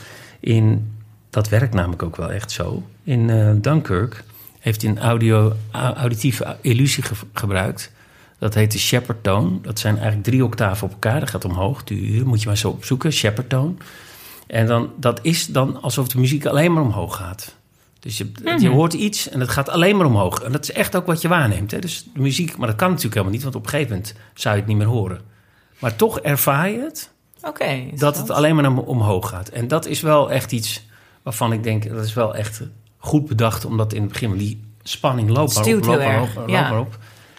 In, 0.40 0.92
dat 1.30 1.48
werkt 1.48 1.74
namelijk 1.74 2.02
ook 2.02 2.16
wel 2.16 2.30
echt 2.32 2.50
zo. 2.50 2.82
In 3.02 3.30
eh, 3.30 3.50
Dunkirk 3.54 4.24
heeft 4.60 4.82
hij 4.82 4.90
een 4.90 4.98
audio, 5.00 5.52
au- 5.70 5.94
auditieve 5.94 6.56
illusie 6.60 7.02
ge- 7.02 7.14
gebruikt. 7.32 7.92
Dat 8.38 8.54
heet 8.54 8.72
de 8.72 8.78
Shepard 8.78 9.22
tone. 9.22 9.60
Dat 9.62 9.78
zijn 9.78 9.94
eigenlijk 9.94 10.24
drie 10.26 10.44
octaven 10.44 10.86
op 10.86 10.92
elkaar. 10.92 11.20
Dat 11.20 11.30
gaat 11.30 11.44
omhoog. 11.44 11.84
Die 11.84 12.24
moet 12.24 12.40
je 12.40 12.46
maar 12.46 12.56
zo 12.58 12.68
opzoeken, 12.68 13.12
Shepard 13.12 13.48
tone. 13.48 13.72
En 14.46 14.66
dan, 14.66 14.90
dat 14.96 15.18
is 15.22 15.46
dan 15.46 15.82
alsof 15.82 16.08
de 16.08 16.18
muziek 16.18 16.46
alleen 16.46 16.72
maar 16.72 16.82
omhoog 16.82 17.16
gaat. 17.16 17.54
Dus 18.00 18.18
je, 18.18 18.30
je 18.58 18.68
hoort 18.68 18.92
iets 18.92 19.28
en 19.28 19.40
het 19.40 19.48
gaat 19.48 19.68
alleen 19.68 19.96
maar 19.96 20.06
omhoog. 20.06 20.40
En 20.40 20.52
dat 20.52 20.62
is 20.62 20.72
echt 20.72 20.96
ook 20.96 21.06
wat 21.06 21.20
je 21.20 21.28
waarneemt. 21.28 21.70
Hè? 21.70 21.78
Dus 21.78 22.06
de 22.14 22.20
muziek, 22.20 22.56
maar 22.56 22.66
dat 22.66 22.76
kan 22.76 22.88
natuurlijk 22.88 23.14
helemaal 23.14 23.34
niet, 23.34 23.42
want 23.42 23.54
op 23.54 23.64
een 23.64 23.70
gegeven 23.70 23.92
moment 23.92 24.14
zou 24.34 24.54
je 24.54 24.60
het 24.60 24.70
niet 24.70 24.78
meer 24.78 24.86
horen. 24.86 25.20
Maar 25.78 25.96
toch 25.96 26.20
ervaar 26.20 26.70
je 26.70 26.80
het 26.80 27.10
dat 27.94 28.16
het 28.16 28.30
alleen 28.30 28.54
maar 28.54 28.70
naar 28.70 28.82
omhoog 28.82 29.28
gaat. 29.28 29.48
En 29.48 29.68
dat 29.68 29.86
is 29.86 30.00
wel 30.00 30.30
echt 30.30 30.52
iets 30.52 30.86
waarvan 31.22 31.52
ik 31.52 31.62
denk, 31.62 31.88
dat 31.88 32.04
is 32.04 32.14
wel 32.14 32.34
echt 32.34 32.62
goed 32.98 33.26
bedacht, 33.26 33.64
omdat 33.64 33.92
in 33.92 34.02
het 34.02 34.12
begin 34.12 34.36
die 34.36 34.64
spanning 34.82 35.30
loopt 35.30 35.54
maar 35.54 35.64
op, 35.64 35.84
loopt 35.84 36.04
maar 36.04 36.22
op, 36.22 36.28
loopt 36.36 36.50
ja. 36.50 36.70
maar 36.70 36.80
op. 36.80 36.98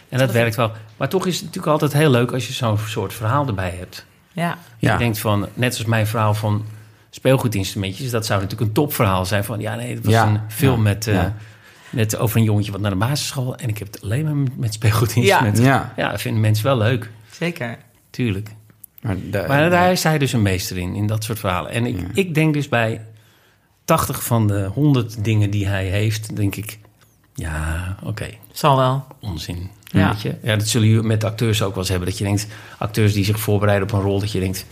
En 0.09 0.17
dat 0.17 0.31
werkt 0.31 0.55
wel. 0.55 0.71
Maar 0.97 1.09
toch 1.09 1.25
is 1.25 1.35
het 1.35 1.45
natuurlijk 1.45 1.71
altijd 1.71 1.93
heel 1.93 2.09
leuk 2.09 2.31
als 2.31 2.47
je 2.47 2.53
zo'n 2.53 2.77
soort 2.77 3.13
verhaal 3.13 3.47
erbij 3.47 3.69
hebt. 3.69 4.05
Ja. 4.31 4.57
Ja. 4.77 4.91
Je 4.91 4.97
denkt 4.97 5.19
van, 5.19 5.47
net 5.53 5.77
als 5.77 5.85
mijn 5.85 6.07
verhaal 6.07 6.33
van 6.33 6.65
speelgoedinstrumentjes, 7.15 8.09
dat 8.11 8.25
zou 8.25 8.41
natuurlijk 8.41 8.67
een 8.69 8.73
topverhaal 8.75 9.25
zijn 9.25 9.43
van, 9.43 9.59
ja 9.59 9.75
nee, 9.75 9.95
het 9.95 10.03
was 10.05 10.13
Ja, 10.13 10.27
een 10.27 10.39
film 10.47 10.75
ja, 10.75 10.81
met, 10.81 11.07
eh, 11.07 11.13
ja. 11.13 11.35
met 11.89 12.17
over 12.17 12.37
een 12.37 12.43
jongetje 12.43 12.71
wat 12.71 12.81
naar 12.81 12.91
de 12.91 12.97
basisschool 12.97 13.55
en 13.55 13.69
ik 13.69 13.77
heb 13.77 13.93
het 13.93 14.03
alleen 14.03 14.23
maar 14.23 14.35
met, 14.35 14.57
met 14.57 14.73
speelgoedinstrumenten. 14.73 15.63
Ja. 15.63 15.93
Ja, 15.97 16.09
dat 16.11 16.21
vinden 16.21 16.41
mensen 16.41 16.65
wel 16.65 16.77
leuk, 16.77 17.09
Zeker. 17.31 17.77
tuurlijk. 18.09 18.49
Maar, 19.01 19.15
de- 19.31 19.45
Maar 19.47 19.69
daar 19.69 19.91
is 19.91 20.03
hij 20.03 20.17
dus 20.17 20.33
een 20.33 20.41
meester 20.41 20.77
in, 20.77 20.93
in 20.95 21.07
dat 21.07 21.23
soort 21.23 21.39
verhalen. 21.39 21.71
En 21.71 21.85
ik, 21.85 21.99
Ja. 21.99 22.05
ik 22.13 22.33
denk 22.35 22.53
dus 22.53 22.69
bij 22.69 23.01
80 23.85 24.23
van 24.23 24.47
de 24.47 24.69
100 24.73 25.23
dingen 25.23 25.49
die 25.49 25.67
hij 25.67 25.85
heeft, 25.85 26.35
denk 26.35 26.55
ik, 26.55 26.79
ja, 27.33 27.95
oké, 28.03 28.27
Zal 28.51 28.77
wel. 28.77 29.07
onzin. 29.19 29.69
Ja. 29.83 30.09
Weet 30.09 30.21
je? 30.21 30.35
ja, 30.41 30.55
dat 30.55 30.67
zullen 30.67 30.87
jullie 30.87 31.03
met 31.07 31.23
acteurs 31.23 31.61
ook 31.61 31.69
wel 31.69 31.79
eens 31.79 31.89
hebben. 31.89 32.07
Dat 32.09 32.17
je 32.17 32.23
denkt, 32.23 32.47
acteurs 32.77 33.13
die 33.13 33.25
zich 33.25 33.39
voorbereiden 33.39 33.87
op 33.87 33.93
een 33.93 34.01
rol, 34.05 34.19
dat 34.19 34.31
je 34.31 34.39
denkt, 34.39 34.65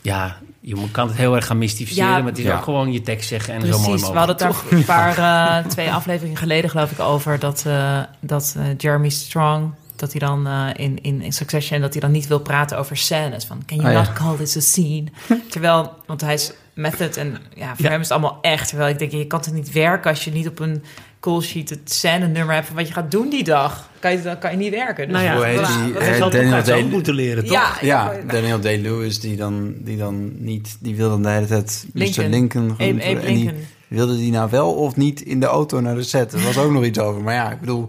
ja, 0.00 0.38
je 0.66 0.74
moet- 0.74 0.90
kan 0.90 1.08
het 1.08 1.16
heel 1.16 1.34
erg 1.36 1.46
gaan 1.46 1.58
mystificeren, 1.58 2.08
Ja. 2.10 2.18
maar 2.18 2.26
het 2.26 2.38
is 2.38 2.44
Ja. 2.44 2.56
ook 2.56 2.62
gewoon 2.62 2.92
je 2.92 3.00
tekst 3.02 3.28
zeggen 3.28 3.54
en 3.54 3.60
zo 3.60 3.66
mooi 3.66 3.82
Precies. 3.82 4.00
mogelijk. 4.08 4.12
We 4.12 4.18
hadden 4.32 4.48
het 4.48 4.68
daar 4.70 4.78
een 4.78 5.14
paar, 5.14 5.58
eh, 5.64 5.66
twee 5.70 5.92
afleveringen 5.92 6.36
geleden 6.38 6.70
geloof 6.70 6.90
ik 6.90 7.00
over 7.00 7.38
dat, 7.38 7.64
eh, 7.66 8.00
dat 8.20 8.54
eh, 8.58 8.64
Jeremy 8.76 9.08
Strong, 9.08 9.70
dat 9.96 10.10
hij 10.10 10.20
dan 10.20 10.46
eh, 10.46 10.66
in, 10.76 10.98
in, 11.02 11.22
in 11.22 11.32
Succession, 11.32 11.80
dat 11.80 11.92
hij 11.92 12.00
dan 12.00 12.10
niet 12.10 12.26
wil 12.26 12.40
praten 12.40 12.78
over 12.78 12.96
scènes. 12.96 13.44
Van, 13.44 13.62
can 13.66 13.76
you 13.76 13.88
Oh, 13.88 13.94
ja. 13.94 14.02
not 14.02 14.12
call 14.12 14.36
this 14.36 14.56
a 14.56 14.60
scene? 14.60 15.04
Terwijl, 15.50 15.92
want 16.06 16.20
hij 16.20 16.34
is 16.34 16.52
method 16.74 17.16
en 17.16 17.36
ja, 17.54 17.74
voor 17.74 17.84
Ja. 17.84 17.90
hem 17.90 18.00
is 18.00 18.08
het 18.08 18.18
allemaal 18.18 18.38
echt. 18.40 18.68
Terwijl 18.68 18.90
ik 18.90 18.98
denk, 18.98 19.10
je 19.12 19.26
kan 19.26 19.40
het 19.40 19.52
niet 19.52 19.72
werken 19.72 20.10
als 20.10 20.24
je 20.24 20.30
niet 20.32 20.48
op 20.48 20.58
een 20.58 20.84
call 21.24 21.40
sheet 21.40 21.70
het 21.70 21.92
scène 21.92 22.26
nummer 22.26 22.54
hebt 22.54 22.66
van 22.66 22.76
wat 22.76 22.86
je 22.88 22.92
gaat 22.94 23.10
doen 23.10 23.28
die 23.30 23.44
dag. 23.44 23.90
Kan 23.98 24.12
je, 24.12 24.22
dan 24.22 24.38
kan 24.38 24.50
je 24.50 24.56
niet 24.56 24.70
werken. 24.70 25.08
Dus 25.08 25.16
Nou 25.16 25.26
ja, 25.26 25.34
Hoe 25.36 25.44
heet 25.44 25.60
wat- 25.60 25.68
die? 25.84 25.98
Eh, 25.98 26.30
Daniel 26.30 26.62
Day- 26.64 26.82
moeten 26.84 27.14
leren, 27.14 27.44
toch? 27.44 27.52
ja, 27.52 27.76
Ja, 27.80 28.12
ja, 28.12 28.32
Daniel 28.32 28.60
Day-Lewis, 28.60 29.20
die 29.20 29.36
dan, 29.36 29.74
die 29.78 29.96
dan 29.96 30.32
niet... 30.44 30.76
Die 30.80 30.96
wil 30.96 31.08
dan 31.08 31.22
de 31.22 31.28
hele 31.28 31.46
tijd 31.46 31.86
Mr. 31.92 31.98
Lincoln. 32.00 32.28
Lincoln 32.28 32.64
Abe, 32.70 32.74
genoemd 32.84 33.02
Abe 33.02 33.12
worden. 33.12 33.28
En 33.28 33.34
die 33.34 33.50
wilde 33.88 34.16
die 34.16 34.30
nou 34.32 34.50
wel 34.50 34.74
of 34.74 34.96
niet 34.96 35.20
in 35.20 35.40
de 35.40 35.46
auto 35.46 35.80
naar 35.80 35.94
de 35.94 36.02
set. 36.02 36.32
Er 36.32 36.42
was 36.42 36.58
ook 36.58 36.72
nog 36.78 36.84
iets 36.84 36.98
over. 36.98 37.22
Maar 37.22 37.34
ja, 37.34 37.50
ik 37.52 37.60
bedoel... 37.60 37.88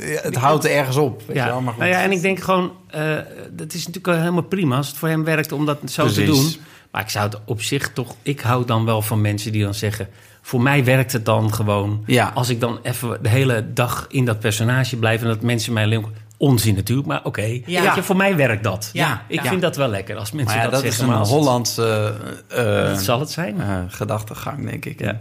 ja, 0.00 0.20
Het 0.22 0.36
houdt 0.36 0.64
er 0.64 0.70
ergens 0.70 0.96
op. 0.96 1.22
Weet 1.26 1.36
je 1.36 1.42
wel, 1.42 1.52
Ja, 1.54 1.60
maar 1.60 1.72
goed. 1.72 1.82
nou 1.82 1.92
ja, 1.94 2.02
en 2.02 2.10
ik 2.12 2.20
denk 2.22 2.40
gewoon, 2.40 2.72
eh 2.90 3.16
dat 3.52 3.72
is 3.72 3.86
natuurlijk 3.86 4.18
helemaal 4.18 4.42
prima 4.42 4.76
als 4.76 4.88
het 4.88 4.96
voor 4.96 5.08
hem 5.08 5.24
werkt 5.24 5.52
om 5.52 5.66
dat 5.66 5.78
zo 5.84 6.08
te 6.08 6.24
doen. 6.24 6.54
Maar 6.90 7.02
ik 7.02 7.08
zou 7.10 7.26
het 7.30 7.38
op 7.44 7.62
zich 7.62 7.92
toch, 7.92 8.14
ik 8.22 8.40
hou 8.40 8.64
dan 8.64 8.84
wel 8.84 9.02
van 9.02 9.20
mensen 9.20 9.52
die 9.52 9.62
dan 9.62 9.74
zeggen, 9.74 10.08
voor 10.48 10.62
mij 10.62 10.84
werkt 10.84 11.12
het 11.12 11.24
dan 11.24 11.54
gewoon. 11.54 12.02
Ja. 12.06 12.30
Als 12.34 12.48
ik 12.48 12.60
dan 12.60 12.78
even 12.82 13.18
de 13.22 13.28
hele 13.28 13.72
dag 13.72 14.06
in 14.08 14.24
dat 14.24 14.38
personage 14.40 14.96
blijf 14.96 15.20
en 15.22 15.26
dat 15.28 15.42
mensen 15.42 15.72
mij 15.72 15.84
alleen 15.84 16.06
onzin 16.36 16.74
natuurlijk, 16.74 17.08
maar 17.08 17.20
oké, 17.24 17.60
Ja. 17.66 17.82
Weet 17.82 17.94
je, 17.94 18.02
voor 18.02 18.16
mij 18.16 18.36
werkt 18.36 18.64
dat. 18.64 18.90
Ja, 18.92 19.22
ik 19.28 19.42
ja. 19.42 19.48
vind 19.48 19.62
dat 19.62 19.76
wel 19.76 19.88
lekker 19.88 20.16
als 20.16 20.32
mensen 20.32 20.56
Maar 20.56 20.64
ja, 20.64 20.70
dat, 20.70 20.80
dat 20.82 20.90
is 20.90 20.96
zeggen. 20.96 21.14
een 21.16 21.24
Hollandse 21.26 22.14
eh, 22.48 22.64
dat 22.64 23.00
zal 23.02 23.20
het 23.20 23.30
zijn. 23.30 23.60
eh, 23.60 23.76
gedachtegang, 23.88 24.70
denk 24.70 24.84
ik. 24.84 25.00
Ja. 25.00 25.20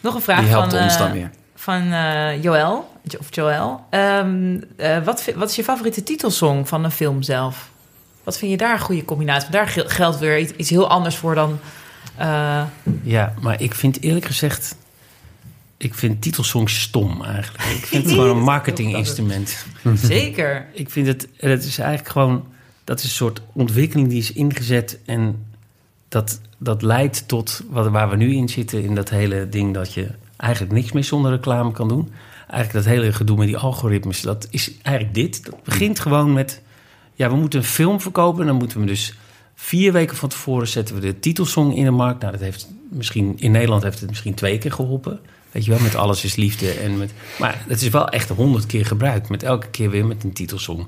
Nog 0.00 0.14
een 0.14 0.20
vraag 0.20 0.40
Die 0.40 0.48
helpt 0.48 0.72
van, 0.72 0.82
ons 0.82 0.92
eh, 0.94 0.98
dan 0.98 1.12
weer. 1.12 1.30
van 1.54 1.92
eh, 1.92 2.42
Joël, 2.42 2.88
Jo- 3.02 3.18
of 3.18 3.26
Joël. 3.34 3.84
Ehm, 3.90 4.60
eh, 4.76 4.96
wat, 5.04 5.24
wat 5.36 5.48
is 5.50 5.56
je 5.56 5.64
favoriete 5.64 6.02
titelsong 6.02 6.68
van 6.68 6.84
een 6.84 6.90
film 6.90 7.22
zelf? 7.22 7.68
Wat 8.24 8.38
vind 8.38 8.50
je 8.50 8.56
daar 8.56 8.72
een 8.72 8.80
goede 8.80 9.04
combinatie? 9.04 9.42
Want 9.50 9.52
daar 9.52 9.68
gel- 9.68 9.88
geldt 9.88 10.18
weer 10.18 10.38
iets 10.56 10.70
heel 10.70 10.88
anders 10.88 11.16
voor 11.16 11.34
dan... 11.34 11.58
eh, 12.18 12.62
Ja, 13.02 13.34
maar 13.40 13.60
ik 13.60 13.74
vind 13.74 14.02
eerlijk 14.02 14.24
gezegd... 14.24 14.76
Ik 15.76 15.94
vind 15.94 16.22
titelsongs 16.22 16.80
stom 16.80 17.24
eigenlijk. 17.24 17.64
Ik 17.64 17.86
vind 17.86 18.04
het 18.04 18.12
gewoon 18.12 18.36
een 18.36 18.42
marketinginstrument. 18.54 19.66
zeker. 19.94 20.66
Ik 20.72 20.90
vind 20.90 21.06
het... 21.06 21.28
Het 21.36 21.64
is 21.64 21.78
eigenlijk 21.78 22.10
gewoon... 22.10 22.46
Dat 22.84 22.98
is 22.98 23.04
een 23.04 23.10
soort 23.10 23.42
ontwikkeling 23.52 24.08
die 24.08 24.18
is 24.18 24.32
ingezet... 24.32 24.98
en 25.06 25.46
dat, 26.08 26.40
dat 26.58 26.82
leidt 26.82 27.28
tot 27.28 27.62
wat, 27.70 27.88
waar 27.88 28.10
we 28.10 28.16
nu 28.16 28.34
in 28.34 28.48
zitten... 28.48 28.82
in 28.82 28.94
dat 28.94 29.08
hele 29.08 29.48
ding 29.48 29.74
dat 29.74 29.94
je 29.94 30.08
eigenlijk 30.36 30.72
niks 30.72 30.92
meer 30.92 31.04
zonder 31.04 31.30
reclame 31.30 31.72
kan 31.72 31.88
doen. 31.88 32.12
Eigenlijk 32.48 32.84
dat 32.84 32.94
hele 32.94 33.12
gedoe 33.12 33.36
met 33.36 33.46
die 33.46 33.56
algoritmes... 33.56 34.20
dat 34.20 34.46
is 34.50 34.72
eigenlijk 34.82 35.14
dit. 35.14 35.44
Dat 35.44 35.62
begint 35.62 36.00
gewoon 36.00 36.32
met... 36.32 36.62
Ja, 37.14 37.30
we 37.30 37.36
moeten 37.36 37.58
een 37.58 37.64
film 37.64 38.00
verkopen... 38.00 38.40
en 38.40 38.46
dan 38.46 38.56
moeten 38.56 38.80
we 38.80 38.86
dus 38.86 39.14
vier 39.60 39.92
weken 39.92 40.16
van 40.16 40.28
tevoren... 40.28 40.68
zetten 40.68 40.94
we 40.94 41.00
de 41.00 41.18
titelsong 41.18 41.76
in 41.76 41.84
de 41.84 41.90
markt. 41.90 42.20
Nou, 42.20 42.32
dat 42.32 42.40
heeft 42.40 42.68
misschien... 42.88 43.34
In 43.38 43.50
Nederland 43.50 43.82
heeft 43.82 44.00
het 44.00 44.08
misschien 44.08 44.34
twee 44.34 44.58
keer 44.58 44.72
geholpen... 44.72 45.20
Weet 45.50 45.64
je 45.64 45.70
wel, 45.70 45.80
met 45.80 45.94
Alles 45.94 46.24
is 46.24 46.36
Liefde. 46.36 46.70
En 46.70 46.98
met, 46.98 47.12
maar 47.38 47.64
het 47.68 47.82
is 47.82 47.88
wel 47.88 48.08
echt 48.08 48.28
honderd 48.28 48.66
keer 48.66 48.86
gebruikt. 48.86 49.28
Met 49.28 49.42
elke 49.42 49.68
keer 49.68 49.90
weer 49.90 50.06
met 50.06 50.24
een 50.24 50.32
titelsong. 50.32 50.86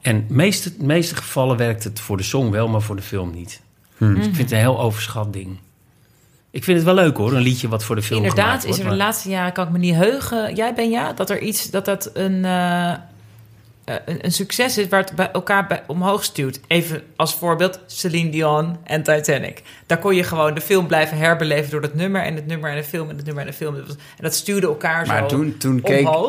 En 0.00 0.24
de 0.28 0.34
meeste, 0.34 0.76
de 0.76 0.84
meeste 0.84 1.16
gevallen 1.16 1.56
werkt 1.56 1.84
het 1.84 2.00
voor 2.00 2.16
de 2.16 2.22
song 2.22 2.50
wel, 2.50 2.68
maar 2.68 2.82
voor 2.82 2.96
de 2.96 3.02
film 3.02 3.34
niet. 3.34 3.60
Dus 3.98 4.16
ik 4.16 4.22
vind 4.22 4.36
het 4.36 4.50
een 4.50 4.58
heel 4.58 4.80
overschat 4.80 5.32
ding. 5.32 5.58
Ik 6.50 6.64
vind 6.64 6.76
het 6.76 6.86
wel 6.86 6.94
leuk 6.94 7.16
hoor, 7.16 7.32
een 7.32 7.42
liedje 7.42 7.68
wat 7.68 7.84
voor 7.84 7.96
de 7.96 8.02
film 8.02 8.22
Inderdaad, 8.22 8.46
gemaakt 8.46 8.64
is 8.64 8.76
er 8.76 8.82
wordt. 8.82 8.98
de 8.98 9.04
laatste 9.04 9.28
jaren, 9.28 9.52
kan 9.52 9.66
ik 9.66 9.72
me 9.72 9.78
niet 9.78 9.94
heugen. 9.94 10.54
Jij 10.54 10.74
ben 10.74 10.90
ja, 10.90 11.12
dat 11.12 11.30
er 11.30 11.40
iets, 11.40 11.70
dat 11.70 11.84
dat 11.84 12.10
een, 12.14 12.44
eh, 12.44 12.92
een, 14.04 14.24
een 14.24 14.32
succes 14.32 14.78
is 14.78 14.88
waar 14.88 15.00
het 15.00 15.14
bij 15.14 15.30
elkaar 15.30 15.66
bij 15.66 15.82
omhoog 15.86 16.24
stuurt. 16.24 16.60
Even 16.66 17.02
als 17.16 17.34
voorbeeld 17.34 17.80
Celine 17.86 18.30
Dion 18.30 18.76
en 18.84 19.02
Titanic. 19.02 19.62
Daar 19.86 19.98
kon 19.98 20.14
je 20.14 20.22
gewoon 20.22 20.54
de 20.54 20.60
film 20.60 20.86
blijven 20.86 21.16
herbeleven 21.16 21.70
door 21.70 21.82
het 21.82 21.94
nummer 21.94 22.22
en 22.22 22.34
het 22.34 22.46
nummer 22.46 22.70
en 22.70 22.76
de 22.76 22.84
film 22.84 23.10
en 23.10 23.16
het 23.16 23.24
nummer 23.24 23.44
en 23.44 23.50
de 23.50 23.56
film. 23.56 23.74
En 23.74 23.84
dat 24.16 24.34
stuurde 24.34 24.66
elkaar 24.66 25.06
zo 25.06 25.12
Maar 25.12 25.28
toen, 25.28 25.56
toen 25.56 25.80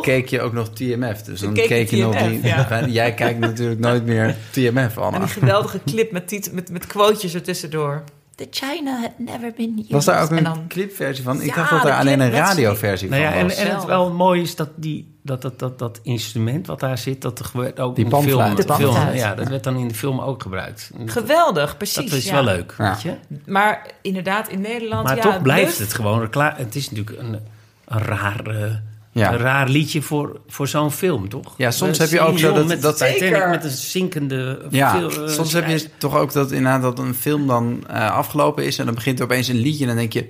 keek, 0.02 0.28
je 0.28 0.42
ook 0.42 0.54
nog 0.54 0.70
TMF. 0.70 1.22
Dus 1.22 1.40
Toen 1.40 1.54
dan 1.54 1.66
keek 1.68 1.90
je 1.90 1.98
nog 1.98 2.16
die... 2.16 2.44
ja. 2.44 2.86
Jij 2.88 3.14
kijkt 3.14 3.40
natuurlijk 3.40 3.80
nooit 3.80 4.06
meer 4.06 4.36
TMF, 4.52 4.98
En 4.98 5.02
Anna. 5.04 5.20
die 5.20 5.28
geweldige 5.28 5.80
clip 5.86 6.12
met, 6.12 6.50
met, 6.52 6.72
met 6.72 6.88
quotejes 6.88 7.34
ertussendoor. 7.34 8.04
The 8.36 8.48
China 8.52 9.00
had 9.00 9.12
never 9.18 9.54
been 9.58 9.76
used. 9.80 9.92
Was 9.92 10.06
daar 10.06 10.22
ook 10.24 10.30
En 10.30 10.38
een 10.38 10.44
dan- 10.44 10.68
clipversie 10.68 11.24
van? 11.24 11.42
Ik 11.42 11.48
Ja, 11.50 11.56
dacht 11.56 11.70
dat 11.70 11.86
er 11.86 11.94
alleen 11.94 12.20
een 12.20 12.32
radioversie 12.32 13.10
Nou 13.10 13.22
ja, 13.22 13.30
van 13.30 13.40
en, 13.40 13.48
was. 13.48 13.56
en 13.56 13.76
het 13.76 13.86
wel 13.86 14.12
mooi 14.14 14.42
is 14.42 14.56
dat 14.56 14.70
die, 14.76 15.18
dat, 15.22 15.42
dat, 15.42 15.60
dat, 15.60 15.80
dat 15.80 16.00
instrument 16.04 16.68
wat 16.68 16.80
daar 16.80 16.98
zit, 16.98 17.22
dat 17.22 17.40
er 17.40 17.46
gebeurt 17.46 17.80
ook 17.80 17.96
Die 17.96 18.04
in 18.06 18.10
de 18.10 18.22
film. 18.22 18.56
De 18.56 19.12
ja, 19.14 19.36
dat 19.36 19.48
werd 19.48 19.64
dan 19.64 19.78
in 19.78 19.88
de 19.88 19.94
film 19.94 20.20
ook 20.20 20.42
gebruikt. 20.42 20.92
Geweldig, 21.06 21.78
precies. 21.78 22.10
dat 22.10 22.20
is 22.20 22.26
ja. 22.26 22.34
wel 22.34 22.44
leuk, 22.44 22.74
Ja. 22.78 22.90
weet 22.92 23.02
je? 23.02 23.16
Maar 23.46 23.86
inderdaad, 24.02 24.48
in 24.48 24.62
Nederland... 24.62 25.04
Maar 25.08 25.16
ja, 25.16 25.22
toch 25.22 25.42
blijft 25.42 25.80
Luf- 25.80 25.88
het 25.88 25.94
gewoon. 25.94 26.30
Het 26.56 26.76
is 26.76 26.90
natuurlijk 26.92 27.20
een, 27.20 27.40
een 27.86 28.00
raar, 28.02 28.46
eh, 28.46 28.72
Ja. 29.14 29.32
een 29.34 29.38
raar 29.38 29.70
liedje 29.70 30.02
voor, 30.02 30.40
voor 30.48 30.68
zo'n 30.68 30.92
film, 30.92 31.30
toch? 31.30 31.54
Ja, 31.58 31.72
soms 31.72 31.98
heb 31.98 32.10
je 32.10 32.20
ook 32.20 32.40
zo 32.40 32.54
dat- 32.54 32.68
met 32.68 32.82
dat- 32.82 32.98
Titanic 32.98 33.18
Zeker. 33.18 33.50
met 33.50 33.64
een 33.64 33.70
zinkende... 33.70 34.66
Ja, 34.70 34.98
veel, 34.98 35.26
eh, 35.26 35.34
soms 35.34 35.54
heb 35.54 35.68
je 35.68 35.88
toch 35.98 36.16
ook 36.18 36.34
dat 36.34 36.52
inderdaad 36.52 36.82
dat 36.82 37.00
een 37.00 37.14
film 37.16 37.48
dan 37.48 37.84
eh, 37.88 38.12
afgelopen 38.12 38.66
is... 38.66 38.78
en 38.78 38.86
dan 38.86 38.96
begint 38.96 39.20
er 39.20 39.26
opeens 39.26 39.48
een 39.48 39.56
liedje 39.60 39.82
en 39.82 39.88
dan 39.88 39.98
denk 39.98 40.14
je... 40.14 40.30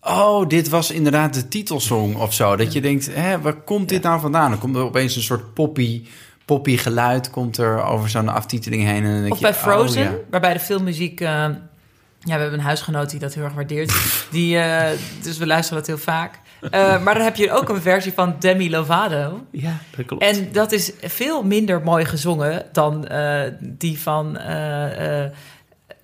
oh, 0.00 0.48
dit 0.48 0.68
was 0.68 0.90
inderdaad 0.90 1.34
de 1.34 1.48
titelsong 1.48 2.16
of 2.16 2.34
zo. 2.34 2.56
Dat 2.56 2.72
je 2.72 2.80
denkt, 2.80 3.14
hè, 3.14 3.40
waar 3.40 3.54
komt 3.56 3.88
dit 3.88 4.02
nou 4.02 4.20
vandaan? 4.20 4.50
Dan 4.50 4.58
komt 4.58 4.76
er 4.76 4.82
opeens 4.82 5.16
een 5.16 5.22
soort 5.22 5.54
poppy, 5.54 6.06
poppy 6.44 6.76
geluid... 6.76 7.30
komt 7.30 7.56
er 7.58 7.82
over 7.84 8.08
zo'n 8.10 8.28
aftiteling 8.28 8.82
heen. 8.84 9.04
En 9.04 9.10
dan 9.12 9.20
denk 9.20 9.32
Of 9.32 9.38
je, 9.38 9.44
bij 9.44 9.54
Frozen, 9.54 10.02
oh, 10.06 10.10
ja. 10.10 10.16
waarbij 10.30 10.52
de 10.52 10.60
filmmuziek... 10.60 11.20
eh, 11.20 11.28
ja, 11.28 12.34
we 12.34 12.40
hebben 12.40 12.52
een 12.52 12.64
huisgenoot 12.64 13.10
die 13.10 13.20
dat 13.20 13.34
heel 13.34 13.44
erg 13.44 13.54
waardeert. 13.54 13.92
Die, 14.30 14.58
eh, 14.58 14.98
dus 15.22 15.38
we 15.38 15.46
luisteren 15.46 15.78
dat 15.78 15.86
heel 15.86 15.98
vaak. 15.98 16.40
Eh, 16.70 17.02
maar 17.02 17.14
dan 17.14 17.22
heb 17.22 17.36
je 17.36 17.52
ook 17.52 17.68
een 17.68 17.82
versie 17.82 18.12
van 18.12 18.36
Demi 18.38 18.70
Lovato. 18.70 19.40
Ja, 19.50 19.76
dat 19.96 20.06
klopt. 20.06 20.22
En 20.22 20.48
dat 20.52 20.72
is 20.72 20.92
veel 21.00 21.42
minder 21.42 21.82
mooi 21.82 22.04
gezongen 22.04 22.64
dan 22.72 23.06
eh, 23.06 23.40
die 23.60 24.00
van... 24.00 24.38
eh, 24.38 25.24
eh, 25.24 25.30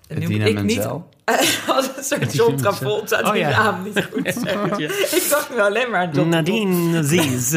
Idina 0.09 0.45
ik 0.45 0.61
niet 0.63 0.75
Menzel. 0.75 1.09
als 1.75 1.89
een 1.97 2.03
soort 2.03 2.33
John. 2.33 2.55
Travolta 2.55 3.19
Oh, 3.19 3.31
die 3.31 3.41
ja. 3.41 3.49
naam 3.49 3.83
niet 3.83 4.07
goed. 4.11 4.27
Ik 5.17 5.27
dacht 5.29 5.49
nu 5.49 5.61
alleen 5.61 5.89
maar 5.89 5.99
aan 5.99 6.11
John 6.13 6.29
Nadine 6.29 6.97
Aziz. 6.97 7.53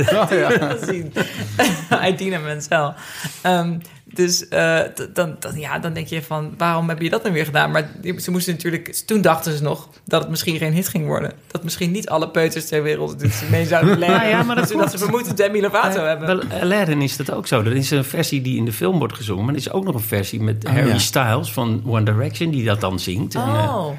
Idina 2.12 2.38
Menzel. 2.38 2.94
Ehm, 3.42 3.78
dus 4.15 4.49
eh, 4.49 4.81
dan, 5.13 5.37
dan, 5.39 5.59
ja, 5.59 5.79
dan 5.79 5.93
denk 5.93 6.07
je 6.07 6.23
van, 6.23 6.55
waarom 6.59 6.89
heb 6.89 7.01
je 7.03 7.11
dat 7.11 7.23
dan 7.23 7.33
weer 7.33 7.45
gedaan? 7.45 7.71
Maar 7.71 7.91
die- 8.01 8.21
ze 8.21 8.31
moesten 8.31 8.53
natuurlijk... 8.55 8.95
Toen 9.07 9.21
dachten 9.21 9.57
ze 9.57 9.63
nog 9.63 9.89
dat 10.05 10.21
het 10.21 10.31
misschien 10.31 10.57
geen 10.59 10.73
hit 10.73 10.89
ging 10.89 11.07
worden. 11.07 11.33
Dat 11.47 11.63
misschien 11.65 11.91
niet 11.91 12.09
alle 12.09 12.29
peuters 12.29 12.67
ter 12.69 12.83
wereld 12.83 13.21
het 13.23 13.43
mee 13.51 13.67
zouden 13.67 13.99
leggen. 13.99 14.19
Nou 14.19 14.29
ja, 14.31 14.43
maar 14.43 14.57
dat 14.57 14.69
dat 14.79 14.91
ze 14.91 14.99
we 14.99 15.11
moeten 15.11 15.37
Demi 15.37 15.61
Lovato 15.61 16.01
Eh, 16.01 16.07
hebben. 16.07 16.27
Wel, 16.49 16.61
Aladdin 16.61 17.03
is 17.03 17.17
dat 17.17 17.33
ook 17.33 17.47
zo. 17.47 17.61
Er 17.61 17.77
is 17.77 17.91
een 17.91 18.05
versie 18.05 18.43
die 18.43 18.57
in 18.57 18.65
de 18.65 18.73
film 18.73 18.99
wordt 18.99 19.15
gezongen... 19.15 19.45
maar 19.45 19.55
er 19.55 19.61
is 19.61 19.71
ook 19.71 19.85
nog 19.85 19.95
een 19.95 20.01
versie 20.01 20.41
met 20.41 20.67
Harry 20.69 20.89
ja. 20.89 20.99
Styles 20.99 21.53
van 21.53 21.83
One 21.87 22.03
Direction... 22.05 22.51
die 22.51 22.65
dat 22.65 22.81
dan 22.81 22.99
zingt. 22.99 23.35
En, 23.35 23.41
eh, 23.41 23.77
Oh, 23.77 23.93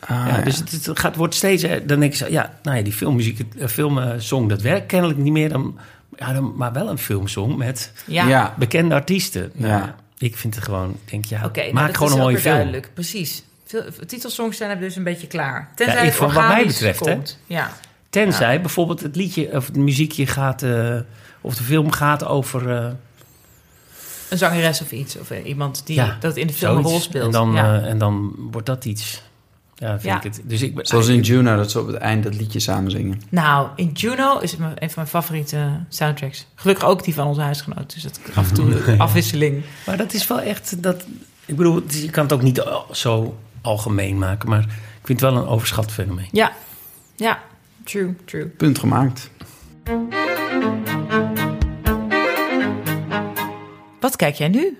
Ah, 0.00 0.26
ja, 0.28 0.36
ja. 0.36 0.42
Dus 0.42 0.56
het, 0.56 0.86
het 0.86 0.98
gaat, 0.98 1.16
wordt 1.16 1.34
steeds... 1.34 1.62
eh, 1.62 1.70
Dan 1.86 2.00
denk 2.00 2.12
ik 2.12 2.18
zo, 2.18 2.26
ja, 2.30 2.52
nou 2.62 2.76
ja, 2.76 2.82
die 2.82 2.92
filmmuziek, 2.92 3.40
eh, 3.58 3.66
filmsong... 3.66 4.48
dat 4.48 4.62
werkt 4.62 4.86
kennelijk 4.86 5.18
niet 5.18 5.32
meer. 5.32 5.48
Dan, 5.48 5.78
ja, 6.18 6.32
dan, 6.32 6.52
maar 6.56 6.72
wel 6.72 6.88
een 6.88 6.98
filmsong 6.98 7.56
met 7.56 7.92
ja. 8.06 8.54
Bekende 8.58 8.94
artiesten. 8.94 9.50
Nou, 9.54 9.72
Ja. 9.72 9.94
Ik 10.18 10.36
vind 10.36 10.54
het 10.54 10.64
gewoon... 10.64 10.96
Denk, 11.04 11.24
ja, 11.24 11.44
Oké, 11.44 11.60
nou, 11.60 11.72
maak 11.72 11.96
gewoon 11.96 12.12
een 12.12 12.18
mooie 12.18 12.38
film. 12.38 12.54
duidelijk. 12.54 12.90
Precies. 12.94 13.42
Veel, 13.66 13.82
titelsongs 14.06 14.56
zijn 14.56 14.70
er 14.70 14.80
dus 14.80 14.96
een 14.96 15.02
beetje 15.04 15.26
klaar. 15.26 15.68
Tenzij 15.74 15.94
Ja, 15.96 16.00
ik 16.02 16.18
het 16.18 16.32
wat 16.32 16.48
mij 16.48 16.66
betreft, 16.66 17.04
hè. 17.04 17.18
Ja. 17.46 17.70
Tenzij 18.10 18.60
bijvoorbeeld 18.60 19.00
het 19.00 19.16
liedje 19.16 19.50
of 19.52 19.66
het 19.66 19.76
muziekje 19.76 20.26
gaat... 20.26 20.62
eh, 20.62 20.96
of 21.40 21.54
de 21.56 21.62
film 21.62 21.90
gaat 21.90 22.24
over... 22.24 22.70
eh, 22.76 22.90
Een 24.30 24.38
zangeres 24.38 24.80
of 24.80 24.92
iets. 24.92 25.16
Of 25.18 25.30
eh, 25.30 25.46
iemand 25.46 25.86
die 25.86 25.96
Ja, 25.96 26.16
dat 26.20 26.36
in 26.36 26.46
de 26.46 26.52
film 26.52 26.76
een 26.76 26.82
rol 26.82 27.00
speelt. 27.00 27.24
En 27.24 27.30
dan, 27.30 27.52
ja. 27.52 27.80
en 27.80 27.98
dan 27.98 28.34
wordt 28.50 28.66
dat 28.66 28.84
iets. 28.84 29.22
Ja, 29.78 29.90
vind 29.90 30.02
Ja. 30.02 30.16
ik 30.16 30.22
het. 30.22 30.40
Dus 30.44 30.62
ik 30.62 30.74
ben 30.74 30.86
Zoals 30.86 31.06
in 31.08 31.20
Juno, 31.20 31.56
dat 31.56 31.70
ze 31.70 31.80
op 31.80 31.86
het 31.86 31.96
eind 31.96 32.22
dat 32.24 32.34
liedje 32.34 32.58
samen 32.60 32.90
zingen. 32.90 33.20
Nou, 33.28 33.68
in 33.76 33.90
Juno 33.92 34.38
is 34.38 34.50
het 34.50 34.60
een 34.60 34.70
van 34.76 34.92
mijn 34.94 35.06
favoriete 35.06 35.70
soundtracks. 35.88 36.46
Gelukkig 36.54 36.84
ook 36.84 37.04
die 37.04 37.14
van 37.14 37.26
onze 37.26 37.40
huisgenoot. 37.40 37.94
Dus 37.94 38.02
dat 38.02 38.20
af 38.34 38.48
en 38.48 38.54
toe 38.54 38.86
een 38.86 39.00
afwisseling. 39.00 39.62
Maar 39.86 39.96
dat 39.96 40.12
is 40.12 40.26
wel 40.26 40.40
echt. 40.40 40.82
Dat, 40.82 41.04
ik 41.46 41.56
bedoel, 41.56 41.82
je 41.88 42.10
kan 42.10 42.22
het 42.24 42.32
ook 42.32 42.42
niet 42.42 42.64
zo 42.92 43.38
algemeen 43.60 44.18
maken. 44.18 44.48
Maar 44.48 44.60
ik 45.00 45.06
vind 45.06 45.20
het 45.20 45.30
wel 45.30 45.40
een 45.40 45.48
overschat 45.48 45.92
fenomeen. 45.92 46.28
Ja, 46.32 46.52
ja, 47.16 47.38
true, 47.84 48.14
true. 48.24 48.46
Punt 48.46 48.78
gemaakt. 48.78 49.30
Wat 54.00 54.16
kijk 54.16 54.34
jij 54.34 54.48
nu? 54.48 54.78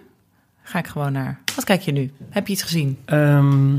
Ga 0.63 0.79
ik 0.79 0.87
gewoon 0.87 1.13
naar. 1.13 1.41
Wat 1.55 1.65
kijk 1.65 1.81
je 1.81 1.93
nu? 1.93 2.13
Heb 2.31 2.47
je 2.47 2.53
iets 2.53 2.63
gezien? 2.63 2.99
Ehm, 3.05 3.77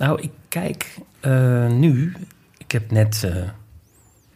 nou, 0.00 0.20
ik 0.20 0.30
kijk 0.48 0.96
eh, 1.20 1.66
nu. 1.66 2.12
Ik 2.58 2.72
heb 2.72 2.90
net 2.90 3.24
eh 3.24 3.42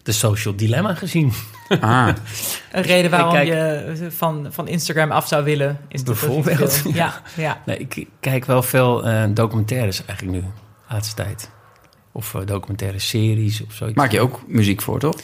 de 0.02 0.12
Social 0.12 0.56
Dilemma 0.56 0.94
gezien. 0.94 1.32
Ah, 1.80 2.08
Een 2.72 2.82
reden 2.82 3.10
waarom 3.10 3.32
kijk- 3.32 3.46
je 3.48 4.06
van, 4.10 4.46
van 4.50 4.68
Instagram 4.68 5.10
af 5.10 5.28
zou 5.28 5.44
willen? 5.44 5.78
Is 5.88 6.02
Bijvoorbeeld? 6.02 6.82
Ja, 6.92 7.22
ja. 7.36 7.62
Nee, 7.66 7.78
ik 7.78 8.06
kijk 8.20 8.44
wel 8.44 8.62
veel 8.62 9.06
eh, 9.06 9.24
documentaires 9.30 10.04
eigenlijk 10.04 10.38
nu, 10.38 10.44
laatste 10.88 11.14
tijd. 11.14 11.50
Of 12.12 12.36
documentaire 12.44 12.98
series 12.98 13.62
of 13.62 13.72
zoiets. 13.72 13.96
maak 13.96 14.10
je 14.12 14.20
ook 14.20 14.42
muziek 14.46 14.82
voor, 14.82 14.98
toch? 14.98 15.16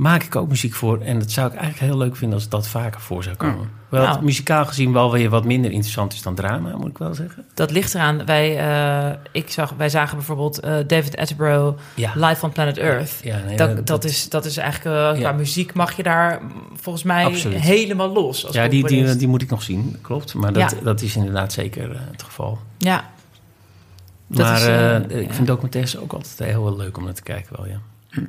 Maak 0.00 0.22
ik 0.22 0.36
ook 0.36 0.48
muziek 0.48 0.74
voor. 0.74 1.00
En 1.00 1.18
dat 1.18 1.30
zou 1.30 1.46
ik 1.46 1.54
eigenlijk 1.54 1.92
heel 1.92 1.98
leuk 1.98 2.16
vinden 2.16 2.38
als 2.38 2.48
dat 2.48 2.66
vaker 2.68 3.00
voor 3.00 3.22
zou 3.22 3.36
komen. 3.36 3.58
Oh. 3.60 3.66
Wel 3.88 4.02
Nou. 4.02 4.24
muzikaal 4.24 4.66
gezien 4.66 4.92
wel 4.92 5.12
weer 5.12 5.30
wat 5.30 5.44
minder 5.44 5.70
interessant 5.70 6.12
is 6.12 6.22
dan 6.22 6.34
drama, 6.34 6.76
moet 6.76 6.88
ik 6.88 6.98
wel 6.98 7.14
zeggen. 7.14 7.44
Dat 7.54 7.70
ligt 7.70 7.94
eraan. 7.94 8.24
Wij, 8.24 8.58
eh, 8.58 9.16
ik 9.32 9.50
zag, 9.50 9.74
wij 9.76 9.88
zagen 9.88 10.16
bijvoorbeeld 10.16 10.60
eh, 10.60 10.74
David 10.86 11.16
Attenborough 11.16 11.78
Ja. 11.94 12.12
live 12.14 12.44
on 12.44 12.52
Planet 12.52 12.78
Earth. 12.78 13.12
Ja, 13.22 13.38
nee, 13.46 13.56
dat, 13.56 13.86
dat, 13.86 14.04
is, 14.04 14.28
dat 14.28 14.44
is 14.44 14.56
eigenlijk, 14.56 14.96
eh, 14.96 15.20
qua 15.20 15.30
Ja. 15.30 15.32
muziek 15.36 15.74
mag 15.74 15.96
je 15.96 16.02
daar 16.02 16.40
volgens 16.74 17.04
mij 17.04 17.24
Absoluut. 17.24 17.60
helemaal 17.60 18.12
los. 18.12 18.46
Als 18.46 18.54
ja, 18.54 18.68
die, 18.68 19.16
die, 19.16 19.28
moet 19.28 19.42
ik 19.42 19.50
nog 19.50 19.62
zien, 19.62 19.96
klopt. 20.00 20.34
Maar 20.34 20.52
dat, 20.52 20.76
dat 20.82 21.00
is 21.02 21.16
inderdaad 21.16 21.52
zeker 21.52 22.00
het 22.10 22.22
geval. 22.22 22.58
Ja, 22.78 23.10
Dat 24.26 24.46
maar 24.46 24.60
is, 25.10 25.20
ik 25.20 25.32
vind 25.32 25.46
documentaires 25.46 25.98
ook 25.98 26.12
altijd 26.12 26.50
heel 26.50 26.76
leuk 26.76 26.96
om 26.96 27.04
naar 27.04 27.14
te 27.14 27.22
kijken 27.22 27.56
wel, 27.56 27.66
ja. 27.66 27.80
Ja, 28.10 28.22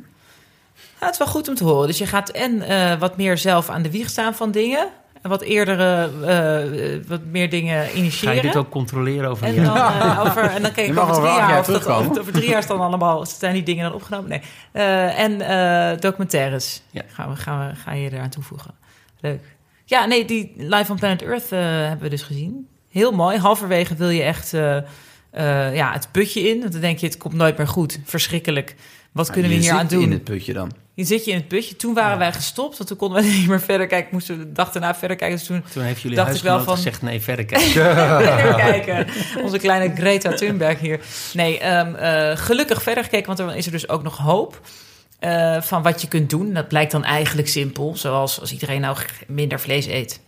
het 1.05 1.13
is 1.13 1.17
wel 1.17 1.27
goed 1.27 1.47
om 1.47 1.55
te 1.55 1.63
horen. 1.63 1.87
Dus 1.87 1.97
je 1.97 2.05
gaat 2.05 2.29
en 2.29 2.61
eh, 2.61 2.99
wat 2.99 3.17
meer 3.17 3.37
zelf 3.37 3.69
aan 3.69 3.81
de 3.81 3.91
wieg 3.91 4.09
staan 4.09 4.35
van 4.35 4.51
dingen. 4.51 4.87
En 5.21 5.29
wat 5.29 5.41
eerdere, 5.41 6.09
eh, 6.25 7.07
wat 7.07 7.23
meer 7.23 7.49
dingen 7.49 7.85
Ga 7.85 7.91
initiëren. 7.93 8.35
je 8.35 8.41
dit 8.41 8.55
ook 8.55 8.69
controleren 8.69 9.29
over 9.29 9.47
En 9.47 9.63
dan, 9.63 9.75
eh, 9.77 10.23
over, 10.25 10.43
en 10.43 10.61
dan 10.61 10.71
kijk 10.71 10.87
Je 10.87 10.93
ik 10.93 10.99
over 10.99 11.13
drie 11.13 11.25
jaar 11.25 11.49
jaar 11.49 11.59
of, 11.59 11.65
dat, 11.65 11.87
over 12.19 12.33
drie 12.33 12.49
jaar 12.49 12.59
is 12.59 12.67
dan 12.67 12.79
allemaal 12.79 13.25
zijn 13.25 13.53
die 13.53 13.63
dingen 13.63 13.83
dan 13.83 13.93
opgenomen. 13.93 14.29
Nee. 14.29 14.41
Eh, 14.71 15.19
en 15.19 15.41
eh, 15.41 15.99
documentaires 15.99 16.81
Ja. 16.91 17.01
gaan 17.07 17.29
we, 17.29 17.35
gaan 17.35 17.67
we, 17.67 17.75
ga 17.75 17.93
je 17.93 18.11
eraan 18.11 18.29
toevoegen. 18.29 18.73
Leuk. 19.19 19.43
Ja, 19.85 20.05
nee, 20.05 20.25
die 20.25 20.53
Live 20.57 20.91
on 20.91 20.97
Planet 20.97 21.21
Earth 21.21 21.49
hebben 21.49 21.99
we 22.01 22.09
dus 22.09 22.21
gezien. 22.21 22.67
Heel 22.89 23.11
mooi. 23.11 23.37
Halverwege 23.37 23.95
wil 23.95 24.09
je 24.09 24.21
echt 24.21 24.53
eh, 24.53 24.77
eh, 25.31 25.75
ja, 25.75 25.91
het 25.91 26.07
putje 26.11 26.49
in. 26.49 26.59
Want 26.59 26.71
dan 26.71 26.81
denk 26.81 26.97
je, 26.97 27.05
het 27.05 27.17
komt 27.17 27.33
nooit 27.33 27.57
meer 27.57 27.67
goed. 27.67 27.99
Verschrikkelijk. 28.05 28.75
Wat 29.11 29.29
kunnen 29.29 29.51
we 29.51 29.57
hier 29.57 29.71
aan 29.71 29.79
zit 29.79 29.89
doen? 29.89 30.01
in 30.03 30.11
het 30.11 30.23
putje 30.23 30.53
dan. 30.53 30.71
Je 30.93 31.03
zit 31.03 31.25
je 31.25 31.31
in 31.31 31.37
het 31.37 31.47
putje. 31.47 31.75
Toen 31.75 31.93
waren 31.93 32.17
wij 32.17 32.33
gestopt, 32.33 32.77
want 32.77 32.89
toen 32.89 32.97
konden 32.97 33.23
we 33.23 33.29
niet 33.37 33.47
meer 33.47 33.61
verder 33.61 33.87
kijken. 33.87 34.09
Moesten 34.11 34.37
we 34.37 34.43
de 34.45 34.51
dag 34.51 34.71
daarna 34.71 34.95
verder 34.95 35.17
kijken. 35.17 35.37
Dus 35.37 35.47
toen 35.47 35.63
Toen 35.73 35.83
heeft 35.83 36.01
jullie 36.01 36.17
Dacht 36.17 36.35
ik 36.35 36.41
wel 36.41 36.63
van- 36.63 36.75
gezegd, 36.75 37.01
nee, 37.01 37.21
verder 37.21 37.45
kijken. 37.55 37.71
verder 37.71 38.55
kijken. 38.55 39.07
Onze 39.43 39.57
kleine 39.57 39.95
Greta 39.95 40.33
Thunberg 40.33 40.79
hier. 40.79 40.99
Nee, 41.33 41.59
ehm, 41.59 41.95
eh, 41.95 42.37
gelukkig 42.37 42.81
verder 42.81 43.03
gekeken, 43.03 43.27
want 43.35 43.39
er 43.39 43.55
is 43.55 43.65
er 43.65 43.71
dus 43.71 43.89
ook 43.89 44.03
nog 44.03 44.17
hoop. 44.17 44.61
eh, 45.19 45.61
van 45.61 45.81
wat 45.83 46.01
je 46.01 46.07
kunt 46.07 46.29
doen. 46.29 46.53
Dat 46.53 46.67
blijkt 46.67 46.91
dan 46.91 47.03
eigenlijk 47.03 47.47
simpel. 47.47 47.95
Zoals 47.97 48.39
als 48.39 48.51
iedereen 48.51 48.81
nou 48.81 48.97
minder 49.27 49.59
vlees 49.59 49.85
eet. 49.87 50.19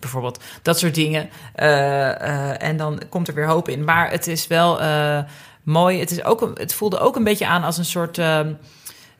Bijvoorbeeld. 0.00 0.42
Dat 0.62 0.78
soort 0.78 0.94
dingen. 0.94 1.30
Eh, 1.54 2.62
en 2.62 2.76
dan 2.76 3.00
komt 3.08 3.28
er 3.28 3.34
weer 3.34 3.46
hoop 3.46 3.68
in. 3.68 3.84
Maar 3.84 4.10
het 4.10 4.26
is 4.26 4.46
wel 4.46 4.80
mooi. 5.62 5.98
Het, 5.98 6.10
is 6.10 6.24
ook, 6.24 6.50
het 6.54 6.74
voelde 6.74 6.98
ook 6.98 7.16
een 7.16 7.24
beetje 7.24 7.46
aan 7.46 7.62
als 7.62 7.78
een 7.78 7.84
soort... 7.84 8.18
ehm, 8.18 8.52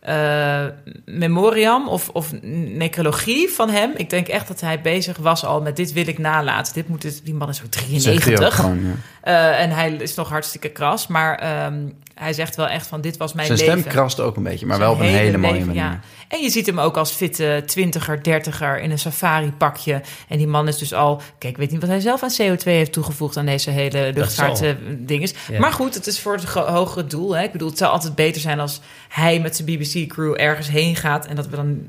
eh, 0.01 0.65
memoriam 1.05 1.89
of, 1.89 2.09
of 2.09 2.33
necrologie 2.43 3.49
van 3.49 3.71
hem. 3.71 3.93
Ik 3.97 4.11
denk 4.11 4.29
echt 4.29 4.49
dat 4.49 4.61
hij 4.61 4.81
bezig 4.81 5.17
was 5.17 5.45
al 5.45 5.61
met 5.61 5.77
dit 5.77 5.93
wil 5.93 6.09
ik 6.09 6.19
nalaten. 6.19 6.75
Dit 6.75 6.89
moet 6.89 7.03
het, 7.03 7.21
die 7.25 7.35
man 7.35 7.49
is 7.49 7.57
zo 7.57 7.65
Zegt 7.71 7.89
hij 7.89 7.95
ook 7.95 8.11
93. 8.21 8.55
gewoon, 8.55 8.81
ja. 8.87 8.95
Eh, 9.21 9.63
en 9.63 9.71
hij 9.71 9.93
is 9.93 10.15
nog 10.15 10.29
hartstikke 10.29 10.69
kras. 10.69 11.07
Maar 11.07 11.39
ehm, 11.39 11.89
hij 12.21 12.33
zegt 12.33 12.57
wel 12.57 12.69
echt 12.69 12.87
van 12.87 13.01
dit 13.01 13.17
was 13.17 13.33
mijn 13.33 13.47
Zijn 13.47 13.59
leven. 13.59 13.79
stem 13.81 13.93
krast 13.93 14.21
ook 14.21 14.37
een 14.37 14.43
beetje, 14.43 14.67
maar 14.67 14.77
Zijn 14.77 14.89
wel 14.89 14.99
op 14.99 15.03
een 15.05 15.15
hele 15.15 15.39
mooie 15.39 15.53
leven, 15.53 15.67
manier. 15.67 15.83
ja. 15.83 16.01
En 16.29 16.41
je 16.43 16.51
ziet 16.51 16.67
hem 16.67 16.81
ook 16.81 16.97
als 16.97 17.11
fitte 17.11 17.63
twintiger, 17.67 18.23
dertiger 18.23 18.81
in 18.81 18.91
een 18.91 18.99
safari-pakje. 18.99 20.03
En 20.29 20.39
die 20.39 20.47
man 20.47 20.69
is 20.69 20.79
dus 20.79 20.95
al... 20.95 21.21
Kijk, 21.39 21.53
ik 21.53 21.59
weet 21.59 21.71
niet 21.71 21.81
wat 21.81 21.91
hij 21.91 22.01
zelf 22.01 22.23
aan 22.23 22.31
CO2 22.41 22.63
heeft 22.63 22.93
toegevoegd... 22.93 23.37
aan 23.37 23.47
deze 23.47 23.71
hele 23.71 24.11
luchtvaartdinges. 24.15 25.35
Ja. 25.51 25.59
Maar 25.59 25.73
goed, 25.73 25.95
het 25.95 26.07
is 26.07 26.21
voor 26.21 26.33
het 26.35 26.45
hogere 26.45 27.07
doel. 27.07 27.37
Hè. 27.37 27.43
Ik 27.43 27.53
bedoel, 27.53 27.69
het 27.69 27.79
zou 27.79 27.93
altijd 27.93 28.15
beter 28.15 28.41
zijn 28.41 28.61
als 28.61 28.81
hij 29.09 29.41
met 29.41 29.57
zijn 29.57 29.69
BBC-crew 29.77 30.35
ergens 30.41 30.69
heen 30.69 30.97
gaat... 30.97 31.27
en 31.27 31.37
dat 31.37 31.49
we 31.49 31.57
dan 31.57 31.89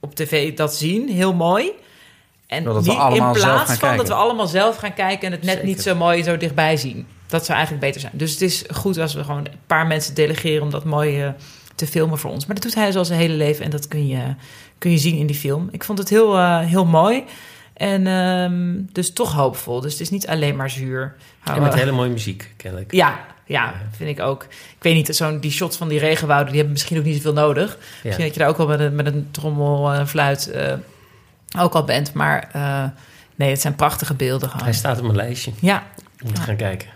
op 0.00 0.14
tv 0.14 0.56
dat 0.56 0.74
zien. 0.76 1.08
Heel 1.08 1.34
mooi. 1.34 1.70
En 2.46 2.64
Dat 2.64 2.74
we 2.84 2.90
niet 2.90 2.98
allemaal 2.98 3.34
in 3.34 3.40
zelf 3.40 3.52
plaats 3.54 3.68
gaan 3.70 3.78
van 3.78 3.88
dat 3.88 3.96
kijken. 3.96 4.16
we 4.16 4.22
allemaal 4.22 4.46
zelf 4.46 4.76
gaan 4.76 4.94
kijken... 4.94 5.26
en 5.26 5.32
het 5.32 5.42
net 5.42 5.50
Zeker. 5.52 5.66
niet 5.68 5.82
zo 5.82 5.94
mooi 5.94 6.22
zo 6.22 6.36
dichtbij 6.36 6.76
zien. 6.76 7.06
Dat 7.34 7.44
zou 7.44 7.58
eigenlijk 7.58 7.86
beter 7.86 8.00
zijn. 8.00 8.12
Dus 8.16 8.30
het 8.30 8.40
is 8.40 8.64
goed 8.70 8.98
als 8.98 9.14
we 9.14 9.24
gewoon 9.24 9.44
een 9.44 9.58
paar 9.66 9.86
mensen 9.86 10.14
delegeren... 10.14 10.62
om 10.62 10.70
dat 10.70 10.84
mooi 10.84 11.22
eh, 11.22 11.28
te 11.74 11.86
filmen 11.86 12.18
voor 12.18 12.30
ons. 12.30 12.46
Maar 12.46 12.54
dat 12.54 12.64
doet 12.64 12.74
hij 12.74 12.92
zoals 12.92 13.08
zijn 13.08 13.20
hele 13.20 13.34
leven 13.34 13.64
en 13.64 13.70
dat 13.70 13.88
kun 13.88 14.06
je, 14.06 14.34
kun 14.78 14.90
je 14.90 14.98
zien 14.98 15.16
in 15.16 15.26
die 15.26 15.36
film. 15.36 15.68
Ik 15.70 15.84
vond 15.84 15.98
het 15.98 16.08
heel, 16.08 16.36
eh, 16.36 16.58
heel 16.58 16.84
mooi 16.84 17.24
en 17.74 18.06
ehm, 18.06 18.92
dus 18.92 19.12
toch 19.12 19.32
hoopvol. 19.32 19.80
Dus 19.80 19.92
het 19.92 20.00
is 20.00 20.10
niet 20.10 20.26
alleen 20.26 20.56
maar 20.56 20.70
zuur. 20.70 21.14
En 21.44 21.62
met 21.62 21.74
hele 21.74 21.92
mooie 21.92 22.10
muziek, 22.10 22.54
kennelijk. 22.56 22.92
Ja, 22.92 23.20
ja, 23.46 23.74
vind 23.96 24.10
ik 24.10 24.20
ook. 24.20 24.42
Ik 24.52 24.82
weet 24.82 24.94
niet, 24.94 25.16
zo'n 25.16 25.40
die 25.40 25.50
shots 25.50 25.76
van 25.76 25.88
die 25.88 25.98
regenwouden, 25.98 26.48
die 26.48 26.56
hebben 26.56 26.72
misschien 26.72 26.98
ook 26.98 27.04
niet 27.04 27.16
zoveel 27.16 27.32
nodig. 27.32 27.70
Ja. 27.70 27.78
Misschien 28.02 28.24
dat 28.24 28.34
je 28.34 28.40
daar 28.40 28.48
ook 28.48 28.56
wel 28.56 28.66
met 28.66 28.80
een, 28.80 28.94
met 28.94 29.06
een 29.06 29.28
trommel 29.30 29.92
en 29.92 30.00
een 30.00 30.08
fluit 30.08 30.50
eh, 30.50 30.72
ook 31.58 31.74
al 31.74 31.84
bent. 31.84 32.12
Maar 32.12 32.48
eh, 32.52 32.84
nee, 33.34 33.50
het 33.50 33.60
zijn 33.60 33.74
prachtige 33.74 34.14
beelden 34.14 34.48
gewoon. 34.48 34.64
Hij 34.64 34.74
staat 34.74 34.96
op 34.96 35.02
mijn 35.02 35.16
lijstje. 35.16 35.52
Ja, 35.60 35.82
Om 36.24 36.34
te 36.34 36.40
gaan 36.40 36.56
kijken. 36.56 36.93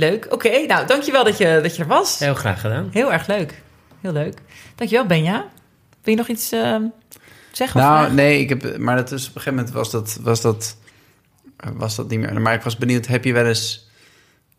Leuk. 0.00 0.26
Oké, 0.30 0.66
nou, 0.66 0.86
dankjewel 0.86 1.24
dat 1.24 1.38
je, 1.38 1.58
dat 1.62 1.76
je 1.76 1.82
er 1.82 1.88
was. 1.88 2.18
Heel 2.18 2.34
graag 2.34 2.60
gedaan. 2.60 2.88
Heel 2.92 3.12
erg 3.12 3.26
leuk. 3.26 3.62
Heel 4.00 4.12
leuk. 4.12 4.38
Dankjewel, 4.74 5.06
Benja. 5.06 5.48
Wil 6.02 6.12
je 6.14 6.16
nog 6.16 6.28
iets 6.28 6.52
eh, 6.52 6.76
zeggen? 7.52 7.80
of 7.80 7.86
Nou, 7.86 7.98
vragen? 7.98 8.14
nee, 8.14 8.40
ik 8.40 8.48
heb, 8.48 8.78
maar 8.78 8.96
dat 8.96 9.12
is, 9.12 9.28
op 9.28 9.34
een 9.36 9.40
gegeven 9.42 9.54
moment 9.54 9.74
was 9.74 9.90
dat, 9.90 10.18
was, 10.22 10.40
dat, 10.40 10.76
was 11.74 11.96
dat 11.96 12.08
niet 12.08 12.20
meer. 12.20 12.40
Maar 12.40 12.54
ik 12.54 12.62
was 12.62 12.76
benieuwd, 12.76 13.06
heb 13.06 13.24
je 13.24 13.32
wel 13.32 13.46
eens 13.46 13.88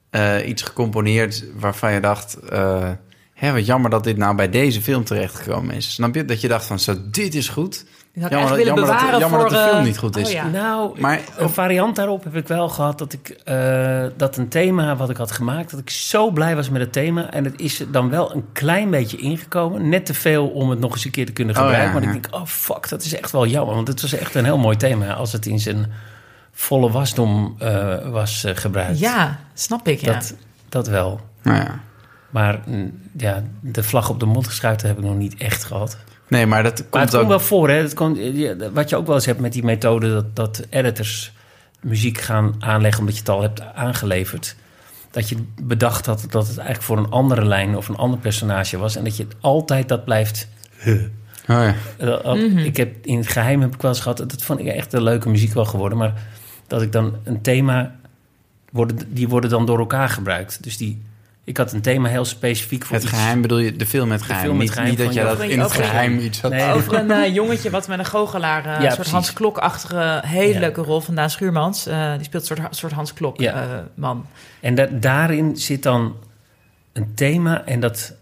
eh, 0.09 0.47
iets 0.47 0.61
gecomponeerd 0.61 1.45
waarvan 1.55 1.93
je 1.93 1.99
dacht... 1.99 2.33
eh, 2.33 2.89
hè, 3.33 3.51
wat 3.51 3.65
jammer 3.65 3.89
dat 3.89 4.03
dit 4.03 4.17
nou 4.17 4.35
bij 4.35 4.49
deze 4.49 4.81
film 4.81 5.03
terechtgekomen 5.03 5.75
is. 5.75 5.93
Snap 5.93 6.15
je? 6.15 6.25
Dat 6.25 6.41
je 6.41 6.47
dacht 6.47 6.65
van, 6.65 6.79
zo, 6.79 6.95
dit 7.11 7.35
is 7.35 7.49
goed. 7.49 7.85
Die 8.13 8.23
had 8.23 8.31
ik 8.31 8.37
jammer 8.37 8.57
echt 8.57 8.65
willen 8.65 8.75
dat- 8.81 8.87
dat- 8.87 8.95
bewaren 8.97 9.19
jammer 9.19 9.39
voor... 9.39 9.49
dat 9.49 9.57
de 9.59 9.65
film 9.67 9.79
eh, 9.79 9.85
niet 9.85 9.97
goed 9.97 10.17
is. 10.17 10.27
Oh, 10.27 10.33
ja. 10.33 10.47
Nou, 10.47 10.99
Maar 11.01 11.19
een 11.37 11.49
variant 11.49 11.95
daarop 11.95 12.23
heb 12.23 12.35
ik 12.35 12.47
wel 12.47 12.69
gehad 12.69 12.97
dat 12.97 13.13
ik 13.13 13.29
eh, 13.29 14.03
dat 14.17 14.37
een 14.37 14.47
thema 14.47 14.95
wat 14.95 15.09
ik 15.09 15.17
had 15.17 15.31
gemaakt, 15.31 15.71
dat 15.71 15.79
ik 15.79 15.89
zo 15.89 16.31
blij 16.31 16.55
was 16.55 16.69
met 16.69 16.81
het 16.81 16.91
thema. 16.93 17.31
En 17.31 17.43
het 17.43 17.59
is 17.59 17.83
dan 17.91 18.09
wel 18.09 18.35
een 18.35 18.45
klein 18.53 18.89
beetje 18.89 19.17
ingekomen. 19.17 19.89
Net 19.89 20.05
te 20.05 20.13
veel 20.13 20.47
om 20.47 20.69
het 20.69 20.79
nog 20.79 20.93
eens 20.93 21.05
een 21.05 21.11
keer 21.11 21.25
te 21.25 21.31
kunnen 21.31 21.55
Oh, 21.55 21.61
gebruiken. 21.61 21.93
ja, 21.93 21.99
maar 21.99 22.09
ja. 22.09 22.15
ik 22.15 22.21
denk, 22.23 22.35
oh 22.41 22.45
fuck, 22.47 22.89
dat 22.89 23.03
is 23.03 23.15
echt 23.15 23.31
wel 23.31 23.45
jammer. 23.47 23.75
Want 23.75 23.87
het 23.87 24.01
was 24.01 24.13
echt 24.13 24.35
een 24.35 24.45
heel 24.45 24.57
mooi 24.57 24.77
thema 24.77 25.13
als 25.13 25.31
het 25.31 25.45
in 25.45 25.59
zijn 25.59 25.91
volle 26.51 26.91
wasdom 26.91 27.55
eh, 27.59 28.09
was 28.09 28.45
gebruikt. 28.47 28.99
Ja, 28.99 29.39
snap 29.53 29.87
ik, 29.87 29.99
ja. 30.01 30.13
Dat, 30.13 30.33
dat 30.69 30.87
wel. 30.87 31.19
nou 31.41 31.57
ja. 31.57 31.79
Maar 32.29 32.59
mm, 32.65 32.99
ja, 33.17 33.43
de 33.59 33.83
vlag 33.83 34.09
op 34.09 34.19
de 34.19 34.25
mond 34.25 34.47
geschuiten 34.47 34.87
heb 34.87 34.97
ik 34.97 35.03
nog 35.03 35.15
niet 35.15 35.35
echt 35.37 35.63
gehad. 35.63 35.97
Nee, 36.31 36.45
maar 36.45 36.63
dat 36.63 36.79
Maar 36.79 36.89
komt 36.89 37.03
het 37.03 37.11
komt 37.11 37.23
ook... 37.23 37.29
wel 37.29 37.39
voor, 37.39 37.69
hè? 37.69 37.75
Het 37.75 37.93
komt, 37.93 38.17
ja, 38.17 38.55
wat 38.73 38.89
je 38.89 38.95
ook 38.95 39.05
wel 39.05 39.15
eens 39.15 39.25
hebt 39.25 39.39
met 39.39 39.53
die 39.53 39.63
methode... 39.63 40.09
dat, 40.13 40.35
dat 40.35 40.65
editors 40.69 41.31
muziek 41.81 42.17
gaan 42.21 42.55
aanleggen 42.59 42.99
omdat 42.99 43.15
je 43.15 43.21
het 43.21 43.29
al 43.29 43.41
hebt 43.41 43.61
aangeleverd. 43.73 44.55
Dat 45.11 45.29
je 45.29 45.35
bedacht 45.61 46.05
had 46.05 46.25
dat 46.29 46.47
het 46.47 46.57
eigenlijk 46.57 46.87
voor 46.87 46.97
een 46.97 47.09
andere 47.09 47.45
lijn... 47.45 47.75
of 47.75 47.87
een 47.87 47.95
ander 47.95 48.19
personage 48.19 48.77
was. 48.77 48.95
En 48.95 49.03
dat 49.03 49.17
je 49.17 49.27
altijd 49.39 49.89
dat 49.89 50.05
blijft... 50.05 50.47
Oh, 50.87 50.95
ja. 51.47 51.75
Uh, 51.99 52.17
al- 52.21 52.37
Ik 52.37 52.77
heb, 52.77 53.05
in 53.05 53.17
het 53.17 53.27
geheim 53.27 53.61
heb 53.61 53.73
ik 53.73 53.81
wel 53.81 53.91
eens 53.91 53.99
gehad... 53.99 54.17
dat 54.17 54.43
vond 54.43 54.59
ik 54.59 54.65
echt 54.67 54.93
een 54.93 55.03
leuke 55.03 55.29
muziek 55.29 55.53
wel 55.53 55.65
geworden... 55.65 55.97
maar 55.97 56.13
dat 56.67 56.81
ik 56.81 56.91
dan 56.91 57.15
een 57.23 57.41
thema... 57.41 57.95
Worden, 58.71 58.97
die 59.13 59.27
worden 59.27 59.49
dan 59.49 59.65
door 59.65 59.79
elkaar 59.79 60.09
gebruikt. 60.09 60.63
Dus 60.63 60.77
die, 60.77 61.01
ik 61.51 61.57
had 61.57 61.71
een 61.73 61.81
thema 61.81 62.09
heel 62.09 62.25
specifiek 62.25 62.85
voor 62.85 62.95
Het 62.95 63.03
iets. 63.05 63.13
geheim 63.13 63.41
bedoel 63.41 63.57
je, 63.57 63.75
de 63.75 63.85
film 63.85 64.07
met 64.07 64.21
geheim. 64.21 64.41
film 64.43 64.57
met 64.57 64.61
niet, 64.65 64.71
geheim 64.73 64.89
niet 64.89 64.97
dat 64.99 65.13
jij 65.13 65.23
dat 65.23 65.39
in 65.41 65.59
het 65.59 65.67
Over- 65.69 65.83
geheim 65.83 66.19
iets 66.19 66.41
had. 66.41 66.51
Nee, 66.51 66.71
Over 66.73 66.93
een 66.93 67.11
eh, 67.23 67.33
jongetje 67.33 67.69
wat 67.69 67.87
met 67.87 67.99
een 67.99 68.05
goochelaar... 68.05 68.59
eh, 68.65 68.71
Ja, 68.71 68.75
een 68.75 68.81
soort 68.81 68.95
precies. 68.95 69.11
Hans 69.11 69.33
Klok-achtige, 69.33 70.21
hele 70.25 70.53
Ja. 70.53 70.59
leuke 70.59 70.81
rol 70.81 71.01
van 71.01 71.15
Daan 71.15 71.29
Schuurmans. 71.29 71.85
Eh, 71.85 72.13
die 72.15 72.23
speelt 72.23 72.49
een 72.49 72.57
soort, 72.57 72.75
soort 72.75 72.91
Hans 72.91 73.13
Klok 73.13 73.39
Ja. 73.39 73.53
eh, 73.53 73.77
man. 73.93 74.25
En 74.59 74.75
da- 74.75 74.87
daarin 74.91 75.57
zit 75.57 75.83
dan 75.83 76.15
een 76.93 77.11
thema 77.15 77.65
en 77.65 77.79
dat 77.79 78.13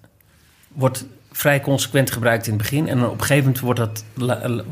wordt 0.67 1.05
vrij 1.31 1.61
consequent 1.61 2.11
gebruikt 2.11 2.45
in 2.47 2.53
het 2.53 2.61
begin. 2.61 2.87
En 2.87 2.97
dan 2.99 3.05
op 3.09 3.13
een 3.13 3.19
gegeven 3.25 3.43
moment 3.43 3.59
wordt, 3.59 3.79
dat, 3.79 4.03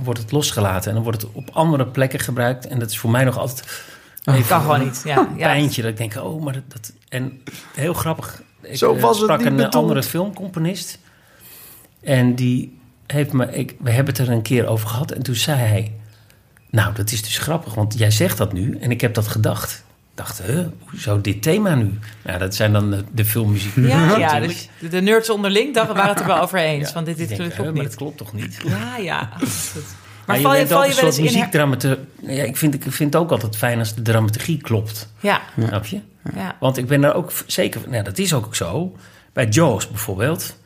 wordt 0.03 0.19
het 0.19 0.31
losgelaten. 0.31 0.87
En 0.89 0.93
dan 0.95 1.03
wordt 1.03 1.21
het 1.21 1.31
op 1.33 1.49
andere 1.53 1.85
plekken 1.85 2.19
gebruikt. 2.19 2.67
En 2.67 2.79
dat 2.79 2.89
is 2.89 2.97
voor 2.99 3.09
mij 3.11 3.23
nog 3.23 3.37
altijd 3.37 3.85
even 4.23 4.47
kan 4.47 4.61
gewoon 4.61 4.79
niet. 4.83 5.01
Ja, 5.05 5.27
pijntje. 5.37 5.81
Dat 5.81 5.91
ik 5.91 5.97
denk, 5.97 6.15
oh, 6.15 6.43
maar 6.43 6.53
dat... 6.53 6.63
dat 6.67 6.91
en 7.09 7.41
heel 7.75 7.93
grappig. 7.93 8.41
Ik 8.69 8.77
Zo 8.77 8.95
eh, 8.95 9.01
was 9.01 9.15
het 9.15 9.23
sprak 9.23 9.37
niet 9.39 9.47
een 9.47 9.53
eh, 9.53 9.65
bedoeld. 9.65 9.75
andere 9.83 10.03
filmcomponist. 10.03 10.99
En 12.01 12.35
die 12.35 12.77
heeft 13.07 13.33
me... 13.33 13.51
Ik, 13.51 13.75
we 13.79 13.91
hebben 13.91 14.13
het 14.15 14.27
er 14.27 14.33
een 14.33 14.41
keer 14.41 14.67
over 14.67 14.87
gehad. 14.87 15.11
En 15.11 15.23
toen 15.23 15.35
zei 15.35 15.59
hij... 15.59 15.91
Nou, 16.69 16.93
dat 16.93 17.11
is 17.11 17.23
dus 17.23 17.37
grappig, 17.37 17.73
want 17.73 17.97
jij 17.97 18.11
zegt 18.11 18.37
dat 18.37 18.53
nu. 18.53 18.77
En 18.81 18.91
ik 18.91 19.01
heb 19.01 19.13
dat 19.13 19.27
gedacht. 19.27 19.71
Ik 20.11 20.23
dacht, 20.23 20.41
huh, 20.41 20.65
hoezo 20.89 21.21
dit 21.21 21.41
thema 21.41 21.75
nu? 21.75 21.99
Nou, 22.23 22.39
dat 22.39 22.55
zijn 22.55 22.73
dan 22.73 22.91
de, 22.91 23.03
de 23.11 23.25
filmmuziek. 23.25 23.75
Ja, 23.75 24.17
ja 24.17 24.39
dus 24.39 24.69
de, 24.79 24.87
de 24.87 25.01
nerds 25.01 25.29
onderling 25.29 25.73
daar 25.73 25.87
waren 25.87 26.09
het 26.09 26.19
er 26.19 26.25
wel 26.25 26.39
over 26.41 26.59
eens. 26.59 26.87
Ja, 26.87 26.93
Want 26.93 27.05
dit, 27.05 27.17
dit 27.17 27.33
klopt 27.35 27.57
maar 27.57 27.71
niet. 27.71 27.83
dat 27.83 27.95
klopt 27.95 28.17
toch 28.17 28.33
niet? 28.33 28.59
Ja, 28.65 28.97
ja. 28.97 29.29
Maar, 30.27 30.39
je, 30.39 30.47
bent 30.47 30.73
ook 30.73 30.85
een 30.85 30.91
soort 30.93 31.19
muziekdramate... 31.21 31.99
Ja, 32.21 32.43
ik 32.43 32.57
vind, 32.57 32.73
ik 32.73 32.81
vind 32.91 33.13
het 33.13 33.21
ook 33.23 33.31
altijd 33.31 33.55
fijn 33.57 33.79
als 33.79 33.95
de 33.95 34.01
dramaturgie 34.01 34.57
klopt. 34.61 35.09
Ja, 35.19 35.41
Snap 35.67 35.85
je? 35.85 35.99
ja. 36.35 36.55
Want 36.59 36.77
ik 36.77 36.87
ben 36.87 37.01
daar 37.01 37.15
ook 37.15 37.31
zeker 37.45 37.81
van... 37.81 37.89
Nou, 37.91 38.03
dat 38.03 38.17
is 38.17 38.33
ook 38.33 38.55
zo. 38.55 38.95
Bij 39.33 39.45
Jaws 39.47 39.87
bijvoorbeeld. 39.89 40.57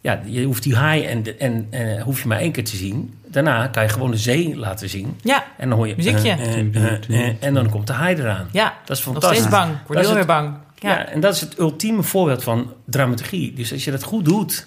Ja, 0.00 0.20
je 0.24 0.44
hoeft 0.44 0.62
die 0.62 0.76
haai 0.76 1.04
en, 1.04 1.22
de- 1.22 1.34
en, 1.36 1.66
en 1.70 2.00
hoef 2.00 2.22
je 2.22 2.28
maar 2.28 2.38
één 2.38 2.52
keer 2.52 2.64
te 2.64 2.76
zien. 2.76 3.14
Daarna 3.26 3.66
kan 3.66 3.82
je 3.82 3.88
gewoon 3.88 4.10
de 4.10 4.16
zee 4.16 4.56
laten 4.56 4.88
zien. 4.88 5.16
Ja, 5.22 5.44
En 5.56 5.68
dan 5.68 5.78
hoor 5.78 5.88
je... 5.88 5.94
Muziekje. 5.96 6.30
eh, 6.30 6.58
eh, 6.58 6.74
eh, 6.74 7.28
eh, 7.28 7.34
en 7.40 7.54
dan 7.54 7.70
komt 7.70 7.86
de 7.86 7.92
haai 7.92 8.16
eraan. 8.16 8.48
ja. 8.52 8.74
Dat 8.84 8.96
is 8.98 9.04
Nog 9.04 9.12
fantastisch. 9.12 9.38
steeds 9.38 9.54
bang. 9.56 9.72
Ik 9.72 9.86
word 9.86 9.98
heel 10.00 10.14
weer 10.14 10.26
bang. 10.26 10.54
Ja. 10.78 10.88
Ja. 10.90 11.06
en 11.06 11.20
dat 11.20 11.34
is 11.34 11.40
het 11.40 11.58
ultieme 11.58 12.02
voorbeeld 12.02 12.42
van 12.42 12.72
dramaturgie. 12.84 13.52
Dus 13.52 13.72
als 13.72 13.84
je 13.84 13.90
dat 13.90 14.02
goed 14.02 14.24
doet, 14.24 14.66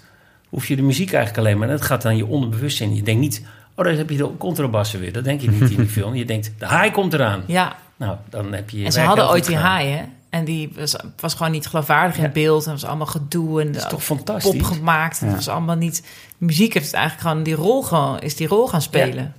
hoef 0.50 0.68
je 0.68 0.76
de 0.76 0.82
muziek 0.82 1.14
eigenlijk 1.14 1.46
alleen 1.48 1.58
maar... 1.58 1.68
dat 1.68 1.82
gaat 1.82 2.02
dan 2.02 2.18
je 2.18 2.26
onderbewustzijn. 2.26 2.96
Je 2.96 3.04
denkt 3.04 3.22
niet, 3.22 3.46
oh, 3.76 3.86
daar 3.86 3.94
heb 3.96 4.10
je 4.10 4.18
de 4.18 4.30
contrabassen 4.38 5.00
weer. 5.00 5.14
Dat 5.14 5.24
denk 5.24 5.42
je 5.42 5.50
niet 5.50 5.70
in 5.70 5.78
die 5.78 5.88
film. 6.00 6.16
Je 6.16 6.26
denkt, 6.26 6.52
de 6.58 6.66
haai 6.66 6.92
komt 6.92 7.14
eraan. 7.14 7.44
ja. 7.48 7.76
Nou, 7.98 8.18
dan 8.30 8.54
heb 8.54 8.70
je 8.70 8.86
En 8.86 8.92
ze 8.92 9.00
hadden 9.00 9.30
ooit 9.30 9.46
die 9.46 9.56
gedaan. 9.56 9.72
haaien. 9.72 10.14
En 10.30 10.46
die 10.46 10.72
was, 10.76 10.96
was 11.20 11.34
gewoon 11.34 11.52
niet 11.52 11.68
geloofwaardig 11.68 12.18
in 12.18 12.24
Ja. 12.24 12.30
beeld. 12.30 12.66
En 12.66 12.72
was 12.72 12.86
allemaal 12.86 13.06
gedoe. 13.08 13.62
En 13.62 13.68
Dat 13.68 13.76
is 13.76 13.82
toch 13.82 13.92
pop 14.06 14.18
fantastisch? 14.18 14.68
gemaakt. 14.68 15.20
En 15.22 15.26
Ja. 15.28 15.34
Het 15.34 15.46
was 15.46 15.54
allemaal 15.56 15.76
niet... 15.76 16.04
Muziek 16.38 16.74
heeft 16.74 16.94
eigenlijk 16.94 17.28
gewoon 17.28 17.44
die 17.44 17.54
rol, 17.56 17.82
gewoon, 17.84 18.20
is 18.20 18.36
die 18.36 18.48
rol 18.48 18.68
gaan 18.68 18.82
spelen. 18.82 19.34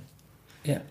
Ja. 0.61 0.81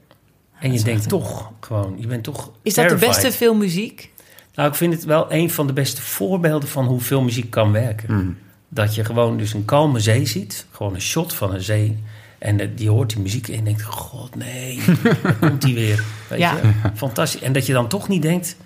En 0.60 0.72
je 0.72 0.82
denkt 0.82 1.08
toch 1.08 1.50
gewoon, 1.60 1.94
je 1.98 2.06
bent 2.06 2.24
toch 2.24 2.50
Is 2.62 2.74
dat 2.74 2.88
de 2.88 2.94
beste 2.96 3.32
filmmuziek? 3.32 4.12
Nou, 4.54 4.68
ik 4.68 4.74
vind 4.74 4.94
het 4.94 5.04
wel 5.04 5.32
een 5.32 5.50
van 5.50 5.66
de 5.66 5.72
beste 5.72 6.02
voorbeelden 6.02 6.68
van 6.68 6.84
hoe 6.84 7.00
filmmuziek 7.00 7.50
kan 7.50 7.72
werken. 7.72 8.14
Mm. 8.14 8.36
Dat 8.68 8.94
je 8.94 9.04
gewoon 9.04 9.36
dus 9.36 9.52
een 9.52 9.64
kalme 9.64 10.00
zee 10.00 10.26
ziet. 10.26 10.66
Gewoon 10.70 10.94
een 10.94 11.00
shot 11.00 11.34
van 11.34 11.54
een 11.54 11.62
zee. 11.62 12.02
En 12.44 12.60
eh, 12.60 12.68
je 12.76 12.88
hoort 12.88 13.10
die 13.10 13.20
muziek 13.20 13.48
en 13.48 13.54
je 13.54 13.62
denkt... 13.62 13.82
God, 13.82 14.34
nee, 14.34 14.80
daar 15.22 15.34
komt 15.34 15.62
die 15.62 15.74
weer. 15.74 16.02
Weet 16.28 16.38
Ja. 16.38 16.56
je? 16.62 16.72
Fantastisch. 16.94 17.40
En 17.40 17.52
dat 17.52 17.66
je 17.66 17.72
dan 17.72 17.88
toch 17.88 18.08
niet 18.08 18.22
denkt... 18.22 18.56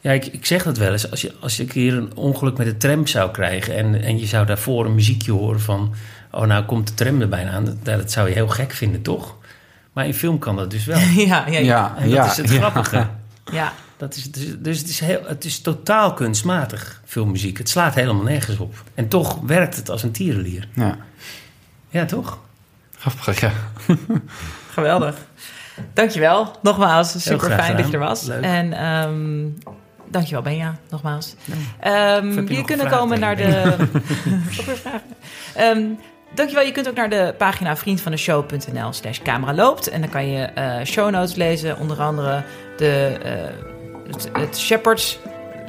Ja, 0.00 0.12
ik, 0.12 0.26
ik 0.26 0.46
zeg 0.46 0.62
dat 0.62 0.78
wel 0.78 0.92
eens. 0.92 1.10
Als 1.10 1.20
je, 1.20 1.34
als 1.40 1.56
je 1.56 1.62
een 1.62 1.68
keer 1.68 1.94
een 1.96 2.16
ongeluk 2.16 2.56
met 2.56 2.66
de 2.66 2.76
tram 2.76 3.06
zou 3.06 3.30
krijgen... 3.30 3.76
En, 3.76 4.02
en 4.02 4.18
je 4.18 4.26
zou 4.26 4.46
daarvoor 4.46 4.86
een 4.86 4.94
muziekje 4.94 5.32
horen 5.32 5.60
van... 5.60 5.94
Oh, 6.30 6.42
nou 6.46 6.64
komt 6.64 6.86
de 6.88 6.94
tram 6.94 7.20
er 7.20 7.28
bijna 7.28 7.50
aan. 7.50 7.64
Dat, 7.64 7.84
dat 7.84 8.12
zou 8.12 8.28
je 8.28 8.34
heel 8.34 8.48
gek 8.48 8.72
vinden, 8.72 9.02
toch? 9.02 9.36
Maar 9.92 10.06
in 10.06 10.14
film 10.14 10.38
kan 10.38 10.56
dat 10.56 10.70
dus 10.70 10.84
wel. 10.84 10.98
ja, 11.26 11.46
ja, 11.46 11.46
ja. 11.46 11.58
Ja, 11.58 11.94
En 11.96 12.02
dat 12.02 12.12
ja, 12.12 12.30
is 12.30 12.36
het 12.36 12.50
ja. 12.50 12.56
grappige. 12.58 13.08
ja. 13.52 13.72
Dat 13.96 14.16
is, 14.16 14.30
dus 14.30 14.46
dus 14.58 14.78
het, 14.78 14.88
is 14.88 15.00
heel, 15.00 15.20
het 15.26 15.44
is 15.44 15.60
totaal 15.60 16.14
kunstmatig, 16.14 17.02
filmmuziek. 17.04 17.58
Het 17.58 17.68
slaat 17.68 17.94
helemaal 17.94 18.22
nergens 18.22 18.58
op. 18.58 18.82
En 18.94 19.08
toch 19.08 19.40
werkt 19.40 19.76
het 19.76 19.90
als 19.90 20.02
een 20.02 20.10
tierenlier. 20.12 20.68
Ja. 20.74 20.98
Ja, 21.88 22.04
toch? 22.04 22.38
Grappig, 23.00 23.40
ja. 23.40 23.50
Geweldig. 24.74 25.16
Dankjewel, 25.94 26.56
nogmaals. 26.62 27.22
Super 27.22 27.50
fijn 27.50 27.76
dat 27.76 27.86
je 27.86 27.92
er 27.92 27.98
was. 27.98 28.22
Leuk. 28.22 28.42
En 28.42 28.72
ehm 28.72 29.68
dankjewel 30.10 30.42
Benja, 30.42 30.74
nogmaals. 30.90 31.34
Heb 31.78 32.22
je 32.22 32.30
jullie 32.32 32.56
nog 32.56 32.66
kunnen 32.66 32.88
komen 32.88 33.20
naar 33.20 33.36
de... 33.36 33.76
Meer 34.66 34.76
vragen? 34.76 35.02
Ehm, 35.54 35.82
dankjewel, 36.34 36.64
je 36.64 36.72
kunt 36.72 36.88
ook 36.88 36.94
naar 36.94 37.10
de 37.10 37.34
pagina 37.38 37.76
vriendvandeshow.nl 37.76 38.92
slash 38.92 39.18
camera 39.22 39.54
loopt. 39.54 39.88
En 39.88 40.00
dan 40.00 40.10
kan 40.10 40.28
je 40.28 40.42
eh 40.44 40.84
show 40.84 41.10
notes 41.10 41.34
lezen, 41.34 41.78
onder 41.78 42.00
andere 42.00 42.42
de, 42.76 43.18
eh, 43.22 43.32
het, 44.06 44.30
het 44.32 44.58
Shepherds 44.58 45.18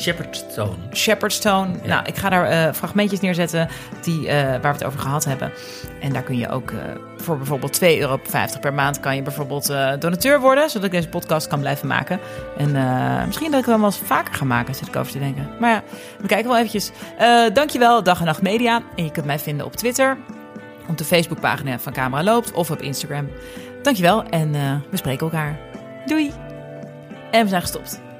Shepherdstone. 0.02 0.76
Shepherdstone. 0.94 1.72
Ja. 1.82 1.88
Nou, 1.88 2.06
ik 2.06 2.16
ga 2.16 2.30
daar 2.30 2.46
eh, 2.46 2.74
fragmentjes 2.74 3.20
neerzetten 3.20 3.68
die, 4.02 4.28
eh, 4.28 4.42
waar 4.42 4.62
we 4.62 4.68
het 4.68 4.84
over 4.84 5.00
gehad 5.00 5.26
hebben. 5.26 5.52
En 6.00 6.14
daar 6.14 6.24
kun 6.24 6.38
je 6.38 6.50
ook 6.50 6.72
eh, 6.72 6.78
voor 7.18 7.38
bijvoorbeeld 7.38 7.80
2,50 7.84 7.88
euro 8.00 8.20
per 8.60 8.74
maand... 8.74 9.00
kan 9.00 9.16
je 9.16 9.22
bijvoorbeeld 9.22 9.74
donateur 10.00 10.40
worden... 10.40 10.70
zodat 10.70 10.86
ik 10.86 10.92
deze 10.92 11.10
podcast 11.10 11.48
kan 11.48 11.60
blijven 11.60 11.88
maken. 11.88 12.20
En 12.58 12.72
misschien 13.26 13.52
dat 13.52 13.60
ik 13.60 13.66
hem 13.66 13.78
wel 13.78 13.86
eens 13.86 14.00
vaker 14.00 14.34
ga 14.34 14.46
maken, 14.46 14.76
zit 14.76 14.88
ik 14.88 14.96
over 14.96 15.12
te 15.12 15.20
denken. 15.20 15.50
Maar 15.60 15.72
ja, 15.72 15.84
we 16.20 16.28
kijken 16.28 16.48
wel 16.48 16.58
eventjes. 16.58 16.92
Dankjewel, 17.54 18.04
Dag 18.04 18.20
en 18.20 18.26
Nacht 18.26 18.42
Media. 18.42 18.82
En 18.96 19.04
je 19.04 19.12
kunt 19.12 19.26
mij 19.26 19.40
vinden 19.40 19.66
op 19.66 19.76
Twitter... 19.76 20.18
op 20.88 20.98
de 20.98 21.04
Facebookpagina 21.04 21.80
van 21.80 21.94
Camera 21.94 22.24
Loopt 22.24 22.52
of 22.52 22.72
op 22.72 22.82
Instagram. 22.82 23.30
Dankjewel 23.82 24.24
en 24.24 24.52
we 24.90 24.98
spreken 24.98 25.26
elkaar. 25.26 25.60
Doei! 26.06 26.32
En 27.32 27.44
we 27.44 27.50
zijn 27.50 27.62
gestopt. 27.62 28.11